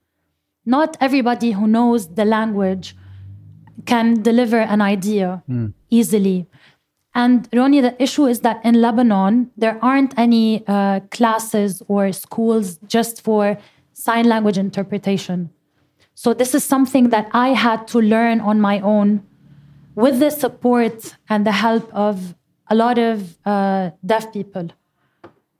Not 0.64 0.96
everybody 1.00 1.52
who 1.52 1.66
knows 1.66 2.14
the 2.14 2.24
language 2.24 2.96
can 3.84 4.22
deliver 4.22 4.60
an 4.60 4.80
idea 4.80 5.42
easily. 5.90 6.46
And 7.14 7.48
Ronnie, 7.52 7.80
the 7.80 8.00
issue 8.02 8.26
is 8.26 8.40
that 8.40 8.64
in 8.64 8.80
Lebanon, 8.80 9.50
there 9.56 9.78
aren't 9.82 10.16
any 10.18 10.64
uh, 10.66 11.00
classes 11.10 11.82
or 11.88 12.10
schools 12.12 12.78
just 12.86 13.20
for 13.22 13.58
sign 13.92 14.28
language 14.28 14.58
interpretation. 14.58 15.50
So, 16.14 16.34
this 16.34 16.54
is 16.54 16.64
something 16.64 17.08
that 17.10 17.28
I 17.32 17.48
had 17.50 17.86
to 17.88 17.98
learn 18.00 18.40
on 18.40 18.60
my 18.60 18.80
own 18.80 19.22
with 19.94 20.20
the 20.20 20.30
support 20.30 21.16
and 21.28 21.46
the 21.46 21.52
help 21.52 21.92
of 21.94 22.34
a 22.68 22.74
lot 22.74 22.98
of 22.98 23.36
uh, 23.46 23.90
deaf 24.04 24.32
people. 24.32 24.68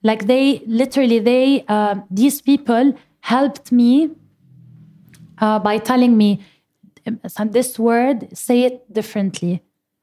Like, 0.03 0.27
they 0.27 0.63
literally, 0.67 1.19
they, 1.19 1.65
uh, 1.69 1.97
these 2.11 2.41
people 2.41 2.95
helped 3.21 3.73
me 3.73 4.11
uh, 5.39 5.59
by 5.59 5.79
telling 5.79 6.17
me 6.17 6.45
"Um, 7.07 7.51
this 7.51 7.79
word, 7.79 8.37
say 8.37 8.63
it 8.65 8.93
differently 8.93 9.63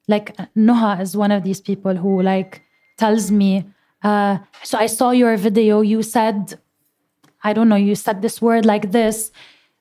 like 0.10 0.34
uh, 0.40 0.48
Noha 0.58 1.00
is 1.00 1.16
one 1.16 1.32
of 1.32 1.44
these 1.44 1.62
people 1.62 1.96
who 1.96 2.22
like 2.22 2.64
tells 2.98 3.32
me 3.32 3.64
uh, 4.04 4.40
so 4.64 4.78
i 4.78 4.88
saw 4.88 5.12
your 5.12 5.38
video 5.38 5.82
you 5.82 6.02
said 6.04 6.60
i 7.44 7.54
don't 7.54 7.70
know 7.70 7.76
you 7.76 7.96
said 7.96 8.22
this 8.22 8.42
word 8.42 8.66
like 8.66 8.92
this 8.92 9.32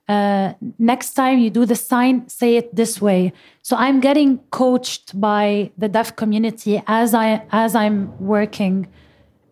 uh, 0.08 0.54
next 0.78 1.12
time 1.12 1.38
you 1.38 1.50
do 1.50 1.66
the 1.66 1.76
sign 1.76 2.26
say 2.28 2.56
it 2.56 2.74
this 2.74 3.00
way 3.00 3.32
so 3.62 3.76
i'm 3.76 4.00
getting 4.00 4.38
coached 4.50 5.18
by 5.20 5.70
the 5.76 5.88
deaf 5.88 6.16
community 6.16 6.82
as 6.86 7.12
i 7.14 7.42
as 7.50 7.74
i'm 7.74 8.16
working 8.18 8.88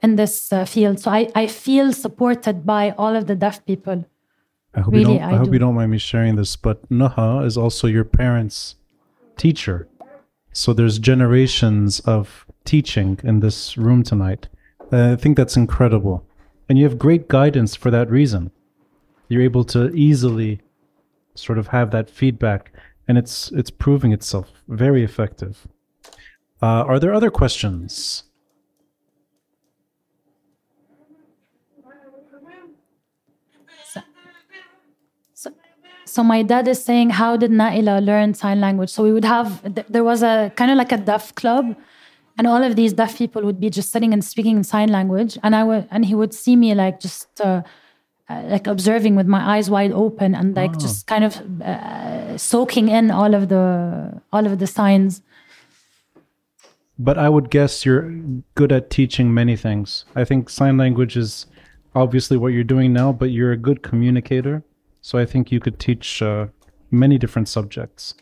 in 0.02 0.16
this 0.16 0.52
uh, 0.52 0.64
field 0.64 0.98
so 1.00 1.10
I, 1.10 1.28
I 1.34 1.46
feel 1.46 1.92
supported 1.92 2.64
by 2.64 2.90
all 2.96 3.14
of 3.16 3.26
the 3.26 3.34
deaf 3.34 3.64
people 3.66 4.04
I 4.74 4.80
hope, 4.80 4.92
you, 4.92 5.00
Really, 5.00 5.18
don't, 5.18 5.28
I 5.28 5.32
I 5.34 5.36
hope 5.38 5.46
do. 5.46 5.52
you 5.54 5.58
don't 5.58 5.74
mind 5.74 5.90
me 5.90 5.96
sharing 5.98 6.36
this, 6.36 6.54
but 6.54 6.86
Noha 6.90 7.44
is 7.46 7.56
also 7.56 7.86
your 7.86 8.04
parents' 8.04 8.74
teacher. 9.38 9.88
So 10.52 10.74
there's 10.74 10.98
generations 10.98 12.00
of 12.00 12.44
teaching 12.64 13.18
in 13.24 13.40
this 13.40 13.78
room 13.78 14.02
tonight. 14.02 14.48
Uh, 14.92 15.12
I 15.12 15.16
think 15.16 15.36
that's 15.38 15.56
incredible. 15.56 16.26
And 16.68 16.78
you 16.78 16.84
have 16.84 16.98
great 16.98 17.28
guidance 17.28 17.76
for 17.76 17.90
that 17.90 18.10
reason. 18.10 18.50
You're 19.28 19.42
able 19.42 19.64
to 19.64 19.90
easily 19.94 20.60
sort 21.34 21.58
of 21.58 21.68
have 21.68 21.90
that 21.90 22.10
feedback, 22.10 22.72
and 23.06 23.18
it's 23.18 23.52
it's 23.52 23.70
proving 23.70 24.12
itself 24.12 24.52
very 24.68 25.04
effective. 25.04 25.68
Uh, 26.62 26.82
are 26.90 26.98
there 26.98 27.12
other 27.12 27.30
questions? 27.30 28.24
So, 35.34 35.52
so 36.04 36.22
my 36.24 36.42
dad 36.42 36.66
is 36.66 36.82
saying, 36.82 37.10
how 37.10 37.36
did 37.36 37.50
Naila 37.50 38.04
learn 38.04 38.34
sign 38.34 38.60
language? 38.60 38.90
So 38.90 39.02
we 39.02 39.12
would 39.12 39.24
have, 39.24 39.62
th- 39.62 39.86
there 39.88 40.02
was 40.02 40.22
a 40.22 40.50
kind 40.56 40.70
of 40.70 40.78
like 40.78 40.92
a 40.92 40.96
deaf 40.96 41.34
club, 41.34 41.76
and 42.38 42.46
all 42.46 42.62
of 42.62 42.76
these 42.76 42.92
deaf 42.92 43.16
people 43.16 43.42
would 43.42 43.60
be 43.60 43.70
just 43.70 43.90
sitting 43.90 44.12
and 44.12 44.24
speaking 44.24 44.56
in 44.56 44.64
sign 44.64 44.90
language, 44.90 45.38
and 45.42 45.54
I 45.54 45.64
would, 45.64 45.88
and 45.90 46.04
he 46.04 46.14
would 46.14 46.34
see 46.34 46.56
me 46.56 46.74
like 46.74 47.00
just. 47.00 47.40
Uh, 47.40 47.62
uh, 48.28 48.42
like 48.48 48.66
observing 48.66 49.14
with 49.14 49.28
my 49.28 49.56
eyes 49.56 49.70
wide 49.70 49.92
open 49.92 50.34
and 50.34 50.56
like 50.56 50.76
just 50.80 51.06
kind 51.06 51.22
of 51.22 51.40
uh, 51.62 52.36
soaking 52.36 52.88
in 52.88 53.08
all 53.08 53.36
of 53.36 53.48
the 53.48 54.20
all 54.32 54.44
of 54.44 54.58
the 54.58 54.66
signs 54.66 55.22
But 56.98 57.18
I 57.18 57.28
would 57.28 57.50
guess 57.50 57.84
you're 57.84 58.10
good 58.54 58.72
at 58.72 58.90
teaching 58.90 59.32
many 59.32 59.56
things. 59.56 60.04
I 60.14 60.24
think 60.24 60.48
sign 60.48 60.76
language 60.76 61.16
is 61.16 61.46
obviously 61.94 62.36
what 62.36 62.52
you're 62.52 62.64
doing 62.64 62.92
now, 62.92 63.12
but 63.12 63.30
you're 63.30 63.52
a 63.52 63.56
good 63.56 63.82
communicator. 63.82 64.62
So 65.02 65.18
I 65.18 65.26
think 65.26 65.52
you 65.52 65.60
could 65.60 65.78
teach 65.78 66.22
uh, 66.22 66.46
many 66.90 67.18
different 67.18 67.48
subjects. 67.48 68.14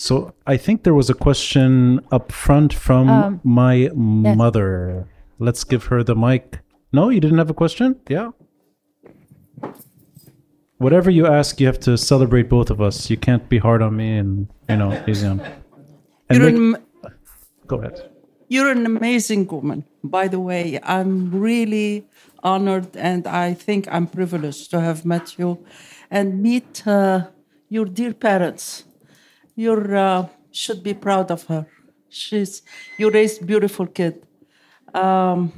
So 0.00 0.32
I 0.46 0.56
think 0.56 0.84
there 0.84 0.94
was 0.94 1.10
a 1.10 1.14
question 1.26 1.98
up 2.12 2.30
front 2.30 2.72
from 2.72 3.08
Um, 3.08 3.40
my 3.42 3.90
mother. 3.96 5.08
Let's 5.40 5.64
give 5.64 5.86
her 5.90 6.04
the 6.04 6.14
mic. 6.14 6.60
No, 6.92 7.08
you 7.10 7.18
didn't 7.20 7.38
have 7.38 7.50
a 7.50 7.58
question? 7.64 7.96
Yeah. 8.08 8.30
Whatever 10.84 11.10
you 11.10 11.26
ask, 11.26 11.60
you 11.60 11.66
have 11.66 11.80
to 11.80 11.98
celebrate 11.98 12.48
both 12.48 12.70
of 12.70 12.80
us. 12.80 13.10
You 13.10 13.16
can't 13.16 13.48
be 13.48 13.58
hard 13.58 13.82
on 13.82 13.96
me 13.96 14.16
and, 14.18 14.46
you 14.68 14.76
know, 14.76 14.90
easy 15.08 15.26
on. 15.32 15.40
And 16.30 16.38
You're 16.38 16.52
make- 16.52 16.80
an, 17.04 17.12
Go 17.66 17.76
ahead. 17.80 17.96
you're 18.48 18.70
an 18.70 18.86
amazing 18.86 19.48
woman, 19.48 19.84
by 20.04 20.28
the 20.28 20.38
way. 20.38 20.78
I'm 20.84 21.32
really 21.48 22.06
honored 22.44 22.96
and 22.96 23.26
I 23.26 23.52
think 23.54 23.88
I'm 23.90 24.06
privileged 24.06 24.70
to 24.70 24.78
have 24.80 25.04
met 25.04 25.36
you 25.40 25.58
and 26.08 26.40
meet 26.40 26.86
uh, 26.86 27.26
your 27.68 27.86
dear 27.86 28.14
parents. 28.14 28.84
You 29.58 29.72
uh, 29.74 30.28
should 30.52 30.82
be 30.84 30.94
proud 30.94 31.30
of 31.32 31.42
her. 31.50 31.66
She's 32.08 32.62
you 32.96 33.10
raised 33.10 33.44
beautiful 33.46 33.86
kid. 33.86 34.22
Um, 34.94 35.52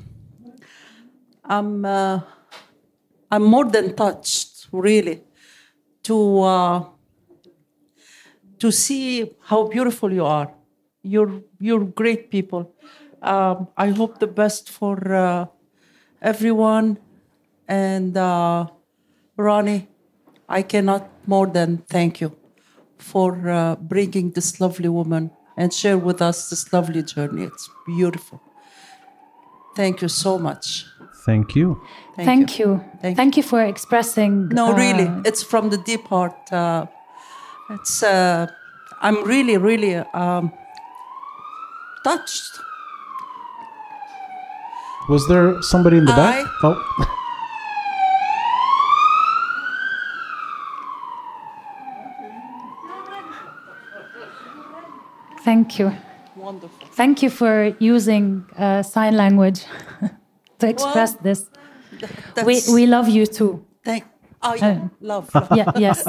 I'm 1.44 1.85
uh, 1.85 2.20
I'm 3.31 3.44
more 3.44 3.64
than 3.64 3.94
touched, 3.94 4.66
really, 4.72 5.22
to 6.05 6.43
uh, 6.43 6.85
to 8.59 8.70
see 8.70 9.31
how 9.44 9.68
beautiful 9.68 10.12
you 10.12 10.24
are. 10.24 10.52
You're 11.02 11.43
you're 11.59 11.85
great 11.85 12.31
people. 12.31 12.74
Um, 13.22 13.68
I 13.77 13.89
hope 13.90 14.18
the 14.18 14.27
best 14.27 14.70
for 14.70 14.97
uh, 15.14 15.47
everyone. 16.22 16.98
And 17.68 18.16
uh, 18.16 18.66
Ronnie, 19.36 19.89
I 20.48 20.62
cannot 20.62 21.09
more 21.27 21.47
than 21.47 21.78
thank 21.89 22.20
you 22.20 22.40
for 23.01 23.48
uh, 23.48 23.77
bringing 23.77 24.31
this 24.32 24.60
lovely 24.60 24.89
woman 24.89 25.31
and 25.56 25.72
share 25.72 25.98
with 25.98 26.22
us 26.22 26.51
this 26.51 26.72
lovely 26.72 27.02
journey. 27.02 27.44
It's 27.44 27.68
beautiful. 27.86 28.40
Thank 29.77 30.02
you 30.02 30.09
so 30.09 30.39
much. 30.39 30.86
Thank 31.24 31.55
you. 31.55 31.81
thank, 32.16 32.59
you 32.59 32.85
Thank 33.01 33.16
thank, 33.16 33.36
you 33.36 33.43
for 33.43 33.62
expressing 33.62 34.48
No, 34.48 34.72
uh, 34.72 34.77
really, 34.77 35.09
it's 35.24 35.43
from 35.43 35.70
the 35.70 35.77
deep 35.77 36.06
heart. 36.09 36.52
Uh, 36.52 36.86
it's 37.70 38.02
uh, 38.02 38.47
I'm 39.02 39.22
really, 39.24 39.56
really 39.59 39.97
um, 39.97 40.52
touched. 42.05 42.59
Was 45.09 45.27
there 45.28 45.60
somebody 45.62 45.98
in 45.98 46.05
the 46.05 46.12
back? 46.12 46.47
Oh, 46.62 47.16
Thank 55.45 55.79
you. 55.79 55.93
Wonderful. 56.37 56.87
Thank 56.93 57.23
you 57.23 57.31
for 57.31 57.75
using 57.79 58.45
uh, 58.57 58.83
sign 58.83 59.17
language 59.17 59.65
to 60.59 60.69
express 60.69 61.15
Well, 61.15 61.23
this. 61.23 61.47
We, 62.45 62.62
we 62.73 62.87
love 62.87 63.09
you 63.09 63.27
too. 63.27 63.65
Thank. 63.85 64.05
Oh 64.43 64.55
yeah, 64.55 64.69
Uh, 64.71 64.89
love. 65.03 65.35
love. 65.35 65.49
Yeah, 65.57 65.71
yes. 65.77 66.03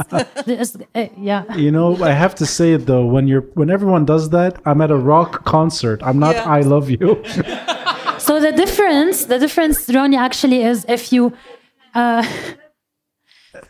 This- 0.45 0.77
uh, 0.95 1.07
yeah. 1.17 1.43
You 1.55 1.69
know, 1.71 2.01
I 2.01 2.11
have 2.11 2.33
to 2.35 2.45
say 2.45 2.71
it 2.73 2.85
though. 2.85 3.05
When 3.05 3.27
you're 3.27 3.45
when 3.55 3.69
everyone 3.69 4.05
does 4.05 4.29
that, 4.29 4.53
I'm 4.65 4.79
at 4.81 4.89
a 4.89 4.95
rock 4.95 5.43
concert. 5.43 6.01
I'm 6.01 6.17
not. 6.19 6.35
Yeah. 6.35 6.57
I 6.57 6.61
love 6.61 6.89
you. 6.89 7.21
So 8.27 8.39
the 8.39 8.51
difference, 8.51 9.25
the 9.25 9.39
difference, 9.39 9.89
Ronnie, 9.89 10.15
actually 10.15 10.61
is 10.61 10.85
if 10.87 11.11
you, 11.11 11.33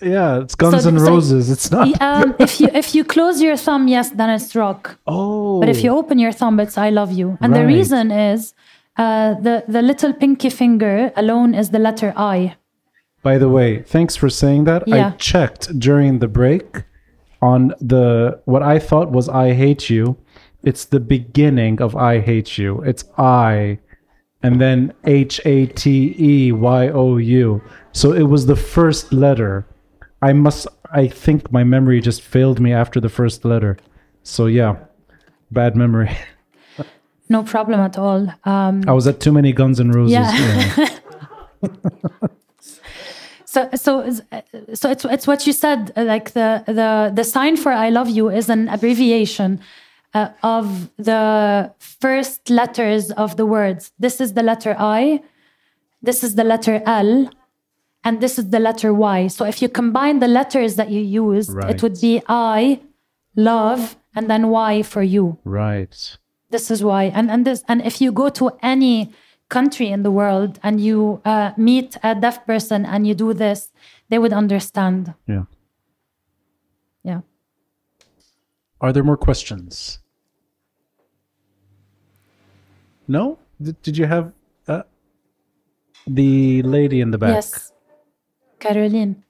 yeah, 0.01 0.39
it's 0.41 0.55
Guns 0.55 0.83
So- 0.83 0.89
N' 0.89 0.99
so- 0.99 1.05
Roses. 1.05 1.49
It's 1.49 1.71
not. 1.71 2.01
um, 2.01 2.35
if 2.39 2.59
you 2.59 2.67
if 2.73 2.93
you 2.95 3.03
close 3.03 3.41
your 3.41 3.57
thumb, 3.57 3.87
yes, 3.87 4.09
then 4.11 4.29
it's 4.29 4.55
rock. 4.55 4.97
Oh, 5.07 5.59
But 5.59 5.69
if 5.69 5.83
you 5.83 5.91
open 5.91 6.19
your 6.19 6.31
thumb, 6.31 6.59
it's 6.59 6.77
I 6.77 6.89
love 6.89 7.11
you. 7.11 7.37
And 7.41 7.53
the 7.55 7.65
reason 7.65 8.11
is 8.11 8.53
uh, 8.97 9.35
the 9.45 9.63
the 9.67 9.81
little 9.81 10.13
pinky 10.13 10.49
finger 10.49 11.11
alone 11.15 11.53
is 11.55 11.69
the 11.69 11.79
letter 11.79 12.13
I. 12.15 12.55
By 13.23 13.37
the 13.37 13.49
way, 13.49 13.83
thanks 13.83 14.15
for 14.15 14.29
saying 14.29 14.63
that. 14.65 14.87
Yeah. 14.87 15.09
I 15.13 15.17
checked 15.17 15.77
during 15.79 16.19
the 16.19 16.27
break 16.27 16.83
on 17.41 17.73
the 17.79 18.39
what 18.45 18.63
I 18.63 18.79
thought 18.79 19.11
was 19.11 19.29
I 19.29 19.53
hate 19.53 19.89
you. 19.89 20.17
It's 20.63 20.85
the 20.85 20.99
beginning 20.99 21.81
of 21.81 21.95
I 21.95 22.19
hate 22.19 22.57
you. 22.57 22.81
It's 22.81 23.03
I 23.17 23.79
and 24.43 24.59
then 24.59 24.93
H 25.05 25.39
A 25.45 25.65
T 25.67 26.15
E 26.17 26.51
Y 26.51 26.89
O 26.89 27.17
U. 27.17 27.61
So 27.93 28.13
it 28.13 28.23
was 28.23 28.45
the 28.45 28.55
first 28.55 29.11
letter. 29.13 29.65
I 30.21 30.33
must 30.33 30.67
I 30.91 31.07
think 31.07 31.51
my 31.51 31.63
memory 31.63 32.01
just 32.01 32.21
failed 32.21 32.59
me 32.59 32.73
after 32.73 32.99
the 32.99 33.09
first 33.09 33.45
letter. 33.45 33.77
So 34.23 34.45
yeah, 34.45 34.75
bad 35.51 35.75
memory. 35.75 36.11
No 37.29 37.43
problem 37.43 37.79
at 37.79 37.97
all. 37.97 38.27
Um, 38.43 38.83
I 38.89 38.91
was 38.91 39.07
at 39.07 39.21
too 39.21 39.31
many 39.31 39.53
Guns 39.53 39.79
N' 39.79 39.91
Roses. 39.91 40.11
Yeah. 40.11 40.75
yeah. 40.77 40.87
so 43.45 43.69
so 43.73 44.11
so 44.73 44.89
it's 44.91 45.05
it's 45.05 45.27
what 45.27 45.47
you 45.47 45.53
said. 45.53 45.93
uh, 45.95 46.03
Like 46.03 46.31
the 46.31 46.61
the 46.65 47.11
the 47.15 47.23
sign 47.23 47.55
for 47.55 47.71
I 47.71 47.89
love 47.89 48.09
you 48.09 48.29
is 48.29 48.49
an 48.49 48.67
abbreviation 48.67 49.61
uh, 50.13 50.31
of 50.43 50.89
the 50.97 51.71
first 51.79 52.49
letters 52.49 53.11
of 53.11 53.37
the 53.37 53.45
words. 53.45 53.93
This 53.97 54.19
is 54.19 54.33
the 54.33 54.43
letter 54.43 54.75
I. 54.77 55.21
This 56.01 56.23
is 56.25 56.35
the 56.35 56.43
letter 56.43 56.81
L. 56.85 57.29
And 58.03 58.19
this 58.19 58.39
is 58.39 58.49
the 58.49 58.59
letter 58.59 58.93
Y. 58.93 59.27
So 59.27 59.45
if 59.45 59.61
you 59.61 59.69
combine 59.69 60.19
the 60.19 60.27
letters 60.27 60.75
that 60.75 60.89
you 60.89 61.01
use, 61.01 61.49
it 61.49 61.83
would 61.83 62.01
be 62.01 62.21
I, 62.27 62.79
love, 63.35 63.95
and 64.15 64.27
then 64.29 64.49
Y 64.49 64.81
for 64.81 65.03
you. 65.03 65.37
Right. 65.45 65.95
this 66.51 66.69
is 66.69 66.83
why 66.83 67.03
and 67.17 67.31
and 67.31 67.45
this 67.47 67.63
and 67.69 67.79
if 67.89 68.01
you 68.01 68.11
go 68.11 68.27
to 68.27 68.51
any 68.61 68.95
country 69.47 69.87
in 69.87 70.03
the 70.03 70.11
world 70.11 70.59
and 70.63 70.81
you 70.81 71.21
uh, 71.23 71.51
meet 71.55 71.95
a 72.03 72.11
deaf 72.13 72.45
person 72.45 72.85
and 72.85 73.07
you 73.07 73.15
do 73.15 73.31
this 73.33 73.71
they 74.09 74.19
would 74.19 74.33
understand 74.33 75.13
Yeah. 75.27 75.45
yeah 77.09 77.21
Are 78.83 78.91
there 78.91 79.03
more 79.11 79.15
questions? 79.17 79.99
No? 83.07 83.37
Did, 83.61 83.81
did 83.81 83.97
you 83.97 84.07
have 84.07 84.33
uh, 84.67 84.83
the 86.07 86.61
lady 86.63 86.99
in 86.99 87.11
the 87.11 87.17
back? 87.17 87.35
yes 87.35 87.70
Caroline. 88.61 89.23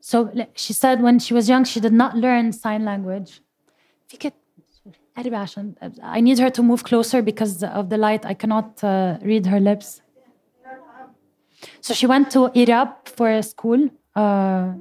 So 0.00 0.30
she 0.54 0.72
said 0.72 1.02
when 1.02 1.18
she 1.18 1.34
was 1.34 1.48
young, 1.48 1.64
she 1.64 1.80
did 1.80 1.92
not 1.92 2.16
learn 2.16 2.52
sign 2.52 2.84
language. 2.84 3.40
Uh, 5.16 5.90
I 6.02 6.20
need 6.20 6.38
her 6.38 6.50
to 6.50 6.62
move 6.62 6.84
closer 6.84 7.20
because 7.22 7.62
of 7.62 7.90
the 7.90 7.98
light. 7.98 8.24
I 8.24 8.34
cannot 8.34 8.82
uh, 8.84 9.18
read 9.20 9.46
her 9.46 9.60
lips. 9.60 10.00
So 11.80 11.92
she 11.92 12.06
went 12.06 12.30
to 12.30 12.50
IRAP 12.54 13.08
for 13.08 13.42
school. 13.42 13.90
Uh, 14.14 14.74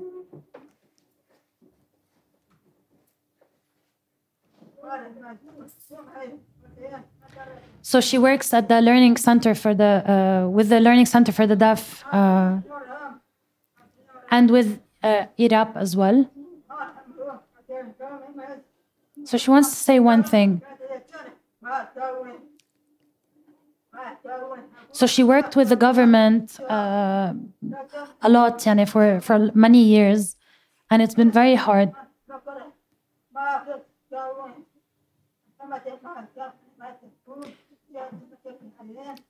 So 7.89 8.01
she 8.01 8.17
works 8.17 8.53
at 8.53 8.67
the 8.67 8.81
learning 8.81 9.15
center 9.15 9.55
for 9.55 9.73
the 9.73 9.91
uh, 10.13 10.49
with 10.49 10.67
the 10.67 10.81
learning 10.81 11.05
center 11.05 11.31
for 11.31 11.47
the 11.47 11.55
deaf, 11.55 12.03
uh, 12.11 12.59
and 14.29 14.51
with 14.51 14.81
uh, 15.01 15.27
IRAP 15.39 15.71
as 15.77 15.95
well. 15.95 16.29
So 19.23 19.37
she 19.37 19.49
wants 19.49 19.69
to 19.69 19.77
say 19.77 19.99
one 20.01 20.23
thing. 20.25 20.61
So 24.91 25.07
she 25.07 25.23
worked 25.23 25.55
with 25.55 25.69
the 25.69 25.77
government 25.77 26.59
uh, 26.69 27.33
a 28.21 28.29
lot, 28.37 28.59
yani, 28.65 28.85
for 28.93 29.21
for 29.21 29.49
many 29.53 29.81
years, 29.81 30.35
and 30.91 31.01
it's 31.01 31.15
been 31.15 31.31
very 31.31 31.55
hard. 31.55 31.93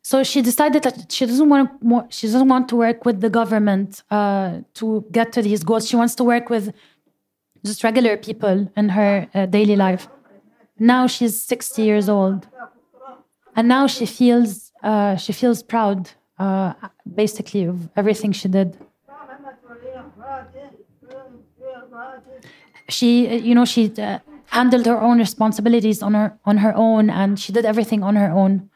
So 0.09 0.23
she 0.23 0.41
decided 0.41 0.83
that 0.83 1.11
she 1.11 1.25
doesn't 1.25 1.49
want 1.49 1.67
to 1.81 2.05
she 2.17 2.27
doesn't 2.27 2.47
want 2.47 2.69
to 2.69 2.77
work 2.77 3.03
with 3.03 3.19
the 3.19 3.29
government 3.29 4.03
uh, 4.09 4.61
to 4.75 5.05
get 5.11 5.33
to 5.33 5.41
these 5.41 5.61
goals. 5.69 5.85
She 5.89 5.97
wants 5.97 6.15
to 6.19 6.23
work 6.23 6.49
with 6.49 6.65
just 7.65 7.83
regular 7.83 8.15
people 8.15 8.71
in 8.77 8.87
her 8.97 9.27
uh, 9.33 9.47
daily 9.47 9.75
life. 9.75 10.07
Now 10.79 11.07
she's 11.07 11.35
60 11.41 11.81
years 11.81 12.07
old, 12.07 12.47
and 13.57 13.67
now 13.67 13.85
she 13.87 14.05
feels 14.05 14.71
uh, 14.81 15.17
she 15.17 15.33
feels 15.33 15.61
proud, 15.61 16.09
uh, 16.39 16.71
basically, 17.21 17.65
of 17.65 17.89
everything 17.97 18.31
she 18.31 18.47
did. 18.47 18.77
She, 22.87 23.09
you 23.49 23.53
know, 23.53 23.65
she 23.65 23.91
uh, 23.97 24.19
handled 24.45 24.85
her 24.85 25.01
own 25.01 25.17
responsibilities 25.19 26.01
on 26.01 26.13
her 26.13 26.39
on 26.45 26.57
her 26.65 26.73
own, 26.77 27.09
and 27.09 27.37
she 27.37 27.51
did 27.51 27.65
everything 27.65 28.03
on 28.03 28.15
her 28.15 28.31
own. 28.31 28.69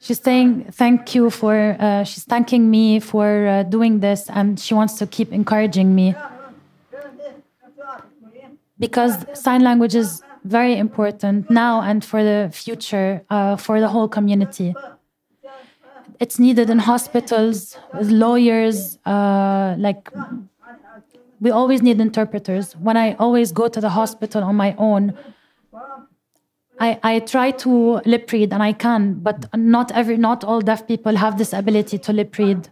She's 0.00 0.18
saying 0.18 0.72
thank 0.72 1.14
you 1.14 1.30
for. 1.30 1.76
Uh, 1.78 2.04
she's 2.04 2.24
thanking 2.24 2.70
me 2.70 3.00
for 3.00 3.46
uh, 3.46 3.62
doing 3.64 4.00
this, 4.00 4.30
and 4.30 4.58
she 4.58 4.72
wants 4.74 4.94
to 4.98 5.06
keep 5.06 5.30
encouraging 5.32 5.94
me 5.94 6.14
because 8.78 9.26
sign 9.34 9.62
language 9.62 9.94
is 9.94 10.22
very 10.44 10.76
important 10.76 11.50
now 11.50 11.82
and 11.82 12.02
for 12.02 12.24
the 12.24 12.50
future 12.50 13.22
uh, 13.28 13.56
for 13.56 13.78
the 13.78 13.88
whole 13.88 14.08
community. 14.08 14.74
It's 16.18 16.38
needed 16.38 16.70
in 16.70 16.78
hospitals 16.78 17.78
with 17.92 18.10
lawyers. 18.10 18.98
Uh, 19.04 19.74
like 19.78 20.10
we 21.40 21.50
always 21.50 21.82
need 21.82 22.00
interpreters. 22.00 22.74
When 22.76 22.96
I 22.96 23.14
always 23.14 23.52
go 23.52 23.68
to 23.68 23.80
the 23.80 23.90
hospital 23.90 24.42
on 24.42 24.56
my 24.56 24.74
own, 24.78 25.14
I, 26.80 26.98
I 27.02 27.18
try 27.20 27.50
to 27.50 28.00
lip 28.06 28.32
read 28.32 28.52
and 28.52 28.62
I 28.62 28.72
can, 28.72 29.14
but 29.14 29.46
not 29.54 29.92
every 29.92 30.16
not 30.16 30.42
all 30.44 30.60
deaf 30.60 30.86
people 30.88 31.14
have 31.16 31.36
this 31.36 31.52
ability 31.52 31.98
to 31.98 32.12
lip 32.12 32.36
read. 32.38 32.70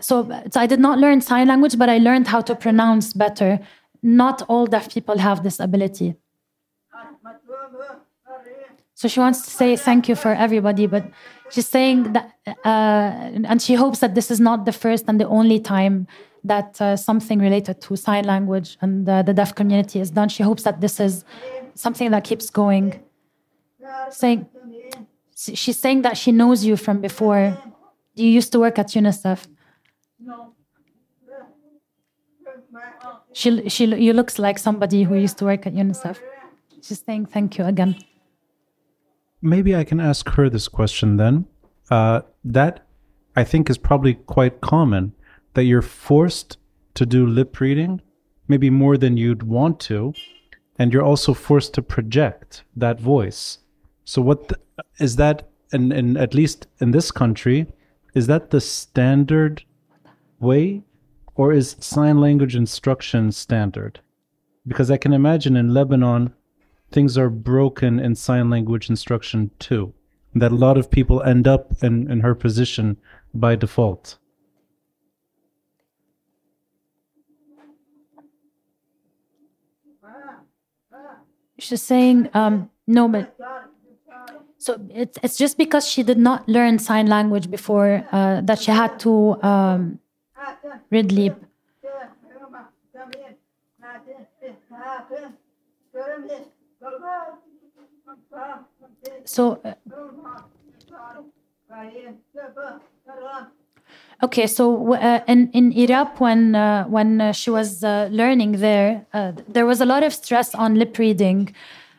So, 0.00 0.28
so 0.50 0.60
I 0.60 0.66
did 0.66 0.80
not 0.80 0.98
learn 0.98 1.22
sign 1.22 1.48
language, 1.48 1.78
but 1.78 1.88
I 1.88 1.98
learned 1.98 2.26
how 2.28 2.42
to 2.42 2.54
pronounce 2.54 3.14
better. 3.14 3.60
Not 4.02 4.42
all 4.48 4.66
deaf 4.66 4.92
people 4.92 5.16
have 5.18 5.42
this 5.42 5.58
ability. 5.58 6.16
So 8.94 9.08
she 9.08 9.20
wants 9.20 9.42
to 9.42 9.50
say 9.50 9.76
thank 9.76 10.08
you 10.08 10.14
for 10.14 10.32
everybody, 10.32 10.86
but 10.86 11.04
she's 11.50 11.66
saying 11.66 12.12
that, 12.12 12.32
uh, 12.64 13.48
and 13.50 13.60
she 13.60 13.74
hopes 13.74 13.98
that 14.00 14.14
this 14.14 14.30
is 14.30 14.38
not 14.38 14.66
the 14.66 14.72
first 14.72 15.04
and 15.08 15.18
the 15.18 15.26
only 15.26 15.58
time 15.60 16.06
that 16.44 16.80
uh, 16.80 16.96
something 16.96 17.38
related 17.38 17.80
to 17.80 17.96
sign 17.96 18.24
language 18.24 18.76
and 18.82 19.08
uh, 19.08 19.22
the 19.22 19.32
deaf 19.32 19.54
community 19.54 19.98
is 19.98 20.10
done. 20.10 20.28
She 20.28 20.42
hopes 20.42 20.62
that 20.62 20.80
this 20.80 21.00
is 21.00 21.24
something 21.74 22.10
that 22.10 22.24
keeps 22.24 22.50
going. 22.50 23.00
Saying, 24.10 24.46
she's 25.34 25.78
saying 25.78 26.02
that 26.02 26.16
she 26.16 26.32
knows 26.32 26.64
you 26.64 26.76
from 26.76 27.00
before. 27.00 27.56
You 28.14 28.28
used 28.28 28.52
to 28.52 28.60
work 28.60 28.78
at 28.78 28.88
UNICEF. 28.88 29.46
No. 30.20 30.54
She, 33.32 33.68
she, 33.68 33.84
you 33.86 34.12
looks 34.12 34.38
like 34.38 34.58
somebody 34.58 35.02
who 35.02 35.16
used 35.16 35.38
to 35.38 35.44
work 35.44 35.66
at 35.66 35.74
UNICEF. 35.74 36.18
She's 36.82 37.02
saying 37.04 37.26
thank 37.26 37.58
you 37.58 37.64
again. 37.64 37.96
Maybe 39.42 39.74
I 39.74 39.84
can 39.84 40.00
ask 40.00 40.28
her 40.30 40.48
this 40.48 40.68
question 40.68 41.16
then. 41.16 41.46
Uh, 41.90 42.22
that 42.44 42.86
I 43.36 43.44
think 43.44 43.68
is 43.68 43.76
probably 43.76 44.14
quite 44.14 44.60
common 44.60 45.12
that 45.54 45.64
you're 45.64 45.82
forced 45.82 46.56
to 46.94 47.04
do 47.04 47.26
lip 47.26 47.60
reading, 47.60 48.00
maybe 48.48 48.70
more 48.70 48.96
than 48.96 49.16
you'd 49.16 49.42
want 49.42 49.80
to, 49.80 50.14
and 50.78 50.92
you're 50.92 51.04
also 51.04 51.34
forced 51.34 51.74
to 51.74 51.82
project 51.82 52.64
that 52.76 53.00
voice. 53.00 53.58
So, 54.04 54.20
what 54.22 54.48
the, 54.48 54.58
is 54.98 55.16
that? 55.16 55.48
And, 55.72 55.92
and 55.92 56.16
at 56.16 56.34
least 56.34 56.66
in 56.78 56.92
this 56.92 57.10
country, 57.10 57.66
is 58.14 58.26
that 58.28 58.50
the 58.50 58.60
standard 58.60 59.64
way 60.38 60.82
or 61.34 61.52
is 61.52 61.76
sign 61.80 62.20
language 62.20 62.54
instruction 62.54 63.32
standard? 63.32 64.00
Because 64.66 64.90
I 64.90 64.96
can 64.96 65.12
imagine 65.12 65.56
in 65.56 65.74
Lebanon, 65.74 66.32
things 66.92 67.18
are 67.18 67.30
broken 67.30 67.98
in 67.98 68.14
sign 68.14 68.50
language 68.50 68.88
instruction 68.88 69.50
too. 69.58 69.92
That 70.34 70.52
a 70.52 70.56
lot 70.56 70.78
of 70.78 70.90
people 70.90 71.22
end 71.22 71.46
up 71.46 71.72
in, 71.82 72.10
in 72.10 72.20
her 72.20 72.34
position 72.34 72.96
by 73.32 73.56
default. 73.56 74.18
She's 81.58 81.82
saying, 81.82 82.28
um, 82.34 82.70
no, 82.86 83.08
but 83.08 83.36
so 84.58 84.80
it's 84.90 85.18
it's 85.22 85.36
just 85.36 85.56
because 85.58 85.86
she 85.86 86.02
did 86.02 86.18
not 86.18 86.48
learn 86.48 86.78
sign 86.78 87.06
language 87.06 87.50
before 87.50 88.06
uh, 88.12 88.40
that 88.42 88.58
she 88.58 88.70
had 88.70 88.98
to 89.00 89.40
um, 89.42 90.00
read 90.90 91.12
leap. 91.12 91.34
So, 99.24 99.60
uh, 99.64 99.74
okay, 104.24 104.46
so 104.46 104.64
uh, 104.94 105.20
in 105.32 105.40
in 105.52 105.72
IRAP, 105.72 106.20
when 106.20 106.54
uh, 106.54 106.84
when 106.96 107.20
uh, 107.20 107.32
she 107.32 107.50
was 107.50 107.68
uh, 107.84 108.08
learning 108.10 108.52
there, 108.66 108.90
uh, 109.12 109.32
there 109.54 109.66
was 109.66 109.80
a 109.80 109.84
lot 109.92 110.02
of 110.02 110.12
stress 110.12 110.54
on 110.54 110.74
lip 110.80 110.98
reading 110.98 111.54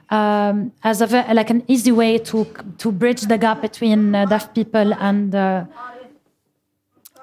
um, 0.10 0.72
as 0.84 1.02
a 1.02 1.08
like 1.34 1.50
an 1.50 1.62
easy 1.68 1.92
way 1.92 2.18
to 2.30 2.46
to 2.82 2.92
bridge 2.92 3.22
the 3.32 3.38
gap 3.38 3.62
between 3.62 4.16
uh, 4.16 4.26
deaf 4.26 4.54
people 4.54 4.94
and 5.00 5.34
uh, 5.36 5.66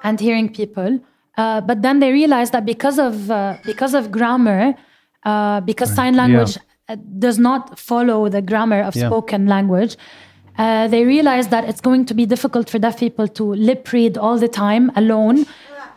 and 0.03 0.19
hearing 0.19 0.49
people. 0.49 0.99
Uh, 1.37 1.61
but 1.61 1.81
then 1.81 1.99
they 1.99 2.11
realized 2.11 2.51
that 2.53 2.65
because 2.65 2.99
of 2.99 3.29
uh, 3.31 3.57
because 3.65 3.93
of 3.93 4.11
grammar, 4.11 4.75
uh, 5.25 5.59
because 5.61 5.89
sign 5.93 6.15
language 6.15 6.57
uh, 6.89 6.95
does 7.25 7.39
not 7.39 7.79
follow 7.79 8.29
the 8.29 8.41
grammar 8.41 8.81
of 8.81 8.95
Yeah. 8.95 9.07
spoken 9.07 9.47
language, 9.47 9.97
uh, 10.57 10.87
they 10.87 11.03
realized 11.05 11.49
that 11.49 11.63
it's 11.65 11.81
going 11.81 12.05
to 12.05 12.13
be 12.13 12.25
difficult 12.25 12.69
for 12.69 12.79
deaf 12.79 12.99
people 12.99 13.27
to 13.27 13.43
lip 13.43 13.91
read 13.91 14.17
all 14.17 14.37
the 14.37 14.47
time 14.47 14.91
alone. 14.95 15.45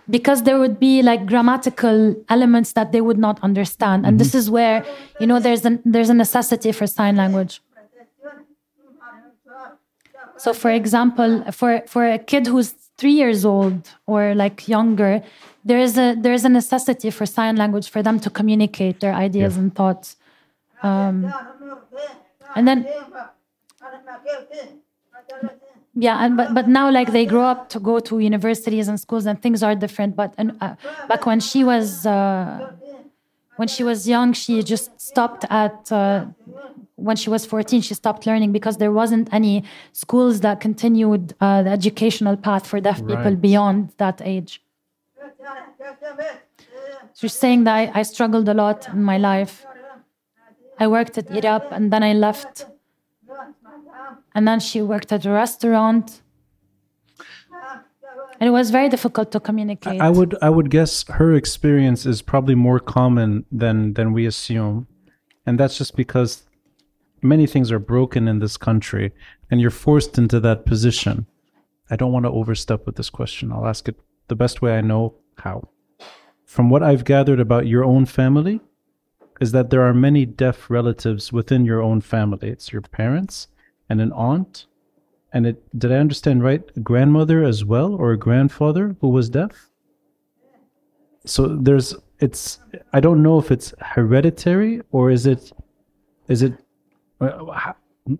Because 0.09 0.45
there 0.45 0.61
would 0.61 0.79
be 0.79 1.03
like 1.03 1.27
grammatical 1.27 2.15
elements 2.29 2.73
that 2.75 2.93
they 2.93 3.01
would 3.01 3.19
not 3.19 3.43
understand, 3.43 4.07
and 4.07 4.21
this 4.21 4.37
is 4.37 4.49
where 4.49 4.87
you 5.19 5.27
know 5.27 5.41
there's 5.41 5.67
a 5.67 5.81
there's 5.85 6.11
a 6.11 6.15
necessity 6.15 6.71
for 6.71 6.87
sign 6.87 7.17
language. 7.17 7.61
So, 10.37 10.53
for 10.53 10.71
example, 10.71 11.45
for 11.51 11.83
for 11.89 12.07
a 12.09 12.19
kid 12.19 12.47
who's 12.47 12.75
three 12.99 13.13
years 13.13 13.45
old 13.45 13.91
or 14.07 14.35
like 14.35 14.69
younger, 14.69 15.23
there 15.65 15.79
is 15.79 15.99
a 15.99 16.15
there 16.15 16.33
is 16.33 16.45
a 16.45 16.49
necessity 16.49 17.11
for 17.11 17.27
sign 17.27 17.57
language 17.57 17.89
for 17.89 18.03
them 18.03 18.21
to 18.21 18.31
communicate 18.31 19.01
their 19.01 19.15
ideas 19.15 19.57
and 19.57 19.75
thoughts. 19.75 20.17
Um, 20.83 21.33
and 22.55 22.69
then, 22.69 22.87
yeah, 25.95 26.25
and 26.25 26.37
but 26.37 26.53
but 26.55 26.69
now 26.69 26.91
like 26.91 27.13
they 27.13 27.25
grow 27.27 27.43
up 27.45 27.69
to 27.71 27.81
go 27.81 27.99
to 28.01 28.19
universities 28.19 28.89
and 28.89 29.01
schools 29.01 29.27
and 29.27 29.41
things 29.41 29.63
are 29.63 29.75
different. 29.75 30.15
But 30.15 30.35
and, 30.37 30.57
uh, 30.61 30.75
back 31.09 31.25
when 31.27 31.41
she 31.41 31.65
was 31.65 32.05
uh, 32.07 32.73
when 33.57 33.69
she 33.69 33.83
was 33.83 34.07
young, 34.09 34.33
she 34.33 34.63
just 34.63 35.01
stopped 35.01 35.45
at. 35.51 35.91
Uh, 35.91 36.27
when 36.99 37.15
she 37.15 37.29
was 37.29 37.45
14 37.45 37.83
she 37.83 37.93
stopped 37.93 38.27
learning 38.27 38.53
because 38.53 38.79
there 38.79 38.91
wasn't 38.91 39.29
any 39.31 39.63
schools 39.93 40.41
that 40.41 40.61
continued 40.61 41.35
uh, 41.43 41.63
the 41.63 41.69
educational 41.69 42.39
path 42.39 42.67
for 42.67 42.81
deaf 42.81 43.01
people 43.01 43.17
Right. 43.17 43.41
beyond 43.41 43.93
that 43.99 44.23
age 44.25 44.63
she's 47.15 47.35
saying 47.35 47.65
that 47.65 47.75
I, 47.75 48.01
I 48.01 48.03
struggled 48.03 48.49
a 48.49 48.55
lot 48.55 48.89
in 48.89 49.03
my 49.05 49.19
life 49.19 49.67
i 50.79 50.87
worked 50.87 51.19
at 51.19 51.27
IRAP 51.31 51.71
and 51.71 51.93
then 51.93 52.03
i 52.03 52.15
left 52.15 52.65
and 54.37 54.47
then 54.47 54.61
she 54.61 54.83
worked 54.83 55.11
at 55.13 55.25
a 55.25 55.31
restaurant 55.31 56.21
and 58.39 58.49
it 58.49 58.51
was 58.51 58.71
very 58.71 58.89
difficult 58.89 59.33
to 59.33 59.41
communicate 59.41 60.01
I 60.01 60.11
would 60.11 60.37
I 60.43 60.51
would 60.51 60.71
guess 60.71 61.09
her 61.21 61.35
experience 61.35 62.05
is 62.07 62.21
probably 62.23 62.55
more 62.55 62.79
common 62.79 63.47
than 63.51 63.95
than 63.95 64.13
we 64.13 64.27
assume, 64.27 64.87
and 65.47 65.59
that's 65.59 65.79
just 65.79 65.97
because 65.97 66.31
many 67.23 67.47
things 67.47 67.73
are 67.73 67.79
broken 67.79 68.29
in 68.29 68.39
this 68.41 68.57
country, 68.59 69.13
and 69.51 69.61
you're 69.61 69.79
forced 69.87 70.19
into 70.19 70.39
that 70.41 70.67
position. 70.67 71.27
I 71.89 71.97
don't 71.97 72.13
want 72.13 72.27
to 72.27 72.31
overstep 72.31 72.85
with 72.85 72.97
this 72.97 73.11
question. 73.11 73.53
I'll 73.53 73.67
ask 73.67 73.89
it 73.89 73.97
the 74.29 74.37
best 74.37 74.61
way 74.61 74.77
I 74.77 74.83
know 74.83 75.15
how. 75.39 75.69
From 76.45 76.69
what 76.69 76.83
I've 76.83 77.05
gathered 77.05 77.41
about 77.41 77.67
your 77.67 77.85
own 77.85 78.05
family, 78.05 78.61
is 79.41 79.53
that 79.53 79.71
there 79.71 79.83
are 79.83 79.95
many 79.95 80.27
deaf 80.27 80.69
relatives 80.69 81.33
within 81.33 81.65
your 81.65 81.81
own 81.81 82.01
family. 82.03 82.49
It's 82.51 82.73
your 82.73 82.83
parents 82.83 83.49
and 83.89 84.01
an 84.01 84.13
aunt 84.13 84.67
and 85.33 85.47
it 85.47 85.79
did 85.79 85.93
I 85.93 85.97
understand 85.97 86.43
right? 86.43 86.63
A 86.77 86.81
grandmother 86.81 87.45
as 87.45 87.65
well, 87.65 87.95
or 87.95 88.13
a 88.13 88.19
grandfather 88.19 88.97
who 89.01 89.09
was 89.09 89.29
deaf. 89.29 89.69
So 91.27 91.49
there's 91.49 91.95
it's 92.21 92.61
I 92.93 93.01
don't 93.01 93.23
know 93.23 93.39
if 93.39 93.51
it's 93.51 93.75
hereditary 93.81 94.81
or 94.93 95.11
is 95.11 95.27
it 95.27 95.53
is 96.29 96.43
it 96.43 96.55
uh, 97.21 97.73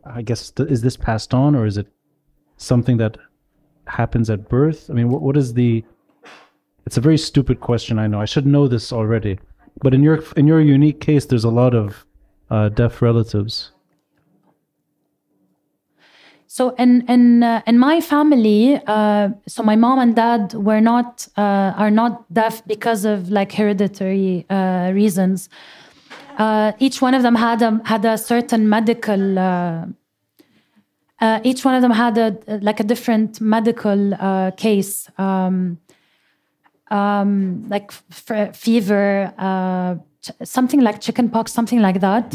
I 0.05 0.23
guess 0.23 0.53
is 0.59 0.83
this 0.83 0.97
passed 0.97 1.33
on 1.33 1.55
or 1.55 1.65
is 1.65 1.79
it 1.79 1.87
something 2.57 2.97
that 2.99 3.17
happens 3.87 4.29
at 4.29 4.49
birth? 4.49 4.91
I 4.91 4.93
mean, 4.93 5.09
what, 5.09 5.23
what 5.23 5.37
is 5.37 5.55
the? 5.55 5.85
It's 6.85 6.99
a 6.99 7.01
very 7.01 7.19
stupid 7.19 7.61
question. 7.61 7.99
I 7.99 8.07
know. 8.07 8.21
I 8.21 8.27
should 8.27 8.47
know 8.47 8.69
this 8.69 8.93
already. 8.93 9.39
But 9.83 9.95
in 9.95 10.03
your 10.03 10.23
in 10.37 10.47
your 10.47 10.61
unique 10.61 11.01
case, 11.01 11.25
there's 11.27 11.45
a 11.45 11.51
lot 11.51 11.75
of 11.75 12.05
uh, 12.51 12.69
deaf 12.69 13.01
relatives. 13.01 13.73
So 16.57 16.71
in 16.79 17.05
in 17.07 17.43
uh, 17.43 17.61
in 17.67 17.79
my 17.79 18.01
family, 18.01 18.81
uh, 18.87 19.29
so 19.47 19.63
my 19.63 19.77
mom 19.77 19.99
and 19.99 20.17
dad 20.17 20.55
were 20.55 20.81
not 20.81 21.29
uh, 21.37 21.83
are 21.83 21.91
not 21.91 22.33
deaf 22.33 22.65
because 22.67 23.05
of 23.05 23.29
like 23.29 23.53
hereditary 23.53 24.47
uh, 24.49 24.91
reasons. 24.95 25.51
Uh, 26.39 26.73
each 26.79 27.03
one 27.03 27.13
of 27.13 27.23
them 27.23 27.35
had 27.35 27.61
a 27.61 27.79
had 27.85 28.07
a 28.07 28.17
certain 28.17 28.71
medical. 28.71 29.39
Uh, 29.39 29.85
each 31.45 31.63
one 31.63 31.75
of 31.75 31.83
them 31.83 31.93
had 31.93 32.17
a 32.17 32.39
like 32.63 32.81
a 32.81 32.85
different 32.85 33.39
medical 33.39 34.17
case, 34.57 35.11
um, 35.19 35.77
um, 36.91 37.69
like 37.69 37.93
fever, 38.55 39.31
something 40.43 40.81
like 40.81 41.03
chickenpox, 41.03 41.53
something 41.53 41.83
like 41.83 42.01
that. 42.01 42.35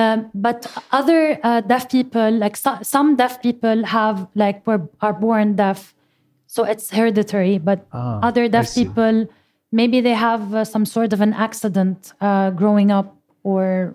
Um, 0.00 0.18
but 0.32 0.58
other 0.98 1.20
uh, 1.44 1.60
deaf 1.72 1.84
people, 1.96 2.30
like 2.44 2.56
so, 2.56 2.70
some 2.82 3.08
deaf 3.20 3.34
people, 3.42 3.84
have 3.84 4.16
like 4.34 4.58
were 4.66 4.82
are 5.04 5.12
born 5.12 5.56
deaf, 5.56 5.92
so 6.46 6.64
it's 6.72 6.86
hereditary. 6.90 7.58
But 7.58 7.78
Ah, 7.92 8.18
other 8.28 8.48
deaf 8.48 8.72
people, 8.74 9.28
maybe 9.72 10.00
they 10.00 10.16
have 10.16 10.42
uh, 10.54 10.64
some 10.64 10.86
sort 10.86 11.12
of 11.12 11.20
an 11.20 11.32
accident 11.36 12.12
uh, 12.20 12.48
growing 12.56 12.88
up, 12.98 13.08
or 13.42 13.94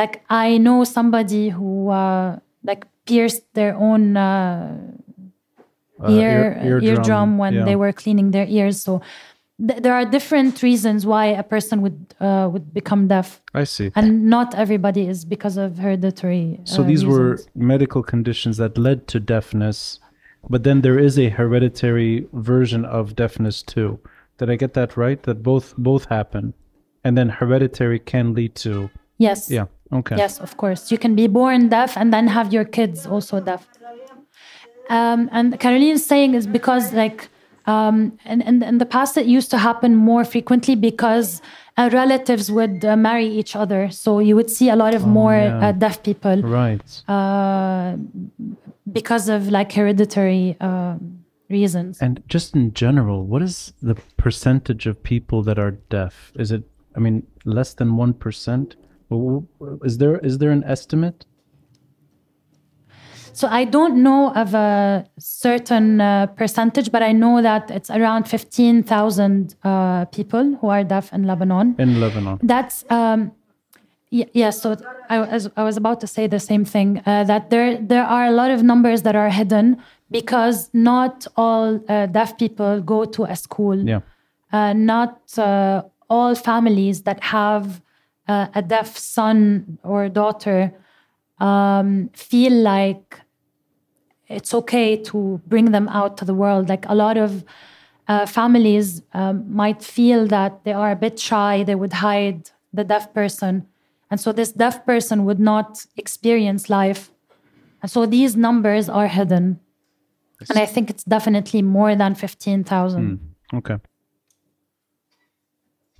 like 0.00 0.14
I 0.30 0.58
know 0.58 0.84
somebody 0.84 1.50
who 1.52 1.90
uh, 1.92 2.38
like 2.64 2.86
pierced 3.04 3.44
their 3.52 3.74
own 3.76 4.16
uh, 4.16 4.72
Uh, 5.98 6.14
ear, 6.14 6.78
eardrum, 6.78 7.42
when 7.42 7.54
yeah. 7.54 7.66
they 7.66 7.74
were 7.74 7.90
cleaning 7.90 8.30
their 8.30 8.46
ears. 8.46 8.78
So 8.78 9.02
th- 9.66 9.82
there 9.82 9.94
are 9.94 10.04
different 10.04 10.62
reasons 10.62 11.06
why 11.06 11.26
a 11.26 11.42
person 11.42 11.82
would 11.82 12.14
uh, 12.20 12.48
would 12.52 12.72
become 12.72 13.08
deaf, 13.08 13.40
I 13.54 13.64
see. 13.64 13.90
and 13.94 14.26
not 14.26 14.54
everybody 14.54 15.06
is 15.06 15.24
because 15.24 15.56
of 15.56 15.78
hereditary. 15.78 16.60
So 16.64 16.82
uh, 16.82 16.86
these 16.86 17.04
were 17.04 17.38
medical 17.54 18.02
conditions 18.02 18.56
that 18.58 18.78
led 18.78 19.06
to 19.08 19.20
deafness, 19.20 20.00
but 20.48 20.64
then 20.64 20.82
there 20.82 20.98
is 20.98 21.18
a 21.18 21.28
hereditary 21.28 22.26
version 22.32 22.84
of 22.84 23.16
deafness 23.16 23.62
too. 23.62 23.98
Did 24.38 24.50
I 24.50 24.56
get 24.56 24.74
that 24.74 24.96
right? 24.96 25.22
That 25.22 25.42
both 25.42 25.74
both 25.76 26.06
happen, 26.06 26.54
and 27.04 27.18
then 27.18 27.28
hereditary 27.28 27.98
can 27.98 28.34
lead 28.34 28.54
to 28.56 28.90
yes, 29.18 29.50
yeah. 29.50 29.66
Okay. 29.92 30.16
Yes, 30.16 30.38
of 30.38 30.56
course. 30.56 30.92
You 30.92 30.98
can 30.98 31.14
be 31.14 31.26
born 31.26 31.68
deaf 31.68 31.96
and 31.96 32.12
then 32.12 32.28
have 32.28 32.52
your 32.52 32.64
kids 32.64 33.06
also 33.06 33.40
deaf. 33.40 33.66
Um, 34.90 35.28
and 35.32 35.54
is 35.62 36.04
saying 36.04 36.34
is 36.34 36.46
because 36.46 36.92
like 36.92 37.28
um, 37.72 37.96
in, 38.32 38.38
in, 38.50 38.54
in 38.70 38.76
the 38.82 38.86
past 38.96 39.12
it 39.22 39.26
used 39.38 39.50
to 39.54 39.58
happen 39.68 39.90
more 40.10 40.24
frequently 40.34 40.74
because 40.90 41.28
uh, 41.76 41.88
relatives 41.92 42.44
would 42.56 42.76
uh, 42.84 42.96
marry 43.08 43.26
each 43.40 43.52
other. 43.62 43.82
So 44.02 44.10
you 44.28 44.34
would 44.38 44.50
see 44.58 44.68
a 44.70 44.76
lot 44.84 44.94
of 44.98 45.02
more 45.20 45.34
Oh, 45.34 45.44
yeah. 45.60 45.68
uh, 45.68 45.72
deaf 45.84 45.96
people 46.08 46.36
Right. 46.42 46.88
uh, 47.16 47.96
because 48.98 49.28
of 49.28 49.40
like 49.58 49.70
hereditary 49.80 50.56
um 50.60 50.98
reasons. 51.50 51.92
And 52.06 52.14
just 52.34 52.54
in 52.60 52.66
general, 52.84 53.18
what 53.32 53.42
is 53.48 53.72
the 53.90 53.96
percentage 54.24 54.84
of 54.90 54.94
people 55.02 55.38
that 55.48 55.58
are 55.58 55.72
deaf? 55.96 56.14
Is 56.42 56.50
it? 56.56 56.62
I 56.96 57.00
mean, 57.00 57.16
less 57.44 57.70
than 57.74 57.88
one 58.04 58.12
percent. 58.24 58.76
Is 59.88 59.94
there 60.02 60.16
is 60.28 60.34
there 60.40 60.50
an 60.58 60.64
estimate? 60.76 61.18
So 63.38 63.46
I 63.46 63.62
don't 63.64 64.02
know 64.02 64.32
of 64.34 64.52
a 64.52 65.04
certain 65.16 66.00
uh, 66.00 66.26
percentage, 66.26 66.90
but 66.90 67.02
I 67.04 67.12
know 67.12 67.40
that 67.40 67.70
it's 67.70 67.88
around 67.88 68.24
15,000 68.28 69.54
uh, 69.62 70.06
people 70.06 70.56
who 70.60 70.66
are 70.68 70.82
deaf 70.82 71.12
in 71.12 71.22
Lebanon. 71.22 71.76
In 71.78 72.00
Lebanon. 72.00 72.40
That's 72.42 72.84
um, 72.90 73.30
y- 74.10 74.26
yeah. 74.32 74.50
So 74.50 74.76
I 75.08 75.20
was 75.20 75.48
I 75.56 75.62
was 75.62 75.76
about 75.76 76.00
to 76.00 76.08
say 76.08 76.26
the 76.26 76.40
same 76.40 76.64
thing 76.64 77.00
uh, 77.06 77.22
that 77.30 77.50
there 77.50 77.80
there 77.80 78.02
are 78.02 78.26
a 78.26 78.32
lot 78.32 78.50
of 78.50 78.64
numbers 78.64 79.02
that 79.02 79.14
are 79.14 79.30
hidden 79.30 79.76
because 80.10 80.68
not 80.72 81.24
all 81.36 81.78
uh, 81.88 82.06
deaf 82.06 82.36
people 82.38 82.80
go 82.80 83.04
to 83.04 83.22
a 83.22 83.36
school. 83.36 83.78
Yeah. 83.88 84.00
Uh, 84.52 84.72
not 84.72 85.38
uh, 85.38 85.82
all 86.10 86.34
families 86.34 87.02
that 87.02 87.22
have 87.22 87.80
uh, 88.26 88.48
a 88.56 88.62
deaf 88.62 88.98
son 88.98 89.78
or 89.84 90.08
daughter 90.08 90.72
um, 91.38 92.10
feel 92.14 92.52
like 92.52 93.20
it's 94.28 94.52
okay 94.54 94.96
to 94.96 95.40
bring 95.46 95.72
them 95.72 95.88
out 95.88 96.16
to 96.18 96.24
the 96.24 96.34
world. 96.34 96.68
Like 96.68 96.84
a 96.88 96.94
lot 96.94 97.16
of 97.16 97.44
uh, 98.06 98.26
families 98.26 99.02
um, 99.12 99.44
might 99.52 99.82
feel 99.82 100.26
that 100.28 100.64
they 100.64 100.72
are 100.72 100.90
a 100.90 100.96
bit 100.96 101.18
shy, 101.18 101.62
they 101.62 101.74
would 101.74 101.92
hide 101.94 102.50
the 102.72 102.84
deaf 102.84 103.12
person. 103.12 103.66
And 104.10 104.20
so 104.20 104.32
this 104.32 104.52
deaf 104.52 104.84
person 104.86 105.24
would 105.24 105.38
not 105.40 105.84
experience 105.96 106.70
life. 106.70 107.10
And 107.82 107.90
so 107.90 108.06
these 108.06 108.36
numbers 108.36 108.88
are 108.88 109.06
hidden. 109.06 109.60
And 110.48 110.58
I 110.58 110.66
think 110.66 110.88
it's 110.88 111.04
definitely 111.04 111.62
more 111.62 111.94
than 111.96 112.14
15,000. 112.14 113.34
Okay. 113.54 113.76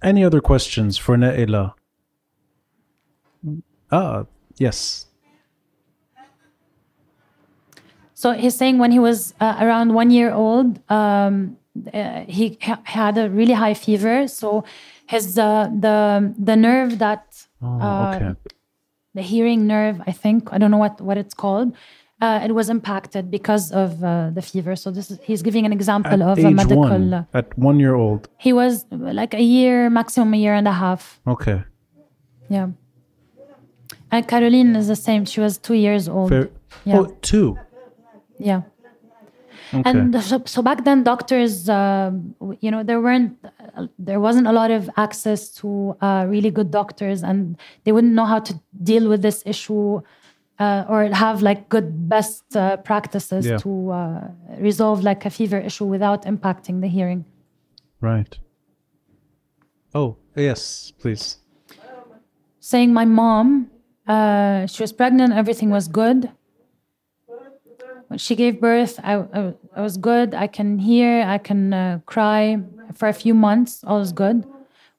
Any 0.03 0.25
other 0.25 0.41
questions 0.41 0.97
for 0.97 1.17
Naila? 1.17 1.75
Ah, 3.91 4.27
yes. 4.59 5.08
So 8.21 8.33
he's 8.33 8.57
saying 8.61 8.79
when 8.83 8.91
he 8.91 8.99
was 8.99 9.19
uh, 9.41 9.55
around 9.65 9.95
one 9.95 10.11
year 10.19 10.31
old, 10.45 10.69
um, 10.91 11.35
uh, 11.95 12.25
he 12.37 12.59
ha- 12.69 12.83
had 12.99 13.15
a 13.17 13.31
really 13.39 13.53
high 13.65 13.75
fever. 13.87 14.27
So 14.27 14.65
his 15.07 15.39
uh, 15.39 15.69
the 15.85 15.97
the 16.51 16.57
nerve 16.69 16.99
that 17.05 17.25
Oh, 17.63 17.81
uh, 17.87 18.13
okay. 18.15 18.33
the 19.15 19.23
hearing 19.33 19.61
nerve, 19.75 19.97
I 20.11 20.13
think 20.23 20.41
I 20.55 20.57
don't 20.61 20.73
know 20.75 20.83
what 20.87 21.01
what 21.09 21.17
it's 21.23 21.35
called. 21.43 21.69
Uh, 22.21 22.41
it 22.47 22.53
was 22.59 22.67
impacted 22.77 23.25
because 23.31 23.65
of 23.83 23.89
uh, 24.03 24.31
the 24.37 24.43
fever. 24.43 24.75
So 24.83 24.91
this 24.97 25.07
is 25.13 25.17
he's 25.29 25.43
giving 25.49 25.65
an 25.69 25.73
example 25.79 26.19
At 26.25 26.29
of 26.31 26.37
a 26.45 26.51
medical. 26.51 26.89
one, 26.97 27.27
at 27.41 27.47
one 27.69 27.79
year 27.85 27.95
old. 27.95 28.23
he 28.47 28.53
was 28.53 28.73
like 28.91 29.33
a 29.43 29.47
year, 29.57 29.77
maximum 30.01 30.35
a 30.35 30.41
year 30.45 30.55
and 30.61 30.67
a 30.67 30.77
half. 30.85 31.21
Okay. 31.35 31.59
Yeah. 32.57 32.69
And 34.11 34.27
Caroline 34.27 34.75
is 34.75 34.87
the 34.89 34.97
same. 35.09 35.25
She 35.33 35.41
was 35.47 35.53
two 35.69 35.75
years 35.87 36.09
old. 36.09 36.31
Fair. 36.31 36.49
Yeah. 36.85 36.99
Oh, 36.99 37.07
two. 37.23 37.49
Yeah. 38.39 38.63
Okay. 39.75 39.91
And 39.91 40.23
so, 40.23 40.43
so 40.47 40.63
back 40.63 40.85
then, 40.85 41.03
doctors, 41.05 41.65
w- 41.67 42.57
you 42.61 42.71
know, 42.71 42.83
there 42.83 43.01
weren't, 43.01 43.37
uh, 43.77 43.87
there 43.99 44.19
wasn't 44.21 44.47
a 44.47 44.53
lot 44.53 44.71
of 44.71 44.89
access 44.97 45.51
to 45.61 45.95
uh, 46.01 46.25
really 46.29 46.51
good 46.51 46.71
doctors, 46.71 47.23
and 47.23 47.57
they 47.85 47.93
wouldn't 47.93 48.15
know 48.15 48.25
how 48.25 48.39
to 48.39 48.55
deal 48.83 49.09
with 49.09 49.21
this 49.21 49.43
issue 49.45 50.01
uh, 50.59 50.85
or 50.89 51.05
have 51.13 51.43
like 51.43 51.69
good 51.69 52.09
best 52.09 52.57
uh, 52.57 52.77
practices 52.79 53.47
Yeah. 53.47 53.59
to 53.59 53.91
uh, 53.91 54.29
resolve 54.59 55.03
like 55.03 55.27
a 55.27 55.31
fever 55.31 55.59
issue 55.59 55.85
without 55.85 56.25
impacting 56.25 56.81
the 56.81 56.89
hearing. 56.89 57.25
right. 58.01 58.39
Oh, 59.95 60.17
yes, 60.37 60.93
please. 61.01 61.39
Saying 62.61 62.93
my 62.93 63.05
mom, 63.07 63.71
uh, 64.07 64.67
she 64.67 64.83
was 64.83 64.93
pregnant, 64.93 65.33
everything 65.33 65.71
was 65.71 65.89
good. 65.89 66.31
When 68.09 68.19
she 68.19 68.35
gave 68.35 68.61
birth, 68.61 68.99
I, 69.03 69.17
I, 69.17 69.55
I 69.77 69.83
was 69.83 69.99
good. 69.99 70.35
I 70.35 70.47
can 70.47 70.79
hear, 70.79 71.23
I 71.23 71.37
can 71.39 71.75
uh, 71.75 72.01
cry 72.07 72.59
for 72.95 73.07
a 73.07 73.13
few 73.13 73.35
months, 73.35 73.85
all 73.87 73.99
was 73.99 74.13
good. 74.13 74.45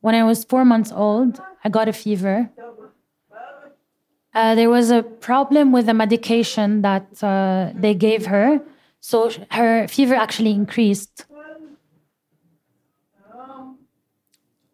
When 0.01 0.15
I 0.15 0.23
was 0.23 0.45
four 0.45 0.63
months 0.63 0.91
old, 0.91 1.41
I 1.63 1.69
got 1.69 1.89
a 1.89 1.93
fever. 1.93 2.49
Uh, 4.33 4.53
there 4.53 4.69
was 4.69 4.91
a 4.91 5.01
problem 5.01 5.71
with 5.71 5.87
the 5.87 5.93
medication 5.93 6.83
that 6.83 7.23
uh, 7.23 7.71
they 7.75 7.95
gave 7.95 8.27
her. 8.27 8.61
So 9.01 9.31
her 9.51 9.87
fever 9.87 10.13
actually 10.13 10.51
increased. 10.51 11.25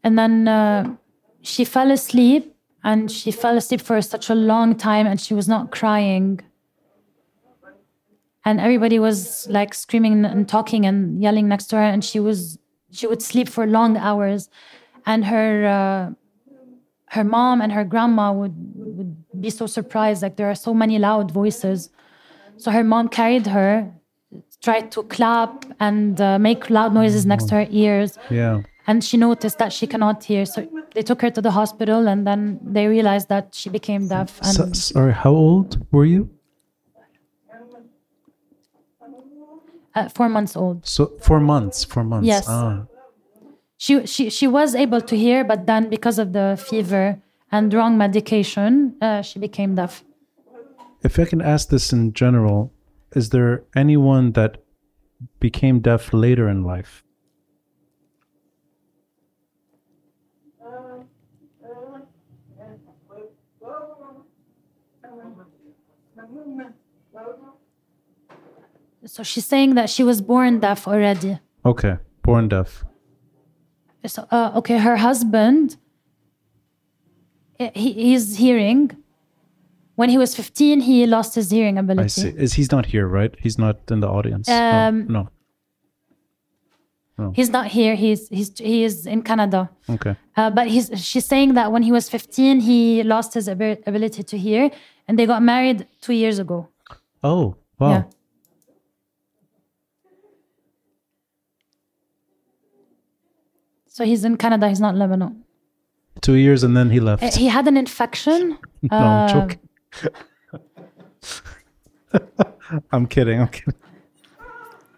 And 0.03 0.19
then 0.19 0.47
uh, 0.47 0.97
she 1.41 1.63
fell 1.63 1.89
asleep 1.89 2.53
and 2.83 3.09
she 3.09 3.31
fell 3.31 3.57
asleep 3.57 3.81
for 3.81 3.99
such 4.01 4.29
a 4.29 4.35
long 4.35 4.75
time 4.75 5.07
and 5.07 5.19
she 5.19 5.33
was 5.33 5.47
not 5.47 5.71
crying 5.71 6.41
and 8.45 8.59
everybody 8.61 8.99
was 8.99 9.47
like 9.49 9.73
screaming 9.73 10.23
and 10.23 10.47
talking 10.47 10.85
and 10.85 11.21
yelling 11.21 11.47
next 11.47 11.65
to 11.67 11.75
her 11.75 11.83
and 11.83 12.05
she 12.05 12.19
was 12.19 12.57
she 12.91 13.07
would 13.07 13.21
sleep 13.21 13.49
for 13.49 13.65
long 13.65 13.97
hours 13.97 14.49
and 15.05 15.25
her 15.25 15.65
uh, 15.65 16.13
her 17.09 17.23
mom 17.23 17.61
and 17.61 17.71
her 17.71 17.83
grandma 17.83 18.31
would, 18.31 18.55
would 18.75 19.41
be 19.41 19.49
so 19.49 19.65
surprised 19.67 20.21
like 20.21 20.35
there 20.37 20.49
are 20.49 20.55
so 20.55 20.73
many 20.73 20.99
loud 20.99 21.31
voices 21.31 21.89
so 22.57 22.71
her 22.71 22.83
mom 22.83 23.07
carried 23.09 23.47
her 23.47 23.91
tried 24.61 24.91
to 24.91 25.03
clap 25.03 25.65
and 25.79 26.19
uh, 26.21 26.39
make 26.39 26.69
loud 26.69 26.93
noises 26.93 27.25
next 27.25 27.47
to 27.49 27.55
her 27.55 27.67
ears 27.69 28.17
Yeah. 28.29 28.61
and 28.87 29.03
she 29.03 29.17
noticed 29.17 29.57
that 29.59 29.71
she 29.73 29.87
cannot 29.87 30.23
hear 30.23 30.45
so 30.45 30.67
they 30.93 31.01
took 31.01 31.21
her 31.21 31.29
to 31.31 31.41
the 31.41 31.51
hospital 31.51 32.07
and 32.07 32.25
then 32.25 32.59
they 32.63 32.87
realized 32.87 33.27
that 33.29 33.53
she 33.53 33.69
became 33.69 34.07
deaf 34.07 34.39
and 34.41 34.55
So, 34.55 34.71
sorry, 34.73 35.13
how 35.13 35.31
old 35.31 35.85
were 35.91 36.05
you? 36.05 36.29
Uh, 39.95 40.09
four 40.09 40.29
months 40.29 40.55
old 40.55 40.85
So 40.85 41.13
four 41.21 41.39
months. 41.39 41.83
Four 41.83 42.03
months. 42.03 42.27
Yes. 42.27 42.45
Ah, 42.47 42.85
she, 43.77 44.05
she 44.05 44.29
she 44.29 44.47
was 44.47 44.75
able 44.75 45.01
to 45.01 45.15
hear 45.17 45.43
but 45.43 45.65
then 45.65 45.89
because 45.89 46.17
of 46.19 46.33
the 46.33 46.61
fever 46.69 47.21
and 47.51 47.73
wrong 47.73 47.97
medication 47.97 48.95
uh, 49.01 49.21
she 49.21 49.39
became 49.39 49.75
deaf 49.75 50.03
if 51.05 51.19
I 51.19 51.25
can 51.25 51.41
ask 51.41 51.69
this 51.69 51.93
in 51.93 52.13
general, 52.13 52.73
is 53.15 53.29
there 53.29 53.63
anyone 53.75 54.31
that 54.31 54.57
became 55.39 55.79
deaf 55.79 56.11
later 56.13 56.49
in 56.49 56.63
life? 56.63 57.03
So 69.05 69.23
she's 69.23 69.45
saying 69.45 69.75
that 69.75 69.89
she 69.89 70.03
was 70.03 70.21
born 70.21 70.59
deaf 70.59 70.87
already 70.87 71.39
Okay, 71.65 71.97
born 72.23 72.47
deaf. 72.49 72.83
so 74.05 74.27
uh, 74.31 74.51
okay 74.55 74.77
her 74.77 74.97
husband 74.97 75.77
he, 77.73 77.91
he's 77.93 78.37
hearing 78.37 78.91
when 79.95 80.09
he 80.09 80.17
was 80.17 80.35
15 80.35 80.81
he 80.81 81.05
lost 81.05 81.35
his 81.35 81.49
hearing 81.51 81.77
ability 81.77 82.03
I 82.03 82.07
see. 82.07 82.29
Is 82.29 82.53
he's 82.53 82.71
not 82.71 82.85
here, 82.87 83.07
right? 83.07 83.33
He's 83.39 83.57
not 83.57 83.77
in 83.89 83.99
the 84.01 84.09
audience. 84.09 84.49
Um, 84.49 85.07
no. 85.07 85.29
no. 87.17 87.31
he's 87.33 87.49
not 87.49 87.67
here 87.67 87.95
he's 87.95 88.27
he's 88.29 88.49
he 88.57 88.83
is 88.83 89.05
in 89.07 89.21
canada 89.21 89.69
Okay. 89.89 90.15
Uh, 90.37 90.49
but 90.49 90.67
he's, 90.67 90.91
she's 90.95 91.25
saying 91.25 91.53
that 91.53 91.71
when 91.71 91.81
he 91.83 91.91
was 91.93 92.09
15, 92.09 92.59
he 92.59 93.03
lost 93.03 93.33
his 93.33 93.47
abi- 93.47 93.77
ability 93.87 94.21
to 94.23 94.37
hear, 94.37 94.69
and 95.07 95.17
they 95.17 95.25
got 95.25 95.41
married 95.41 95.87
two 96.01 96.11
years 96.11 96.39
ago. 96.39 96.67
Oh, 97.23 97.55
wow. 97.79 97.89
Yeah. 97.89 98.03
So 103.95 104.03
he's 104.03 104.25
in 104.25 104.35
Canada, 104.35 104.67
he's 104.67 104.81
not 104.81 104.97
Lebanon. 104.97 105.45
Two 106.19 106.33
years 106.33 106.63
and 106.63 106.75
then 106.75 106.89
he 106.89 106.99
left. 106.99 107.23
Uh, 107.23 107.31
He 107.31 107.47
had 107.47 107.65
an 107.65 107.77
infection. 107.77 108.57
no, 108.81 108.97
I'm 108.97 109.29
uh, 109.29 109.33
joking. 109.33 109.59
I'm 112.91 113.07
kidding. 113.07 113.39
I'm 113.39 113.47
kidding. 113.47 113.73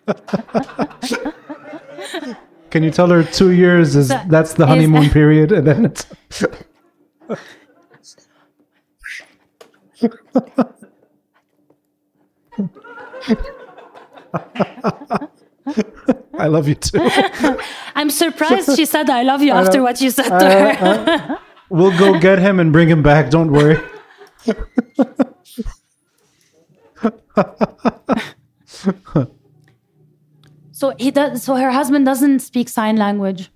Can 2.72 2.82
you 2.82 2.90
tell 2.90 3.12
her 3.12 3.24
two 3.24 3.52
years 3.52 3.96
is 3.96 4.08
So- 4.08 4.20
that's 4.30 4.56
the 4.56 4.64
is- 4.64 4.70
honeymoon 4.70 5.12
period, 5.12 5.52
and 5.52 5.68
then 5.68 5.86
it's 5.86 6.08
I 16.38 16.48
love 16.48 16.68
you 16.68 16.76
too. 16.76 17.00
I'm 17.96 18.10
surprised 18.10 18.76
she 18.76 18.86
said 18.86 19.10
I 19.10 19.24
love 19.24 19.42
you 19.42 19.52
after 19.62 19.82
what 19.82 20.02
you 20.02 20.12
said 20.12 20.30
to 20.30 20.50
her. 20.50 21.40
We'll 21.70 21.98
go 21.98 22.20
get 22.20 22.40
him 22.40 22.60
and 22.60 22.72
bring 22.72 22.90
him 22.90 23.04
back. 23.04 23.30
Don't 23.30 23.52
worry. 23.52 23.78
so 30.72 30.94
he 30.98 31.12
does. 31.12 31.44
So 31.44 31.56
her 31.56 31.72
husband 31.72 32.06
doesn't 32.06 32.40
speak 32.40 32.70
sign 32.70 32.96
language. 32.98 33.52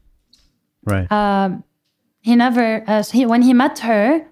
Right. 0.83 1.07
He 2.21 2.35
never. 2.35 2.83
Uh, 2.87 3.01
so 3.01 3.17
he, 3.17 3.25
when 3.25 3.41
he 3.41 3.53
met 3.53 3.79
her, 3.79 4.27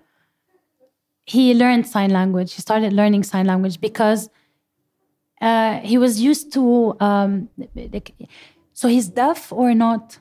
he 1.25 1.53
learned 1.53 1.87
sign 1.87 2.11
language. 2.11 2.53
He 2.53 2.61
started 2.61 2.93
learning 2.93 3.23
sign 3.23 3.45
language 3.47 3.81
because 3.81 4.29
uh, 5.41 5.79
he 5.79 5.97
was 5.97 6.21
used 6.21 6.51
to. 6.53 6.95
Um, 6.99 7.49
like, 7.75 8.13
so 8.73 8.87
he's 8.87 9.07
deaf 9.07 9.51
or 9.51 9.73
not? 9.73 10.19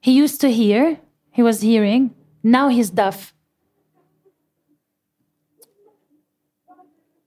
He 0.00 0.12
used 0.12 0.40
to 0.40 0.50
hear. 0.50 0.98
He 1.30 1.42
was 1.42 1.60
hearing. 1.60 2.14
Now 2.42 2.68
he's 2.68 2.90
deaf. 2.90 3.34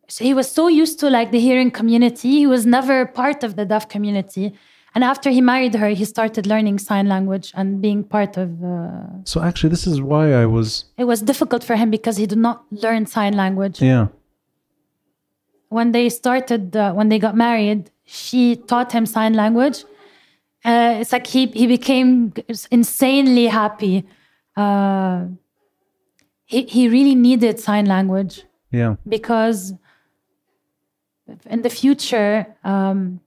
So 0.07 0.23
he 0.23 0.33
was 0.33 0.49
so 0.51 0.67
used 0.67 0.99
to 0.99 1.09
like 1.09 1.31
the 1.31 1.39
hearing 1.39 1.71
community. 1.71 2.29
He 2.29 2.47
was 2.47 2.65
never 2.65 3.05
part 3.05 3.43
of 3.43 3.55
the 3.55 3.65
deaf 3.65 3.89
community. 3.89 4.53
And 4.93 5.03
after 5.03 5.29
he 5.29 5.41
married 5.41 5.75
her, 5.75 5.89
he 5.89 6.05
started 6.05 6.47
learning 6.47 6.79
sign 6.79 7.07
language 7.09 7.51
and 7.55 7.81
being 7.81 8.01
part 8.03 8.37
of. 8.37 8.63
Uh, 8.63 9.23
So 9.25 9.41
actually, 9.41 9.71
this 9.71 9.85
is 9.87 10.01
why 10.01 10.31
I 10.33 10.45
was. 10.45 10.85
it 10.97 11.03
was 11.03 11.21
difficult 11.21 11.63
for 11.65 11.75
him 11.75 11.89
because 11.91 12.15
he 12.15 12.25
did 12.27 12.37
not 12.37 12.63
learn 12.71 13.05
sign 13.05 13.33
language. 13.35 13.81
Yeah. 13.81 14.07
When 15.75 15.91
they 15.91 16.07
started, 16.09 16.63
uh, 16.75 16.93
when 16.97 17.09
they 17.09 17.19
got 17.19 17.35
married, 17.35 17.91
she 18.05 18.55
taught 18.55 18.89
him 18.93 19.05
sign 19.05 19.33
language. 19.33 19.83
Uh, 20.63 20.99
it's 21.01 21.11
like 21.11 21.27
he 21.27 21.41
he 21.61 21.65
became 21.67 22.33
insanely 22.71 23.47
happy. 23.61 23.95
Uh, 24.55 25.17
he 26.45 26.59
he 26.75 26.87
really 26.95 27.15
needed 27.27 27.59
sign 27.59 27.85
language 27.95 28.35
Yeah. 28.71 28.95
because 29.15 29.73
in 31.53 31.59
the 31.65 31.69
future 31.81 32.33
um, 32.63 33.19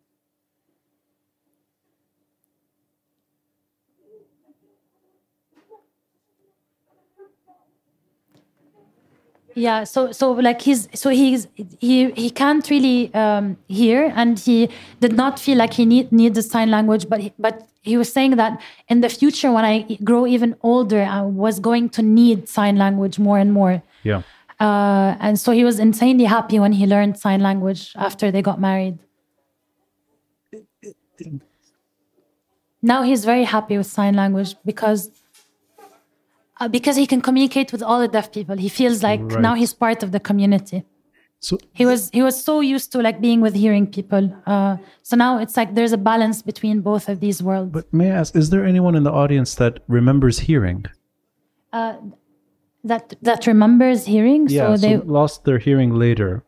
yeah 9.66 9.85
so 9.85 10.01
so 10.12 10.24
like 10.48 10.60
he's 10.68 10.89
so 11.02 11.09
he's 11.10 11.40
he 11.80 12.10
he 12.22 12.28
can't 12.30 12.64
really 12.70 13.12
um, 13.22 13.56
hear 13.80 14.12
and 14.14 14.39
he 14.47 14.68
did 15.01 15.14
not 15.22 15.39
feel 15.44 15.59
like 15.62 15.72
he 15.80 15.85
need 15.93 16.06
needed 16.12 16.43
sign 16.43 16.70
language 16.70 17.05
but 17.12 17.20
he, 17.24 17.32
but 17.39 17.55
he 17.82 17.97
was 17.97 18.12
saying 18.16 18.36
that 18.36 18.52
in 18.89 19.01
the 19.05 19.09
future 19.09 19.51
when 19.56 19.64
i 19.64 19.74
grow 20.05 20.22
even 20.26 20.51
older 20.62 21.02
i 21.02 21.22
was 21.22 21.59
going 21.68 21.89
to 21.97 22.02
need 22.02 22.48
sign 22.48 22.76
language 22.85 23.18
more 23.18 23.39
and 23.39 23.52
more 23.52 23.74
Yeah. 24.10 24.22
uh, 24.66 25.10
and 25.26 25.35
so 25.44 25.52
he 25.52 25.64
was 25.70 25.78
insanely 25.78 26.24
happy 26.36 26.59
when 26.64 26.72
he 26.80 26.85
learned 26.94 27.18
sign 27.18 27.40
language 27.48 27.82
after 27.97 28.30
they 28.35 28.43
got 28.51 28.59
married. 28.60 28.97
Now 32.82 33.02
he's 33.02 33.24
very 33.24 33.44
happy 33.44 33.76
with 33.78 33.86
sign 33.86 34.14
language 34.14 34.55
because 34.64 35.10
uh, 36.60 36.68
because 36.68 36.97
he 36.97 37.06
can 37.06 37.20
communicate 37.20 37.72
with 37.72 37.82
all 37.82 38.01
the 38.01 38.09
deaf 38.09 38.32
people. 38.32 38.56
He 38.56 38.68
feels 38.68 39.02
like 39.02 39.20
Right. 39.22 39.40
now 39.40 39.55
he's 39.55 39.72
part 39.74 40.02
of 40.02 40.12
the 40.12 40.20
community. 40.20 40.85
So 41.40 41.56
He 41.72 41.86
was 41.86 42.10
he 42.12 42.22
was 42.22 42.43
so 42.43 42.60
used 42.60 42.90
to 42.93 42.98
like 43.01 43.20
being 43.20 43.40
with 43.40 43.55
hearing 43.55 43.86
people. 43.86 44.24
Uh, 44.47 44.76
so 45.02 45.14
now 45.16 45.39
it's 45.39 45.56
like 45.56 45.74
there's 45.76 45.93
a 45.93 46.02
balance 46.12 46.43
between 46.43 46.80
both 46.80 47.09
of 47.09 47.20
these 47.20 47.43
worlds. 47.43 47.70
But 47.72 47.86
may 47.93 48.10
I 48.10 48.16
ask, 48.16 48.35
is 48.35 48.51
there 48.51 48.64
anyone 48.64 48.97
in 48.97 49.05
the 49.05 49.12
audience 49.12 49.55
that 49.56 49.72
remembers 49.86 50.40
hearing? 50.40 50.85
Uh, 51.72 51.94
that 52.85 53.14
that 53.22 53.47
remembers 53.47 54.06
hearing. 54.06 54.48
Yeah, 54.48 54.74
so 54.74 54.76
so 54.76 54.80
they 54.89 54.97
lost 54.97 55.44
their 55.44 55.59
hearing 55.59 55.94
later. 55.94 56.44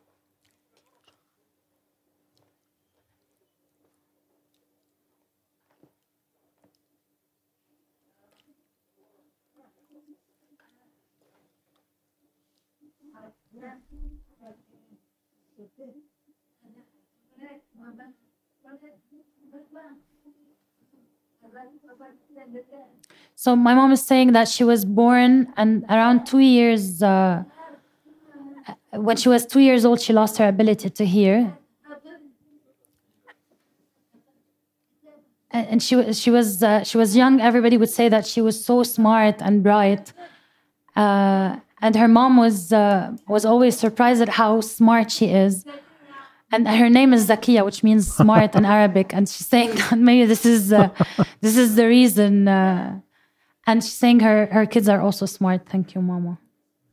So 23.35 23.57
my 23.57 23.75
mom 23.75 23.91
is 23.93 24.03
saying 24.03 24.33
that 24.33 24.49
she 24.49 24.65
was 24.65 24.85
born 24.85 25.53
and 25.57 25.85
around 25.89 26.27
two 26.27 26.41
years, 26.41 27.03
uh, 27.03 27.45
when 28.93 29.17
she 29.17 29.29
was 29.29 29.47
two 29.47 29.61
years 29.61 29.85
old, 29.85 30.01
she 30.01 30.13
lost 30.13 30.37
her 30.39 30.49
ability 30.49 30.91
to 30.91 31.07
hear. 31.07 31.57
And 35.53 35.83
she 35.83 36.13
she 36.13 36.31
was 36.31 36.63
uh, 36.63 36.85
she 36.85 36.97
was 36.97 37.17
young. 37.17 37.41
Everybody 37.41 37.77
would 37.77 37.91
say 37.91 38.09
that 38.09 38.25
she 38.25 38.41
was 38.41 38.65
so 38.65 38.85
smart 38.85 39.37
and 39.41 39.65
bright, 39.65 40.13
uh, 40.95 41.57
and 41.81 41.97
her 41.97 42.07
mom 42.07 42.37
was 42.37 42.73
uh, 42.73 43.17
was 43.27 43.45
always 43.45 43.77
surprised 43.77 44.23
at 44.23 44.29
how 44.29 44.61
smart 44.61 45.11
she 45.11 45.27
is. 45.27 45.65
And 46.53 46.67
her 46.69 46.91
name 46.91 47.13
is 47.15 47.29
Zakia, 47.29 47.65
which 47.65 47.83
means 47.85 48.13
smart 48.13 48.55
in 48.57 48.65
Arabic. 48.65 49.15
And 49.15 49.29
she's 49.29 49.47
saying 49.47 49.71
that 49.77 49.99
maybe 50.09 50.25
this 50.27 50.45
is 50.45 50.73
uh, 50.73 50.89
this 51.41 51.57
is 51.57 51.77
the 51.77 51.87
reason. 51.87 52.49
Uh, 52.49 53.01
and 53.67 53.83
she's 53.85 53.93
saying 53.95 54.21
her 54.21 54.47
her 54.47 54.67
kids 54.67 54.89
are 54.89 55.01
also 55.01 55.27
smart. 55.27 55.69
Thank 55.69 55.95
you, 55.95 56.03
Mama. 56.03 56.39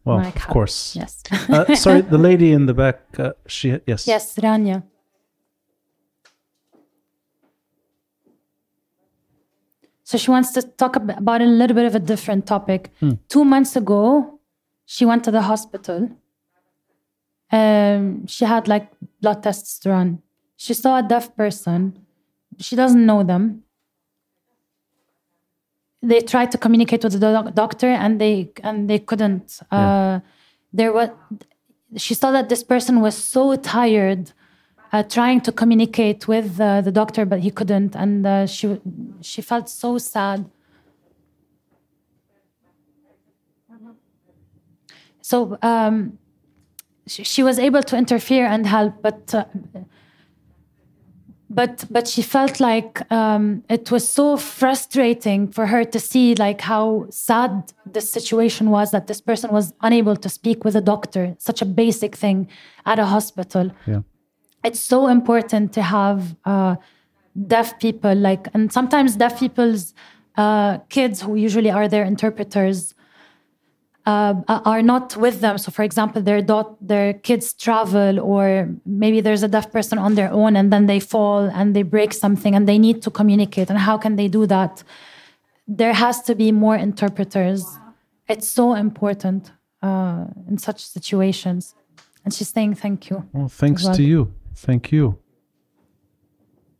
Well, 0.05 0.17
Like 0.17 0.35
of 0.35 0.43
how- 0.43 0.53
course. 0.53 0.95
Yes. 0.95 1.23
uh, 1.49 1.75
sorry, 1.75 2.01
the 2.01 2.17
lady 2.19 2.51
in 2.51 2.65
the 2.67 2.73
back. 2.73 3.01
Uh, 3.19 3.33
she 3.47 3.79
yes. 3.87 4.07
yes, 4.07 4.35
Rania. 4.35 4.83
So 10.03 10.17
she 10.17 10.31
wants 10.31 10.51
to 10.53 10.61
talk 10.61 10.95
about 10.95 11.41
a 11.41 11.45
little 11.45 11.75
bit 11.75 11.85
of 11.85 11.93
a 11.95 11.99
different 11.99 12.45
topic. 12.47 12.91
Two 13.27 13.43
months 13.43 13.75
ago, 13.75 14.39
she 14.85 15.03
went 15.05 15.23
to 15.25 15.31
the 15.31 15.41
hospital. 15.41 16.09
Um, 17.51 18.27
she 18.27 18.45
had 18.45 18.67
like 18.67 18.89
blood 19.21 19.43
tests 19.43 19.79
to 19.79 19.89
run. 19.89 20.21
She 20.57 20.73
saw 20.73 20.97
a 20.97 21.03
deaf 21.03 21.35
person. 21.35 22.05
She 22.59 22.75
doesn't 22.75 23.05
know 23.05 23.23
them. 23.23 23.63
They 26.01 26.21
tried 26.21 26.51
to 26.51 26.57
communicate 26.57 27.03
with 27.03 27.13
the 27.13 27.19
doc- 27.19 27.53
doctor, 27.53 27.87
and 27.87 28.19
they 28.21 28.51
and 28.63 28.89
they 28.89 28.99
couldn't. 28.99 29.59
Uh, 29.71 30.19
There 30.73 30.91
was. 30.93 31.09
She 31.95 32.13
saw 32.13 32.31
that 32.31 32.49
this 32.49 32.63
person 32.63 32.99
was 33.01 33.15
so 33.15 33.55
tired, 33.55 34.31
uh, 34.91 35.03
trying 35.03 35.41
to 35.41 35.51
communicate 35.51 36.27
with 36.27 36.59
uh, 36.59 36.81
the 36.81 36.91
doctor, 36.91 37.25
but 37.25 37.39
he 37.39 37.49
couldn't, 37.51 37.95
and 37.95 38.25
uh, 38.27 38.45
she 38.45 38.79
she 39.21 39.41
felt 39.41 39.69
so 39.69 39.97
sad. 39.97 40.45
So 45.21 45.57
um, 45.61 46.17
she, 47.07 47.43
was 47.43 47.57
able 47.59 47.83
to 47.83 47.97
interfere 47.97 48.45
and 48.45 48.65
help, 48.65 49.01
but 49.01 49.33
uh, 49.33 49.45
but 51.49 51.85
but 51.89 52.07
she 52.07 52.21
felt 52.21 52.59
like 52.59 53.09
um, 53.11 53.63
it 53.69 53.89
was 53.89 54.07
so 54.07 54.35
frustrating 54.37 55.47
for 55.47 55.65
her 55.67 55.85
to 55.85 55.99
see 55.99 56.35
like 56.35 56.61
how 56.61 57.05
sad 57.09 57.71
this 57.85 58.11
situation 58.11 58.69
was 58.69 58.91
that 58.91 59.07
this 59.07 59.21
person 59.21 59.51
was 59.51 59.73
unable 59.81 60.15
to 60.17 60.29
speak 60.29 60.65
with 60.65 60.75
a 60.75 60.81
doctor, 60.81 61.35
such 61.39 61.61
a 61.61 61.65
basic 61.65 62.15
thing 62.15 62.47
at 62.85 62.99
a 62.99 63.05
hospital 63.05 63.71
Yeah. 63.85 64.01
it's 64.63 64.79
so 64.79 65.07
important 65.07 65.71
to 65.73 65.81
have 65.81 66.35
uh, 66.45 66.75
deaf 67.47 67.79
people 67.79 68.15
like 68.15 68.49
and 68.53 68.71
sometimes 68.73 69.15
deaf 69.15 69.39
people's 69.39 69.93
uh, 70.37 70.79
kids 70.89 71.21
who 71.21 71.35
usually 71.35 71.71
are 71.71 71.87
their 71.87 72.03
interpreters 72.03 72.93
uh, 74.11 74.33
are 74.73 74.83
not 74.93 75.05
with 75.25 75.37
them 75.43 75.55
so 75.63 75.67
for 75.77 75.83
example 75.89 76.19
their 76.29 76.41
dot 76.51 76.67
their 76.91 77.09
kids 77.27 77.47
travel 77.65 78.13
or 78.31 78.45
maybe 79.03 79.17
there's 79.25 79.43
a 79.49 79.51
deaf 79.55 79.67
person 79.77 79.97
on 80.05 80.11
their 80.19 80.31
own 80.39 80.51
and 80.59 80.67
then 80.73 80.83
they 80.91 80.99
fall 81.13 81.41
and 81.59 81.75
they 81.75 81.83
break 81.95 82.11
something 82.13 82.53
and 82.55 82.63
they 82.71 82.79
need 82.87 82.97
to 83.05 83.09
communicate 83.19 83.67
and 83.71 83.79
how 83.89 83.97
can 84.03 84.13
they 84.19 84.29
do 84.39 84.43
that 84.55 84.73
there 85.79 85.95
has 86.05 86.15
to 86.27 86.33
be 86.43 86.49
more 86.65 86.77
interpreters 86.89 87.61
it's 88.33 88.47
so 88.59 88.65
important 88.87 89.41
uh, 89.87 90.25
in 90.49 90.57
such 90.67 90.79
situations 90.97 91.75
and 92.23 92.33
she's 92.33 92.51
saying 92.55 92.71
thank 92.85 92.99
you 93.09 93.17
Well, 93.33 93.49
thanks 93.63 93.83
Well- 93.83 93.95
to 93.95 94.03
you. 94.03 94.21
Thank 94.67 94.91
you. 94.91 95.05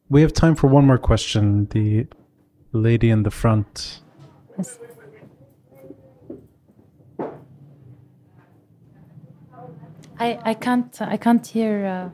We 0.09 0.21
have 0.21 0.33
time 0.33 0.55
for 0.55 0.67
one 0.67 0.85
more 0.87 0.97
question. 0.97 1.67
The 1.75 2.07
lady 2.71 3.09
in 3.15 3.21
the 3.23 3.29
front. 3.29 4.01
Yes. 4.57 4.79
I, 10.19 10.39
I 10.43 10.53
can't 10.53 11.01
I 11.01 11.17
can't 11.17 11.45
hear. 11.45 11.85
Uh, 11.85 12.09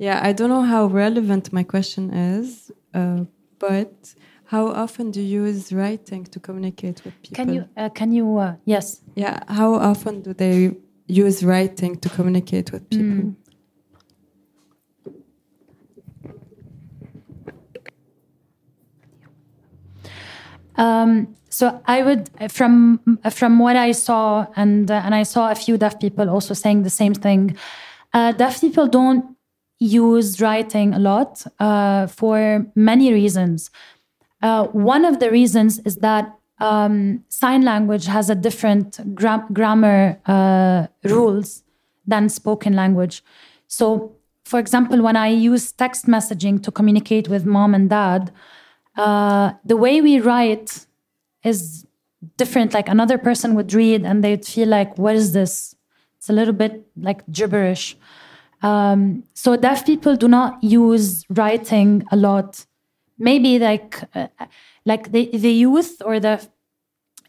Yeah, 0.00 0.20
I 0.22 0.32
don't 0.32 0.48
know 0.48 0.62
how 0.62 0.86
relevant 0.86 1.52
my 1.52 1.64
question 1.64 2.12
is, 2.14 2.70
uh, 2.94 3.24
but 3.58 4.14
how 4.44 4.68
often 4.68 5.10
do 5.10 5.20
you 5.20 5.44
use 5.46 5.72
writing 5.72 6.24
to 6.26 6.38
communicate 6.38 7.04
with 7.04 7.14
people? 7.22 7.36
can 7.36 7.52
you 7.54 7.64
uh, 7.76 7.88
can 7.88 8.12
you 8.12 8.38
uh, 8.38 8.54
yes 8.64 9.00
Yeah, 9.16 9.40
how 9.48 9.74
often 9.74 10.22
do 10.22 10.32
they 10.34 10.76
use 11.08 11.42
writing 11.44 11.96
to 11.96 12.08
communicate 12.08 12.70
with 12.72 12.88
people? 12.90 13.04
Mm. 13.06 13.34
Um, 20.78 21.34
so 21.50 21.80
I 21.86 22.02
would, 22.02 22.30
from 22.50 23.18
from 23.30 23.58
what 23.58 23.76
I 23.76 23.92
saw, 23.92 24.46
and 24.56 24.90
uh, 24.90 25.02
and 25.04 25.14
I 25.14 25.24
saw 25.24 25.50
a 25.50 25.54
few 25.54 25.76
deaf 25.76 25.98
people 25.98 26.30
also 26.30 26.54
saying 26.54 26.82
the 26.84 26.90
same 26.90 27.14
thing. 27.14 27.56
Uh, 28.14 28.32
deaf 28.32 28.60
people 28.60 28.86
don't 28.86 29.36
use 29.80 30.40
writing 30.40 30.94
a 30.94 30.98
lot 30.98 31.44
uh, 31.58 32.06
for 32.06 32.66
many 32.74 33.12
reasons. 33.12 33.70
Uh, 34.42 34.64
one 34.66 35.04
of 35.04 35.18
the 35.20 35.30
reasons 35.30 35.80
is 35.80 35.96
that 35.96 36.34
um, 36.60 37.24
sign 37.28 37.62
language 37.62 38.06
has 38.06 38.30
a 38.30 38.34
different 38.34 39.14
gra- 39.14 39.46
grammar 39.52 40.18
uh, 40.26 40.86
rules 41.04 41.62
than 42.06 42.28
spoken 42.28 42.72
language. 42.74 43.22
So, 43.68 44.16
for 44.44 44.58
example, 44.58 45.02
when 45.02 45.16
I 45.16 45.28
use 45.28 45.72
text 45.72 46.06
messaging 46.06 46.62
to 46.62 46.70
communicate 46.70 47.28
with 47.28 47.44
mom 47.44 47.74
and 47.74 47.90
dad, 47.90 48.32
uh, 48.98 49.52
the 49.64 49.76
way 49.76 50.00
we 50.00 50.20
write 50.20 50.86
is 51.44 51.86
different. 52.36 52.74
Like 52.74 52.88
another 52.88 53.18
person 53.18 53.54
would 53.54 53.72
read 53.72 54.04
and 54.04 54.22
they'd 54.22 54.44
feel 54.44 54.68
like, 54.68 54.98
what 54.98 55.14
is 55.14 55.32
this? 55.32 55.74
It's 56.16 56.28
a 56.28 56.32
little 56.32 56.54
bit 56.54 56.86
like 56.96 57.22
gibberish. 57.30 57.96
Um, 58.62 59.22
so 59.34 59.56
deaf 59.56 59.86
people 59.86 60.16
do 60.16 60.26
not 60.26 60.62
use 60.62 61.24
writing 61.30 62.04
a 62.10 62.16
lot. 62.16 62.66
Maybe 63.18 63.58
like 63.58 64.02
uh, 64.14 64.28
like 64.84 65.12
the, 65.12 65.30
the 65.32 65.52
youth 65.52 66.02
or 66.04 66.18
the 66.18 66.46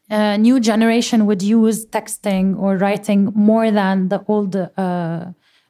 uh, 0.09 0.37
new 0.37 0.59
generation 0.59 1.27
would 1.27 1.43
use 1.43 1.85
texting 1.85 2.57
or 2.57 2.77
writing 2.77 3.31
more 3.35 3.69
than 3.69 4.09
the 4.09 4.23
old 4.27 4.55
uh, 4.55 5.25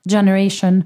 generation. 0.07 0.85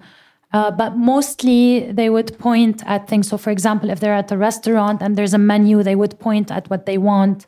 Uh, 0.54 0.70
but 0.70 0.96
mostly 0.96 1.92
they 1.92 2.12
would 2.12 2.38
point 2.38 2.84
at 2.86 3.08
things. 3.08 3.28
So, 3.28 3.38
for 3.40 3.50
example, 3.50 3.90
if 3.90 4.00
they're 4.00 4.14
at 4.14 4.32
a 4.32 4.38
restaurant 4.38 5.02
and 5.02 5.16
there's 5.16 5.34
a 5.34 5.40
menu, 5.40 5.82
they 5.82 5.96
would 5.96 6.20
point 6.20 6.52
at 6.52 6.70
what 6.70 6.86
they 6.86 7.00
want. 7.00 7.48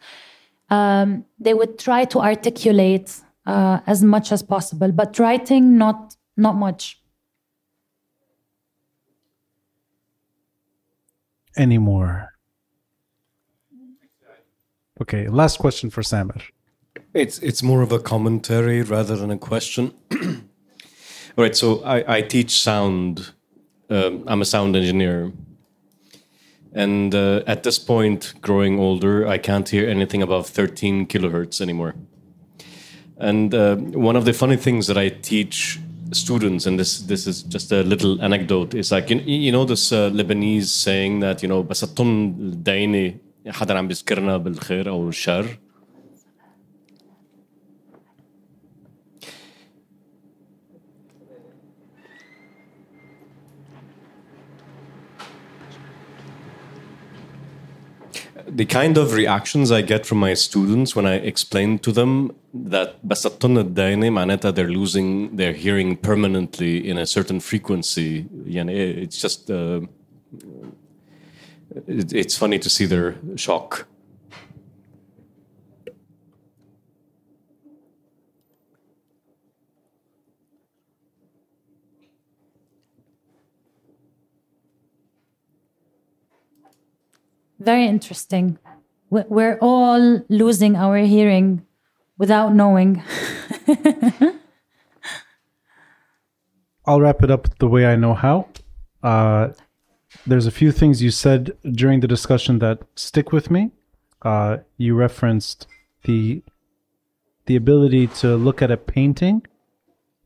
Um, 0.72 1.26
they 1.40 1.53
would 1.53 1.77
try 1.77 2.06
to 2.06 2.19
articulate 2.19 3.22
uh, 3.45 3.80
as 3.86 4.03
much 4.03 4.32
as 4.32 4.41
possible, 4.41 4.91
but 4.91 5.19
writing, 5.19 5.77
not 5.77 6.15
not 6.36 6.56
much. 6.56 6.99
Anymore. 11.56 12.34
Okay, 14.99 15.27
last 15.27 15.57
question 15.60 15.91
for 15.91 16.02
Samer. 16.02 16.41
It's 17.14 17.38
it's 17.40 17.61
more 17.61 17.84
of 17.84 17.91
a 17.91 17.99
commentary 17.99 18.82
rather 18.82 19.15
than 19.15 19.30
a 19.30 19.38
question. 19.38 19.94
All 21.36 21.44
right, 21.44 21.56
so 21.56 21.82
I, 21.85 22.16
I 22.16 22.22
teach 22.22 22.60
sound. 22.60 23.32
Um, 23.89 24.24
I'm 24.27 24.40
a 24.40 24.44
sound 24.44 24.77
engineer, 24.77 25.32
and 26.72 27.14
uh, 27.14 27.43
at 27.47 27.62
this 27.62 27.78
point, 27.78 28.35
growing 28.40 28.78
older, 28.78 29.27
I 29.27 29.39
can't 29.39 29.68
hear 29.68 29.89
anything 29.89 30.22
above 30.22 30.48
13 30.48 31.06
kilohertz 31.06 31.60
anymore. 31.60 31.94
And 33.18 33.52
uh, 33.55 33.77
one 33.77 34.16
of 34.16 34.24
the 34.24 34.32
funny 34.32 34.56
things 34.56 34.86
that 34.86 34.97
I 34.97 35.09
teach 35.09 35.78
students, 36.12 36.66
and 36.66 36.78
this 36.78 37.01
this 37.01 37.27
is 37.27 37.43
just 37.43 37.72
a 37.72 37.82
little 37.82 38.20
anecdote, 38.22 38.74
is 38.74 38.93
like 38.93 39.10
you, 39.10 39.18
you 39.18 39.52
know 39.52 39.64
this 39.64 39.93
uh, 39.93 40.10
Lebanese 40.10 40.66
saying 40.66 41.20
that 41.20 41.43
you 41.43 41.48
know 41.48 41.62
بس 41.62 41.85
الطن 41.85 42.35
دعيني 42.62 43.16
حدا 43.47 43.78
عم 43.78 43.89
بيذكرنا 43.89 44.36
بالخير 44.36 44.89
او 44.89 45.09
الشر 45.09 45.47
the 58.47 58.64
kind 58.64 58.98
of 58.98 59.12
reactions 59.12 59.70
I 59.70 59.82
get 59.82 60.06
from 60.06 60.18
my 60.18 60.35
students 60.35 60.97
when 60.97 61.06
I 61.06 61.14
explain 61.14 61.78
to 61.81 61.93
them 61.93 62.32
that 62.55 62.97
بس 63.05 63.27
الطن 63.27 63.59
الداينة 63.59 64.10
معناتها 64.10 64.51
they're 64.51 64.72
losing 64.72 65.36
their 65.36 65.52
hearing 65.52 65.97
permanently 65.97 66.89
in 66.90 66.98
a 66.98 67.06
certain 67.06 67.40
frequency 67.40 68.27
يعني 68.47 69.06
it's 69.06 69.20
just 69.20 69.51
uh, 69.51 69.81
it, 71.86 72.12
it's 72.12 72.36
funny 72.36 72.59
to 72.59 72.68
see 72.68 72.86
their 72.86 73.14
shock 73.36 73.86
Very 87.65 87.85
interesting. 87.87 88.57
We- 89.09 89.23
We're 89.27 89.57
all 89.61 90.21
losing 90.29 90.75
our 90.75 90.97
hearing 90.99 91.65
without 92.17 92.53
knowing. 92.53 93.01
I'll 96.85 97.01
wrap 97.01 97.23
it 97.23 97.31
up 97.31 97.57
the 97.57 97.67
way 97.67 97.85
I 97.87 97.95
know 97.95 98.13
how. 98.13 98.47
Uh, 99.01 99.49
there's 100.27 100.45
a 100.45 100.51
few 100.51 100.71
things 100.71 101.01
you 101.01 101.09
said 101.11 101.51
during 101.71 101.99
the 101.99 102.07
discussion 102.07 102.59
that 102.59 102.79
stick 102.95 103.31
with 103.31 103.49
me. 103.49 103.71
Uh, 104.21 104.57
you 104.77 104.95
referenced 104.95 105.67
the 106.03 106.43
the 107.47 107.55
ability 107.55 108.07
to 108.07 108.35
look 108.35 108.61
at 108.63 108.71
a 108.71 108.77
painting 108.77 109.45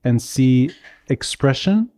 and 0.05 0.21
see 0.21 0.71
expression 1.09 1.89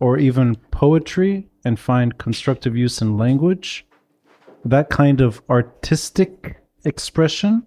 or 0.00 0.18
even 0.18 0.56
poetry 0.72 1.46
and 1.64 1.78
find 1.78 2.18
constructive 2.18 2.76
use 2.76 3.00
in 3.00 3.16
language. 3.16 3.86
That 4.64 4.90
kind 4.90 5.20
of 5.20 5.42
artistic 5.48 6.60
expression, 6.84 7.64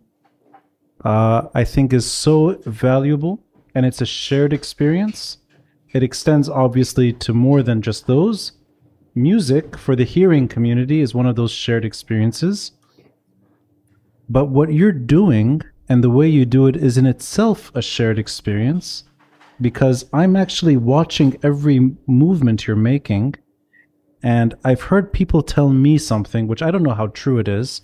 uh, 1.03 1.43
I 1.53 1.63
think, 1.63 1.93
is 1.93 2.09
so 2.09 2.61
valuable 2.65 3.43
and 3.73 3.85
it's 3.85 4.01
a 4.01 4.05
shared 4.05 4.53
experience. 4.53 5.37
It 5.93 6.03
extends 6.03 6.49
obviously 6.49 7.13
to 7.13 7.33
more 7.33 7.63
than 7.63 7.81
just 7.81 8.07
those. 8.07 8.53
Music 9.13 9.77
for 9.77 9.95
the 9.95 10.05
hearing 10.05 10.47
community 10.47 11.01
is 11.01 11.13
one 11.13 11.25
of 11.25 11.35
those 11.35 11.51
shared 11.51 11.83
experiences. 11.83 12.71
But 14.29 14.45
what 14.45 14.73
you're 14.73 14.91
doing 14.93 15.61
and 15.89 16.03
the 16.03 16.09
way 16.09 16.27
you 16.27 16.45
do 16.45 16.67
it 16.67 16.77
is 16.77 16.97
in 16.97 17.05
itself 17.05 17.71
a 17.75 17.81
shared 17.81 18.17
experience 18.17 19.03
because 19.59 20.05
I'm 20.13 20.35
actually 20.35 20.77
watching 20.77 21.37
every 21.43 21.91
movement 22.07 22.65
you're 22.65 22.75
making. 22.75 23.35
And 24.23 24.53
I've 24.63 24.83
heard 24.83 25.13
people 25.13 25.41
tell 25.41 25.69
me 25.69 25.97
something, 25.97 26.47
which 26.47 26.61
I 26.61 26.71
don't 26.71 26.83
know 26.83 26.93
how 26.93 27.07
true 27.07 27.39
it 27.39 27.47
is. 27.47 27.81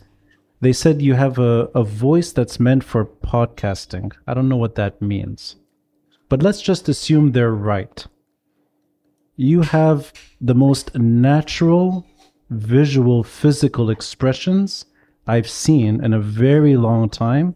They 0.62 0.74
said 0.74 1.02
you 1.02 1.14
have 1.14 1.38
a, 1.38 1.70
a 1.76 1.84
voice 1.84 2.32
that's 2.32 2.60
meant 2.60 2.84
for 2.84 3.06
podcasting. 3.06 4.14
I 4.26 4.34
don't 4.34 4.50
know 4.50 4.58
what 4.58 4.76
that 4.76 5.02
means. 5.02 5.56
But 6.30 6.44
let's 6.44 6.62
just 6.62 6.90
assume 6.90 7.32
they're 7.32 7.54
right. 7.54 8.06
You 9.36 9.62
have 9.62 10.12
the 10.42 10.56
most 10.56 10.96
natural, 10.96 12.06
visual, 12.50 13.24
physical 13.24 13.90
expressions 13.90 14.86
I've 15.28 15.50
seen 15.50 16.04
in 16.04 16.14
a 16.14 16.20
very 16.20 16.76
long 16.76 17.10
time. 17.10 17.56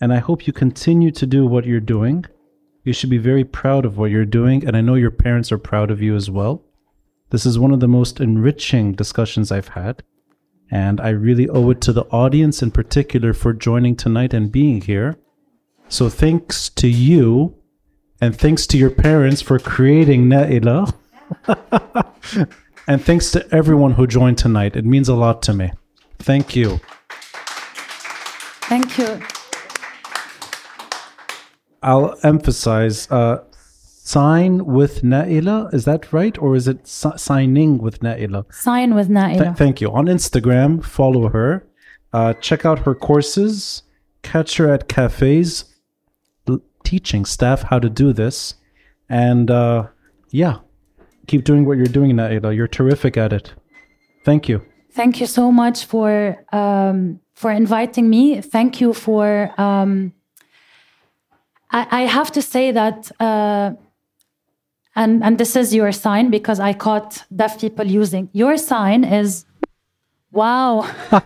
And 0.00 0.12
I 0.12 0.18
hope 0.18 0.46
you 0.46 0.52
continue 0.52 1.10
to 1.12 1.26
do 1.26 1.46
what 1.46 1.64
you're 1.64 1.80
doing. 1.80 2.26
You 2.84 2.92
should 2.92 3.10
be 3.10 3.18
very 3.18 3.44
proud 3.44 3.86
of 3.86 3.96
what 3.96 4.10
you're 4.10 4.26
doing. 4.26 4.66
And 4.66 4.76
I 4.76 4.82
know 4.82 4.94
your 4.94 5.10
parents 5.10 5.50
are 5.52 5.58
proud 5.58 5.90
of 5.90 6.02
you 6.02 6.14
as 6.14 6.30
well. 6.30 6.65
This 7.30 7.44
is 7.44 7.58
one 7.58 7.72
of 7.72 7.80
the 7.80 7.88
most 7.88 8.20
enriching 8.20 8.92
discussions 8.92 9.50
I've 9.50 9.68
had. 9.68 10.02
And 10.70 11.00
I 11.00 11.10
really 11.10 11.48
owe 11.48 11.70
it 11.70 11.80
to 11.82 11.92
the 11.92 12.04
audience 12.06 12.62
in 12.62 12.70
particular 12.70 13.32
for 13.32 13.52
joining 13.52 13.96
tonight 13.96 14.34
and 14.34 14.50
being 14.50 14.80
here. 14.80 15.16
So 15.88 16.08
thanks 16.08 16.68
to 16.70 16.88
you 16.88 17.54
and 18.20 18.36
thanks 18.36 18.66
to 18.68 18.78
your 18.78 18.90
parents 18.90 19.42
for 19.42 19.58
creating 19.58 20.24
Naila. 20.24 20.92
and 22.88 23.04
thanks 23.04 23.30
to 23.32 23.46
everyone 23.54 23.92
who 23.92 24.06
joined 24.06 24.38
tonight. 24.38 24.76
It 24.76 24.84
means 24.84 25.08
a 25.08 25.14
lot 25.14 25.42
to 25.42 25.52
me. 25.52 25.72
Thank 26.18 26.56
you. 26.56 26.80
Thank 28.68 28.98
you. 28.98 29.20
I'll 31.82 32.16
emphasize 32.24 33.08
uh, 33.10 33.44
sign 34.06 34.64
with 34.64 35.02
Naila. 35.02 35.72
Is 35.74 35.84
that 35.84 36.12
right? 36.12 36.38
Or 36.38 36.54
is 36.54 36.68
it 36.68 36.86
si- 36.86 37.16
signing 37.16 37.78
with 37.78 38.00
Naila? 38.00 38.44
Sign 38.52 38.94
with 38.94 39.08
Naila. 39.08 39.42
Th- 39.42 39.56
thank 39.56 39.80
you. 39.80 39.90
On 39.90 40.06
Instagram, 40.06 40.84
follow 40.84 41.28
her. 41.28 41.66
Uh, 42.12 42.32
check 42.34 42.64
out 42.64 42.78
her 42.80 42.94
courses. 42.94 43.82
Catch 44.22 44.56
her 44.58 44.72
at 44.72 44.88
cafes, 44.88 45.64
l- 46.48 46.60
teaching 46.84 47.24
staff 47.24 47.62
how 47.62 47.78
to 47.78 47.88
do 47.88 48.12
this. 48.12 48.54
And 49.08 49.50
uh, 49.50 49.88
yeah, 50.30 50.58
keep 51.26 51.44
doing 51.44 51.64
what 51.64 51.76
you're 51.76 51.86
doing, 51.86 52.12
Naila. 52.12 52.54
You're 52.54 52.68
terrific 52.68 53.16
at 53.16 53.32
it. 53.32 53.54
Thank 54.24 54.48
you. 54.48 54.62
Thank 54.92 55.20
you 55.20 55.26
so 55.26 55.52
much 55.52 55.84
for 55.84 56.44
um, 56.52 57.20
for 57.34 57.50
inviting 57.50 58.08
me. 58.08 58.40
Thank 58.40 58.80
you 58.80 58.92
for. 58.94 59.52
Um, 59.60 60.12
I, 61.70 61.86
I 61.90 62.00
have 62.02 62.30
to 62.32 62.42
say 62.42 62.70
that, 62.72 63.10
uh, 63.20 63.72
and 64.96 65.22
and 65.22 65.38
this 65.38 65.54
is 65.56 65.74
your 65.74 65.92
sign 65.92 66.30
because 66.30 66.58
I 66.60 66.72
caught 66.72 67.24
deaf 67.34 67.60
people 67.60 67.86
using 67.86 68.28
your 68.32 68.56
sign 68.56 69.04
is, 69.04 69.44
wow. 70.32 70.84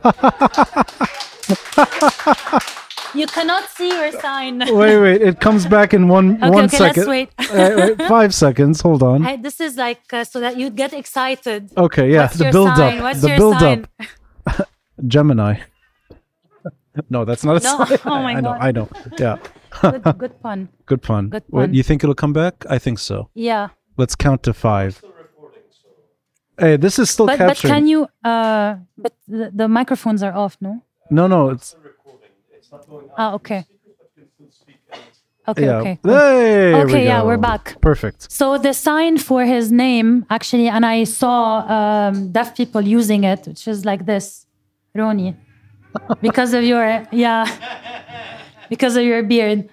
You 3.13 3.27
cannot 3.27 3.69
see 3.71 3.89
your 3.89 4.13
sign. 4.13 4.61
Wait, 4.61 4.99
wait. 5.01 5.21
It 5.21 5.41
comes 5.41 5.67
back 5.67 5.93
in 5.93 6.07
one 6.07 6.37
Okay, 6.37 6.49
one 6.51 6.65
okay, 6.67 6.77
second. 6.77 7.07
let's 7.07 7.09
wait. 7.09 7.29
Wait, 7.53 7.77
wait, 7.99 8.09
five 8.09 8.33
seconds. 8.33 8.81
Hold 8.83 9.03
on. 9.03 9.25
Hey, 9.25 9.37
this 9.37 9.61
is 9.61 9.77
like 9.77 10.01
uh, 10.13 10.23
so 10.23 10.39
that 10.39 10.57
you 10.57 10.71
get 10.71 10.93
excited. 10.93 11.71
Okay, 11.77 12.13
yeah. 12.13 12.23
What's 12.23 12.37
the 12.39 12.45
your 12.45 12.53
build 12.53 12.77
sign? 12.77 12.99
up. 12.99 13.03
What's 13.03 13.21
the 13.21 13.29
your 13.31 13.37
build 13.37 13.59
sign? 13.59 13.87
up. 14.47 14.69
Gemini. 15.09 15.55
no, 17.11 17.25
that's 17.25 17.43
not 17.45 17.57
a 17.57 17.65
No, 17.65 17.85
sign. 17.85 17.99
oh 18.07 18.23
my 18.23 18.41
God. 18.41 18.59
I 18.61 18.71
know. 18.71 18.89
I 18.89 19.07
know. 19.11 19.15
Yeah. 19.19 19.37
Good, 19.81 20.03
good 20.19 20.43
pun. 20.43 20.69
Good 20.87 21.03
fun. 21.05 21.29
Good 21.29 21.45
Wait, 21.51 21.67
pun. 21.67 21.75
you 21.75 21.83
think 21.83 22.03
it'll 22.05 22.15
come 22.15 22.33
back? 22.33 22.65
I 22.69 22.79
think 22.79 22.99
so. 22.99 23.29
Yeah, 23.35 23.69
Let's 23.97 24.15
count 24.17 24.43
to 24.45 24.53
five. 24.55 25.03
Hey, 26.59 26.77
this 26.77 26.99
is 26.99 27.09
still 27.11 27.27
but 27.27 27.39
but 27.39 27.47
capturing. 27.49 27.73
can 27.75 27.87
you? 27.87 28.07
Uh, 28.25 28.77
but 28.99 29.13
the, 29.29 29.51
the 29.55 29.69
microphones 29.69 30.23
are 30.23 30.33
off, 30.33 30.57
no? 30.61 30.83
No, 31.11 31.27
no. 31.27 31.51
It's 31.51 31.77
Ah, 33.17 33.35
okay. 33.35 33.65
Okay, 35.49 35.65
yeah. 35.65 35.77
okay. 35.81 35.99
cool. 36.03 36.13
Hey, 36.13 36.71
there 36.73 36.87
we 36.87 36.93
Okay, 36.93 37.05
yeah, 37.05 37.21
go. 37.21 37.27
we're 37.27 37.39
back. 37.39 37.81
Perfect. 37.81 38.31
So 38.31 38.59
the 38.59 38.73
sign 38.73 39.19
for 39.19 39.45
his 39.45 39.73
name, 39.73 40.25
actually, 40.31 40.69
and 40.69 40.85
I 40.87 41.05
saw 41.05 41.61
um, 41.77 42.31
deaf 42.31 42.55
people 42.57 42.83
using 42.83 43.25
it, 43.25 43.47
which 43.47 43.67
is 43.67 43.85
like 43.85 44.07
this, 44.07 44.47
Ronnie, 44.95 45.35
because 46.21 46.53
of 46.55 46.63
your 46.63 47.05
yeah, 47.11 47.45
because 48.71 48.97
of 48.97 49.05
your 49.05 49.23
beard. 49.23 49.69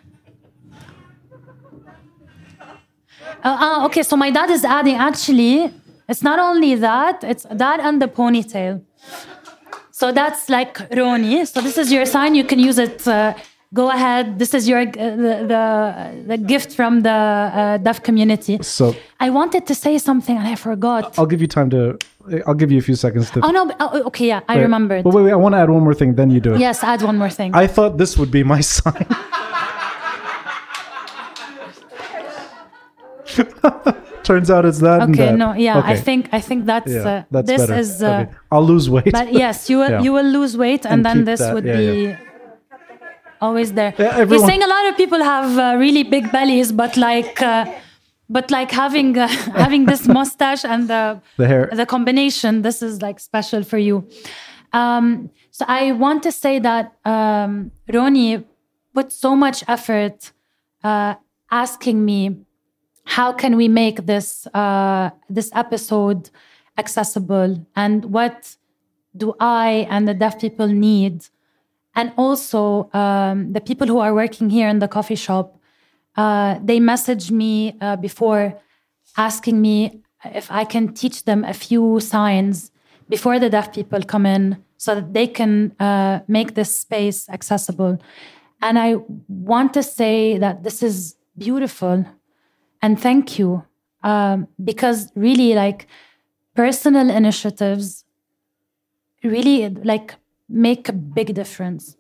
Uh, 3.44 3.56
ah, 3.66 3.86
okay, 3.86 4.04
so 4.04 4.18
my 4.18 4.32
dad 4.32 4.50
is 4.50 4.66
adding. 4.66 4.96
Actually, 4.96 5.72
it's 6.10 6.24
not 6.24 6.40
only 6.40 6.76
that; 6.76 7.24
it's 7.24 7.46
that 7.50 7.80
and 7.80 8.02
the 8.02 8.08
ponytail. 8.08 8.82
So 9.92 10.12
that's 10.12 10.50
like 10.50 10.80
Ronnie. 10.92 11.46
So 11.46 11.62
this 11.62 11.78
is 11.78 11.92
your 11.92 12.06
sign. 12.06 12.36
You 12.36 12.44
can 12.44 12.60
use 12.60 12.78
it. 12.78 13.08
Uh, 13.08 13.34
go 13.74 13.90
ahead. 13.90 14.40
This 14.40 14.54
is 14.54 14.68
your 14.68 14.80
uh, 14.80 14.92
the, 15.26 15.34
the 15.54 15.64
the 16.28 16.38
gift 16.38 16.74
from 16.76 17.02
the 17.02 17.10
uh, 17.12 17.78
deaf 17.78 18.02
community. 18.04 18.58
So 18.62 18.96
I 19.20 19.30
wanted 19.30 19.66
to 19.68 19.76
say 19.76 19.98
something 19.98 20.38
and 20.38 20.48
I 20.48 20.56
forgot. 20.56 21.18
I'll 21.20 21.26
give 21.26 21.42
you 21.42 21.48
time 21.48 21.70
to. 21.72 21.98
I'll 22.46 22.56
give 22.62 22.72
you 22.74 22.80
a 22.80 22.82
few 22.82 22.96
seconds 22.96 23.30
to. 23.32 23.40
Oh 23.46 23.52
no! 23.52 23.66
but- 23.66 23.78
Oh, 23.80 24.04
okay, 24.10 24.28
yeah, 24.28 24.42
I 24.50 24.56
Wait, 24.56 24.62
remembered. 24.64 25.04
But 25.06 25.14
wait, 25.14 25.24
wait. 25.24 25.32
I 25.32 25.36
want 25.38 25.54
to 25.56 25.60
add 25.60 25.70
one 25.70 25.84
more 25.84 25.94
thing. 25.94 26.16
Then 26.16 26.30
you 26.30 26.42
do 26.42 26.54
it. 26.56 26.60
Yes, 26.60 26.84
add 26.84 27.02
one 27.02 27.18
more 27.18 27.30
thing. 27.30 27.56
I 27.56 27.68
thought 27.68 27.98
this 27.98 28.18
would 28.18 28.32
be 28.32 28.44
my 28.44 28.60
sign. 28.76 29.06
Turns 34.24 34.50
out 34.52 34.66
it's 34.66 34.80
that 34.80 35.02
and 35.04 35.14
okay, 35.16 35.28
that. 35.28 35.38
no, 35.38 35.54
yeah, 35.54 35.80
okay. 35.80 35.92
I 35.92 35.96
think 35.96 36.28
I 36.34 36.42
think 36.42 36.66
that's 36.66 36.92
Yeah, 36.92 37.08
uh, 37.08 37.24
that's 37.32 37.48
this 37.48 37.62
better. 37.62 37.80
is. 37.80 38.04
Uh, 38.04 38.08
okay. 38.28 38.32
I'll 38.52 38.66
lose 38.66 38.90
weight. 38.90 39.12
But 39.12 39.32
yes, 39.32 39.70
you 39.70 39.78
will 39.78 39.90
Yeah. 39.96 40.02
you 40.02 40.12
will 40.12 40.26
lose 40.26 40.58
weight, 40.58 40.84
and, 40.86 40.96
And 40.96 41.06
then 41.06 41.24
this 41.24 41.40
that, 41.40 41.54
would 41.54 41.64
yeah, 41.66 41.78
be. 41.78 42.16
Always 43.42 43.74
there. 43.74 43.94
Yeah, 43.98 44.24
You're 44.24 44.46
saying 44.46 44.64
a 44.64 44.68
lot 44.68 44.86
of 44.90 44.98
people 44.98 45.24
have 45.24 45.58
uh, 45.58 45.78
really 45.78 46.04
big 46.04 46.32
bellies, 46.32 46.72
but 46.72 46.98
like, 46.98 47.42
uh, 47.42 47.66
but 48.30 48.50
like 48.52 48.72
having 48.72 49.18
uh, 49.18 49.28
having 49.64 49.86
this 49.86 50.08
mustache 50.08 50.66
and 50.66 50.88
the 50.90 51.22
The 51.38 51.48
hair. 51.48 51.70
the 51.74 51.86
combination, 51.86 52.62
this 52.62 52.82
is 52.82 53.02
like 53.02 53.20
special 53.20 53.64
for 53.64 53.78
you. 53.78 54.08
Um, 54.74 55.30
so 55.52 55.66
I 55.68 55.92
want 55.94 56.24
to 56.24 56.32
say 56.32 56.60
that 56.60 56.94
um, 57.06 57.72
Ronnie 57.92 58.44
put 58.94 59.12
so 59.12 59.36
much 59.36 59.64
effort 59.68 60.32
uh, 60.84 61.16
asking 61.52 62.04
me 62.04 62.38
how 63.06 63.32
can 63.32 63.56
we 63.56 63.68
make 63.68 64.06
this 64.06 64.48
uh, 64.54 65.10
this 65.30 65.50
episode 65.54 66.30
accessible 66.78 67.66
and 67.76 68.06
what 68.06 68.56
do 69.16 69.34
I 69.40 69.88
and 69.90 70.08
the 70.08 70.14
deaf 70.14 70.40
people 70.40 70.68
need 70.68 71.26
and 71.98 72.14
also 72.16 72.90
um, 72.94 73.52
the 73.52 73.60
people 73.60 73.88
who 73.88 74.00
are 74.00 74.14
working 74.14 74.50
here 74.50 74.70
in 74.70 74.80
the 74.80 74.88
coffee 74.88 75.16
shop 75.16 75.58
uh, 76.18 76.60
they 76.64 76.80
messaged 76.80 77.30
me 77.30 77.78
uh, 77.80 77.96
before 77.96 78.60
asking 79.18 79.62
me 79.62 80.02
if 80.26 80.52
I 80.52 80.64
can 80.64 80.94
teach 80.94 81.26
them 81.26 81.44
a 81.44 81.54
few 81.54 82.00
signs 82.00 82.72
before 83.08 83.40
the 83.40 83.50
deaf 83.50 83.74
people 83.74 84.02
come 84.02 84.26
in 84.26 84.64
so 84.78 84.96
that 84.96 85.14
they 85.14 85.28
can 85.28 85.76
uh, 85.80 86.20
make 86.28 86.56
this 86.56 86.76
space 86.76 87.30
accessible. 87.30 88.00
And 88.62 88.80
I 88.80 88.96
want 89.28 89.74
to 89.76 89.84
say 89.84 90.38
that 90.40 90.64
this 90.64 90.82
is 90.82 91.16
beautiful 91.38 92.06
and 92.82 93.00
thank 93.00 93.38
you 93.38 93.64
um, 94.04 94.48
because 94.64 95.12
really 95.16 95.54
like 95.54 95.88
personal 96.56 97.10
initiatives 97.10 98.06
really 99.24 99.70
like 99.70 100.16
make 100.50 100.90
a 100.90 100.94
big 100.94 101.34
difference. 101.34 101.98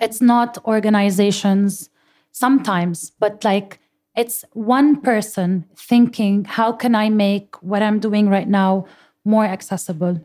It's 0.00 0.20
not 0.20 0.58
organizations 0.64 1.90
sometimes 2.32 3.10
but 3.18 3.42
like 3.44 3.80
it's 4.14 4.44
one 4.52 5.00
person 5.00 5.64
thinking 5.76 6.44
how 6.44 6.70
can 6.72 6.94
i 6.94 7.08
make 7.08 7.60
what 7.62 7.82
i'm 7.82 7.98
doing 7.98 8.28
right 8.28 8.48
now 8.48 8.86
more 9.24 9.44
accessible? 9.44 10.22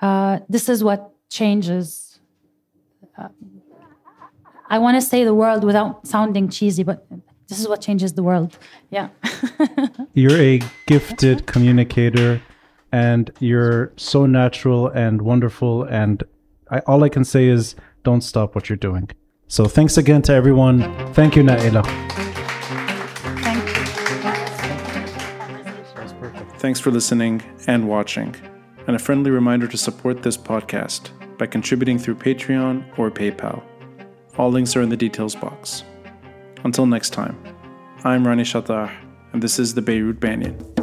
Uh, 0.00 0.40
this 0.48 0.68
is 0.68 0.82
what 0.82 1.12
changes. 1.30 2.18
Uh, 3.16 3.28
i 4.68 4.78
want 4.78 4.96
to 4.96 5.00
say 5.00 5.22
the 5.24 5.34
world 5.34 5.62
without 5.64 6.06
sounding 6.06 6.48
cheesy 6.48 6.82
but 6.82 7.06
this 7.48 7.60
is 7.60 7.68
what 7.68 7.80
changes 7.82 8.14
the 8.14 8.22
world. 8.22 8.58
Yeah. 8.90 9.08
You're 10.14 10.40
a 10.40 10.60
gifted 10.86 11.46
communicator, 11.46 12.40
and 12.94 13.32
you're 13.40 13.92
so 13.96 14.24
natural 14.24 14.86
and 14.86 15.20
wonderful. 15.20 15.82
And 15.82 16.22
I, 16.70 16.78
all 16.86 17.02
I 17.02 17.08
can 17.08 17.24
say 17.24 17.48
is, 17.48 17.74
don't 18.04 18.20
stop 18.20 18.54
what 18.54 18.68
you're 18.68 18.76
doing. 18.76 19.10
So 19.48 19.64
thanks 19.64 19.98
again 19.98 20.22
to 20.22 20.32
everyone. 20.32 20.78
Thank 21.12 21.34
you, 21.34 21.42
Naila. 21.42 21.84
thank 23.42 23.68
you 26.38 26.58
Thanks 26.58 26.78
for 26.78 26.92
listening 26.92 27.42
and 27.66 27.88
watching. 27.88 28.36
And 28.86 28.94
a 28.94 29.00
friendly 29.00 29.32
reminder 29.32 29.66
to 29.66 29.76
support 29.76 30.22
this 30.22 30.36
podcast 30.36 31.10
by 31.36 31.46
contributing 31.46 31.98
through 31.98 32.14
Patreon 32.14 32.96
or 32.96 33.10
PayPal. 33.10 33.60
All 34.38 34.52
links 34.52 34.76
are 34.76 34.82
in 34.82 34.88
the 34.88 34.96
details 34.96 35.34
box. 35.34 35.82
Until 36.62 36.86
next 36.86 37.10
time, 37.10 37.36
I'm 38.04 38.24
Ronnie 38.24 38.44
Chatah, 38.44 38.88
and 39.32 39.42
this 39.42 39.58
is 39.58 39.74
the 39.74 39.82
Beirut 39.82 40.20
Banyan. 40.20 40.73